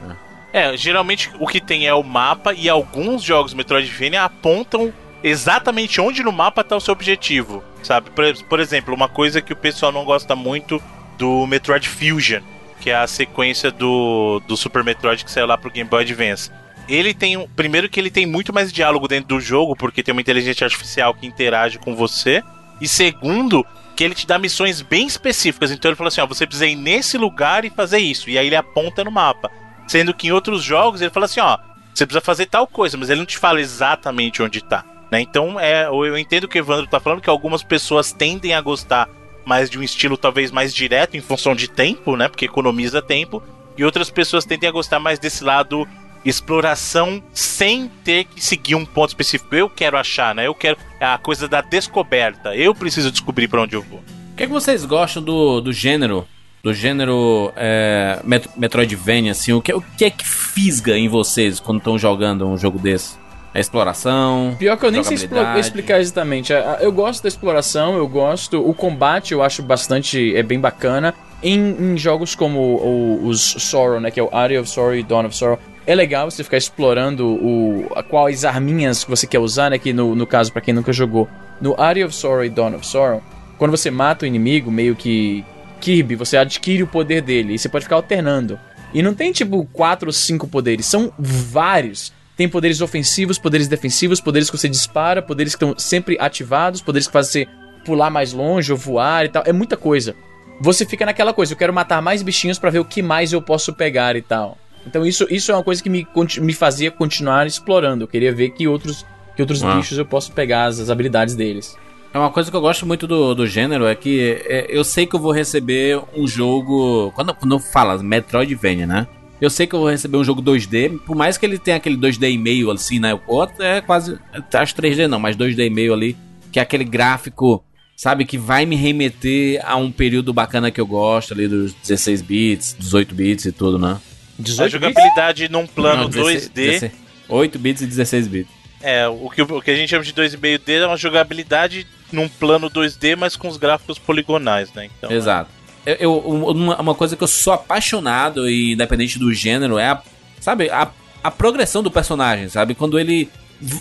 É, 0.54 0.78
geralmente 0.78 1.32
o 1.40 1.48
que 1.48 1.60
tem 1.60 1.88
é 1.88 1.94
o 1.94 2.04
mapa 2.04 2.54
e 2.54 2.70
alguns 2.70 3.22
jogos 3.22 3.54
Metroidvania 3.54 4.24
apontam 4.24 4.94
exatamente 5.24 6.00
onde 6.00 6.24
no 6.24 6.32
mapa 6.32 6.64
tá 6.64 6.76
o 6.76 6.80
seu 6.80 6.94
objetivo, 6.94 7.64
sabe? 7.84 8.10
Por, 8.12 8.26
por 8.46 8.60
exemplo, 8.60 8.94
uma 8.94 9.10
coisa 9.10 9.42
que 9.42 9.54
o 9.54 9.56
pessoal 9.56 9.92
não 9.92 10.06
gosta 10.06 10.36
muito 10.36 10.82
do 11.18 11.46
Metroid 11.48 11.88
Fusion, 11.88 12.42
que 12.80 12.90
é 12.90 12.96
a 12.96 13.08
sequência 13.08 13.72
do, 13.72 14.42
do 14.48 14.56
Super 14.56 14.84
Metroid 14.84 15.24
que 15.26 15.32
saiu 15.32 15.48
lá 15.48 15.58
pro 15.58 15.72
Game 15.72 15.90
Boy 15.90 16.04
Advance. 16.04 16.52
ele 16.88 17.14
tem. 17.14 17.36
um- 17.38 17.48
Primeiro 17.48 17.90
que 17.90 18.00
ele 18.00 18.10
tem 18.12 18.26
muito 18.26 18.54
mais 18.54 18.72
diálogo 18.72 19.08
dentro 19.08 19.28
do 19.30 19.40
jogo, 19.42 19.76
porque 19.76 20.02
tem 20.04 20.12
uma 20.14 20.22
inteligência 20.22 20.66
artificial 20.66 21.14
que 21.14 21.28
interage 21.28 21.78
com 21.80 21.96
você. 21.96 22.42
E 22.80 22.88
segundo, 22.88 23.66
que 23.96 24.04
ele 24.04 24.14
te 24.16 24.28
dá 24.28 24.38
missões 24.38 24.82
bem 24.82 25.06
específicas. 25.08 25.72
Então 25.72 25.90
ele 25.90 25.96
fala 25.96 26.08
assim: 26.10 26.22
ó, 26.22 26.26
você 26.28 26.46
precisa 26.46 26.66
ir 26.68 26.76
nesse 26.76 27.18
lugar 27.18 27.66
e 27.66 27.70
fazer 27.70 27.98
isso. 27.98 28.30
E 28.30 28.38
aí 28.38 28.48
ele 28.48 28.56
aponta 28.56 29.04
no 29.04 29.12
mapa. 29.12 29.50
Sendo 29.88 30.14
que 30.14 30.28
em 30.28 30.32
outros 30.32 30.64
jogos 30.64 31.02
ele 31.02 31.10
fala 31.10 31.26
assim: 31.26 31.40
ó, 31.42 31.58
você 31.94 32.06
precisa 32.06 32.24
fazer 32.24 32.46
tal 32.46 32.68
coisa, 32.68 32.96
mas 32.96 33.10
ele 33.10 33.20
não 33.20 33.26
te 33.26 33.38
fala 33.38 33.60
exatamente 33.60 34.42
onde 34.44 34.62
tá. 34.64 34.86
Né? 35.12 35.20
Então 35.22 35.60
é, 35.60 35.88
eu 35.88 36.18
entendo 36.18 36.44
o 36.44 36.48
que 36.48 36.60
o 36.60 36.62
Evandro 36.62 36.86
tá 36.88 37.00
falando, 37.00 37.22
que 37.22 37.30
algumas 37.30 37.64
pessoas 37.64 38.12
tendem 38.14 38.54
a 38.54 38.62
gostar 38.62 39.10
mais 39.48 39.70
de 39.70 39.80
um 39.80 39.84
estilo 39.84 40.18
talvez 40.18 40.52
mais 40.52 40.76
direto 40.76 41.16
em 41.16 41.22
função 41.22 41.56
de 41.56 41.68
tempo, 41.70 42.16
né? 42.16 42.28
Porque 42.28 42.46
economiza 42.46 43.02
tempo. 43.02 43.42
E 43.78 43.84
outras 43.84 44.10
pessoas 44.10 44.44
tendem 44.46 44.68
a 44.68 44.72
gostar 44.72 45.00
mais 45.00 45.18
desse 45.18 45.44
lado 45.44 45.88
exploração 46.26 47.24
sem 47.34 47.90
ter 48.04 48.26
que 48.26 48.44
seguir 48.44 48.76
um 48.76 48.86
ponto 48.86 49.10
específico. 49.10 49.56
Eu 49.56 49.70
quero 49.70 49.98
achar, 49.98 50.36
né? 50.36 50.48
Eu 50.48 50.54
quero 50.54 50.78
a 51.00 51.18
coisa 51.18 51.48
da 51.48 51.62
descoberta. 51.62 52.56
Eu 52.56 52.76
preciso 52.76 53.12
descobrir 53.12 53.48
pra 53.48 53.62
onde 53.62 53.76
eu 53.76 53.82
vou. 53.82 54.00
O 54.00 54.36
que, 54.36 54.44
é 54.44 54.46
que 54.46 54.52
vocês 54.52 54.84
gostam 54.84 55.24
do, 55.24 55.62
do 55.62 55.72
gênero? 55.72 56.28
Do 56.64 56.74
gênero 56.74 57.54
é, 57.56 58.20
Met- 58.24 58.50
Metroidvania, 58.58 59.32
assim, 59.32 59.54
o 59.54 59.62
que, 59.62 59.74
o 59.74 59.82
que 59.98 60.04
é 60.06 60.10
que 60.10 60.28
fisga 60.28 60.98
em 60.98 61.08
vocês 61.08 61.60
quando 61.60 61.78
estão 61.78 61.98
jogando 61.98 62.46
um 62.46 62.58
jogo 62.58 62.78
desse? 62.78 63.18
A 63.58 63.60
exploração? 63.60 64.56
Pior 64.60 64.78
que 64.78 64.86
eu 64.86 64.92
nem 64.92 65.02
sei 65.04 65.16
explicar 65.60 66.00
exatamente. 66.00 66.54
Eu 66.80 66.92
gosto 66.92 67.24
da 67.24 67.28
exploração, 67.28 67.98
eu 67.98 68.08
gosto. 68.08 68.62
O 68.64 68.72
combate 68.72 69.34
eu 69.34 69.42
acho 69.42 69.64
bastante. 69.64 70.36
é 70.36 70.44
bem 70.44 70.60
bacana. 70.60 71.12
Em, 71.42 71.58
em 71.94 71.98
jogos 71.98 72.36
como 72.36 72.60
o- 72.60 73.28
os 73.28 73.42
Sorrow, 73.42 74.00
né? 74.00 74.12
Que 74.12 74.20
é 74.20 74.24
o 74.24 74.30
Area 74.32 74.62
of 74.62 74.70
Sorrow 74.70 74.94
e 74.96 75.02
Dawn 75.02 75.26
of 75.26 75.36
Sorrow. 75.36 75.58
É 75.88 75.96
legal 75.96 76.30
você 76.30 76.44
ficar 76.44 76.58
explorando 76.58 77.28
o, 77.28 77.88
quais 78.10 78.46
arminhas 78.46 79.04
que 79.04 79.10
você 79.10 79.26
quer 79.26 79.40
usar, 79.40 79.72
né? 79.72 79.80
Que 79.80 79.92
no, 79.92 80.14
no 80.16 80.28
caso, 80.28 80.52
pra 80.52 80.62
quem 80.62 80.74
nunca 80.74 80.94
jogou. 80.94 81.28
No 81.60 81.74
Area 81.82 82.06
of 82.06 82.14
Sorrow 82.14 82.46
e 82.46 82.50
Dawn 82.50 82.76
of 82.76 82.86
Sorrow, 82.86 83.24
quando 83.58 83.72
você 83.72 83.90
mata 83.90 84.24
o 84.24 84.28
inimigo, 84.28 84.70
meio 84.70 84.96
que 84.96 85.44
Kirby, 85.82 86.16
você 86.16 86.38
adquire 86.38 86.84
o 86.84 86.88
poder 86.88 87.22
dele. 87.22 87.54
E 87.56 87.58
você 87.58 87.70
pode 87.70 87.86
ficar 87.86 87.96
alternando. 87.96 88.60
E 88.94 89.02
não 89.02 89.14
tem 89.16 89.32
tipo 89.32 89.66
quatro 89.74 90.10
ou 90.10 90.14
cinco 90.14 90.48
poderes, 90.48 90.86
são 90.86 91.12
vários. 91.18 92.14
Tem 92.38 92.48
poderes 92.48 92.80
ofensivos, 92.82 93.40
poderes 93.40 93.68
defensivos, 93.68 94.22
poderes 94.22 94.50
que 94.50 94.58
você 94.58 94.70
dispara, 94.70 95.22
poderes 95.22 95.56
que 95.56 95.64
estão 95.66 95.78
sempre 95.78 96.16
ativados, 96.20 96.82
poderes 96.82 97.08
que 97.08 97.14
fazem 97.14 97.46
você 97.46 97.52
pular 97.84 98.10
mais 98.12 98.32
longe 98.32 98.72
ou 98.72 98.78
voar 98.78 99.26
e 99.26 99.30
tal. 99.30 99.44
É 99.46 99.52
muita 99.52 99.76
coisa. 99.76 100.16
Você 100.62 100.86
fica 100.86 101.06
naquela 101.06 101.34
coisa, 101.34 101.54
eu 101.54 101.58
quero 101.58 101.74
matar 101.74 102.02
mais 102.02 102.22
bichinhos 102.22 102.60
pra 102.60 102.70
ver 102.70 102.80
o 102.80 102.86
que 102.86 103.02
mais 103.02 103.34
eu 103.34 103.42
posso 103.42 103.74
pegar 103.74 104.16
e 104.16 104.22
tal. 104.22 104.58
Então 104.86 105.06
isso, 105.06 105.28
isso 105.30 105.52
é 105.52 105.56
uma 105.56 105.64
coisa 105.64 105.82
que 105.82 105.90
me, 105.90 106.08
me 106.40 106.54
fazia 106.54 106.92
continuar 106.92 107.46
explorando. 107.48 108.04
Eu 108.04 108.08
queria 108.08 108.32
ver 108.34 108.52
que 108.52 108.68
outros, 108.68 109.06
que 109.36 109.42
outros 109.42 109.64
Ah. 109.64 109.76
bichos 109.76 109.98
eu 109.98 110.06
posso 110.06 110.32
pegar, 110.32 110.66
as, 110.66 110.80
as 110.80 110.90
habilidades 110.90 111.36
deles. 111.36 111.76
É 112.14 112.18
uma 112.20 112.32
coisa 112.32 112.50
que 112.50 112.56
eu 112.56 112.62
gosto 112.62 112.86
muito 112.86 113.06
do, 113.06 113.36
do 113.36 113.46
gênero 113.46 113.86
é 113.86 113.94
que 113.94 114.42
é, 114.46 114.66
eu 114.70 114.84
sei 114.84 115.06
que 115.06 115.16
eu 115.16 115.20
vou 115.20 115.32
receber 115.32 116.02
um 116.16 116.28
jogo. 116.28 117.12
Quando, 117.14 117.34
quando 117.36 117.60
fala 117.60 118.02
Metroidvania, 118.02 118.88
né? 118.88 119.08
Eu 119.40 119.50
sei 119.50 119.68
que 119.68 119.76
eu 119.76 119.80
vou 119.80 119.90
receber 119.90 120.18
um 120.18 120.24
jogo 120.24 120.42
2D, 120.42 121.00
por 121.00 121.16
mais 121.16 121.38
que 121.38 121.46
ele 121.46 121.60
tenha 121.60 121.78
aquele 121.78 121.96
2D 121.96 122.32
e 122.32 122.38
meio 122.38 122.72
assim, 122.72 123.00
né? 123.00 123.14
O 123.14 123.22
outro 123.28 123.64
é 123.64 123.82
quase. 123.82 124.18
Acho 124.54 124.76
3D 124.76 125.08
não, 125.08 125.20
mas 125.20 125.36
2D 125.36 125.66
e 125.66 125.70
meio 125.70 125.94
ali. 125.94 126.18
Que 126.52 126.60
é 126.60 126.62
aquele 126.64 126.84
gráfico, 126.84 127.64
sabe? 127.96 128.26
Que 128.26 128.38
vai 128.38 128.66
me 128.66 128.76
remeter 128.76 129.62
a 129.64 129.76
um 129.76 129.92
período 129.92 130.34
bacana 130.34 130.72
que 130.72 130.82
eu 130.82 130.88
gosto 130.88 131.34
ali 131.34 131.48
dos 131.48 131.74
16 131.74 132.22
bits, 132.24 132.76
18 132.80 133.14
bits 133.14 133.46
e 133.46 133.52
tudo, 133.52 133.78
né? 133.78 134.00
A 134.40 134.42
18 134.42 134.72
jogabilidade 134.72 135.50
num 135.50 135.68
plano 135.68 136.04
Não, 136.04 136.10
16, 136.10 136.50
2D 136.50 136.54
16, 136.54 136.92
8 137.30 137.60
bits 137.60 137.82
e 137.82 137.88
16 137.88 138.28
bits. 138.28 138.52
é 138.82 139.08
o 139.08 139.30
que, 139.30 139.42
o 139.42 139.62
que 139.62 139.72
a 139.72 139.76
gente 139.76 139.90
chama 139.90 140.04
de 140.04 140.14
2,5D 140.14 140.70
é 140.70 140.88
uma 140.88 140.98
jogabilidade 140.98 141.86
num 142.12 142.28
plano 142.28 142.70
2D, 142.70 143.16
mas 143.16 143.36
com 143.36 143.48
os 143.48 143.58
gráficos 143.58 144.00
poligonais, 144.00 144.72
né? 144.74 144.90
Então, 144.98 145.12
Exato. 145.12 145.57
Eu, 146.00 146.18
uma, 146.18 146.82
uma 146.82 146.96
coisa 146.96 147.16
que 147.16 147.24
eu 147.24 147.28
sou 147.28 147.54
apaixonado, 147.54 148.50
e 148.50 148.74
independente 148.74 149.18
do 149.18 149.34
gênero, 149.34 149.78
é 149.78 149.90
a, 149.90 150.02
sabe, 150.42 150.70
a, 150.70 150.90
a 151.24 151.32
progressão 151.32 151.82
do 151.82 151.90
personagem, 151.90 152.50
sabe? 152.50 152.76
Quando 152.76 153.00
ele. 153.00 153.30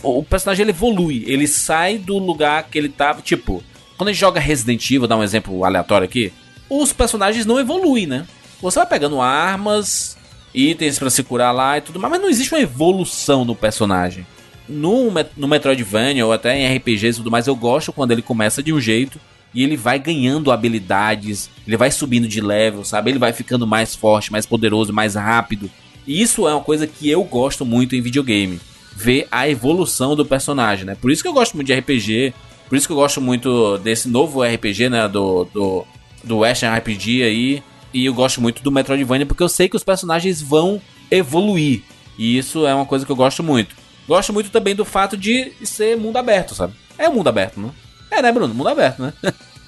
O 0.03 0.23
personagem 0.23 0.63
ele 0.63 0.71
evolui, 0.71 1.25
ele 1.27 1.47
sai 1.47 1.99
do 1.99 2.17
lugar 2.17 2.63
que 2.71 2.79
ele 2.79 2.89
tava. 2.89 3.21
Tipo, 3.21 3.63
quando 3.97 4.09
a 4.09 4.13
gente 4.13 4.21
joga 4.21 4.41
Resident 4.41 4.89
Evil, 4.91 5.07
dar 5.07 5.17
um 5.17 5.23
exemplo 5.23 5.65
aleatório 5.65 6.05
aqui, 6.05 6.33
os 6.71 6.93
personagens 6.93 7.45
não 7.45 7.59
evoluem, 7.59 8.07
né? 8.07 8.27
Você 8.63 8.79
vai 8.79 8.87
pegando 8.87 9.21
armas, 9.21 10.17
itens 10.55 10.99
pra 10.99 11.11
se 11.11 11.23
curar 11.23 11.53
lá 11.53 11.77
e 11.77 11.81
tudo 11.81 11.99
mais, 11.99 12.13
mas 12.13 12.23
não 12.23 12.31
existe 12.31 12.55
uma 12.55 12.61
evolução 12.61 13.45
no 13.45 13.55
personagem. 13.55 14.27
No, 14.69 15.13
no 15.37 15.47
Metroidvania 15.47 16.25
ou 16.25 16.33
até 16.33 16.57
em 16.57 16.77
RPGs 16.77 17.19
e 17.19 17.23
tudo 17.23 17.31
mais, 17.31 17.47
eu 17.47 17.55
gosto 17.55 17.93
quando 17.93 18.13
ele 18.13 18.23
começa 18.23 18.63
de 18.63 18.73
um 18.73 18.81
jeito 18.81 19.21
e 19.55 19.63
ele 19.63 19.77
vai 19.77 19.99
ganhando 19.99 20.53
habilidades, 20.53 21.51
ele 21.67 21.77
vai 21.77 21.91
subindo 21.91 22.29
de 22.29 22.41
level, 22.41 22.85
sabe? 22.85 23.11
Ele 23.11 23.19
vai 23.19 23.33
ficando 23.33 23.67
mais 23.67 23.95
forte, 23.95 24.31
mais 24.31 24.45
poderoso, 24.45 24.93
mais 24.93 25.15
rápido. 25.15 25.71
E 26.07 26.21
isso 26.21 26.47
é 26.47 26.55
uma 26.55 26.63
coisa 26.63 26.87
que 26.87 27.09
eu 27.09 27.25
gosto 27.25 27.65
muito 27.65 27.97
em 27.97 28.01
videogame. 28.01 28.61
Ver 28.95 29.27
a 29.31 29.49
evolução 29.49 30.15
do 30.15 30.25
personagem, 30.25 30.85
né? 30.85 30.95
Por 30.95 31.11
isso 31.11 31.23
que 31.23 31.29
eu 31.29 31.33
gosto 31.33 31.55
muito 31.55 31.67
de 31.67 31.75
RPG, 31.75 32.35
por 32.69 32.77
isso 32.77 32.87
que 32.87 32.93
eu 32.93 32.97
gosto 32.97 33.21
muito 33.21 33.79
desse 33.79 34.09
novo 34.09 34.43
RPG, 34.43 34.89
né? 34.89 35.09
Do, 35.09 35.45
do, 35.45 35.87
do 36.23 36.39
Western 36.39 36.79
RPG 36.79 37.23
aí. 37.23 37.63
E 37.93 38.05
eu 38.05 38.15
gosto 38.15 38.41
muito 38.41 38.63
do 38.63 38.71
Metroidvania 38.71 39.25
porque 39.25 39.43
eu 39.43 39.49
sei 39.49 39.69
que 39.69 39.77
os 39.77 39.85
personagens 39.85 40.43
vão 40.43 40.81
evoluir. 41.11 41.83
E 42.19 42.37
isso 42.37 42.67
é 42.67 42.75
uma 42.75 42.85
coisa 42.85 43.07
que 43.07 43.13
eu 43.13 43.17
gosto 43.17 43.43
muito. 43.43 43.75
Gosto 44.07 44.33
muito 44.33 44.51
também 44.51 44.75
do 44.75 44.85
fato 44.85 45.17
de 45.17 45.53
ser 45.65 45.97
mundo 45.97 46.17
aberto, 46.17 46.55
sabe? 46.55 46.75
É 46.99 47.09
mundo 47.09 47.29
aberto, 47.29 47.61
não? 47.61 47.75
É, 48.17 48.23
né, 48.23 48.33
Bruno? 48.33 48.55
Mundo 48.55 48.69
aberto, 48.69 49.03
né? 49.03 49.13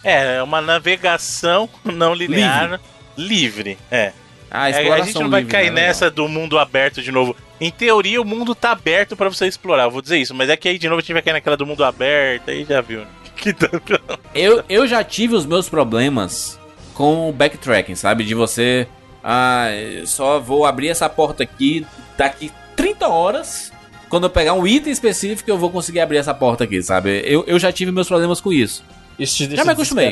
É, 0.03 0.37
é 0.37 0.43
uma 0.43 0.61
navegação 0.63 1.69
não 1.85 2.15
linear 2.15 2.81
livre. 3.17 3.77
É. 3.91 4.13
A 4.51 4.71
É, 4.71 4.91
a 4.91 5.01
gente 5.03 5.19
não 5.21 5.29
vai 5.29 5.41
livre, 5.41 5.53
cair 5.53 5.71
né? 5.71 5.83
nessa 5.83 6.11
do 6.11 6.27
mundo 6.27 6.59
aberto 6.59 7.03
de 7.03 7.13
novo. 7.13 7.37
Em 7.61 7.71
teoria, 7.71 8.23
o 8.23 8.25
mundo 8.25 8.55
tá 8.55 8.71
aberto 8.71 9.17
pra 9.17 9.29
você 9.29 9.47
explorar, 9.47 9.85
eu 9.85 9.91
vou 9.91 10.01
dizer 10.01 10.17
isso. 10.17 10.35
Mas 10.35 10.49
é 10.49 10.57
que 10.57 10.69
aí 10.69 10.79
de 10.79 10.89
novo 10.89 11.01
a 11.01 11.03
gente 11.03 11.13
vai 11.13 11.21
cair 11.21 11.35
naquela 11.35 11.57
do 11.57 11.67
mundo 11.67 11.85
aberto, 11.85 12.51
aí 12.51 12.65
já 12.65 12.81
viu, 12.81 13.01
né? 13.01 13.07
Que 13.37 13.53
tanto. 13.53 14.01
Eu, 14.35 14.65
eu 14.69 14.87
já 14.87 15.05
tive 15.05 15.37
os 15.37 15.47
meus 15.47 15.69
problemas 15.69 16.59
com 16.93 17.29
o 17.29 17.33
backtracking, 17.33 17.95
sabe? 17.95 18.25
De 18.25 18.35
você. 18.35 18.89
Ah, 19.23 19.69
só 20.07 20.41
vou 20.41 20.65
abrir 20.65 20.89
essa 20.89 21.09
porta 21.09 21.45
aqui 21.45 21.87
daqui 22.17 22.51
30 22.75 23.07
horas. 23.07 23.73
Quando 24.09 24.25
eu 24.25 24.31
pegar 24.31 24.55
um 24.55 24.67
item 24.67 24.93
específico, 24.93 25.51
eu 25.51 25.59
vou 25.59 25.71
conseguir 25.71 26.01
abrir 26.01 26.17
essa 26.19 26.33
porta 26.35 26.65
aqui, 26.65 26.83
sabe? 26.83 27.23
Eu, 27.25 27.45
eu 27.47 27.59
já 27.59 27.71
tive 27.73 27.91
meus 27.93 28.09
problemas 28.09 28.41
com 28.41 28.53
isso. 28.53 28.83
Isso 29.19 29.37
te 29.37 29.43
Já 29.45 29.49
deixa 29.49 29.65
me 29.65 29.71
acostumei. 29.73 30.11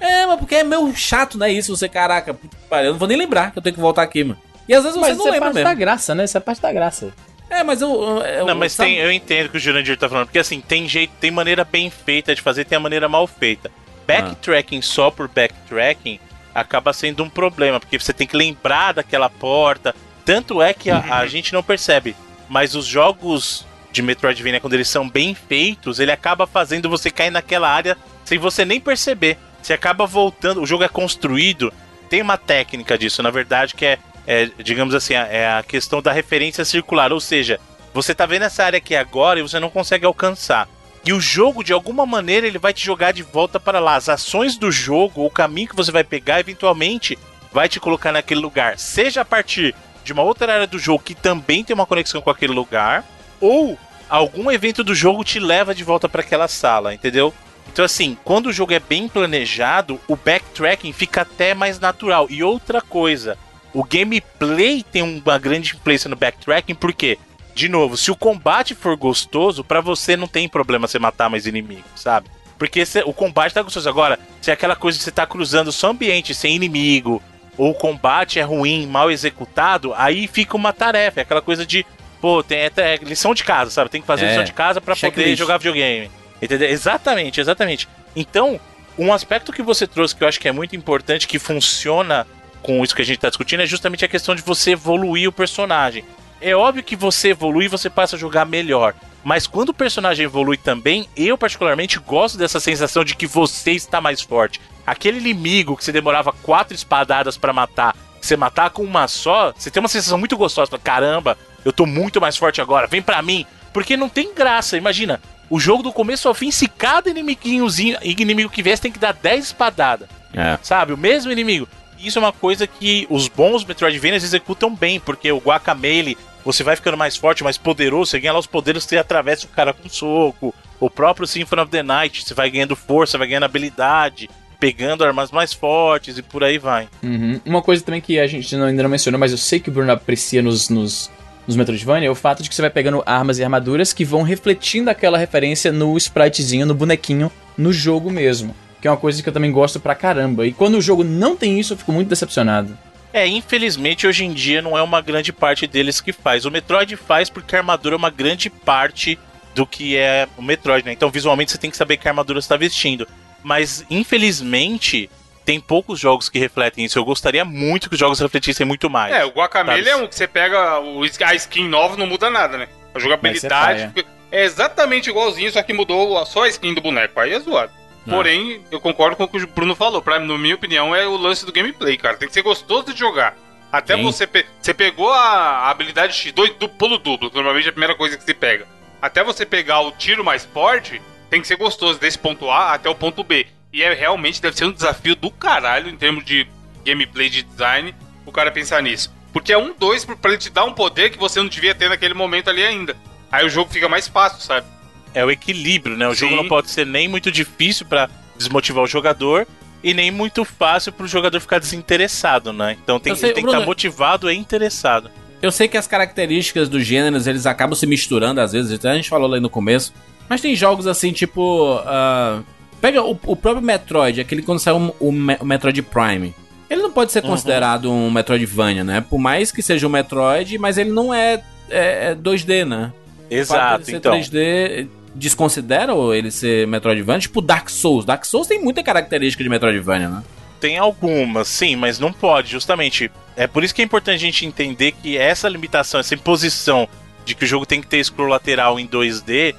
É, 0.00 0.26
mas 0.26 0.38
porque 0.38 0.56
é 0.56 0.64
meio 0.64 0.94
chato, 0.94 1.38
né? 1.38 1.50
Isso, 1.50 1.74
você, 1.74 1.88
caraca, 1.88 2.36
eu 2.70 2.92
não 2.92 2.98
vou 2.98 3.08
nem 3.08 3.16
lembrar 3.16 3.52
que 3.52 3.58
eu 3.58 3.62
tenho 3.62 3.74
que 3.74 3.80
voltar 3.80 4.02
aqui, 4.02 4.24
mano. 4.24 4.38
E 4.68 4.74
às 4.74 4.82
vezes 4.82 4.98
você 4.98 5.08
Mas 5.08 5.16
não 5.18 5.24
isso 5.24 5.28
é 5.28 5.32
lembra 5.32 5.46
parte 5.46 5.54
mesmo. 5.56 5.68
da 5.68 5.74
graça, 5.74 6.14
né? 6.14 6.24
Isso 6.24 6.36
é 6.36 6.40
parte 6.40 6.60
da 6.60 6.72
graça. 6.72 7.12
É, 7.48 7.62
mas 7.62 7.80
eu. 7.80 7.90
eu 8.20 8.46
Não, 8.46 8.54
mas 8.54 8.72
sabe- 8.72 8.90
tem, 8.90 8.98
eu 8.98 9.12
entendo 9.12 9.46
o 9.46 9.50
que 9.50 9.56
o 9.56 9.60
Jurandir 9.60 9.96
tá 9.96 10.08
falando, 10.08 10.26
porque 10.26 10.38
assim, 10.38 10.60
tem 10.60 10.88
jeito, 10.88 11.12
tem 11.20 11.30
maneira 11.30 11.64
bem 11.64 11.90
feita 11.90 12.34
de 12.34 12.40
fazer, 12.42 12.64
tem 12.64 12.76
a 12.76 12.80
maneira 12.80 13.08
mal 13.08 13.26
feita. 13.26 13.70
Backtracking 14.06 14.82
só 14.82 15.10
por 15.10 15.28
backtracking 15.28 16.18
acaba 16.54 16.92
sendo 16.92 17.22
um 17.22 17.28
problema, 17.28 17.78
porque 17.80 17.98
você 17.98 18.12
tem 18.12 18.26
que 18.26 18.36
lembrar 18.36 18.92
daquela 18.94 19.28
porta. 19.30 19.94
Tanto 20.24 20.62
é 20.62 20.72
que 20.72 20.90
a, 20.90 21.18
a 21.18 21.26
gente 21.26 21.52
não 21.52 21.62
percebe, 21.62 22.16
mas 22.48 22.74
os 22.74 22.86
jogos 22.86 23.66
de 23.92 24.02
Metroidvania, 24.02 24.60
quando 24.60 24.74
eles 24.74 24.88
são 24.88 25.08
bem 25.08 25.34
feitos, 25.34 26.00
ele 26.00 26.10
acaba 26.10 26.46
fazendo 26.46 26.88
você 26.88 27.10
cair 27.10 27.30
naquela 27.30 27.68
área 27.68 27.96
sem 28.24 28.38
você 28.38 28.64
nem 28.64 28.80
perceber. 28.80 29.38
Você 29.62 29.72
acaba 29.72 30.06
voltando, 30.06 30.60
o 30.60 30.66
jogo 30.66 30.84
é 30.84 30.88
construído, 30.88 31.72
tem 32.10 32.20
uma 32.20 32.36
técnica 32.36 32.98
disso, 32.98 33.22
na 33.22 33.30
verdade, 33.30 33.74
que 33.74 33.84
é, 33.86 33.98
é, 34.26 34.50
digamos 34.62 34.94
assim, 34.94 35.14
a- 35.14 35.26
é 35.26 35.58
a 35.58 35.62
questão 35.62 36.02
da 36.02 36.12
referência 36.12 36.64
circular, 36.64 37.12
ou 37.12 37.20
seja, 37.20 37.60
você 37.92 38.14
tá 38.14 38.26
vendo 38.26 38.42
essa 38.42 38.64
área 38.64 38.76
aqui 38.78 38.96
agora 38.96 39.38
e 39.38 39.42
você 39.42 39.60
não 39.60 39.70
consegue 39.70 40.04
alcançar. 40.04 40.68
E 41.06 41.12
o 41.12 41.20
jogo, 41.20 41.62
de 41.62 41.72
alguma 41.72 42.04
maneira, 42.04 42.46
ele 42.46 42.58
vai 42.58 42.72
te 42.72 42.84
jogar 42.84 43.12
de 43.12 43.22
volta 43.22 43.60
para 43.60 43.78
lá. 43.78 43.94
As 43.94 44.08
ações 44.08 44.56
do 44.56 44.72
jogo, 44.72 45.24
o 45.24 45.30
caminho 45.30 45.68
que 45.68 45.76
você 45.76 45.92
vai 45.92 46.02
pegar, 46.02 46.40
eventualmente 46.40 47.18
vai 47.52 47.68
te 47.68 47.78
colocar 47.78 48.10
naquele 48.10 48.40
lugar. 48.40 48.78
Seja 48.78 49.20
a 49.20 49.24
partir 49.24 49.74
de 50.04 50.12
uma 50.12 50.22
outra 50.22 50.52
área 50.52 50.66
do 50.66 50.78
jogo 50.78 51.02
que 51.02 51.14
também 51.14 51.64
tem 51.64 51.74
uma 51.74 51.86
conexão 51.86 52.20
com 52.20 52.30
aquele 52.30 52.52
lugar, 52.52 53.04
ou 53.40 53.78
algum 54.08 54.50
evento 54.50 54.84
do 54.84 54.94
jogo 54.94 55.24
te 55.24 55.40
leva 55.40 55.74
de 55.74 55.82
volta 55.82 56.08
para 56.08 56.20
aquela 56.20 56.46
sala, 56.46 56.94
entendeu? 56.94 57.32
Então, 57.72 57.84
assim, 57.84 58.16
quando 58.22 58.46
o 58.46 58.52
jogo 58.52 58.74
é 58.74 58.78
bem 58.78 59.08
planejado, 59.08 59.98
o 60.06 60.14
backtracking 60.14 60.92
fica 60.92 61.22
até 61.22 61.54
mais 61.54 61.80
natural. 61.80 62.26
E 62.30 62.44
outra 62.44 62.80
coisa, 62.80 63.36
o 63.72 63.82
gameplay 63.82 64.84
tem 64.84 65.02
uma 65.02 65.38
grande 65.38 65.74
influência 65.74 66.08
no 66.08 66.14
backtracking, 66.14 66.74
porque, 66.74 67.18
de 67.54 67.68
novo, 67.68 67.96
se 67.96 68.10
o 68.10 68.16
combate 68.16 68.74
for 68.74 68.96
gostoso, 68.96 69.64
pra 69.64 69.80
você 69.80 70.16
não 70.16 70.28
tem 70.28 70.48
problema 70.48 70.86
você 70.86 70.98
matar 70.98 71.28
mais 71.28 71.46
inimigos, 71.46 71.84
sabe? 71.96 72.28
Porque 72.58 72.84
o 73.06 73.12
combate 73.12 73.54
tá 73.54 73.62
gostoso. 73.62 73.88
Agora, 73.88 74.20
se 74.40 74.50
é 74.50 74.54
aquela 74.54 74.76
coisa 74.76 74.96
de 74.96 75.02
você 75.02 75.10
tá 75.10 75.26
cruzando 75.26 75.72
só 75.72 75.90
ambiente 75.90 76.34
sem 76.34 76.54
inimigo, 76.54 77.20
ou 77.56 77.70
o 77.70 77.74
combate 77.74 78.38
é 78.38 78.42
ruim, 78.42 78.86
mal 78.86 79.10
executado, 79.10 79.92
aí 79.96 80.26
fica 80.26 80.56
uma 80.56 80.72
tarefa. 80.72 81.20
É 81.20 81.22
aquela 81.22 81.42
coisa 81.42 81.64
de 81.64 81.84
Pô, 82.24 82.42
tem 82.42 82.56
é, 82.58 82.72
é 82.74 82.96
lição 83.02 83.34
de 83.34 83.44
casa, 83.44 83.70
sabe? 83.70 83.90
Tem 83.90 84.00
que 84.00 84.06
fazer 84.06 84.24
É. 84.24 84.28
lição 84.30 84.44
de 84.44 84.52
casa 84.54 84.80
pra 84.80 84.96
poder 84.96 85.36
jogar 85.36 85.58
videogame. 85.58 86.10
Entendeu? 86.40 86.70
Exatamente, 86.70 87.38
exatamente. 87.38 87.86
Então, 88.16 88.58
um 88.98 89.12
aspecto 89.12 89.52
que 89.52 89.60
você 89.60 89.86
trouxe 89.86 90.16
que 90.16 90.24
eu 90.24 90.28
acho 90.28 90.40
que 90.40 90.48
é 90.48 90.52
muito 90.52 90.74
importante, 90.74 91.28
que 91.28 91.38
funciona 91.38 92.26
com 92.62 92.82
isso 92.82 92.96
que 92.96 93.02
a 93.02 93.04
gente 93.04 93.18
tá 93.18 93.28
discutindo, 93.28 93.60
é 93.60 93.66
justamente 93.66 94.06
a 94.06 94.08
questão 94.08 94.34
de 94.34 94.40
você 94.40 94.70
evoluir 94.70 95.28
o 95.28 95.32
personagem. 95.32 96.02
É 96.40 96.56
óbvio 96.56 96.82
que 96.82 96.96
você 96.96 97.28
evolui 97.28 97.66
e 97.66 97.68
você 97.68 97.90
passa 97.90 98.16
a 98.16 98.18
jogar 98.18 98.46
melhor. 98.46 98.94
Mas 99.22 99.46
quando 99.46 99.68
o 99.68 99.74
personagem 99.74 100.24
evolui 100.24 100.56
também, 100.56 101.06
eu 101.14 101.36
particularmente 101.36 101.98
gosto 101.98 102.38
dessa 102.38 102.58
sensação 102.58 103.04
de 103.04 103.14
que 103.14 103.26
você 103.26 103.72
está 103.72 104.00
mais 104.00 104.22
forte. 104.22 104.62
Aquele 104.86 105.18
inimigo 105.18 105.76
que 105.76 105.84
você 105.84 105.92
demorava 105.92 106.32
quatro 106.42 106.74
espadadas 106.74 107.36
pra 107.36 107.52
matar, 107.52 107.96
você 108.20 108.36
matar 108.36 108.70
com 108.70 108.82
uma 108.82 109.08
só, 109.08 109.52
você 109.56 109.70
tem 109.70 109.80
uma 109.82 109.88
sensação 109.88 110.18
muito 110.18 110.36
gostosa. 110.36 110.70
Fala, 110.70 110.82
Caramba, 110.82 111.38
eu 111.64 111.72
tô 111.72 111.86
muito 111.86 112.20
mais 112.20 112.36
forte 112.36 112.60
agora, 112.60 112.86
vem 112.86 113.02
pra 113.02 113.22
mim. 113.22 113.46
Porque 113.72 113.96
não 113.96 114.08
tem 114.08 114.32
graça, 114.34 114.76
imagina. 114.76 115.20
O 115.50 115.58
jogo 115.58 115.82
do 115.82 115.92
começo 115.92 116.28
ao 116.28 116.34
fim, 116.34 116.50
se 116.50 116.68
cada 116.68 117.10
inimiguinhozinho, 117.10 117.98
inimigo 118.02 118.48
que 118.50 118.62
você 118.62 118.76
tem 118.76 118.92
que 118.92 118.98
dar 118.98 119.12
10 119.12 119.46
espadadas 119.46 120.08
É. 120.32 120.58
sabe? 120.62 120.92
O 120.92 120.96
mesmo 120.96 121.30
inimigo. 121.32 121.68
Isso 121.98 122.18
é 122.18 122.22
uma 122.22 122.32
coisa 122.32 122.66
que 122.66 123.06
os 123.10 123.28
bons 123.28 123.64
Metroidvanias 123.64 124.24
executam 124.24 124.74
bem, 124.74 125.00
porque 125.00 125.30
o 125.32 125.38
Guacamele, 125.38 126.16
você 126.44 126.62
vai 126.62 126.76
ficando 126.76 126.96
mais 126.96 127.16
forte, 127.16 127.42
mais 127.44 127.56
poderoso, 127.58 128.10
você 128.10 128.20
ganha 128.20 128.32
lá 128.32 128.38
os 128.38 128.46
poderes, 128.46 128.84
você 128.84 128.96
atravessa 128.98 129.46
o 129.46 129.50
cara 129.50 129.72
com 129.72 129.88
soco. 129.88 130.54
O 130.78 130.90
próprio 130.90 131.26
Symphony 131.26 131.62
of 131.62 131.70
the 131.70 131.82
Night, 131.82 132.24
você 132.24 132.34
vai 132.34 132.50
ganhando 132.50 132.76
força, 132.76 133.16
vai 133.16 133.26
ganhando 133.26 133.44
habilidade, 133.44 134.28
pegando 134.64 135.04
armas 135.04 135.30
mais 135.30 135.52
fortes 135.52 136.16
e 136.16 136.22
por 136.22 136.42
aí 136.42 136.56
vai. 136.56 136.88
Uhum. 137.02 137.38
Uma 137.44 137.60
coisa 137.60 137.84
também 137.84 138.00
que 138.00 138.18
a 138.18 138.26
gente 138.26 138.56
não- 138.56 138.64
ainda 138.64 138.82
não 138.82 138.88
mencionou, 138.88 139.18
mas 139.20 139.30
eu 139.30 139.36
sei 139.36 139.60
que 139.60 139.68
o 139.68 139.72
Bruno 139.72 139.92
aprecia 139.92 140.40
nos, 140.40 140.70
nos, 140.70 141.10
nos 141.46 141.54
Metroidvania, 141.54 142.08
é 142.08 142.10
o 142.10 142.14
fato 142.14 142.42
de 142.42 142.48
que 142.48 142.54
você 142.54 142.62
vai 142.62 142.70
pegando 142.70 143.02
armas 143.04 143.38
e 143.38 143.44
armaduras 143.44 143.92
que 143.92 144.06
vão 144.06 144.22
refletindo 144.22 144.88
aquela 144.88 145.18
referência 145.18 145.70
no 145.70 145.94
spritezinho, 145.98 146.64
no 146.64 146.72
bonequinho, 146.74 147.30
no 147.58 147.74
jogo 147.74 148.10
mesmo. 148.10 148.56
Que 148.80 148.88
é 148.88 148.90
uma 148.90 148.96
coisa 148.96 149.22
que 149.22 149.28
eu 149.28 149.32
também 149.34 149.52
gosto 149.52 149.78
pra 149.78 149.94
caramba. 149.94 150.46
E 150.46 150.52
quando 150.54 150.76
o 150.78 150.80
jogo 150.80 151.04
não 151.04 151.36
tem 151.36 151.60
isso, 151.60 151.74
eu 151.74 151.76
fico 151.76 151.92
muito 151.92 152.08
decepcionado. 152.08 152.76
É, 153.12 153.26
infelizmente 153.26 154.06
hoje 154.06 154.24
em 154.24 154.32
dia 154.32 154.62
não 154.62 154.78
é 154.78 154.82
uma 154.82 155.02
grande 155.02 155.30
parte 155.30 155.66
deles 155.66 156.00
que 156.00 156.10
faz. 156.10 156.46
O 156.46 156.50
Metroid 156.50 156.96
faz 156.96 157.28
porque 157.28 157.54
a 157.54 157.58
armadura 157.58 157.96
é 157.96 157.98
uma 157.98 158.10
grande 158.10 158.48
parte 158.48 159.18
do 159.54 159.66
que 159.66 159.94
é 159.94 160.26
o 160.38 160.42
Metroid, 160.42 160.86
né? 160.86 160.92
Então 160.92 161.10
visualmente 161.10 161.52
você 161.52 161.58
tem 161.58 161.70
que 161.70 161.76
saber 161.76 161.98
que 161.98 162.08
a 162.08 162.10
armadura 162.10 162.38
está 162.38 162.56
vestindo. 162.56 163.06
Mas 163.44 163.84
infelizmente 163.90 165.08
tem 165.44 165.60
poucos 165.60 166.00
jogos 166.00 166.28
que 166.28 166.38
refletem 166.38 166.84
isso. 166.84 166.98
Eu 166.98 167.04
gostaria 167.04 167.44
muito 167.44 167.88
que 167.88 167.94
os 167.94 168.00
jogos 168.00 168.18
refletissem 168.18 168.66
muito 168.66 168.88
mais. 168.88 169.14
É, 169.14 169.24
o 169.24 169.28
Guacamele 169.28 169.88
é 169.88 169.94
um 169.94 170.06
que 170.06 170.14
você 170.14 170.26
pega 170.26 170.80
o, 170.80 171.02
a 171.02 171.34
skin 171.34 171.68
nova, 171.68 171.96
não 171.96 172.06
muda 172.06 172.30
nada, 172.30 172.56
né? 172.56 172.66
A 172.94 172.98
jogabilidade 172.98 173.92
fica- 173.94 174.08
é 174.32 174.44
exatamente 174.44 175.10
igualzinho, 175.10 175.52
só 175.52 175.62
que 175.62 175.72
mudou 175.72 176.24
só 176.26 176.44
a 176.44 176.48
skin 176.48 176.74
do 176.74 176.80
boneco. 176.80 177.20
Aí 177.20 177.32
é 177.32 177.38
zoado. 177.38 177.70
Porém, 178.06 178.62
eu 178.70 178.80
concordo 178.80 179.16
com 179.16 179.24
o 179.24 179.28
que 179.28 179.38
o 179.38 179.46
Bruno 179.46 179.74
falou. 179.74 180.02
Pra, 180.02 180.18
na 180.18 180.36
minha 180.38 180.54
opinião, 180.54 180.94
é 180.94 181.06
o 181.06 181.16
lance 181.16 181.46
do 181.46 181.52
gameplay, 181.52 181.96
cara. 181.96 182.16
Tem 182.16 182.28
que 182.28 182.34
ser 182.34 182.42
gostoso 182.42 182.92
de 182.92 182.98
jogar. 182.98 183.34
Até 183.72 183.96
Sim. 183.96 184.02
você... 184.02 184.26
Pe 184.26 184.44
você 184.60 184.74
pegou 184.74 185.10
a, 185.10 185.70
habilidade 185.70 186.14
X, 186.14 186.32
dois, 186.32 186.54
do 186.54 186.68
pulo 186.68 186.98
duplo, 186.98 187.30
que 187.30 187.36
normalmente 187.36 187.66
é 187.66 187.68
a 187.70 187.72
primeira 187.72 187.94
coisa 187.94 188.16
que 188.16 188.24
se 188.24 188.34
pega. 188.34 188.66
Até 189.00 189.24
você 189.24 189.46
pegar 189.46 189.80
o 189.80 189.90
tiro 189.92 190.22
mais 190.24 190.44
forte, 190.44 191.00
tem 191.34 191.40
que 191.40 191.48
ser 191.48 191.56
gostoso 191.56 191.98
desse 191.98 192.16
ponto 192.16 192.48
A 192.48 192.74
até 192.74 192.88
o 192.88 192.94
ponto 192.94 193.24
B. 193.24 193.44
E 193.72 193.82
é 193.82 193.92
realmente 193.92 194.40
deve 194.40 194.56
ser 194.56 194.66
um 194.66 194.72
desafio 194.72 195.16
do 195.16 195.32
caralho 195.32 195.90
em 195.90 195.96
termos 195.96 196.24
de 196.24 196.46
gameplay, 196.86 197.28
de 197.28 197.42
design, 197.42 197.92
o 198.24 198.30
cara 198.30 198.52
pensar 198.52 198.80
nisso. 198.80 199.12
Porque 199.32 199.52
é 199.52 199.58
um 199.58 199.74
dois 199.76 200.04
pra 200.04 200.30
ele 200.30 200.38
te 200.38 200.48
dar 200.48 200.64
um 200.64 200.72
poder 200.72 201.10
que 201.10 201.18
você 201.18 201.40
não 201.40 201.48
devia 201.48 201.74
ter 201.74 201.88
naquele 201.88 202.14
momento 202.14 202.50
ali 202.50 202.62
ainda. 202.62 202.96
Aí 203.32 203.44
o 203.44 203.48
jogo 203.48 203.68
fica 203.68 203.88
mais 203.88 204.06
fácil, 204.06 204.40
sabe? 204.40 204.64
É 205.12 205.24
o 205.24 205.30
equilíbrio, 205.30 205.96
né? 205.96 206.06
O 206.06 206.14
jogo 206.14 206.30
Sim. 206.30 206.36
não 206.36 206.48
pode 206.48 206.70
ser 206.70 206.86
nem 206.86 207.08
muito 207.08 207.32
difícil 207.32 207.84
pra 207.84 208.08
desmotivar 208.36 208.84
o 208.84 208.86
jogador 208.86 209.44
e 209.82 209.92
nem 209.92 210.12
muito 210.12 210.44
fácil 210.44 210.92
pro 210.92 211.08
jogador 211.08 211.40
ficar 211.40 211.58
desinteressado, 211.58 212.52
né? 212.52 212.76
Então 212.80 213.00
tem, 213.00 213.12
sei, 213.16 213.30
ele 213.30 213.34
tem 213.34 213.44
que 213.44 213.50
estar 213.50 213.66
motivado 213.66 214.30
e 214.30 214.36
interessado. 214.36 215.10
Eu 215.42 215.50
sei 215.50 215.66
que 215.66 215.76
as 215.76 215.88
características 215.88 216.68
dos 216.68 216.86
gêneros 216.86 217.26
eles 217.26 217.44
acabam 217.44 217.74
se 217.74 217.88
misturando 217.88 218.40
às 218.40 218.52
vezes, 218.52 218.72
até 218.72 218.90
a 218.90 218.94
gente 218.94 219.08
falou 219.08 219.28
lá 219.28 219.40
no 219.40 219.50
começo. 219.50 219.92
Mas 220.28 220.40
tem 220.40 220.54
jogos 220.54 220.86
assim, 220.86 221.12
tipo. 221.12 221.80
ah, 221.84 222.42
pega 222.80 223.02
o, 223.02 223.18
o 223.26 223.36
próprio 223.36 223.62
Metroid, 223.64 224.20
aquele 224.20 224.42
quando 224.42 224.58
saiu 224.58 224.94
o, 225.00 225.08
o 225.08 225.12
Metroid 225.44 225.80
Prime. 225.82 226.34
Ele 226.68 226.82
não 226.82 226.90
pode 226.90 227.12
ser 227.12 227.22
considerado 227.22 227.90
um 227.90 228.10
Metroidvania, 228.10 228.82
né? 228.82 229.00
Por 229.08 229.18
mais 229.18 229.52
que 229.52 229.62
seja 229.62 229.86
um 229.86 229.90
Metroid, 229.90 230.58
mas 230.58 230.76
ele 230.78 230.90
não 230.90 231.12
é, 231.14 231.42
é- 231.70 232.10
é 232.10 232.14
2D, 232.14 232.64
né? 232.64 232.92
Exato, 233.30 233.84
ser 233.84 233.96
então. 233.96 234.12
3D 234.14 234.88
desconsidera 235.14 235.92
ele 236.16 236.30
ser 236.30 236.66
Metroidvania? 236.66 237.20
Tipo 237.20 237.40
Dark 237.40 237.68
Souls. 237.68 238.04
Dark 238.04 238.24
Souls 238.24 238.48
tem 238.48 238.60
muita 238.60 238.82
característica 238.82 239.42
de 239.42 239.48
Metroidvania, 239.48 240.08
né? 240.08 240.22
Tem 240.60 240.78
algumas, 240.78 241.46
sim, 241.48 241.76
mas 241.76 241.98
não 241.98 242.12
pode, 242.12 242.50
justamente. 242.50 243.10
É 243.36 243.46
por 243.46 243.62
isso 243.62 243.74
que 243.74 243.82
é 243.82 243.84
importante 243.84 244.16
a 244.16 244.26
gente 244.26 244.46
entender 244.46 244.92
que 244.92 245.16
essa 245.16 245.48
limitação, 245.48 246.00
essa 246.00 246.14
imposição 246.14 246.88
de 247.24 247.34
que 247.34 247.44
o 247.44 247.46
jogo 247.46 247.66
tem 247.66 247.80
que 247.80 247.86
ter 247.86 248.02
scroll 248.02 248.28
lateral 248.28 248.80
em 248.80 248.86
2D 248.86 249.54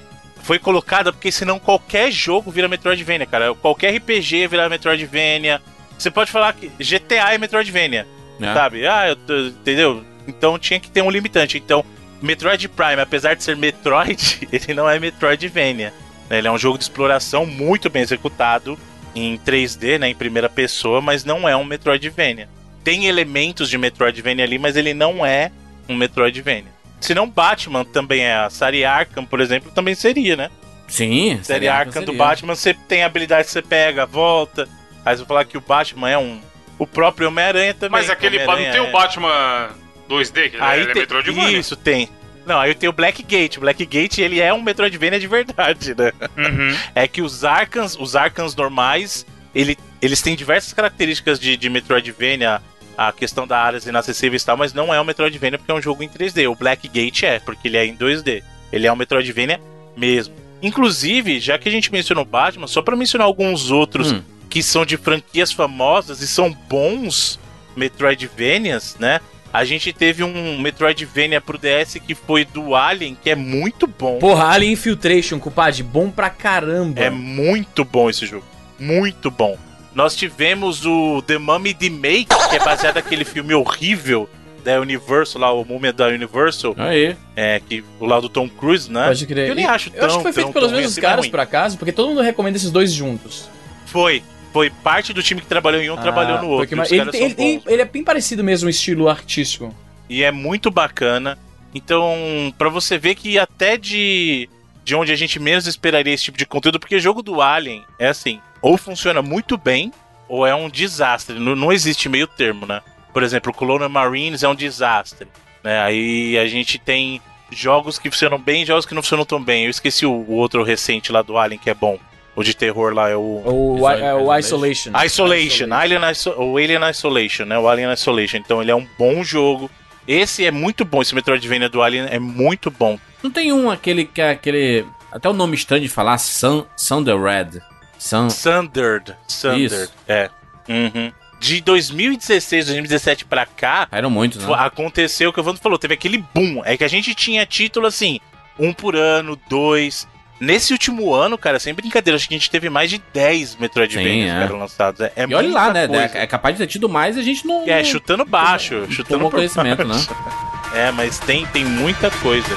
foi 0.45 0.59
colocada 0.59 1.11
porque 1.11 1.31
senão 1.31 1.57
qualquer 1.57 2.11
jogo 2.11 2.51
vira 2.51 2.67
Metroidvania, 2.67 3.25
cara. 3.25 3.53
Qualquer 3.55 3.95
RPG 3.97 4.47
vira 4.47 4.69
Metroidvania. 4.69 5.59
Você 5.97 6.11
pode 6.11 6.31
falar 6.31 6.53
que 6.53 6.67
GTA 6.79 7.33
é 7.33 7.37
Metroidvania, 7.39 8.05
É. 8.39 8.53
sabe? 8.53 8.85
Ah, 8.85 9.07
eu 9.09 9.47
entendeu? 9.47 10.03
Então 10.27 10.59
tinha 10.59 10.79
que 10.79 10.89
ter 10.91 11.01
um 11.01 11.09
limitante. 11.09 11.57
Então, 11.57 11.83
Metroid 12.21 12.67
Prime, 12.69 13.01
apesar 13.01 13.33
de 13.35 13.43
ser 13.43 13.55
Metroid, 13.57 14.47
ele 14.53 14.73
não 14.75 14.87
é 14.89 14.99
Metroidvania. 14.99 15.91
né? 16.29 16.37
Ele 16.37 16.47
é 16.47 16.51
um 16.51 16.57
jogo 16.59 16.77
de 16.77 16.83
exploração 16.83 17.45
muito 17.45 17.89
bem 17.89 18.03
executado 18.03 18.77
em 19.15 19.37
3D, 19.39 19.97
né, 19.97 20.09
em 20.09 20.15
primeira 20.15 20.49
pessoa, 20.49 20.99
mas 21.01 21.23
não 21.25 21.47
é 21.49 21.55
um 21.55 21.63
Metroidvania. 21.63 22.49
Tem 22.83 23.05
elementos 23.07 23.67
de 23.69 23.77
Metroidvania 23.79 24.43
ali, 24.45 24.59
mas 24.59 24.75
ele 24.75 24.93
não 24.93 25.25
é 25.25 25.51
um 25.89 25.95
Metroidvania. 25.95 26.74
Se 26.99 27.13
não 27.13 27.29
Batman 27.29 27.83
também 27.85 28.21
é, 28.23 28.35
a 28.35 28.49
série 28.49 28.83
Arkham, 28.85 29.25
por 29.25 29.39
exemplo, 29.41 29.71
também 29.71 29.93
seria, 29.95 30.35
né? 30.35 30.49
Sim, 30.87 31.31
Série 31.41 31.45
seria- 31.65 31.73
Arkham 31.75 32.03
do 32.03 32.11
seria. 32.11 32.25
Batman, 32.25 32.55
você 32.55 32.73
tem 32.73 33.03
habilidade 33.03 33.45
que 33.47 33.51
você 33.51 33.61
pega, 33.61 34.05
volta. 34.05 34.67
Aí 35.05 35.15
você 35.15 35.19
vai 35.23 35.27
falar 35.27 35.45
que 35.45 35.57
o 35.57 35.61
Batman 35.61 36.09
é 36.09 36.17
um. 36.17 36.39
O 36.77 36.85
próprio 36.85 37.27
Homem-Aranha 37.29 37.73
também. 37.73 37.91
Mas 38.01 38.09
aquele. 38.09 38.39
Não 38.45 38.55
tem 38.55 38.65
é- 38.67 38.81
o 38.81 38.91
Batman 38.91 39.69
2D, 40.09 40.49
que 40.51 40.57
Aí 40.59 40.81
ele 40.81 40.89
é 40.89 40.93
tem- 40.93 41.01
Metroidvania. 41.01 41.57
Isso, 41.57 41.75
tem. 41.75 42.09
Não, 42.45 42.59
aí 42.59 42.75
tem 42.75 42.87
o 42.87 42.93
Blackgate. 42.93 43.57
O 43.57 43.61
Blackgate, 43.61 44.21
ele 44.21 44.39
é 44.39 44.53
um 44.53 44.61
Metroidvania 44.61 45.19
de 45.19 45.27
verdade, 45.27 45.95
né? 45.95 46.11
Uhum. 46.37 46.75
É 46.93 47.07
que 47.07 47.21
os 47.21 47.43
Arkans, 47.43 47.95
os 47.99 48.15
Arkans 48.15 48.55
normais, 48.55 49.25
ele, 49.53 49.75
eles 50.01 50.21
têm 50.21 50.35
diversas 50.35 50.71
características 50.73 51.39
de, 51.39 51.57
de 51.57 51.69
Metroidvania, 51.69 52.61
a 52.97 53.11
questão 53.11 53.45
da 53.45 53.57
áreas 53.59 53.85
inacessíveis 53.85 54.41
e 54.41 54.45
tal, 54.45 54.55
mas 54.57 54.73
não 54.73 54.93
é 54.93 54.99
um 54.99 55.03
Metroidvania 55.03 55.57
porque 55.57 55.71
é 55.71 55.75
um 55.75 55.81
jogo 55.81 56.01
em 56.03 56.09
3D. 56.09 56.49
O 56.49 56.55
Blackgate 56.55 57.25
é, 57.25 57.39
porque 57.39 57.67
ele 57.67 57.77
é 57.77 57.85
em 57.85 57.95
2D. 57.95 58.41
Ele 58.71 58.87
é 58.87 58.91
um 58.91 58.95
Metroidvania 58.95 59.59
mesmo. 59.95 60.33
Inclusive, 60.61 61.39
já 61.39 61.57
que 61.57 61.67
a 61.69 61.71
gente 61.71 61.91
mencionou 61.91 62.23
o 62.23 62.27
Batman, 62.27 62.67
só 62.67 62.81
pra 62.81 62.95
mencionar 62.95 63.27
alguns 63.27 63.69
outros 63.71 64.11
Hum. 64.13 64.21
que 64.49 64.63
são 64.63 64.85
de 64.85 64.97
franquias 64.97 65.51
famosas 65.51 66.21
e 66.21 66.27
são 66.27 66.51
bons 66.51 67.39
Metroidvanias, 67.75 68.95
né? 68.99 69.19
A 69.53 69.63
gente 69.63 69.93
teve 69.93 70.21
um 70.23 70.59
Metroidvania 70.59 71.39
pro 71.39 71.57
DS 71.57 71.97
que 72.05 72.13
foi 72.13 72.43
do 72.43 72.75
Alien, 72.75 73.17
que 73.21 73.29
é 73.29 73.35
muito 73.35 73.87
bom. 73.87 74.19
Porra, 74.19 74.45
Alien 74.49 74.73
Infiltration, 74.73 75.39
compadre, 75.39 75.81
bom 75.81 76.09
pra 76.09 76.29
caramba. 76.29 76.99
É 76.99 77.09
muito 77.09 77.85
bom 77.85 78.09
esse 78.09 78.25
jogo. 78.25 78.45
Muito 78.77 79.31
bom. 79.31 79.57
Nós 79.95 80.15
tivemos 80.15 80.85
o 80.85 81.21
The 81.25 81.37
Mummy 81.37 81.73
The 81.73 81.89
Make, 81.89 82.25
que 82.49 82.55
é 82.57 82.59
baseado 82.59 82.95
naquele 82.95 83.23
filme 83.25 83.53
horrível 83.53 84.29
da 84.63 84.79
Universal, 84.81 85.41
lá, 85.41 85.53
o 85.53 85.63
Múmia 85.63 85.93
da 85.93 86.07
Universal, 86.07 86.73
Aí. 86.77 87.15
é, 87.35 87.61
que 87.65 87.83
o 87.99 88.05
lado 88.05 88.23
do 88.23 88.29
Tom 88.29 88.49
Cruise, 88.49 88.91
né? 88.91 89.07
Pode 89.07 89.25
crer. 89.27 89.47
Eu 89.47 89.55
nem 89.55 89.65
acho 89.65 89.89
Eu 89.93 90.05
acho 90.05 90.07
tão- 90.07 90.17
que 90.17 90.23
foi 90.23 90.33
feito 90.33 90.45
tão- 90.47 90.53
pelos 90.53 90.69
tão 90.69 90.77
mesmos 90.77 90.91
assim, 90.97 91.01
mas 91.01 91.09
caras, 91.11 91.27
por 91.27 91.39
acaso, 91.39 91.77
porque 91.77 91.91
todo 91.91 92.09
mundo 92.09 92.21
recomenda 92.21 92.57
esses 92.57 92.71
dois 92.71 92.91
juntos. 92.91 93.47
Foi. 93.85 94.21
Foi 94.51 94.69
parte 94.69 95.11
do 95.13 95.21
time 95.21 95.39
que 95.41 95.47
trabalhou 95.47 95.81
em 95.81 95.89
um, 95.91 95.97
trabalhou 95.97 96.41
no 96.41 96.47
outro. 96.49 96.75
porque- 96.77 96.95
ele, 96.95 97.09
ele, 97.13 97.33
bons. 97.59 97.63
ele 97.71 97.81
é 97.81 97.85
bem 97.85 98.03
parecido 98.03 98.43
mesmo, 98.43 98.67
o 98.67 98.69
estilo 98.69 99.07
artístico. 99.09 99.73
E 100.09 100.23
é 100.23 100.31
muito 100.31 100.71
bacana. 100.71 101.37
Então, 101.73 102.53
pra 102.57 102.69
você 102.69 102.97
ver 102.97 103.15
que 103.15 103.37
até 103.37 103.75
de, 103.77 104.49
de 104.83 104.95
onde 104.95 105.11
a 105.11 105.15
gente 105.15 105.39
menos 105.39 105.67
esperaria 105.67 106.13
esse 106.13 106.23
tipo 106.23 106.37
de 106.37 106.45
conteúdo, 106.45 106.79
porque 106.79 106.99
jogo 106.99 107.21
do 107.21 107.41
Alien 107.41 107.83
é 107.99 108.07
assim, 108.07 108.39
ou 108.65 108.77
funciona 108.77 109.21
muito 109.21 109.57
bem, 109.57 109.93
ou 110.27 110.43
é 110.43 110.55
um 110.55 110.67
desastre. 110.67 111.37
Não, 111.37 111.55
não 111.55 111.71
existe 111.71 112.09
meio 112.09 112.25
termo, 112.25 112.65
né? 112.65 112.81
Por 113.13 113.21
exemplo, 113.21 113.51
o 113.51 113.55
Colonial 113.55 113.91
Marines 113.91 114.41
é 114.41 114.49
um 114.49 114.55
desastre. 114.55 115.27
Né? 115.63 115.79
Aí 115.81 116.35
a 116.35 116.47
gente 116.47 116.79
tem 116.79 117.21
jogos 117.51 117.99
que 117.99 118.09
funcionam 118.09 118.39
bem 118.39 118.63
e 118.63 118.65
jogos 118.65 118.87
que 118.87 118.95
não 118.95 119.03
funcionam 119.03 119.23
tão 119.23 119.39
bem. 119.39 119.65
Eu 119.65 119.69
esqueci 119.69 120.03
o, 120.03 120.11
o 120.11 120.31
outro 120.31 120.63
recente 120.63 121.11
lá 121.11 121.21
do 121.21 121.37
Alien 121.37 121.59
que 121.59 121.69
é 121.69 121.75
bom. 121.75 121.99
O 122.35 122.43
de 122.43 122.55
terror 122.55 122.91
lá 122.91 123.07
é 123.07 123.15
o. 123.15 123.43
O, 123.45 123.87
é 123.87 124.15
o 124.15 124.35
Isolation. 124.35 124.89
Isolation. 124.89 125.05
Isolation, 125.05 125.73
Alien 125.73 126.11
Iso 126.11 126.31
o 126.31 126.57
Alien 126.57 126.89
Isolation, 126.89 127.45
né? 127.45 127.59
O 127.59 127.69
Alien 127.69 127.93
Isolation. 127.93 128.37
Então 128.37 128.63
ele 128.63 128.71
é 128.71 128.75
um 128.75 128.87
bom 128.97 129.23
jogo, 129.23 129.69
Esse 130.07 130.43
é 130.43 130.49
muito 130.49 130.83
bom, 130.83 131.03
esse 131.03 131.13
Metroidvania 131.13 131.69
do 131.69 131.83
Alien 131.83 132.07
é 132.09 132.17
muito 132.17 132.71
bom. 132.71 132.99
Não 133.21 133.29
tem 133.29 133.53
um 133.53 133.69
aquele 133.69 134.05
que 134.05 134.21
é 134.21 134.31
aquele. 134.31 134.85
Até 135.11 135.29
o 135.29 135.33
nome 135.33 135.55
estranho 135.55 135.83
de 135.83 135.87
falar, 135.87 136.17
Sun, 136.17 136.65
Thunder 136.75 137.21
Red. 137.21 137.61
Sun. 138.05 138.29
Sundered. 138.29 139.15
Sundered. 139.27 139.73
Isso. 139.73 139.93
É. 140.07 140.29
Uhum. 140.69 141.11
De 141.39 141.59
2016, 141.59 142.67
2017 142.67 143.25
pra 143.25 143.47
cá, 143.47 143.87
Eram 143.91 144.11
muitos, 144.11 144.45
né? 144.45 144.55
Aconteceu 144.57 145.31
o 145.31 145.33
que 145.33 145.39
o 145.39 145.43
Vando 145.43 145.59
falou, 145.59 145.79
teve 145.79 145.95
aquele 145.95 146.23
boom. 146.33 146.61
É 146.63 146.77
que 146.77 146.83
a 146.83 146.87
gente 146.87 147.15
tinha 147.15 147.45
título 147.47 147.87
assim, 147.87 148.19
um 148.59 148.71
por 148.71 148.95
ano, 148.95 149.39
dois. 149.49 150.07
Nesse 150.39 150.71
último 150.71 151.13
ano, 151.13 151.35
cara, 151.35 151.57
sem 151.59 151.73
brincadeira, 151.73 152.15
acho 152.15 152.27
que 152.27 152.35
a 152.35 152.37
gente 152.37 152.49
teve 152.49 152.69
mais 152.69 152.91
de 152.91 153.01
10 153.11 153.55
Metroidvanias 153.55 154.29
é. 154.29 154.43
eram 154.43 154.59
lançados. 154.59 155.01
É, 155.01 155.11
é 155.15 155.25
E 155.27 155.33
olha 155.33 155.51
lá, 155.51 155.73
né? 155.73 155.87
coisa. 155.87 156.17
É 156.19 156.27
capaz 156.27 156.55
de 156.55 156.63
ter 156.63 156.67
tido 156.67 156.87
mais 156.87 157.17
e 157.17 157.21
a 157.21 157.23
gente 157.23 157.47
não. 157.47 157.67
É, 157.67 157.83
chutando 157.83 158.23
baixo, 158.23 158.85
chutando 158.91 159.23
por 159.23 159.31
conhecimento, 159.31 159.83
né? 159.83 159.93
baixo. 159.95 160.15
É, 160.75 160.91
mas 160.91 161.19
tem, 161.19 161.45
tem 161.45 161.63
muita 161.63 162.11
coisa. 162.11 162.49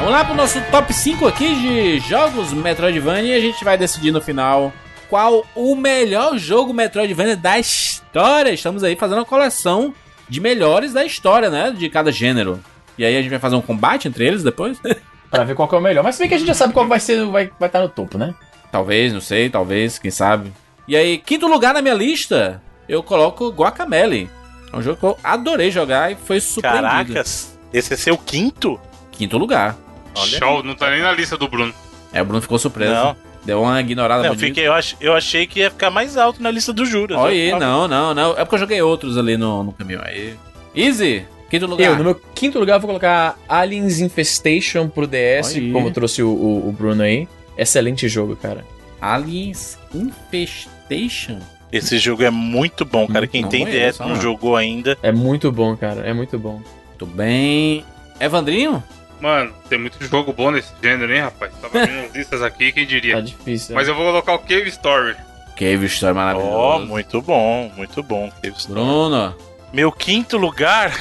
Vamos 0.00 0.12
lá 0.12 0.24
pro 0.24 0.34
nosso 0.34 0.58
top 0.70 0.94
5 0.94 1.28
aqui 1.28 1.54
de 1.54 1.98
jogos 2.00 2.54
Metroidvania 2.54 3.34
e 3.34 3.38
a 3.38 3.40
gente 3.40 3.62
vai 3.62 3.76
decidir 3.76 4.10
no 4.10 4.20
final 4.20 4.72
qual 5.10 5.44
o 5.54 5.76
melhor 5.76 6.38
jogo 6.38 6.72
Metroidvania 6.72 7.36
da 7.36 7.58
história. 7.58 8.50
Estamos 8.50 8.82
aí 8.82 8.96
fazendo 8.96 9.18
uma 9.18 9.26
coleção 9.26 9.94
de 10.26 10.40
melhores 10.40 10.94
da 10.94 11.04
história, 11.04 11.50
né? 11.50 11.70
De 11.70 11.88
cada 11.90 12.10
gênero. 12.10 12.58
E 12.96 13.04
aí 13.04 13.14
a 13.14 13.20
gente 13.20 13.30
vai 13.30 13.38
fazer 13.38 13.56
um 13.56 13.60
combate 13.60 14.08
entre 14.08 14.26
eles 14.26 14.42
depois? 14.42 14.80
Pra 15.30 15.44
ver 15.44 15.54
qual 15.54 15.68
que 15.68 15.74
é 15.74 15.78
o 15.78 15.82
melhor. 15.82 16.02
Mas 16.02 16.14
se 16.14 16.22
bem 16.22 16.28
que 16.30 16.34
a 16.34 16.38
gente 16.38 16.48
já 16.48 16.54
sabe 16.54 16.72
qual 16.72 16.88
vai 16.88 16.98
ser, 16.98 17.24
vai 17.26 17.50
vai 17.60 17.68
estar 17.68 17.80
no 17.80 17.88
topo, 17.88 18.16
né? 18.16 18.34
talvez, 18.72 19.12
não 19.12 19.20
sei, 19.20 19.50
talvez, 19.50 19.98
quem 19.98 20.10
sabe. 20.10 20.50
E 20.88 20.96
aí, 20.96 21.18
quinto 21.18 21.46
lugar 21.46 21.74
na 21.74 21.82
minha 21.82 21.94
lista, 21.94 22.62
eu 22.88 23.02
coloco 23.02 23.50
Guacamele. 23.50 24.30
É 24.72 24.76
um 24.76 24.82
jogo 24.82 24.96
que 24.98 25.04
eu 25.04 25.18
adorei 25.22 25.70
jogar 25.70 26.10
e 26.10 26.14
foi 26.14 26.40
surpreendido. 26.40 26.82
Caracas, 26.82 27.58
esse 27.72 27.92
é 27.92 27.96
seu 27.96 28.16
quinto? 28.16 28.80
Quinto 29.12 29.36
lugar. 29.36 29.76
Olha 30.14 30.38
Show, 30.38 30.62
não 30.62 30.74
tá 30.74 30.90
nem 30.90 31.00
na 31.00 31.12
lista 31.12 31.36
do 31.36 31.48
Bruno. 31.48 31.72
É, 32.12 32.20
o 32.20 32.24
Bruno 32.24 32.42
ficou 32.42 32.58
surpreso. 32.58 32.92
Não. 32.92 33.16
Deu 33.44 33.62
uma 33.62 33.80
ignorada 33.80 34.28
Não, 34.28 34.36
fiquei, 34.36 34.66
eu, 34.68 34.72
ach, 34.74 34.94
eu 35.00 35.14
achei 35.14 35.46
que 35.46 35.60
ia 35.60 35.70
ficar 35.70 35.88
mais 35.90 36.16
alto 36.18 36.42
na 36.42 36.50
lista 36.50 36.72
do 36.74 36.84
Juras. 36.84 37.16
Olha 37.18 37.32
aí, 37.32 37.58
não, 37.58 37.88
não, 37.88 38.12
não. 38.12 38.32
É 38.32 38.44
porque 38.44 38.56
eu 38.56 38.58
joguei 38.58 38.82
outros 38.82 39.16
ali 39.16 39.36
no, 39.38 39.62
no 39.64 39.72
caminho. 39.72 40.00
Aí. 40.04 40.34
Easy, 40.74 41.24
quinto 41.48 41.64
lugar. 41.66 41.86
Eu, 41.86 41.96
no 41.96 42.04
meu 42.04 42.14
quinto 42.34 42.58
lugar, 42.58 42.78
vou 42.78 42.88
colocar 42.88 43.38
Aliens 43.48 43.98
Infestation 44.00 44.88
pro 44.88 45.06
DS, 45.06 45.52
Olha 45.54 45.60
aí. 45.62 45.72
como 45.72 45.90
trouxe 45.90 46.22
o, 46.22 46.28
o- 46.28 46.68
o 46.68 46.72
Bruno 46.72 47.02
aí. 47.02 47.26
Excelente 47.56 48.08
jogo, 48.10 48.36
cara. 48.36 48.62
Aliens 49.00 49.78
Infestation. 49.94 51.38
Esse 51.72 51.98
jogo 51.98 52.22
é 52.24 52.30
muito 52.30 52.84
bom, 52.84 53.06
cara. 53.06 53.26
Quem 53.26 53.42
Não 53.42 53.48
tem 53.48 53.64
conheço, 53.64 53.98
DS 53.98 54.00
não 54.00 54.08
não. 54.16 54.20
jogou 54.20 54.56
ainda. 54.56 54.98
É 55.02 55.12
muito 55.12 55.50
bom, 55.52 55.76
cara. 55.76 56.02
É 56.06 56.12
muito 56.12 56.38
bom. 56.38 56.60
Muito 56.88 57.06
bem. 57.06 57.84
Evandrinho? 58.18 58.82
Mano, 59.20 59.52
tem 59.68 59.78
muito 59.78 60.02
jogo 60.04 60.32
bom 60.32 60.50
nesse 60.50 60.72
gênero, 60.82 61.12
hein, 61.14 61.20
rapaz? 61.22 61.52
Tava 61.60 61.86
vendo 61.86 62.06
as 62.06 62.12
listas 62.16 62.42
aqui, 62.42 62.72
quem 62.72 62.84
Tá 62.84 62.90
diria. 62.90 63.22
difícil. 63.22 63.74
Mas 63.74 63.86
eu 63.88 63.94
vou 63.94 64.06
colocar 64.06 64.34
o 64.34 64.38
Cave 64.38 64.68
Story. 64.68 65.14
Cave 65.56 65.86
Story 65.86 66.12
Ó, 66.12 66.14
maravilhoso. 66.14 66.86
muito 66.86 67.20
bom, 67.20 67.70
muito 67.76 68.02
bom. 68.02 68.30
Teve 68.40 68.56
isso. 68.56 68.68
Bruno. 68.70 69.34
Meu 69.72 69.92
quinto 69.92 70.36
lugar, 70.38 70.98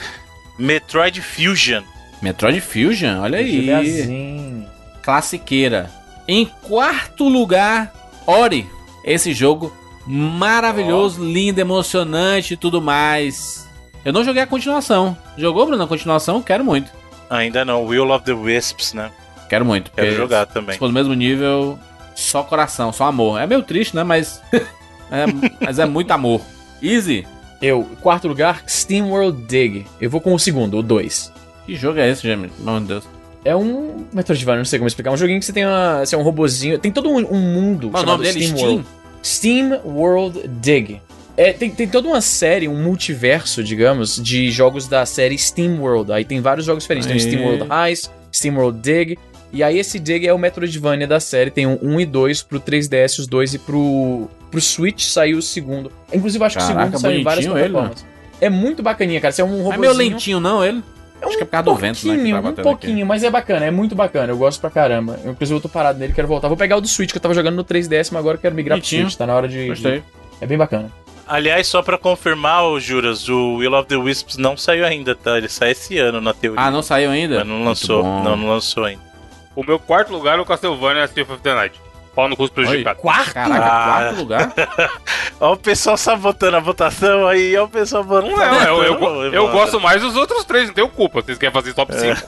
Metroid 0.57 1.21
Fusion. 1.21 1.81
Metroid 2.21 2.59
Fusion, 2.59 3.21
olha 3.21 3.39
aí. 3.39 3.55
Juliazinho. 3.55 4.67
Classiqueira. 5.01 5.89
Em 6.27 6.45
quarto 6.45 7.27
lugar, 7.29 7.91
Ori. 8.27 8.67
Esse 9.05 9.33
jogo 9.33 9.73
maravilhoso, 10.05 11.23
lindo, 11.23 11.59
emocionante 11.61 12.53
e 12.53 12.57
tudo 12.57 12.81
mais. 12.81 13.67
Eu 14.03 14.11
não 14.13 14.23
joguei 14.23 14.41
a 14.41 14.47
continuação. 14.47 15.17
Jogou, 15.37 15.65
Bruno, 15.65 15.83
a 15.83 15.87
continuação? 15.87 16.41
Quero 16.41 16.63
muito. 16.65 16.91
Ainda 17.29 17.63
não, 17.63 17.85
Will 17.85 18.09
of 18.11 18.25
the 18.25 18.33
Wisps, 18.33 18.93
né? 18.93 19.11
Quero 19.49 19.65
muito. 19.65 19.91
Quero 19.91 20.15
jogar 20.15 20.45
também. 20.45 20.73
Se 20.73 20.79
for 20.79 20.87
do 20.87 20.93
mesmo 20.93 21.13
nível, 21.13 21.77
só 22.15 22.43
coração, 22.43 22.91
só 22.91 23.05
amor. 23.05 23.39
É 23.39 23.47
meio 23.47 23.63
triste, 23.63 23.95
né? 23.95 24.03
Mas. 24.03 24.41
é, 24.53 25.25
mas 25.59 25.79
é 25.79 25.85
muito 25.85 26.11
amor. 26.11 26.41
Easy. 26.81 27.25
Eu, 27.61 27.83
quarto 28.01 28.27
lugar, 28.27 28.63
Steam 28.67 29.09
World 29.09 29.43
Dig. 29.43 29.85
Eu 29.99 30.09
vou 30.09 30.21
com 30.21 30.33
o 30.33 30.39
segundo, 30.39 30.77
o 30.77 30.83
2. 30.83 31.33
Que 31.65 31.75
jogo 31.75 31.99
é 31.99 32.09
esse, 32.09 32.25
Jamie? 32.25 32.49
Meu 32.59 32.79
Deus. 32.79 33.03
É 33.43 33.55
um 33.55 34.05
Metroidvania, 34.13 34.59
não 34.59 34.65
sei 34.65 34.79
como 34.79 34.87
explicar. 34.87 35.11
Um 35.11 35.17
joguinho 35.17 35.39
que 35.39 35.45
você 35.45 35.53
tem 35.53 35.65
uma, 35.65 36.05
você 36.05 36.15
é 36.15 36.17
um 36.17 36.21
robozinho. 36.21 36.79
Tem 36.79 36.91
todo 36.91 37.09
um, 37.09 37.17
um 37.17 37.39
mundo. 37.39 37.89
Qual 37.89 38.03
é 38.03 38.05
o 38.05 38.09
nome 38.09 38.23
dele? 38.23 38.41
Steam 38.41 38.57
Steam? 38.57 38.71
World. 38.71 38.87
Steam 39.23 39.81
World 39.85 40.47
Dig. 40.47 41.01
É, 41.39 41.53
tem, 41.53 41.69
tem 41.69 41.87
toda 41.87 42.05
uma 42.05 42.19
série, 42.19 42.67
um 42.67 42.75
multiverso, 42.83 43.63
digamos, 43.63 44.21
de 44.21 44.51
jogos 44.51 44.89
da 44.89 45.05
série 45.05 45.37
Steam 45.37 45.79
World. 45.79 46.11
Aí 46.11 46.25
tem 46.25 46.41
vários 46.41 46.65
jogos 46.65 46.83
diferentes. 46.83 47.07
Tem 47.07 47.15
o 47.15 47.17
Aê. 47.17 47.31
Steam 47.31 47.45
World 47.45 47.67
Heist, 47.71 48.11
Steam 48.29 48.55
World 48.57 48.79
Dig. 48.81 49.17
E 49.53 49.63
aí 49.63 49.79
esse 49.79 49.99
Dig 49.99 50.27
é 50.27 50.33
o 50.33 50.37
Metroidvania 50.37 51.07
da 51.07 51.17
série. 51.21 51.49
Tem 51.49 51.65
o 51.65 51.79
1 51.81 52.01
e 52.01 52.05
2 52.05 52.43
pro 52.43 52.59
3DS, 52.59 53.19
os 53.19 53.25
dois 53.25 53.53
e 53.53 53.57
pro, 53.57 54.27
pro 54.51 54.59
Switch 54.59 55.05
saiu 55.05 55.37
o 55.37 55.41
segundo. 55.41 55.89
Inclusive, 56.11 56.43
acho 56.43 56.57
que 56.57 56.63
o 56.63 56.67
Caraca, 56.67 56.85
segundo 56.87 57.01
saiu 57.01 57.19
em 57.21 57.23
várias 57.23 57.45
ele, 57.45 57.53
plataformas. 57.53 58.05
É 58.41 58.49
muito 58.49 58.83
bacaninha, 58.83 59.21
cara. 59.21 59.31
Você 59.31 59.41
é 59.41 59.45
um 59.45 59.47
Não 59.47 59.63
robozinho. 59.63 59.75
é 59.75 59.79
meio 59.79 59.93
lentinho, 59.93 60.39
não, 60.41 60.61
ele? 60.61 60.83
Acho 61.21 61.37
que 61.37 61.43
é 61.43 61.45
por 61.45 61.51
causa 61.51 61.63
do 61.63 61.75
vento, 61.75 62.05
né? 62.05 62.41
Tá 62.41 62.49
um 62.49 62.53
pouquinho, 62.53 63.05
mas 63.05 63.23
é 63.23 63.29
bacana, 63.29 63.65
é 63.65 63.71
muito 63.71 63.95
bacana. 63.95 64.33
Eu 64.33 64.37
gosto 64.37 64.59
pra 64.59 64.69
caramba. 64.69 65.17
Eu, 65.23 65.31
Inclusive, 65.31 65.57
eu 65.57 65.61
tô 65.61 65.69
parado 65.69 65.99
nele, 65.99 66.11
quero 66.11 66.27
voltar. 66.27 66.49
Vou 66.49 66.57
pegar 66.57 66.75
o 66.75 66.81
do 66.81 66.87
Switch, 66.89 67.11
que 67.11 67.17
eu 67.17 67.21
tava 67.21 67.33
jogando 67.33 67.55
no 67.55 67.63
3DS, 67.63 68.09
mas 68.11 68.15
agora 68.15 68.35
eu 68.35 68.41
quero 68.41 68.53
migrar 68.53 68.77
pro 68.77 68.81
Bonitinho. 68.81 69.03
Switch. 69.03 69.17
Tá 69.17 69.25
na 69.25 69.35
hora 69.35 69.47
de. 69.47 69.57
aqui. 69.59 69.67
Gostei. 69.69 70.03
É 70.41 70.45
bem 70.45 70.57
bacana. 70.57 70.91
Aliás, 71.29 71.67
só 71.67 71.83
pra 71.83 71.95
confirmar, 71.95 72.63
ô 72.63 72.79
Juras, 72.79 73.29
o 73.29 73.57
Will 73.57 73.73
of 73.75 73.87
the 73.87 73.95
Wisps 73.95 74.35
não 74.35 74.57
saiu 74.57 74.83
ainda, 74.83 75.13
tá? 75.13 75.37
Ele 75.37 75.47
sai 75.47 75.71
esse 75.71 75.95
ano, 75.99 76.19
na 76.19 76.33
teoria. 76.33 76.59
Ah, 76.59 76.71
não 76.71 76.81
saiu 76.81 77.11
ainda? 77.11 77.37
Mas 77.37 77.47
não 77.47 77.63
lançou. 77.63 78.03
Não, 78.03 78.35
não 78.35 78.49
lançou 78.49 78.83
ainda. 78.83 79.03
O 79.55 79.63
meu 79.63 79.77
quarto 79.77 80.11
lugar 80.11 80.39
é 80.39 80.41
o 80.41 80.45
Castlevania 80.45 81.05
Symphony 81.07 81.35
of 81.35 81.43
the 81.43 81.53
Night. 81.53 81.79
Pau 82.15 82.27
no 82.27 82.35
custo 82.35 82.55
prejudicado. 82.55 82.99
Quarto? 82.99 83.33
Caraca, 83.33 83.65
Ah. 83.65 83.85
quarto 83.85 84.15
lugar? 84.17 84.53
Ó 85.39 85.53
o 85.53 85.57
pessoal 85.57 85.95
sabotando 85.97 86.57
a 86.57 86.59
votação 86.59 87.27
aí, 87.27 87.55
ó 87.55 87.65
o 87.65 87.69
pessoal 87.69 88.03
botando. 88.03 88.31
Não 88.31 88.43
é, 88.43 88.67
eu, 88.67 88.83
eu, 88.83 89.33
eu, 89.33 89.47
gosto 89.51 89.79
mais 89.79 90.01
dos 90.01 90.15
outros 90.15 90.43
três, 90.43 90.67
não 90.67 90.73
tenho 90.73 90.89
culpa. 90.89 91.21
Vocês 91.21 91.37
querem 91.37 91.53
fazer 91.53 91.73
top 91.73 91.93
5. 91.93 92.27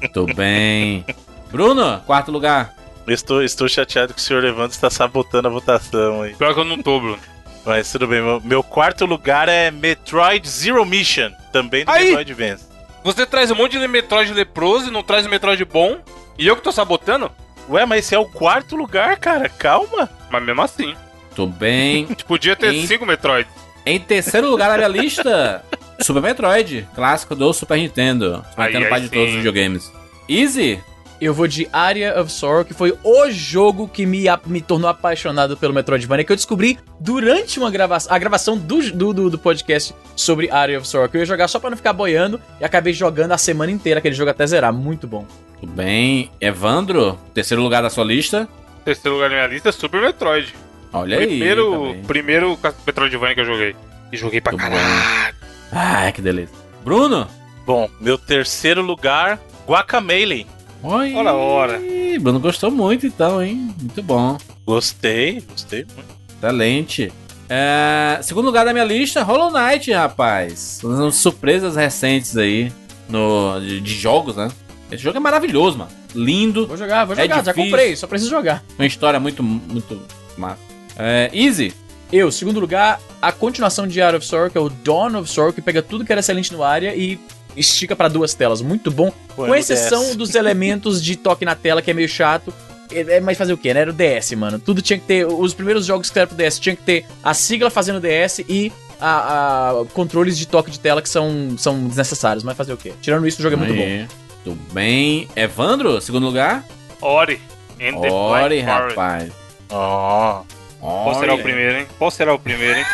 Muito 0.00 0.26
bem. 0.36 1.04
Bruno, 1.50 2.00
quarto 2.06 2.30
lugar. 2.30 2.74
Estou, 3.06 3.42
estou 3.42 3.68
chateado 3.68 4.14
que 4.14 4.20
o 4.20 4.22
senhor 4.22 4.44
Evandro 4.44 4.72
está 4.72 4.88
sabotando 4.88 5.48
a 5.48 5.50
votação 5.50 6.22
aí. 6.22 6.34
Pior 6.34 6.54
que 6.54 6.60
eu 6.60 6.64
não 6.64 6.80
tô, 6.80 7.00
Bruno. 7.00 7.18
Mas 7.64 7.90
tudo 7.92 8.06
bem, 8.08 8.20
meu, 8.20 8.40
meu 8.40 8.62
quarto 8.62 9.04
lugar 9.06 9.48
é 9.48 9.70
Metroid 9.70 10.48
Zero 10.48 10.84
Mission, 10.84 11.30
também 11.52 11.84
do 11.84 11.90
Aí! 11.90 12.06
Metroid 12.06 12.32
Advance. 12.32 12.64
Você 13.04 13.26
traz 13.26 13.50
um 13.50 13.54
monte 13.56 13.78
de 13.78 13.88
Metroid 13.88 14.32
leproso 14.32 14.88
e 14.88 14.90
não 14.92 15.02
traz 15.02 15.26
um 15.26 15.30
Metroid 15.30 15.64
bom. 15.64 15.98
E 16.38 16.46
eu 16.46 16.56
que 16.56 16.62
tô 16.62 16.70
sabotando? 16.72 17.30
Ué, 17.68 17.84
mas 17.86 18.00
esse 18.00 18.14
é 18.14 18.18
o 18.18 18.24
quarto 18.24 18.74
lugar, 18.76 19.16
cara, 19.18 19.48
calma. 19.48 20.08
Mas 20.30 20.42
mesmo 20.44 20.62
assim. 20.62 20.94
Muito 21.26 21.46
bem. 21.46 22.04
A 22.04 22.08
gente 22.10 22.24
podia 22.24 22.54
ter 22.56 22.72
Em- 22.72 22.86
cinco 22.86 23.04
Metroid. 23.06 23.48
Em 23.84 23.98
terceiro 23.98 24.48
lugar 24.48 24.68
na 24.70 24.76
minha 24.76 24.88
lista, 24.88 25.64
Super 26.00 26.22
Metroid, 26.22 26.88
clássico 26.94 27.34
do 27.34 27.52
Super 27.52 27.78
Nintendo. 27.78 28.44
Super 28.50 28.62
Aí, 28.62 28.66
Nintendo 28.68 28.84
aí 28.84 28.90
pai 28.90 29.00
de 29.00 29.08
todos 29.08 29.28
os 29.30 29.36
videogames. 29.36 29.92
Easy? 30.28 30.80
Eu 31.24 31.32
vou 31.32 31.46
de 31.46 31.68
Area 31.72 32.20
of 32.20 32.32
Sorrow, 32.32 32.64
que 32.64 32.74
foi 32.74 32.98
o 33.04 33.30
jogo 33.30 33.86
que 33.86 34.04
me, 34.04 34.24
me 34.44 34.60
tornou 34.60 34.90
apaixonado 34.90 35.56
pelo 35.56 35.72
Metroidvania, 35.72 36.24
que 36.24 36.32
eu 36.32 36.36
descobri 36.36 36.80
durante 36.98 37.60
uma 37.60 37.70
gravação, 37.70 38.12
a 38.12 38.18
gravação 38.18 38.58
do, 38.58 38.90
do, 38.90 39.12
do- 39.12 39.30
do 39.30 39.38
podcast 39.38 39.94
sobre 40.16 40.50
Area 40.50 40.78
of 40.78 40.88
Sorrow, 40.88 41.08
que 41.08 41.16
eu 41.16 41.20
ia 41.20 41.26
jogar 41.26 41.46
só 41.46 41.60
pra 41.60 41.70
não 41.70 41.76
ficar 41.76 41.92
boiando, 41.92 42.40
e 42.60 42.64
acabei 42.64 42.92
jogando 42.92 43.30
a 43.30 43.38
semana 43.38 43.70
inteira 43.70 43.98
aquele 44.00 44.16
jogo 44.16 44.30
até 44.32 44.44
zerar. 44.46 44.72
Muito 44.72 45.06
bom. 45.06 45.24
Tudo 45.60 45.72
bem. 45.72 46.28
Evandro, 46.40 47.16
terceiro 47.32 47.62
lugar 47.62 47.82
da 47.82 47.88
sua 47.90 48.02
lista. 48.04 48.48
Terceiro 48.84 49.14
lugar 49.14 49.30
na 49.30 49.36
minha 49.36 49.46
lista 49.46 49.68
é 49.68 49.72
Super 49.72 50.00
Metroid. 50.02 50.52
Olha 50.92 51.18
aí. 51.18 51.26
primeiro, 51.28 51.70
também. 51.70 52.02
primeiro 52.02 52.58
Metroidvania 52.84 53.34
que 53.36 53.40
eu 53.42 53.46
joguei. 53.46 53.76
E 54.10 54.16
joguei 54.16 54.40
pra 54.40 54.52
Muito 54.52 54.62
caralho. 54.64 55.34
Ah, 55.70 56.10
que 56.10 56.20
delícia. 56.20 56.54
Bruno? 56.84 57.28
Bom, 57.64 57.88
meu 58.00 58.18
terceiro 58.18 58.82
lugar, 58.82 59.38
Guacamele. 59.68 60.48
Oi. 60.82 61.14
Ora, 61.14 61.32
ora. 61.34 61.80
Bruno 62.20 62.40
gostou 62.40 62.70
muito 62.70 63.06
então, 63.06 63.42
hein? 63.42 63.74
Muito 63.80 64.02
bom. 64.02 64.36
Gostei, 64.66 65.40
gostei 65.48 65.86
muito. 65.94 66.10
Excelente. 66.36 67.12
É, 67.48 68.18
segundo 68.22 68.46
lugar 68.46 68.64
da 68.64 68.72
minha 68.72 68.84
lista, 68.84 69.22
Hollow 69.22 69.50
Knight, 69.52 69.92
rapaz. 69.92 70.78
São 70.80 71.10
surpresas 71.12 71.76
recentes 71.76 72.36
aí 72.36 72.72
no, 73.08 73.60
de, 73.60 73.80
de 73.80 73.94
jogos, 73.94 74.36
né? 74.36 74.48
Esse 74.90 75.02
jogo 75.02 75.16
é 75.16 75.20
maravilhoso, 75.20 75.78
mano. 75.78 75.90
Lindo, 76.14 76.66
Vou 76.66 76.76
jogar, 76.76 77.04
vou 77.06 77.14
É 77.16 77.22
jogar, 77.22 77.36
já 77.36 77.52
difícil. 77.52 77.64
comprei, 77.70 77.96
só 77.96 78.06
preciso 78.06 78.30
jogar. 78.30 78.62
uma 78.78 78.86
história 78.86 79.18
muito, 79.18 79.42
muito 79.42 80.02
massa. 80.36 80.58
É, 80.98 81.30
easy. 81.32 81.72
Eu, 82.12 82.30
segundo 82.30 82.60
lugar, 82.60 83.00
a 83.22 83.32
continuação 83.32 83.86
de 83.86 84.02
Art 84.02 84.16
of 84.16 84.26
Sorrow, 84.26 84.50
que 84.50 84.58
é 84.58 84.60
o 84.60 84.68
Dawn 84.68 85.16
of 85.18 85.30
Sorrow, 85.30 85.52
que 85.52 85.62
pega 85.62 85.80
tudo 85.80 86.04
que 86.04 86.12
era 86.12 86.20
excelente 86.20 86.52
no 86.52 86.62
área 86.62 86.94
e 86.94 87.18
estica 87.56 87.94
pra 87.96 88.08
duas 88.08 88.34
telas. 88.34 88.60
Muito 88.62 88.90
bom. 88.90 89.12
Põe 89.36 89.48
Com 89.48 89.54
exceção 89.54 90.02
DS. 90.04 90.16
dos 90.16 90.34
elementos 90.34 91.02
de 91.02 91.16
toque 91.16 91.44
na 91.44 91.54
tela, 91.54 91.80
que 91.82 91.90
é 91.90 91.94
meio 91.94 92.08
chato. 92.08 92.52
É, 92.90 93.16
é, 93.16 93.20
mas 93.20 93.38
fazer 93.38 93.52
o 93.52 93.58
quê, 93.58 93.72
né? 93.72 93.80
Era 93.80 93.90
o 93.90 93.94
DS, 93.94 94.32
mano. 94.32 94.58
Tudo 94.58 94.82
tinha 94.82 94.98
que 94.98 95.04
ter. 95.06 95.26
Os 95.26 95.54
primeiros 95.54 95.86
jogos 95.86 96.10
que 96.10 96.18
eram 96.18 96.28
pro 96.28 96.36
DS 96.36 96.58
tinha 96.58 96.76
que 96.76 96.82
ter 96.82 97.06
a 97.22 97.32
sigla 97.34 97.70
fazendo 97.70 98.00
DS 98.00 98.40
e 98.48 98.70
a, 99.00 99.70
a- 99.80 99.84
controles 99.94 100.36
de 100.38 100.46
toque 100.46 100.70
de 100.70 100.78
tela 100.78 101.00
que 101.00 101.08
são, 101.08 101.54
são 101.56 101.86
desnecessários. 101.88 102.44
Mas 102.44 102.56
fazer 102.56 102.72
o 102.72 102.76
quê? 102.76 102.92
Tirando 103.00 103.26
isso, 103.26 103.38
o 103.38 103.42
jogo 103.42 103.54
é 103.54 103.58
muito 103.58 103.74
bom. 103.74 104.06
Tudo 104.44 104.60
bem. 104.72 105.28
Evandro, 105.34 106.00
segundo 106.00 106.26
lugar? 106.26 106.64
Ori. 107.00 107.40
And 107.80 108.00
the 108.00 108.10
Ori, 108.12 108.60
rapaz. 108.60 109.32
Ó. 109.70 110.42
Qual 110.80 111.14
será 111.18 111.34
o 111.34 111.38
primeiro, 111.38 111.78
hein? 111.78 111.86
Qual 111.98 112.10
será 112.10 112.34
o 112.34 112.38
primeiro, 112.38 112.78
hein? 112.78 112.84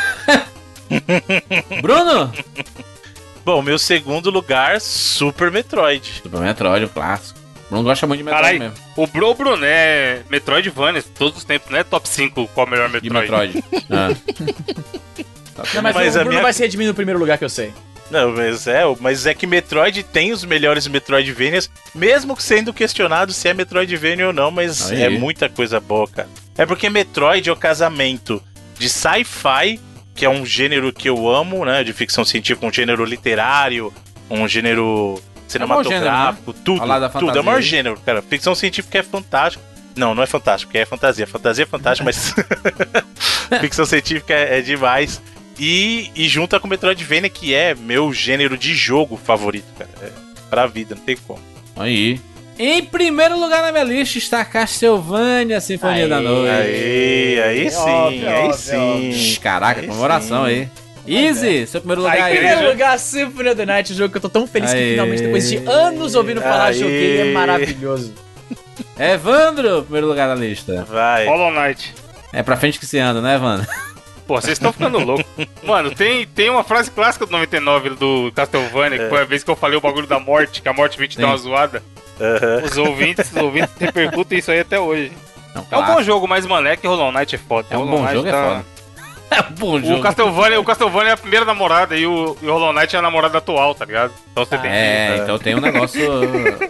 Bruno? 1.83 2.33
Bom, 3.49 3.63
meu 3.63 3.79
segundo 3.79 4.29
lugar, 4.29 4.79
Super 4.79 5.51
Metroid. 5.51 6.21
Super 6.23 6.39
Metroid, 6.41 6.85
o 6.85 6.89
clássico. 6.91 7.41
Bruno 7.71 7.83
gosta 7.83 8.07
muito 8.07 8.19
de 8.19 8.25
Metroid 8.25 8.43
Caralho, 8.59 8.59
mesmo. 8.73 8.85
o 8.95 9.07
Bro 9.07 9.35
Bruno 9.37 9.65
é 9.65 10.21
Metroidvania, 10.29 11.03
todos 11.19 11.39
os 11.39 11.45
tempos, 11.45 11.71
não 11.71 11.79
é 11.79 11.83
top 11.83 12.07
5 12.07 12.47
qual 12.49 12.67
é 12.67 12.69
o 12.69 12.71
melhor 12.71 13.01
De 13.01 13.09
Metroid. 13.09 13.55
Metroid. 13.55 13.85
Ah. 13.91 15.65
Não, 15.75 15.83
mas, 15.83 15.95
Mas 15.95 16.09
o 16.15 16.19
Bruno 16.19 16.29
minha- 16.31 16.43
vai 16.43 16.53
se 16.53 16.63
redimir 16.63 16.87
no 16.89 16.93
primeiro 16.95 17.19
lugar 17.19 17.39
que 17.39 17.45
eu 17.47 17.49
sei. 17.49 17.73
Não, 18.11 18.33
mas 18.33 18.67
é, 18.67 18.83
mas 19.01 19.25
é 19.25 19.33
que 19.33 19.47
Metroid 19.47 20.03
tem 20.03 20.31
os 20.31 20.45
melhores 20.45 20.87
Metroidvanias, 20.87 21.71
mesmo 21.95 22.39
sendo 22.39 22.75
questionado 22.75 23.33
se 23.33 23.49
é 23.49 23.55
Metroidvania 23.55 24.27
ou 24.27 24.33
não, 24.35 24.51
mas 24.51 24.91
Aí. 24.93 25.03
é 25.05 25.09
muita 25.09 25.49
coisa 25.49 25.81
boa, 25.81 26.07
cara. 26.07 26.29
É 26.59 26.67
porque 26.67 26.91
Metroid 26.91 27.49
é 27.49 27.53
o 27.53 27.57
casamento 27.57 28.43
de 28.79 28.91
sci-fi, 28.91 29.81
que 30.19 30.25
é 30.25 30.29
um 30.29 30.45
gênero 30.45 30.93
que 30.93 31.09
eu 31.09 31.29
amo, 31.29 31.64
né, 31.64 31.85
de 31.85 31.93
ficção 31.93 32.25
científica, 32.25 32.66
um 32.66 32.73
gênero 32.73 33.05
literário, 33.05 33.95
um 34.29 34.49
gênero 34.49 35.23
cinematográfico, 35.47 36.53
tudo, 36.53 36.83
Ao 36.83 36.89
lado 36.89 37.03
da 37.03 37.09
tudo, 37.09 37.39
é 37.39 37.41
o 37.41 37.45
maior 37.45 37.62
gênero, 37.62 38.01
cara. 38.05 38.21
Ficção 38.21 38.53
científica 38.53 38.99
é 38.99 39.03
fantástico. 39.05 39.62
Não, 39.95 40.16
não 40.16 40.23
é 40.25 40.27
fantástico, 40.27 40.71
porque 40.71 40.79
é 40.79 40.85
fantasia. 40.85 41.25
Fantasia 41.25 41.62
é 41.62 41.66
fantástico, 41.66 42.05
mas 42.05 42.35
ficção 43.61 43.87
científica 43.87 44.35
é, 44.35 44.59
é 44.59 44.61
demais. 44.61 45.23
E, 45.57 46.11
e 46.16 46.27
junta 46.29 46.59
com 46.59 46.66
Metroidvania, 46.66 47.31
que 47.31 47.55
é 47.55 47.77
meu 47.77 48.12
gênero 48.12 48.59
de 48.59 48.75
jogo 48.75 49.16
favorito, 49.16 49.69
cara. 49.79 49.91
É 50.03 50.11
pra 50.51 50.66
vida, 50.66 50.97
não 50.97 51.03
tem 51.03 51.16
como. 51.16 51.41
Aí. 51.77 52.21
Em 52.59 52.83
primeiro 52.85 53.39
lugar 53.39 53.63
na 53.63 53.71
minha 53.71 53.85
lista 53.85 54.19
está 54.19 54.45
Castlevania, 54.45 55.61
Sinfonia 55.61 56.05
Aí, 56.05 56.09
da 56.09 56.21
Noite. 56.21 56.51
Aí, 56.51 57.41
aí 57.41 57.71
sim, 57.71 57.79
óbvio, 57.79 58.29
aí 58.29 58.35
óbvio, 58.49 58.55
sim. 59.15 59.39
Caraca, 59.41 59.81
Aí 59.81 59.87
comemoração 59.87 60.45
sim. 60.45 60.51
aí. 60.51 60.69
Easy, 61.07 61.67
seu 61.67 61.81
primeiro 61.81 62.03
lugar 62.03 62.21
Aí, 62.21 62.35
Em 62.35 62.37
primeiro 62.37 62.69
lugar, 62.69 62.99
Symphony 62.99 63.49
of 63.49 63.57
the 63.57 63.65
Night, 63.65 63.93
o 63.93 63.97
jogo 63.97 64.11
que 64.11 64.17
eu 64.17 64.21
tô 64.21 64.29
tão 64.29 64.47
feliz 64.47 64.73
que 64.75 64.91
finalmente, 64.91 65.23
depois 65.23 65.49
de 65.49 65.57
anos 65.67 66.15
ouvindo 66.15 66.43
falar, 66.43 66.67
Aê. 66.67 66.75
joguei. 66.75 67.21
É 67.21 67.33
maravilhoso. 67.33 68.13
Evandro, 68.99 69.83
primeiro 69.85 70.07
lugar 70.09 70.29
na 70.29 70.35
lista. 70.35 70.85
Vai. 70.89 71.27
Hollow 71.27 71.53
Knight. 71.53 71.95
É 72.33 72.43
pra 72.43 72.57
frente 72.57 72.79
que 72.79 72.87
se 72.87 72.99
anda, 72.99 73.23
né, 73.23 73.37
Evandro? 73.37 73.67
Pô, 74.29 74.39
vocês 74.41 74.53
estão 74.59 74.72
ficando 74.72 74.99
loucos. 74.99 75.24
Mano, 75.64 75.91
tem, 75.91 76.26
tem 76.26 76.51
uma 76.51 76.62
frase 76.62 76.91
clássica 76.91 77.24
do 77.26 77.33
99 77.33 77.91
do 77.91 78.31
Castlevania, 78.37 78.99
que 78.99 79.09
foi 79.09 79.22
a 79.22 79.24
vez 79.24 79.43
que 79.43 79.51
eu 79.51 79.57
falei 79.57 79.76
o 79.76 79.81
bagulho 79.81 80.07
da 80.07 80.20
morte, 80.20 80.61
que 80.62 80.68
a 80.68 80.72
morte 80.72 80.99
veio 80.99 81.09
te 81.09 81.18
dar 81.18 81.29
uma 81.29 81.37
zoada. 81.39 81.83
Aham. 82.20 82.62
Os 82.64 82.76
ouvintes, 82.76 83.31
os 83.31 83.37
ouvintes 83.37 83.70
repercutem 83.81 84.39
isso 84.39 84.51
aí 84.51 84.61
até 84.61 84.79
hoje. 84.79 85.11
Não, 85.55 85.66
É 85.70 85.76
um 85.79 85.87
bom 85.95 86.03
jogo, 86.03 86.29
mas, 86.29 86.45
mano, 86.47 86.68
é 86.68 86.76
que 86.76 86.87
Hollow 86.87 87.11
Knight 87.11 87.35
é 87.35 87.39
foda. 87.39 87.66
É 87.70 87.79
um 87.79 87.87
bom 87.87 88.03
Knight 88.03 88.12
jogo, 88.14 88.29
é 88.29 88.31
tá- 88.33 88.45
foda. 88.45 88.64
É 89.31 89.41
um 89.43 89.55
bom 89.59 89.74
O 89.74 89.81
jogo. 89.83 90.01
Castlevania, 90.03 90.59
o 90.59 90.64
Castlevania 90.64 91.11
é 91.11 91.12
a 91.12 91.16
primeira 91.16 91.45
namorada 91.45 91.95
e 91.97 92.07
o, 92.07 92.35
e 92.41 92.47
o 92.47 92.51
Hollow 92.53 92.72
Knight 92.72 92.97
é 92.97 92.99
a 92.99 93.03
namorada 93.03 93.37
atual, 93.37 93.74
tá 93.74 93.85
ligado? 93.85 94.11
Então 94.33 94.43
você 94.45 94.57
tem 94.57 94.70
É, 94.70 95.18
então 95.22 95.39
tem 95.39 95.55
um 95.55 95.61
negócio. 95.61 96.01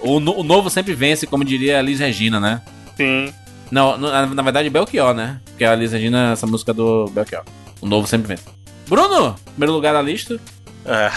o, 0.03 0.19
no- 0.19 0.41
o 0.41 0.43
novo 0.43 0.69
sempre 0.69 0.93
vence, 0.93 1.25
como 1.25 1.45
diria 1.45 1.79
a 1.79 1.83
Liz 1.83 2.01
Regina, 2.01 2.41
né? 2.41 2.61
que. 2.97 3.03
Sim. 3.05 3.35
Não, 3.71 3.99
na, 3.99 4.27
na 4.27 4.43
verdade, 4.43 4.71
Belchior, 4.71 5.15
né? 5.15 5.41
Porque 5.47 5.65
a 5.65 5.75
Regina 5.75 6.31
é 6.31 6.33
essa 6.33 6.47
música 6.47 6.73
do 6.73 7.07
Belchior. 7.09 7.45
O 7.81 7.87
novo 7.87 8.07
sempre 8.07 8.29
vence. 8.29 8.45
Bruno, 8.89 9.37
primeiro 9.53 9.73
lugar 9.73 9.93
da 9.93 10.03
lista. 10.03 10.41
Ah. 10.87 11.13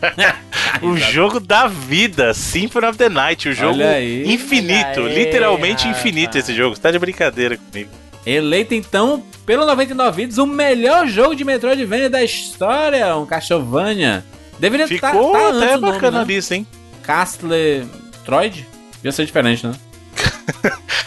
o 0.80 0.96
jogo 0.96 1.40
da 1.40 1.66
vida, 1.66 2.32
Symphony 2.32 2.86
of 2.86 2.98
the 2.98 3.08
Night, 3.08 3.48
o 3.48 3.52
jogo 3.52 3.82
aí. 3.82 4.32
infinito, 4.32 5.00
Olha 5.00 5.08
aí, 5.08 5.24
literalmente 5.24 5.84
rapaz. 5.86 5.98
infinito 5.98 6.38
esse 6.38 6.54
jogo. 6.54 6.76
Você 6.76 6.82
tá 6.82 6.90
de 6.90 6.98
brincadeira 6.98 7.56
comigo. 7.56 7.90
Eleito 8.24 8.74
então 8.74 9.22
pelo 9.44 9.66
99 9.66 10.16
Vidas 10.16 10.38
o 10.38 10.46
melhor 10.46 11.06
jogo 11.06 11.34
de 11.34 11.44
Metroidvania 11.44 12.08
da 12.08 12.22
história, 12.22 13.14
um 13.16 13.26
Castlevania. 13.26 14.24
Deveria 14.58 14.84
estar 14.84 15.12
Ficou 15.12 15.32
tá, 15.32 15.48
até 15.48 15.76
o 15.76 15.80
nome, 15.80 15.92
bacana 15.92 16.20
né? 16.20 16.24
lista, 16.24 16.54
hein? 16.54 16.66
Castle 17.02 17.86
Troid? 18.24 18.66
Ia 19.02 19.12
ser 19.12 19.26
diferente, 19.26 19.66
né? 19.66 19.74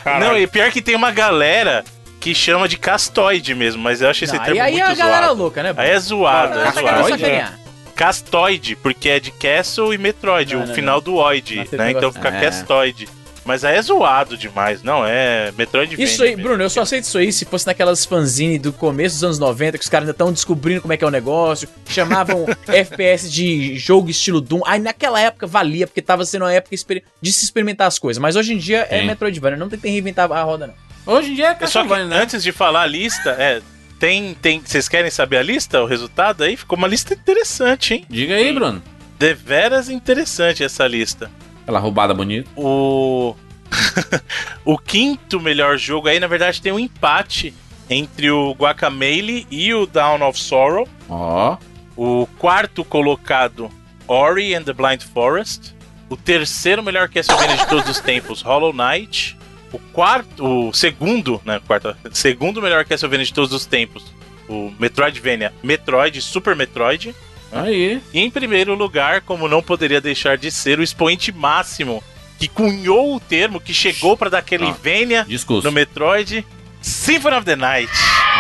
Caralho. 0.04 0.26
Não, 0.26 0.38
e 0.38 0.48
pior 0.48 0.72
que 0.72 0.82
tem 0.82 0.96
uma 0.96 1.12
galera 1.12 1.84
que 2.20 2.34
chama 2.34 2.68
de 2.68 2.78
castoide 2.78 3.54
mesmo, 3.56 3.82
mas 3.82 4.02
eu 4.02 4.10
acho 4.10 4.24
esse 4.24 4.36
Não, 4.36 4.44
termo 4.44 4.58
e 4.58 4.60
aí 4.60 4.74
muito 4.74 4.90
a 4.92 4.96
galera 4.96 5.26
zoado. 5.28 5.42
louca, 5.42 5.64
né? 5.64 5.74
Aí 5.78 5.90
é 5.92 6.00
zoado, 6.00 6.56
Não, 6.56 6.66
é 6.66 6.72
zoado. 6.72 7.68
Castoide, 7.96 8.76
porque 8.76 9.10
é 9.10 9.20
de 9.20 9.32
Castle 9.32 9.94
e 9.94 9.98
Metroid, 9.98 10.56
Não, 10.56 10.64
o 10.64 10.68
não, 10.68 10.76
final 10.76 11.02
do 11.02 11.16
Oid, 11.16 11.68
né? 11.72 11.92
Então 11.92 12.12
fica 12.12 12.30
É. 12.30 12.42
Castoide. 12.42 13.10
Mas 13.48 13.64
aí 13.64 13.78
é 13.78 13.82
zoado 13.82 14.38
demais, 14.38 14.84
não, 14.84 15.06
é 15.06 15.54
Metroidvania. 15.58 16.04
Isso 16.04 16.22
aí, 16.22 16.32
mesmo. 16.32 16.44
Bruno, 16.44 16.64
eu 16.64 16.70
só 16.70 16.82
aceito 16.82 17.06
isso 17.06 17.18
aí 17.18 17.32
se 17.32 17.46
fosse 17.46 17.66
naquelas 17.66 18.06
fanzine 18.06 18.60
do 18.60 18.74
começo 18.74 19.16
dos 19.16 19.24
anos 19.24 19.40
90, 19.40 19.78
que 19.78 19.84
os 19.84 19.90
caras 19.90 20.04
ainda 20.04 20.12
estão 20.12 20.32
descobrindo 20.34 20.82
como 20.82 20.94
é 20.94 20.98
que 20.98 21.04
é 21.04 21.08
o 21.08 21.12
negócio, 21.12 21.68
chamavam 21.88 22.46
FPS 22.68 23.32
de 23.32 23.78
jogo 23.78 24.10
estilo 24.10 24.42
Doom. 24.42 24.62
Aí 24.66 24.80
naquela 24.80 25.20
época 25.20 25.48
valia, 25.48 25.88
porque 25.88 26.02
tava 26.02 26.26
sendo 26.26 26.44
uma 26.44 26.54
época 26.54 26.76
de 27.22 27.32
se 27.32 27.46
experimentar 27.46 27.88
as 27.88 27.98
coisas. 27.98 28.22
Mas 28.22 28.36
hoje 28.36 28.54
em 28.54 28.58
dia 28.58 28.86
é 28.90 29.00
Sim. 29.00 29.08
Metroidvania, 29.08 29.58
não 29.58 29.70
tem 29.70 29.80
que 29.80 29.88
reinventar 29.88 30.30
a 30.30 30.44
roda, 30.44 30.68
não. 30.68 31.16
Hoje 31.16 31.32
em 31.32 31.36
dia 31.36 31.46
é 31.46 31.52
É 31.52 31.54
Só 31.54 31.56
que 31.56 31.88
Castlevania, 31.88 32.06
né? 32.06 32.22
antes 32.22 32.44
de 32.44 32.52
falar 32.52 32.82
a 32.82 32.88
lista, 32.88 33.30
é, 33.40 33.62
tem, 33.98 34.34
tem, 34.36 34.62
vocês 34.64 34.90
querem 34.90 35.10
saber 35.10 35.38
a 35.38 35.44
lista, 35.44 35.82
o 35.82 35.86
resultado 35.86 36.44
aí? 36.44 36.58
Ficou 36.58 36.78
uma 36.78 36.88
lista 36.88 37.14
interessante, 37.14 37.94
hein? 37.94 38.06
Diga 38.10 38.36
aí, 38.36 38.52
Bruno. 38.52 38.84
Deveras 39.18 39.90
interessante 39.90 40.64
essa 40.64 40.86
lista. 40.86 41.32
Aquela 41.68 41.80
roubada 41.80 42.14
bonita. 42.14 42.50
O 42.56 43.36
o 44.64 44.78
quinto 44.78 45.38
melhor 45.38 45.78
jogo 45.78 46.08
aí, 46.08 46.18
na 46.18 46.28
verdade, 46.28 46.62
tem 46.62 46.72
um 46.72 46.80
empate 46.80 47.54
entre 47.90 48.32
o 48.32 48.54
Guacamelee 48.54 49.46
e 49.52 49.74
o 49.74 49.86
Down 49.86 50.26
of 50.26 50.40
Sorrow. 50.40 50.88
Ó. 51.10 51.58
O 51.98 52.26
quarto 52.38 52.86
colocado, 52.86 53.70
Ori 54.08 54.56
and 54.56 54.64
the 54.64 54.72
Blind 54.72 55.02
Forest. 55.02 55.76
O 56.10 56.16
terceiro 56.16 56.82
melhor 56.82 57.10
Castlevania 57.10 57.58
de 57.58 57.68
todos 57.68 57.90
os 57.90 58.00
tempos, 58.00 58.42
Hollow 58.42 58.72
Knight. 58.72 59.38
O 59.74 59.80
quarto, 59.92 60.70
o 60.70 60.74
segundo, 60.74 61.42
né, 61.44 61.60
quarto, 61.68 61.94
segundo 62.14 62.62
melhor 62.62 62.86
Castlevania 62.86 63.26
de 63.26 63.34
todos 63.34 63.52
os 63.52 63.66
tempos, 63.66 64.06
o 64.48 64.72
Metroidvania, 64.80 65.54
Metroid, 65.62 66.22
Super 66.22 66.56
Metroid. 66.56 67.14
Aí. 67.52 68.02
Em 68.14 68.30
primeiro 68.30 68.74
lugar, 68.76 69.22
como 69.22 69.48
não 69.48 69.62
poderia 69.62 70.02
deixar 70.02 70.38
de 70.38 70.52
ser, 70.52 70.80
o 70.80 70.84
expoente 70.84 71.32
máximo 71.32 72.04
que 72.38 72.48
cunhou 72.48 73.16
o 73.16 73.20
termo, 73.20 73.60
que 73.60 73.74
chegou 73.74 74.16
pra 74.16 74.30
dar 74.30 74.40
aquele 74.40 74.68
Ah, 74.68 74.76
vênia 74.82 75.26
Discurso. 75.28 75.66
no 75.68 75.72
Metroid, 75.72 76.46
Symphony 76.82 77.36
of 77.36 77.46
the 77.46 77.56
Night. 77.56 77.92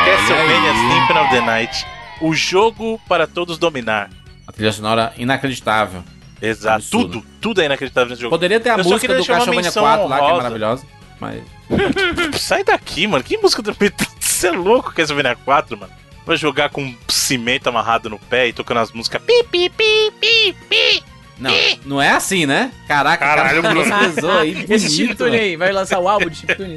Castlevania. 0.06 0.73
Symphony 0.73 1.19
of 1.19 1.30
the 1.31 1.41
Night. 1.41 1.86
O 2.22 2.34
jogo 2.34 2.99
para 3.07 3.26
todos 3.26 3.57
dominar. 3.57 4.10
A 4.45 4.52
trilha 4.52 4.72
sonora 4.72 5.14
inacreditável. 5.18 6.03
Exato. 6.41 6.76
Absurdo. 6.76 7.07
Tudo, 7.22 7.26
tudo 7.41 7.61
é 7.61 7.65
inacreditável 7.65 8.10
nesse 8.10 8.22
jogo. 8.22 8.30
Poderia 8.36 8.60
ter 8.60 8.69
a 8.69 8.77
Eu 8.77 8.84
música 8.84 9.14
do 9.15 9.26
Castlevania 9.26 9.61
menção 9.64 9.84
4 9.84 10.07
lá, 10.07 10.15
que 10.18 10.22
é 10.22 10.26
honrosa. 10.26 10.38
maravilhosa. 10.44 10.86
Mas. 11.19 11.41
Sai 12.40 12.64
daqui, 12.64 13.07
mano. 13.07 13.23
Que 13.23 13.38
música 13.38 13.61
do 13.64 13.76
Metroid? 13.80 14.11
Você 14.19 14.48
é 14.49 14.52
louco, 14.52 14.94
Castlevania 14.94 15.36
4, 15.36 15.76
mano. 15.77 15.91
Vai 16.28 16.36
jogar 16.36 16.70
com 16.70 16.94
cimento 17.08 17.68
amarrado 17.70 18.10
no 18.10 18.20
pé 18.20 18.49
e 18.49 18.54
tocando 18.54 18.82
as 18.82 18.91
músicas. 18.91 19.22
Pi, 19.22 19.44
pi, 19.49 19.70
pi, 19.70 20.12
pi, 20.20 20.56
pi. 20.70 21.04
Não, 21.40 21.54
não 21.86 22.02
é 22.02 22.10
assim, 22.10 22.45
né? 22.45 22.72
Caraca, 22.88 23.26
Caralho, 23.26 23.60
o 23.60 23.62
cara 23.62 23.74
Bruno. 23.74 24.14
pesou 24.16 24.32
aí. 24.32 24.52
Esse 24.70 24.88
bonito, 24.88 24.90
chiptune 24.90 25.30
mano. 25.32 25.41
aí, 25.41 25.56
vai 25.56 25.72
lançar 25.72 25.99
o 25.99 26.08
álbum 26.10 26.30
de 26.30 26.36
chiptune. 26.36 26.76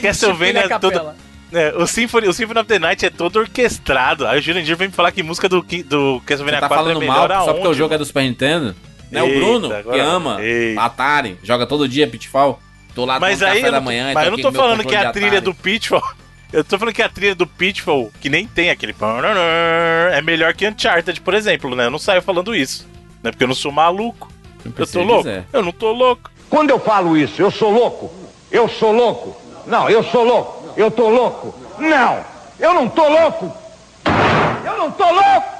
Castlevania 0.00 0.62
Chiptune 0.62 0.72
a 0.72 0.78
todo. 0.78 1.14
É, 1.52 1.74
o, 1.76 1.86
Symphony, 1.86 2.26
o 2.26 2.32
Symphony 2.32 2.60
of 2.60 2.68
the 2.68 2.78
Night 2.78 3.04
é 3.04 3.10
todo 3.10 3.36
orquestrado. 3.38 4.26
Aí 4.26 4.38
o 4.38 4.42
Jurandir 4.42 4.76
vem 4.76 4.88
me 4.88 4.94
falar 4.94 5.12
que 5.12 5.22
música 5.22 5.48
do, 5.48 5.60
do 5.60 6.22
Castlevania 6.24 6.60
tá 6.60 6.68
4 6.68 6.74
é 6.74 6.78
falando 6.88 7.00
melhor 7.00 7.28
mal 7.28 7.44
só 7.44 7.52
porque 7.52 7.66
o 7.66 7.70
aonde, 7.70 7.78
jogo 7.78 7.94
é 7.94 7.98
do 7.98 8.04
Super 8.04 8.22
Nintendo? 8.22 8.74
Né? 9.10 9.22
O 9.22 9.26
Eita, 9.26 9.38
Bruno, 9.38 9.68
que 9.68 9.74
agora- 9.74 10.02
ama 10.02 10.42
Eita. 10.42 10.80
Atari, 10.80 11.38
joga 11.42 11.66
todo 11.66 11.86
dia 11.88 12.08
Pitfall. 12.08 12.58
Tô 12.94 13.04
lá 13.04 13.20
Mas 13.20 13.42
aí 13.42 13.60
café 13.60 13.72
da 13.72 13.80
manhã. 13.80 14.12
mas 14.14 14.24
eu 14.24 14.30
não 14.32 14.38
tô 14.38 14.50
meu 14.50 14.60
falando 14.60 14.78
que 14.78 14.84
controle 14.84 15.06
a 15.06 15.12
trilha 15.12 15.40
do 15.40 15.54
Pitfall. 15.54 16.02
Eu 16.54 16.62
tô 16.62 16.78
falando 16.78 16.94
que 16.94 17.02
a 17.02 17.08
trilha 17.08 17.34
do 17.34 17.48
Pitfall, 17.48 18.12
que 18.20 18.30
nem 18.30 18.46
tem 18.46 18.70
aquele. 18.70 18.94
É 20.12 20.22
melhor 20.22 20.54
que 20.54 20.68
Uncharted, 20.68 21.20
por 21.20 21.34
exemplo, 21.34 21.74
né? 21.74 21.86
Eu 21.86 21.90
não 21.90 21.98
saio 21.98 22.22
falando 22.22 22.54
isso. 22.54 22.88
Né? 23.20 23.32
Porque 23.32 23.42
eu 23.42 23.48
não 23.48 23.56
sou 23.56 23.72
maluco. 23.72 24.32
Eu 24.64 24.86
tô 24.86 25.02
louco. 25.02 25.28
Eu 25.52 25.62
não 25.64 25.72
tô 25.72 25.90
louco. 25.90 26.30
Quando 26.48 26.70
eu 26.70 26.78
falo 26.78 27.16
isso, 27.16 27.42
eu 27.42 27.50
sou 27.50 27.72
louco? 27.72 28.14
Eu 28.52 28.68
sou 28.68 28.92
louco? 28.92 29.36
Não, 29.66 29.90
eu 29.90 30.04
sou 30.04 30.22
louco. 30.22 30.72
Eu 30.76 30.92
tô 30.92 31.08
louco? 31.08 31.52
Não, 31.76 32.24
eu 32.60 32.72
não 32.72 32.88
tô 32.88 33.08
louco. 33.08 33.52
Eu 34.64 34.78
não 34.78 34.92
tô 34.92 35.10
louco. 35.10 35.54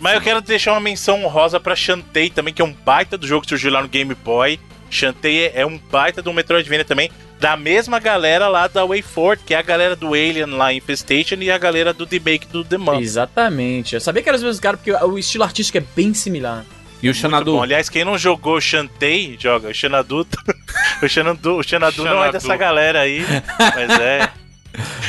Mas 0.00 0.14
eu 0.14 0.20
quero 0.22 0.40
deixar 0.40 0.72
uma 0.72 0.80
menção 0.80 1.22
honrosa 1.22 1.60
pra 1.60 1.76
Shantae 1.76 2.30
também, 2.30 2.54
que 2.54 2.62
é 2.62 2.64
um 2.64 2.72
baita 2.72 3.18
do 3.18 3.26
jogo 3.26 3.42
que 3.42 3.48
surgiu 3.48 3.70
lá 3.70 3.82
no 3.82 3.88
Game 3.88 4.14
Boy. 4.14 4.58
Shantae 4.88 5.50
é 5.54 5.66
um 5.66 5.76
baita 5.76 6.22
do 6.22 6.32
Metroidvania 6.32 6.84
também, 6.84 7.10
da 7.44 7.58
mesma 7.58 7.98
galera 7.98 8.48
lá 8.48 8.66
da 8.66 8.86
WayForward, 8.86 9.44
que 9.44 9.52
é 9.52 9.58
a 9.58 9.62
galera 9.62 9.94
do 9.94 10.14
Alien 10.14 10.46
lá 10.46 10.72
em 10.72 10.78
Infestation 10.78 11.34
e 11.42 11.50
a 11.50 11.58
galera 11.58 11.92
do 11.92 12.06
Remake 12.06 12.46
do 12.46 12.64
The 12.64 12.78
Man. 12.78 13.02
Exatamente. 13.02 13.94
Eu 13.94 14.00
sabia 14.00 14.22
que 14.22 14.28
eram 14.30 14.38
os 14.38 14.42
mesmos 14.42 14.60
caras, 14.60 14.80
porque 14.80 14.90
o 15.04 15.18
estilo 15.18 15.44
artístico 15.44 15.76
é 15.76 15.84
bem 15.94 16.14
similar. 16.14 16.64
E 17.02 17.10
o 17.10 17.12
Xanadu? 17.14 17.52
bom. 17.52 17.62
Aliás, 17.62 17.90
quem 17.90 18.02
não 18.02 18.16
jogou 18.16 18.58
Shantae, 18.62 19.36
joga. 19.38 19.68
O 19.68 19.74
Xanadu, 19.74 20.26
o 21.02 21.06
Xanadu, 21.06 21.58
o 21.58 21.62
Xanadu 21.62 21.98
não 22.02 22.12
é 22.12 22.14
Xanadu. 22.14 22.32
dessa 22.32 22.56
galera 22.56 23.00
aí, 23.02 23.26
mas 23.58 24.00
é. 24.00 24.30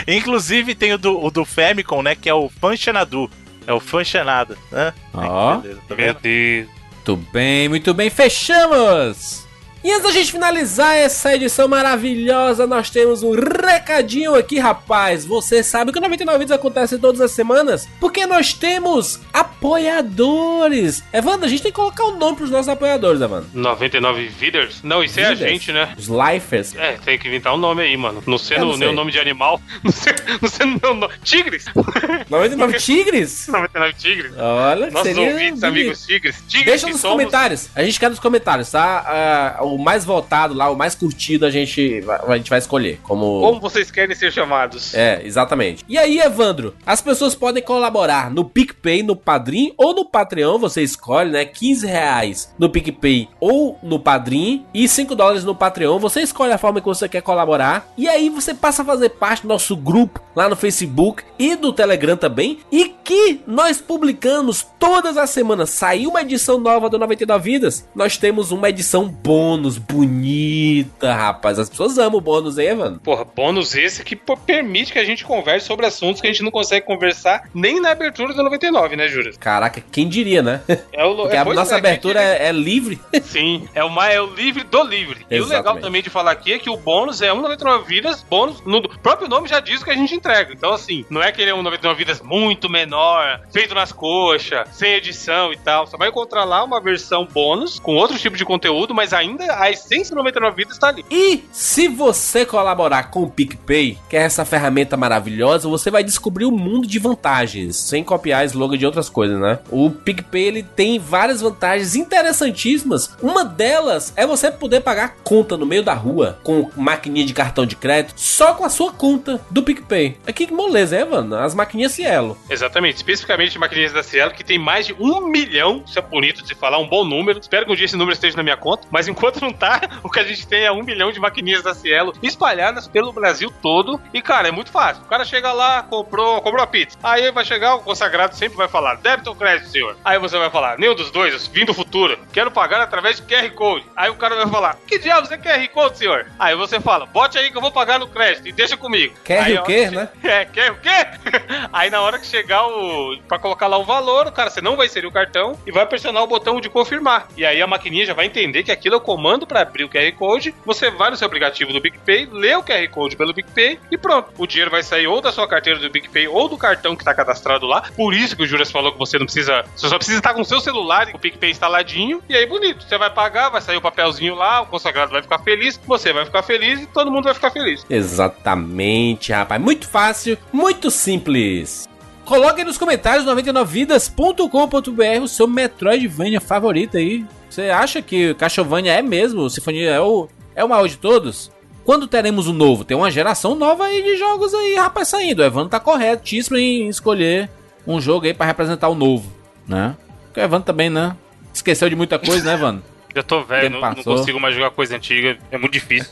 Inclusive 0.06 0.76
tem 0.76 0.92
o 0.92 0.98
do, 0.98 1.24
o 1.24 1.32
do 1.32 1.46
Famicom, 1.46 2.02
né, 2.02 2.16
que 2.16 2.28
é 2.28 2.34
o 2.34 2.50
Fan 2.50 2.76
Xanadu. 2.76 3.32
É 3.66 3.72
o 3.72 3.80
Fan 3.80 4.04
Xanada, 4.04 4.58
né? 4.70 4.94
Ó. 5.14 5.56
Beleza, 5.56 5.80
tá 5.88 5.96
Meu? 5.96 6.14
Deus. 6.16 6.68
Muito 6.96 7.16
bem, 7.32 7.70
muito 7.70 7.94
bem, 7.94 8.10
fechamos! 8.10 9.45
E 9.86 9.92
antes 9.92 10.02
da 10.02 10.10
gente 10.10 10.32
finalizar 10.32 10.96
essa 10.96 11.36
edição 11.36 11.68
maravilhosa, 11.68 12.66
nós 12.66 12.90
temos 12.90 13.22
um 13.22 13.34
recadinho 13.34 14.34
aqui, 14.34 14.58
rapaz. 14.58 15.24
Você 15.28 15.62
sabe 15.62 15.92
que 15.92 16.00
o 16.00 16.02
99 16.02 16.40
Vídeos 16.40 16.58
acontece 16.58 16.98
todas 16.98 17.22
as 17.22 17.30
semanas? 17.30 17.88
Porque 18.00 18.26
nós 18.26 18.52
temos 18.52 19.20
apoiadores. 19.32 21.04
Evandro, 21.14 21.46
a 21.46 21.48
gente 21.48 21.62
tem 21.62 21.72
que 21.72 21.76
colocar 21.76 22.04
o 22.06 22.18
nome 22.18 22.36
pros 22.36 22.50
nossos 22.50 22.68
apoiadores, 22.68 23.22
Evandro. 23.22 23.48
99 23.54 24.28
Viders? 24.30 24.82
Não, 24.82 25.04
isso 25.04 25.20
é 25.20 25.26
a 25.26 25.36
gente, 25.36 25.72
né? 25.72 25.94
Os 25.96 26.08
Lifers. 26.08 26.76
É, 26.76 26.94
tem 26.94 27.20
que 27.20 27.28
inventar 27.28 27.54
um 27.54 27.58
nome 27.58 27.84
aí, 27.84 27.96
mano. 27.96 28.24
Não 28.26 28.40
sendo 28.40 28.72
o 28.72 28.92
nome 28.92 29.12
de 29.12 29.20
animal. 29.20 29.62
Não 29.84 29.92
sendo, 29.92 30.24
não 30.42 30.50
sendo 30.50 30.80
meu 30.82 30.96
nome. 30.96 31.14
Tigres! 31.24 31.66
99 32.28 32.80
Tigres? 32.80 33.48
99 33.54 33.94
Tigres. 33.94 34.32
Olha, 34.36 34.90
Nossos 34.90 35.08
seria 35.14 35.30
ouvintes, 35.30 35.64
amigos 35.64 36.06
tigres. 36.08 36.44
Tigres 36.48 36.66
Deixa 36.66 36.88
nos 36.88 37.02
somos. 37.02 37.18
comentários. 37.18 37.70
A 37.76 37.84
gente 37.84 38.00
quer 38.00 38.10
nos 38.10 38.20
comentários, 38.20 38.72
tá? 38.72 39.56
Ah, 39.60 39.64
o 39.64 39.75
mais 39.78 40.06
votado 40.06 40.54
lá, 40.54 40.70
o 40.70 40.76
mais 40.76 40.96
curtido, 40.96 41.46
a 41.46 41.52
gente, 41.52 42.02
vai- 42.02 42.20
a 42.28 42.38
gente 42.38 42.50
vai 42.50 42.60
escolher. 42.60 43.00
Como. 43.04 43.42
Como 43.42 43.60
vocês 43.60 43.90
querem 43.92 44.16
ser 44.16 44.32
chamados? 44.32 44.94
É, 44.94 45.22
exatamente. 45.24 45.84
E 45.88 45.98
aí, 45.98 46.20
Evandro, 46.20 46.74
as 46.86 47.02
pessoas 47.02 47.36
podem 47.36 47.62
colaborar 47.64 48.30
no 48.32 48.46
PicPay, 48.46 49.04
no 49.04 49.16
Padrim 49.16 49.74
ou 49.78 49.94
no 49.94 50.06
Patreon, 50.06 50.58
você 50.58 50.82
escolhe, 50.82 51.32
né? 51.32 51.46
15 51.46 51.86
reais 51.88 52.54
no 52.58 52.70
PicPay 52.70 53.28
ou 53.40 53.78
no 53.84 54.00
Padrim 54.00 54.66
e 54.74 54.88
5 54.88 55.16
dólares 55.16 55.44
no 55.44 55.56
Patreon. 55.56 56.00
Você 56.00 56.22
escolhe 56.22 56.52
a 56.54 56.58
forma 56.58 56.80
que 56.80 56.88
você 56.88 57.08
quer 57.10 57.22
colaborar. 57.22 57.88
E 57.98 58.08
aí 58.08 58.30
você 58.30 58.54
passa 58.54 58.82
a 58.82 58.86
fazer 58.86 59.10
parte 59.10 59.42
do 59.44 59.48
nosso 59.48 59.76
grupo 59.76 60.22
lá 60.36 60.48
no 60.50 60.56
Facebook 60.56 61.24
e 61.40 61.56
do 61.56 61.72
Telegram 61.74 62.16
também. 62.18 62.60
E 62.72 62.86
que 63.04 63.42
nós 63.48 63.80
publicamos 63.82 64.66
todas 64.80 65.18
as 65.18 65.30
semanas. 65.30 65.70
Saiu 65.70 66.10
uma 66.10 66.22
edição 66.22 66.60
nova 66.60 66.90
do 66.90 66.98
99 66.98 67.44
Vidas. 67.52 67.88
Nós 67.96 68.18
temos 68.18 68.52
uma 68.52 68.70
edição 68.70 69.08
bônus 69.08 69.65
bonita, 69.78 71.14
rapaz. 71.14 71.60
As 71.60 71.70
pessoas 71.70 71.98
amam 71.98 72.18
o 72.18 72.22
bônus 72.22 72.58
aí, 72.58 72.68
Evandro. 72.68 73.00
Porra, 73.00 73.26
bônus 73.26 73.76
esse 73.76 74.04
que 74.04 74.16
pô, 74.16 74.38
permite 74.38 74.94
que 74.94 75.00
a 75.00 75.06
gente 75.06 75.26
converse 75.26 75.68
sobre 75.68 75.86
assuntos 75.86 76.22
que 76.22 76.28
a 76.28 76.32
gente 76.32 76.44
não 76.44 76.52
consegue 76.52 76.86
conversar 76.86 77.50
nem 77.54 77.82
na 77.82 77.92
abertura 77.92 78.34
do 78.34 78.44
99, 78.44 78.96
né, 78.96 79.08
Júlio? 79.08 79.34
Caraca, 79.40 79.84
quem 79.92 80.08
diria, 80.08 80.42
né? 80.42 80.62
É 80.92 81.04
o, 81.04 81.16
Porque 81.16 81.36
é, 81.36 81.40
a 81.40 81.46
nossa 81.46 81.76
é, 81.76 81.78
abertura 81.78 82.22
é, 82.22 82.48
é 82.48 82.52
livre. 82.52 83.00
Sim, 83.24 83.68
é 83.74 83.84
o, 83.84 84.02
é 84.02 84.22
o 84.22 84.34
livre 84.34 84.64
do 84.64 84.84
livre. 84.84 85.26
E 85.30 85.40
o 85.40 85.44
legal 85.44 85.62
Exatamente. 85.62 85.84
também 85.84 86.02
de 86.02 86.10
falar 86.10 86.32
aqui 86.32 86.54
é 86.54 86.60
que 86.60 86.70
o 86.70 86.78
bônus 86.78 87.22
é 87.22 87.34
um 87.34 87.42
99 87.42 87.88
vidas, 87.88 88.24
bônus, 88.24 88.62
no 88.62 88.86
o 88.86 89.00
próprio 89.00 89.28
nome 89.28 89.48
já 89.48 89.60
diz 89.60 89.82
o 89.82 89.86
que 89.86 89.92
a 89.92 89.96
gente 89.96 90.14
entrega. 90.14 90.54
Então, 90.54 90.72
assim, 90.72 91.06
não 91.10 91.22
é 91.22 91.32
que 91.32 91.42
ele 91.42 91.52
é 91.52 91.56
um 91.56 91.64
99 91.64 91.98
vidas 91.98 92.22
muito 92.22 92.70
menor, 92.70 93.42
feito 93.52 93.74
nas 93.74 93.92
coxas, 93.92 94.68
sem 94.72 94.94
edição 94.94 95.52
e 95.52 95.58
tal. 95.58 95.88
Você 95.88 95.98
vai 95.98 96.10
encontrar 96.10 96.44
lá 96.44 96.64
uma 96.64 96.80
versão 96.80 97.26
bônus, 97.26 97.80
com 97.80 97.96
outro 97.96 98.18
tipo 98.18 98.38
de 98.38 98.46
conteúdo, 98.46 98.94
mas 98.94 99.14
ainda 99.14 99.46
a 99.60 99.72
essência 99.72 100.14
do 100.14 100.20
99 100.20 100.56
vidas 100.56 100.78
tá 100.78 100.90
ali. 100.90 101.06
E 101.10 101.44
se 101.52 101.88
você 101.88 102.46
colaborar 102.46 103.10
com 103.10 103.24
o 103.24 103.30
PicPay, 103.30 103.98
que 104.10 104.16
é 104.16 104.22
essa 104.22 104.46
ferramenta 104.46 104.96
maravilhosa, 104.96 105.68
você 105.68 105.90
vai 105.90 106.04
descobrir 106.04 106.46
um 106.46 106.52
mundo 106.52 106.88
de 106.88 107.00
vantagens, 107.00 107.76
sem 107.76 108.04
copiar 108.04 108.46
slogan 108.46 108.78
de 108.78 108.86
outras 108.86 109.10
coisas, 109.10 109.40
né? 109.40 109.60
O 109.70 109.90
PicPay 109.90 110.44
ele 110.44 110.64
tem 110.64 111.00
várias 111.00 111.42
vantagens 111.42 111.96
interessantíssimas. 111.96 113.16
Uma 113.22 113.44
delas 113.44 114.14
é 114.16 114.28
você 114.28 114.52
poder 114.52 114.82
pagar 114.82 115.16
conta 115.24 115.58
no 115.58 115.66
meio 115.66 115.84
da 115.84 115.94
rua 115.94 116.40
com 116.44 116.70
maquininha 116.76 117.26
de 117.26 117.34
cartão 117.34 117.66
de 117.66 117.76
crédito 117.76 118.14
só 118.18 118.54
com 118.54 118.64
a 118.64 118.70
sua 118.70 118.92
conta 118.92 119.42
do 119.50 119.64
PicPay. 119.64 120.18
Aqui 120.28 120.46
que 120.46 120.54
moleza, 120.54 120.96
é, 120.96 121.04
mano? 121.04 121.36
As 121.36 121.56
maquininhas 121.56 121.96
Cielo. 121.96 122.38
Exatamente, 122.50 122.98
especificamente 122.98 123.58
maquininhas 123.58 123.94
da 123.94 124.04
Cielo, 124.04 124.32
que 124.32 124.44
tem 124.44 124.60
mais 124.60 124.86
de 124.86 124.94
um 125.00 125.28
milhão, 125.28 125.82
isso 125.88 125.98
é 125.98 126.02
bonito 126.02 126.44
de 126.44 126.54
falar, 126.54 126.78
um 126.78 126.88
bom 126.88 127.06
número. 127.06 127.40
Espero 127.40 127.66
que 127.66 127.72
um 127.72 127.76
dia 127.76 127.86
esse 127.86 127.96
número 127.96 128.14
esteja 128.14 128.36
na 128.36 128.44
minha 128.44 128.58
conta, 128.58 128.86
mas 128.92 129.08
enquanto 129.08 129.35
não 129.42 129.52
tá, 129.54 129.82
o 130.04 130.10
que 130.10 130.20
a 130.20 130.24
gente 130.24 130.48
tem 130.48 130.64
é 130.66 130.72
um 130.72 130.84
milhão 130.84 131.12
de 131.12 131.20
maquininhas 131.20 131.64
da 131.64 131.74
Cielo 131.74 132.14
espalhadas 132.22 132.88
pelo 132.88 133.12
Brasil 133.14 133.52
todo. 133.62 134.00
E, 134.14 134.22
cara, 134.22 134.48
é 134.48 134.52
muito 134.52 134.72
fácil. 134.72 135.04
O 135.04 135.08
cara 135.08 135.24
chega 135.26 135.52
lá, 135.52 135.84
comprou, 135.84 136.42
comprou 136.42 136.64
a 136.64 136.68
pizza. 136.68 136.98
Aí 137.04 137.32
vai 137.32 137.46
chegar, 137.46 137.76
o 137.76 137.80
consagrado 137.80 138.36
sempre 138.36 138.58
vai 138.58 138.68
falar, 138.68 138.96
débito 138.96 139.30
ou 139.30 139.36
crédito, 139.36 139.70
senhor? 139.70 139.96
Aí 140.04 140.18
você 140.20 140.38
vai 140.38 140.50
falar, 140.50 140.78
nenhum 140.78 140.96
dos 140.96 141.12
dois, 141.12 141.48
vim 141.48 141.66
do 141.66 141.74
futuro, 141.74 142.18
quero 142.34 142.52
pagar 142.52 142.82
através 142.82 143.18
de 143.18 143.24
QR 143.24 143.50
Code. 143.52 143.86
Aí 143.96 144.10
o 144.10 144.16
cara 144.16 144.36
vai 144.36 144.48
falar, 144.48 144.78
que 144.88 145.00
diabos 145.00 145.32
é 145.32 145.38
QR 145.38 145.68
Code, 145.70 145.98
senhor? 145.98 146.26
Aí 146.40 146.56
você 146.56 146.80
fala, 146.80 147.06
bote 147.06 147.38
aí 147.38 147.52
que 147.52 147.58
eu 147.58 147.62
vou 147.62 147.72
pagar 147.72 148.00
no 148.00 148.08
crédito 148.08 148.48
e 148.48 148.52
deixa 148.52 148.76
comigo. 148.78 149.16
QR 149.26 149.44
Aí, 149.46 149.58
o 149.58 149.64
quê, 149.64 149.90
né? 149.90 150.10
che- 150.22 150.28
É, 150.36 150.46
quer 150.46 150.72
o 150.72 150.76
quê? 150.76 150.90
Aí 151.72 151.90
na 151.90 152.02
hora 152.02 152.20
que 152.20 152.26
chegar 152.26 152.66
o. 152.68 153.18
Pra 153.28 153.38
colocar 153.40 153.68
lá 153.68 153.78
o 153.78 153.84
valor, 153.86 154.28
o 154.28 154.32
cara, 154.32 154.50
você 154.50 154.62
não 154.62 154.76
vai 154.76 154.88
inserir 154.88 155.08
o 155.08 155.12
cartão 155.12 155.58
e 155.66 155.72
vai 155.72 155.86
pressionar 155.86 156.24
o 156.24 156.28
botão 156.28 156.60
de 156.60 156.70
confirmar. 156.70 157.28
E 157.38 157.46
aí 157.46 157.62
a 157.62 157.68
maquininha 157.68 158.06
já 158.06 158.14
vai 158.14 158.26
entender 158.26 158.64
que 158.64 158.72
aquilo 158.72 158.96
é 158.96 158.98
o 158.98 159.02
comando 159.02 159.25
pra 159.48 159.62
abrir 159.62 159.84
o 159.84 159.90
QR 159.90 160.12
Code. 160.14 160.54
Você 160.66 160.92
vai 160.92 161.10
no 161.10 161.18
seu 161.18 161.26
aplicativo 161.26 161.74
do 161.74 161.82
PicPay, 161.82 162.30
lê 162.32 162.56
o 162.56 162.64
QR 162.64 162.88
Code 162.90 163.16
pelo 163.16 163.34
PicPay 163.34 163.80
e 163.92 163.98
pronto. 163.98 164.30
O 164.38 164.46
dinheiro 164.46 164.70
vai 164.70 164.84
sair 164.84 165.08
ou 165.08 165.22
da 165.22 165.32
sua 165.32 165.48
carteira 165.48 165.80
do 165.80 165.90
PicPay 165.90 166.28
ou 166.28 166.48
do 166.48 166.58
cartão 166.58 166.96
que 166.96 167.04
tá 167.04 167.14
cadastrado 167.14 167.66
lá. 167.66 167.90
Por 167.96 168.14
isso 168.14 168.36
que 168.36 168.44
o 168.44 168.48
Juras 168.48 168.72
falou 168.72 168.92
que 168.92 169.00
você 169.00 169.18
não 169.18 169.26
precisa. 169.26 169.66
Você 169.76 169.90
só 169.90 169.98
precisa 169.98 170.20
estar 170.20 170.34
com 170.34 170.42
o 170.42 170.46
seu 170.46 170.60
celular 170.60 171.10
o 171.14 171.20
PicPay 171.20 171.52
instaladinho. 171.52 172.22
E 172.30 172.36
aí, 172.36 172.46
bonito. 172.46 172.84
Você 172.84 172.98
vai 172.98 173.10
pagar, 173.10 173.50
vai 173.50 173.62
sair 173.62 173.78
o 173.78 173.82
papelzinho 173.82 174.36
lá, 174.36 174.62
o 174.62 174.66
consagrado 174.66 175.12
vai 175.12 175.22
ficar 175.22 175.40
feliz, 175.40 175.80
você 175.86 176.14
vai 176.14 176.26
ficar 176.26 176.44
feliz 176.44 176.82
e 176.82 176.88
todo 176.88 177.12
mundo 177.12 177.24
vai 177.26 177.34
ficar 177.34 177.52
feliz. 177.52 177.86
Exatamente, 177.90 179.32
rapaz. 179.32 179.62
Muito 179.62 179.88
fácil, 179.88 180.38
muito 180.52 180.92
simples. 180.92 181.88
Coloque 182.26 182.62
aí 182.62 182.66
nos 182.66 182.78
comentários 182.78 183.26
99vidas.com.br 183.26 185.24
o 185.24 185.28
seu 185.28 185.48
Metroidvania 185.48 186.42
favorito 186.42 186.98
aí. 186.98 187.24
Você 187.50 187.70
acha 187.70 188.02
que 188.02 188.32
o 188.32 188.36
Castlevania 188.36 188.94
é 188.94 189.02
mesmo? 189.02 189.42
O 189.44 189.50
Sinfonia 189.50 189.92
é 189.92 190.02
o, 190.02 190.28
é 190.56 190.64
o 190.64 190.70
maior 190.70 190.88
de 190.88 190.98
todos? 190.98 191.52
Quando 191.86 192.08
teremos 192.08 192.48
um 192.48 192.54
novo? 192.54 192.84
Tem 192.84 192.98
uma 192.98 193.12
geração 193.12 193.54
nova 193.54 193.86
aí 193.86 194.02
de 194.02 194.18
jogos 194.18 194.54
aí, 194.56 194.76
rapaz, 194.76 195.08
saindo. 195.10 195.44
O 195.44 195.46
Evandro 195.46 195.70
tá 195.70 195.80
corretíssimo 195.80 196.58
em 196.58 196.90
escolher 196.90 197.48
um 197.86 198.02
jogo 198.02 198.26
aí 198.26 198.34
pra 198.34 198.48
representar 198.48 198.90
o 198.90 198.96
novo, 198.96 199.32
né? 199.68 199.96
Porque 200.26 200.40
o 200.40 200.44
Evandro 200.44 200.66
também, 200.66 200.90
né? 200.90 201.16
Esqueceu 201.54 201.88
de 201.88 201.96
muita 201.96 202.18
coisa, 202.18 202.44
né, 202.44 202.54
Evandro? 202.56 202.84
Eu 203.14 203.24
tô 203.24 203.44
velho, 203.44 203.70
não, 203.70 203.80
não 203.80 204.04
consigo 204.04 204.42
mais 204.42 204.54
jogar 204.54 204.72
coisa 204.72 204.98
antiga, 204.98 205.38
é 205.50 205.58
muito 205.58 205.72
difícil. 205.72 206.12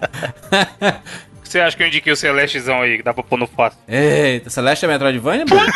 Você 1.50 1.58
acha 1.58 1.76
que 1.76 1.82
eu 1.82 1.88
indiquei 1.88 2.12
o 2.12 2.16
Celestezão 2.16 2.80
aí, 2.80 2.98
que 2.98 3.02
dá 3.02 3.12
pra 3.12 3.24
pôr 3.24 3.36
no 3.36 3.44
fácil? 3.46 3.76
Eita, 3.88 4.48
Celeste 4.50 4.84
é 4.84 4.88
Metroidvania, 4.88 5.44
Bruno? 5.44 5.66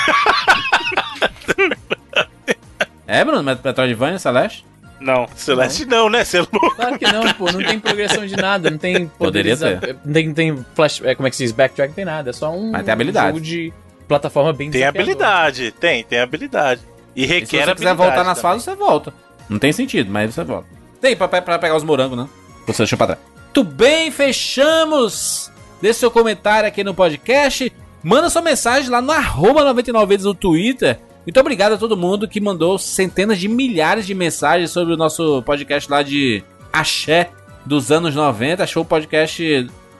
é, 3.06 3.24
Bruno? 3.24 3.42
Met- 3.42 3.60
Metroidvania, 3.64 4.18
Celeste? 4.20 4.64
Não. 5.00 5.26
Celeste 5.34 5.84
não, 5.84 6.08
né? 6.08 6.24
Você 6.24 6.38
é 6.38 6.40
louco. 6.40 6.76
Claro 6.76 6.96
que 6.98 7.04
não, 7.12 7.32
pô. 7.34 7.50
Não 7.50 7.62
tem 7.62 7.78
progressão 7.80 8.24
de 8.24 8.36
nada. 8.36 8.70
Não 8.70 8.78
tem 8.78 9.08
Poderia 9.08 9.56
poderes- 9.56 9.96
Não 10.04 10.12
tem, 10.12 10.32
tem 10.32 10.64
flash. 10.74 11.02
É, 11.04 11.14
como 11.16 11.26
é 11.26 11.30
que 11.30 11.36
se 11.36 11.42
diz? 11.42 11.52
Backtrack, 11.52 11.88
não 11.90 11.94
tem 11.96 12.04
nada. 12.04 12.30
É 12.30 12.32
só 12.32 12.50
um 12.52 12.70
Mas 12.70 12.84
tem 12.84 12.92
habilidade. 12.92 13.26
jogo 13.26 13.40
de 13.40 13.72
plataforma 14.08 14.52
bem 14.52 14.70
Tem 14.70 14.84
habilidade, 14.84 15.72
tem, 15.72 16.04
tem 16.04 16.20
habilidade. 16.20 16.80
E 17.16 17.24
E 17.24 17.26
se 17.26 17.32
requer 17.32 17.46
você 17.46 17.50
quiser 17.56 17.70
habilidade 17.70 17.96
voltar 17.98 18.24
nas 18.24 18.38
também. 18.38 18.42
fases, 18.42 18.64
você 18.64 18.74
volta. 18.76 19.12
Não 19.48 19.58
tem 19.58 19.72
sentido, 19.72 20.10
mas 20.10 20.32
você 20.34 20.44
volta. 20.44 20.68
Tem 21.00 21.16
pra, 21.16 21.26
pra 21.28 21.58
pegar 21.58 21.76
os 21.76 21.82
morangos, 21.84 22.16
né? 22.16 22.28
Você 22.66 22.78
deixou 22.78 22.96
pra 22.96 23.08
trás. 23.08 23.20
Muito 23.54 23.64
bem, 23.64 24.10
fechamos! 24.10 25.50
Deixe 25.80 26.00
seu 26.00 26.10
comentário 26.10 26.68
aqui 26.68 26.82
no 26.82 26.94
podcast. 26.94 27.72
Manda 28.02 28.30
sua 28.30 28.42
mensagem 28.42 28.90
lá 28.90 29.00
no 29.00 29.12
arroba 29.12 29.64
99 29.64 30.06
vezes 30.06 30.26
no 30.26 30.34
Twitter. 30.34 30.98
Muito 31.26 31.40
obrigado 31.40 31.72
a 31.72 31.78
todo 31.78 31.96
mundo 31.96 32.28
que 32.28 32.40
mandou 32.40 32.78
centenas 32.78 33.38
de 33.38 33.48
milhares 33.48 34.06
de 34.06 34.14
mensagens 34.14 34.70
sobre 34.70 34.92
o 34.92 34.96
nosso 34.96 35.42
podcast 35.42 35.90
lá 35.90 36.02
de 36.02 36.42
Axé 36.72 37.30
dos 37.64 37.90
anos 37.90 38.14
90. 38.14 38.62
Achou 38.62 38.82
o 38.82 38.86
podcast. 38.86 39.42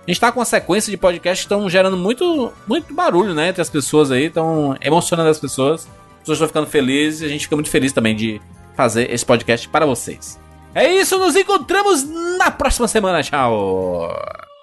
A 0.07 0.11
gente 0.11 0.21
tá 0.21 0.31
com 0.31 0.41
uma 0.41 0.45
sequência 0.45 0.91
de 0.91 0.99
podcasts 0.99 1.47
que 1.47 1.55
estão 1.55 1.69
gerando 1.71 1.97
muito, 1.97 2.53
muito 2.67 2.93
barulho, 2.93 3.33
né? 3.33 3.49
Entre 3.49 3.63
as 3.63 3.71
pessoas 3.71 4.11
aí, 4.11 4.27
estão 4.27 4.77
emocionando 4.83 5.31
as 5.31 5.39
pessoas. 5.39 5.89
As 6.17 6.21
pessoas 6.21 6.37
estão 6.37 6.49
ficando 6.49 6.67
felizes 6.67 7.23
e 7.23 7.25
a 7.25 7.29
gente 7.29 7.45
fica 7.45 7.57
muito 7.57 7.71
feliz 7.71 7.93
também 7.93 8.15
de 8.15 8.41
fazer 8.77 9.11
esse 9.11 9.25
podcast 9.25 9.67
para 9.69 9.87
vocês. 9.87 10.39
É 10.75 10.93
isso, 10.93 11.19
nos 11.19 11.37
encontramos 11.37 12.05
na 12.37 12.51
próxima 12.51 12.89
semana. 12.89 13.23
Tchau! 13.23 14.53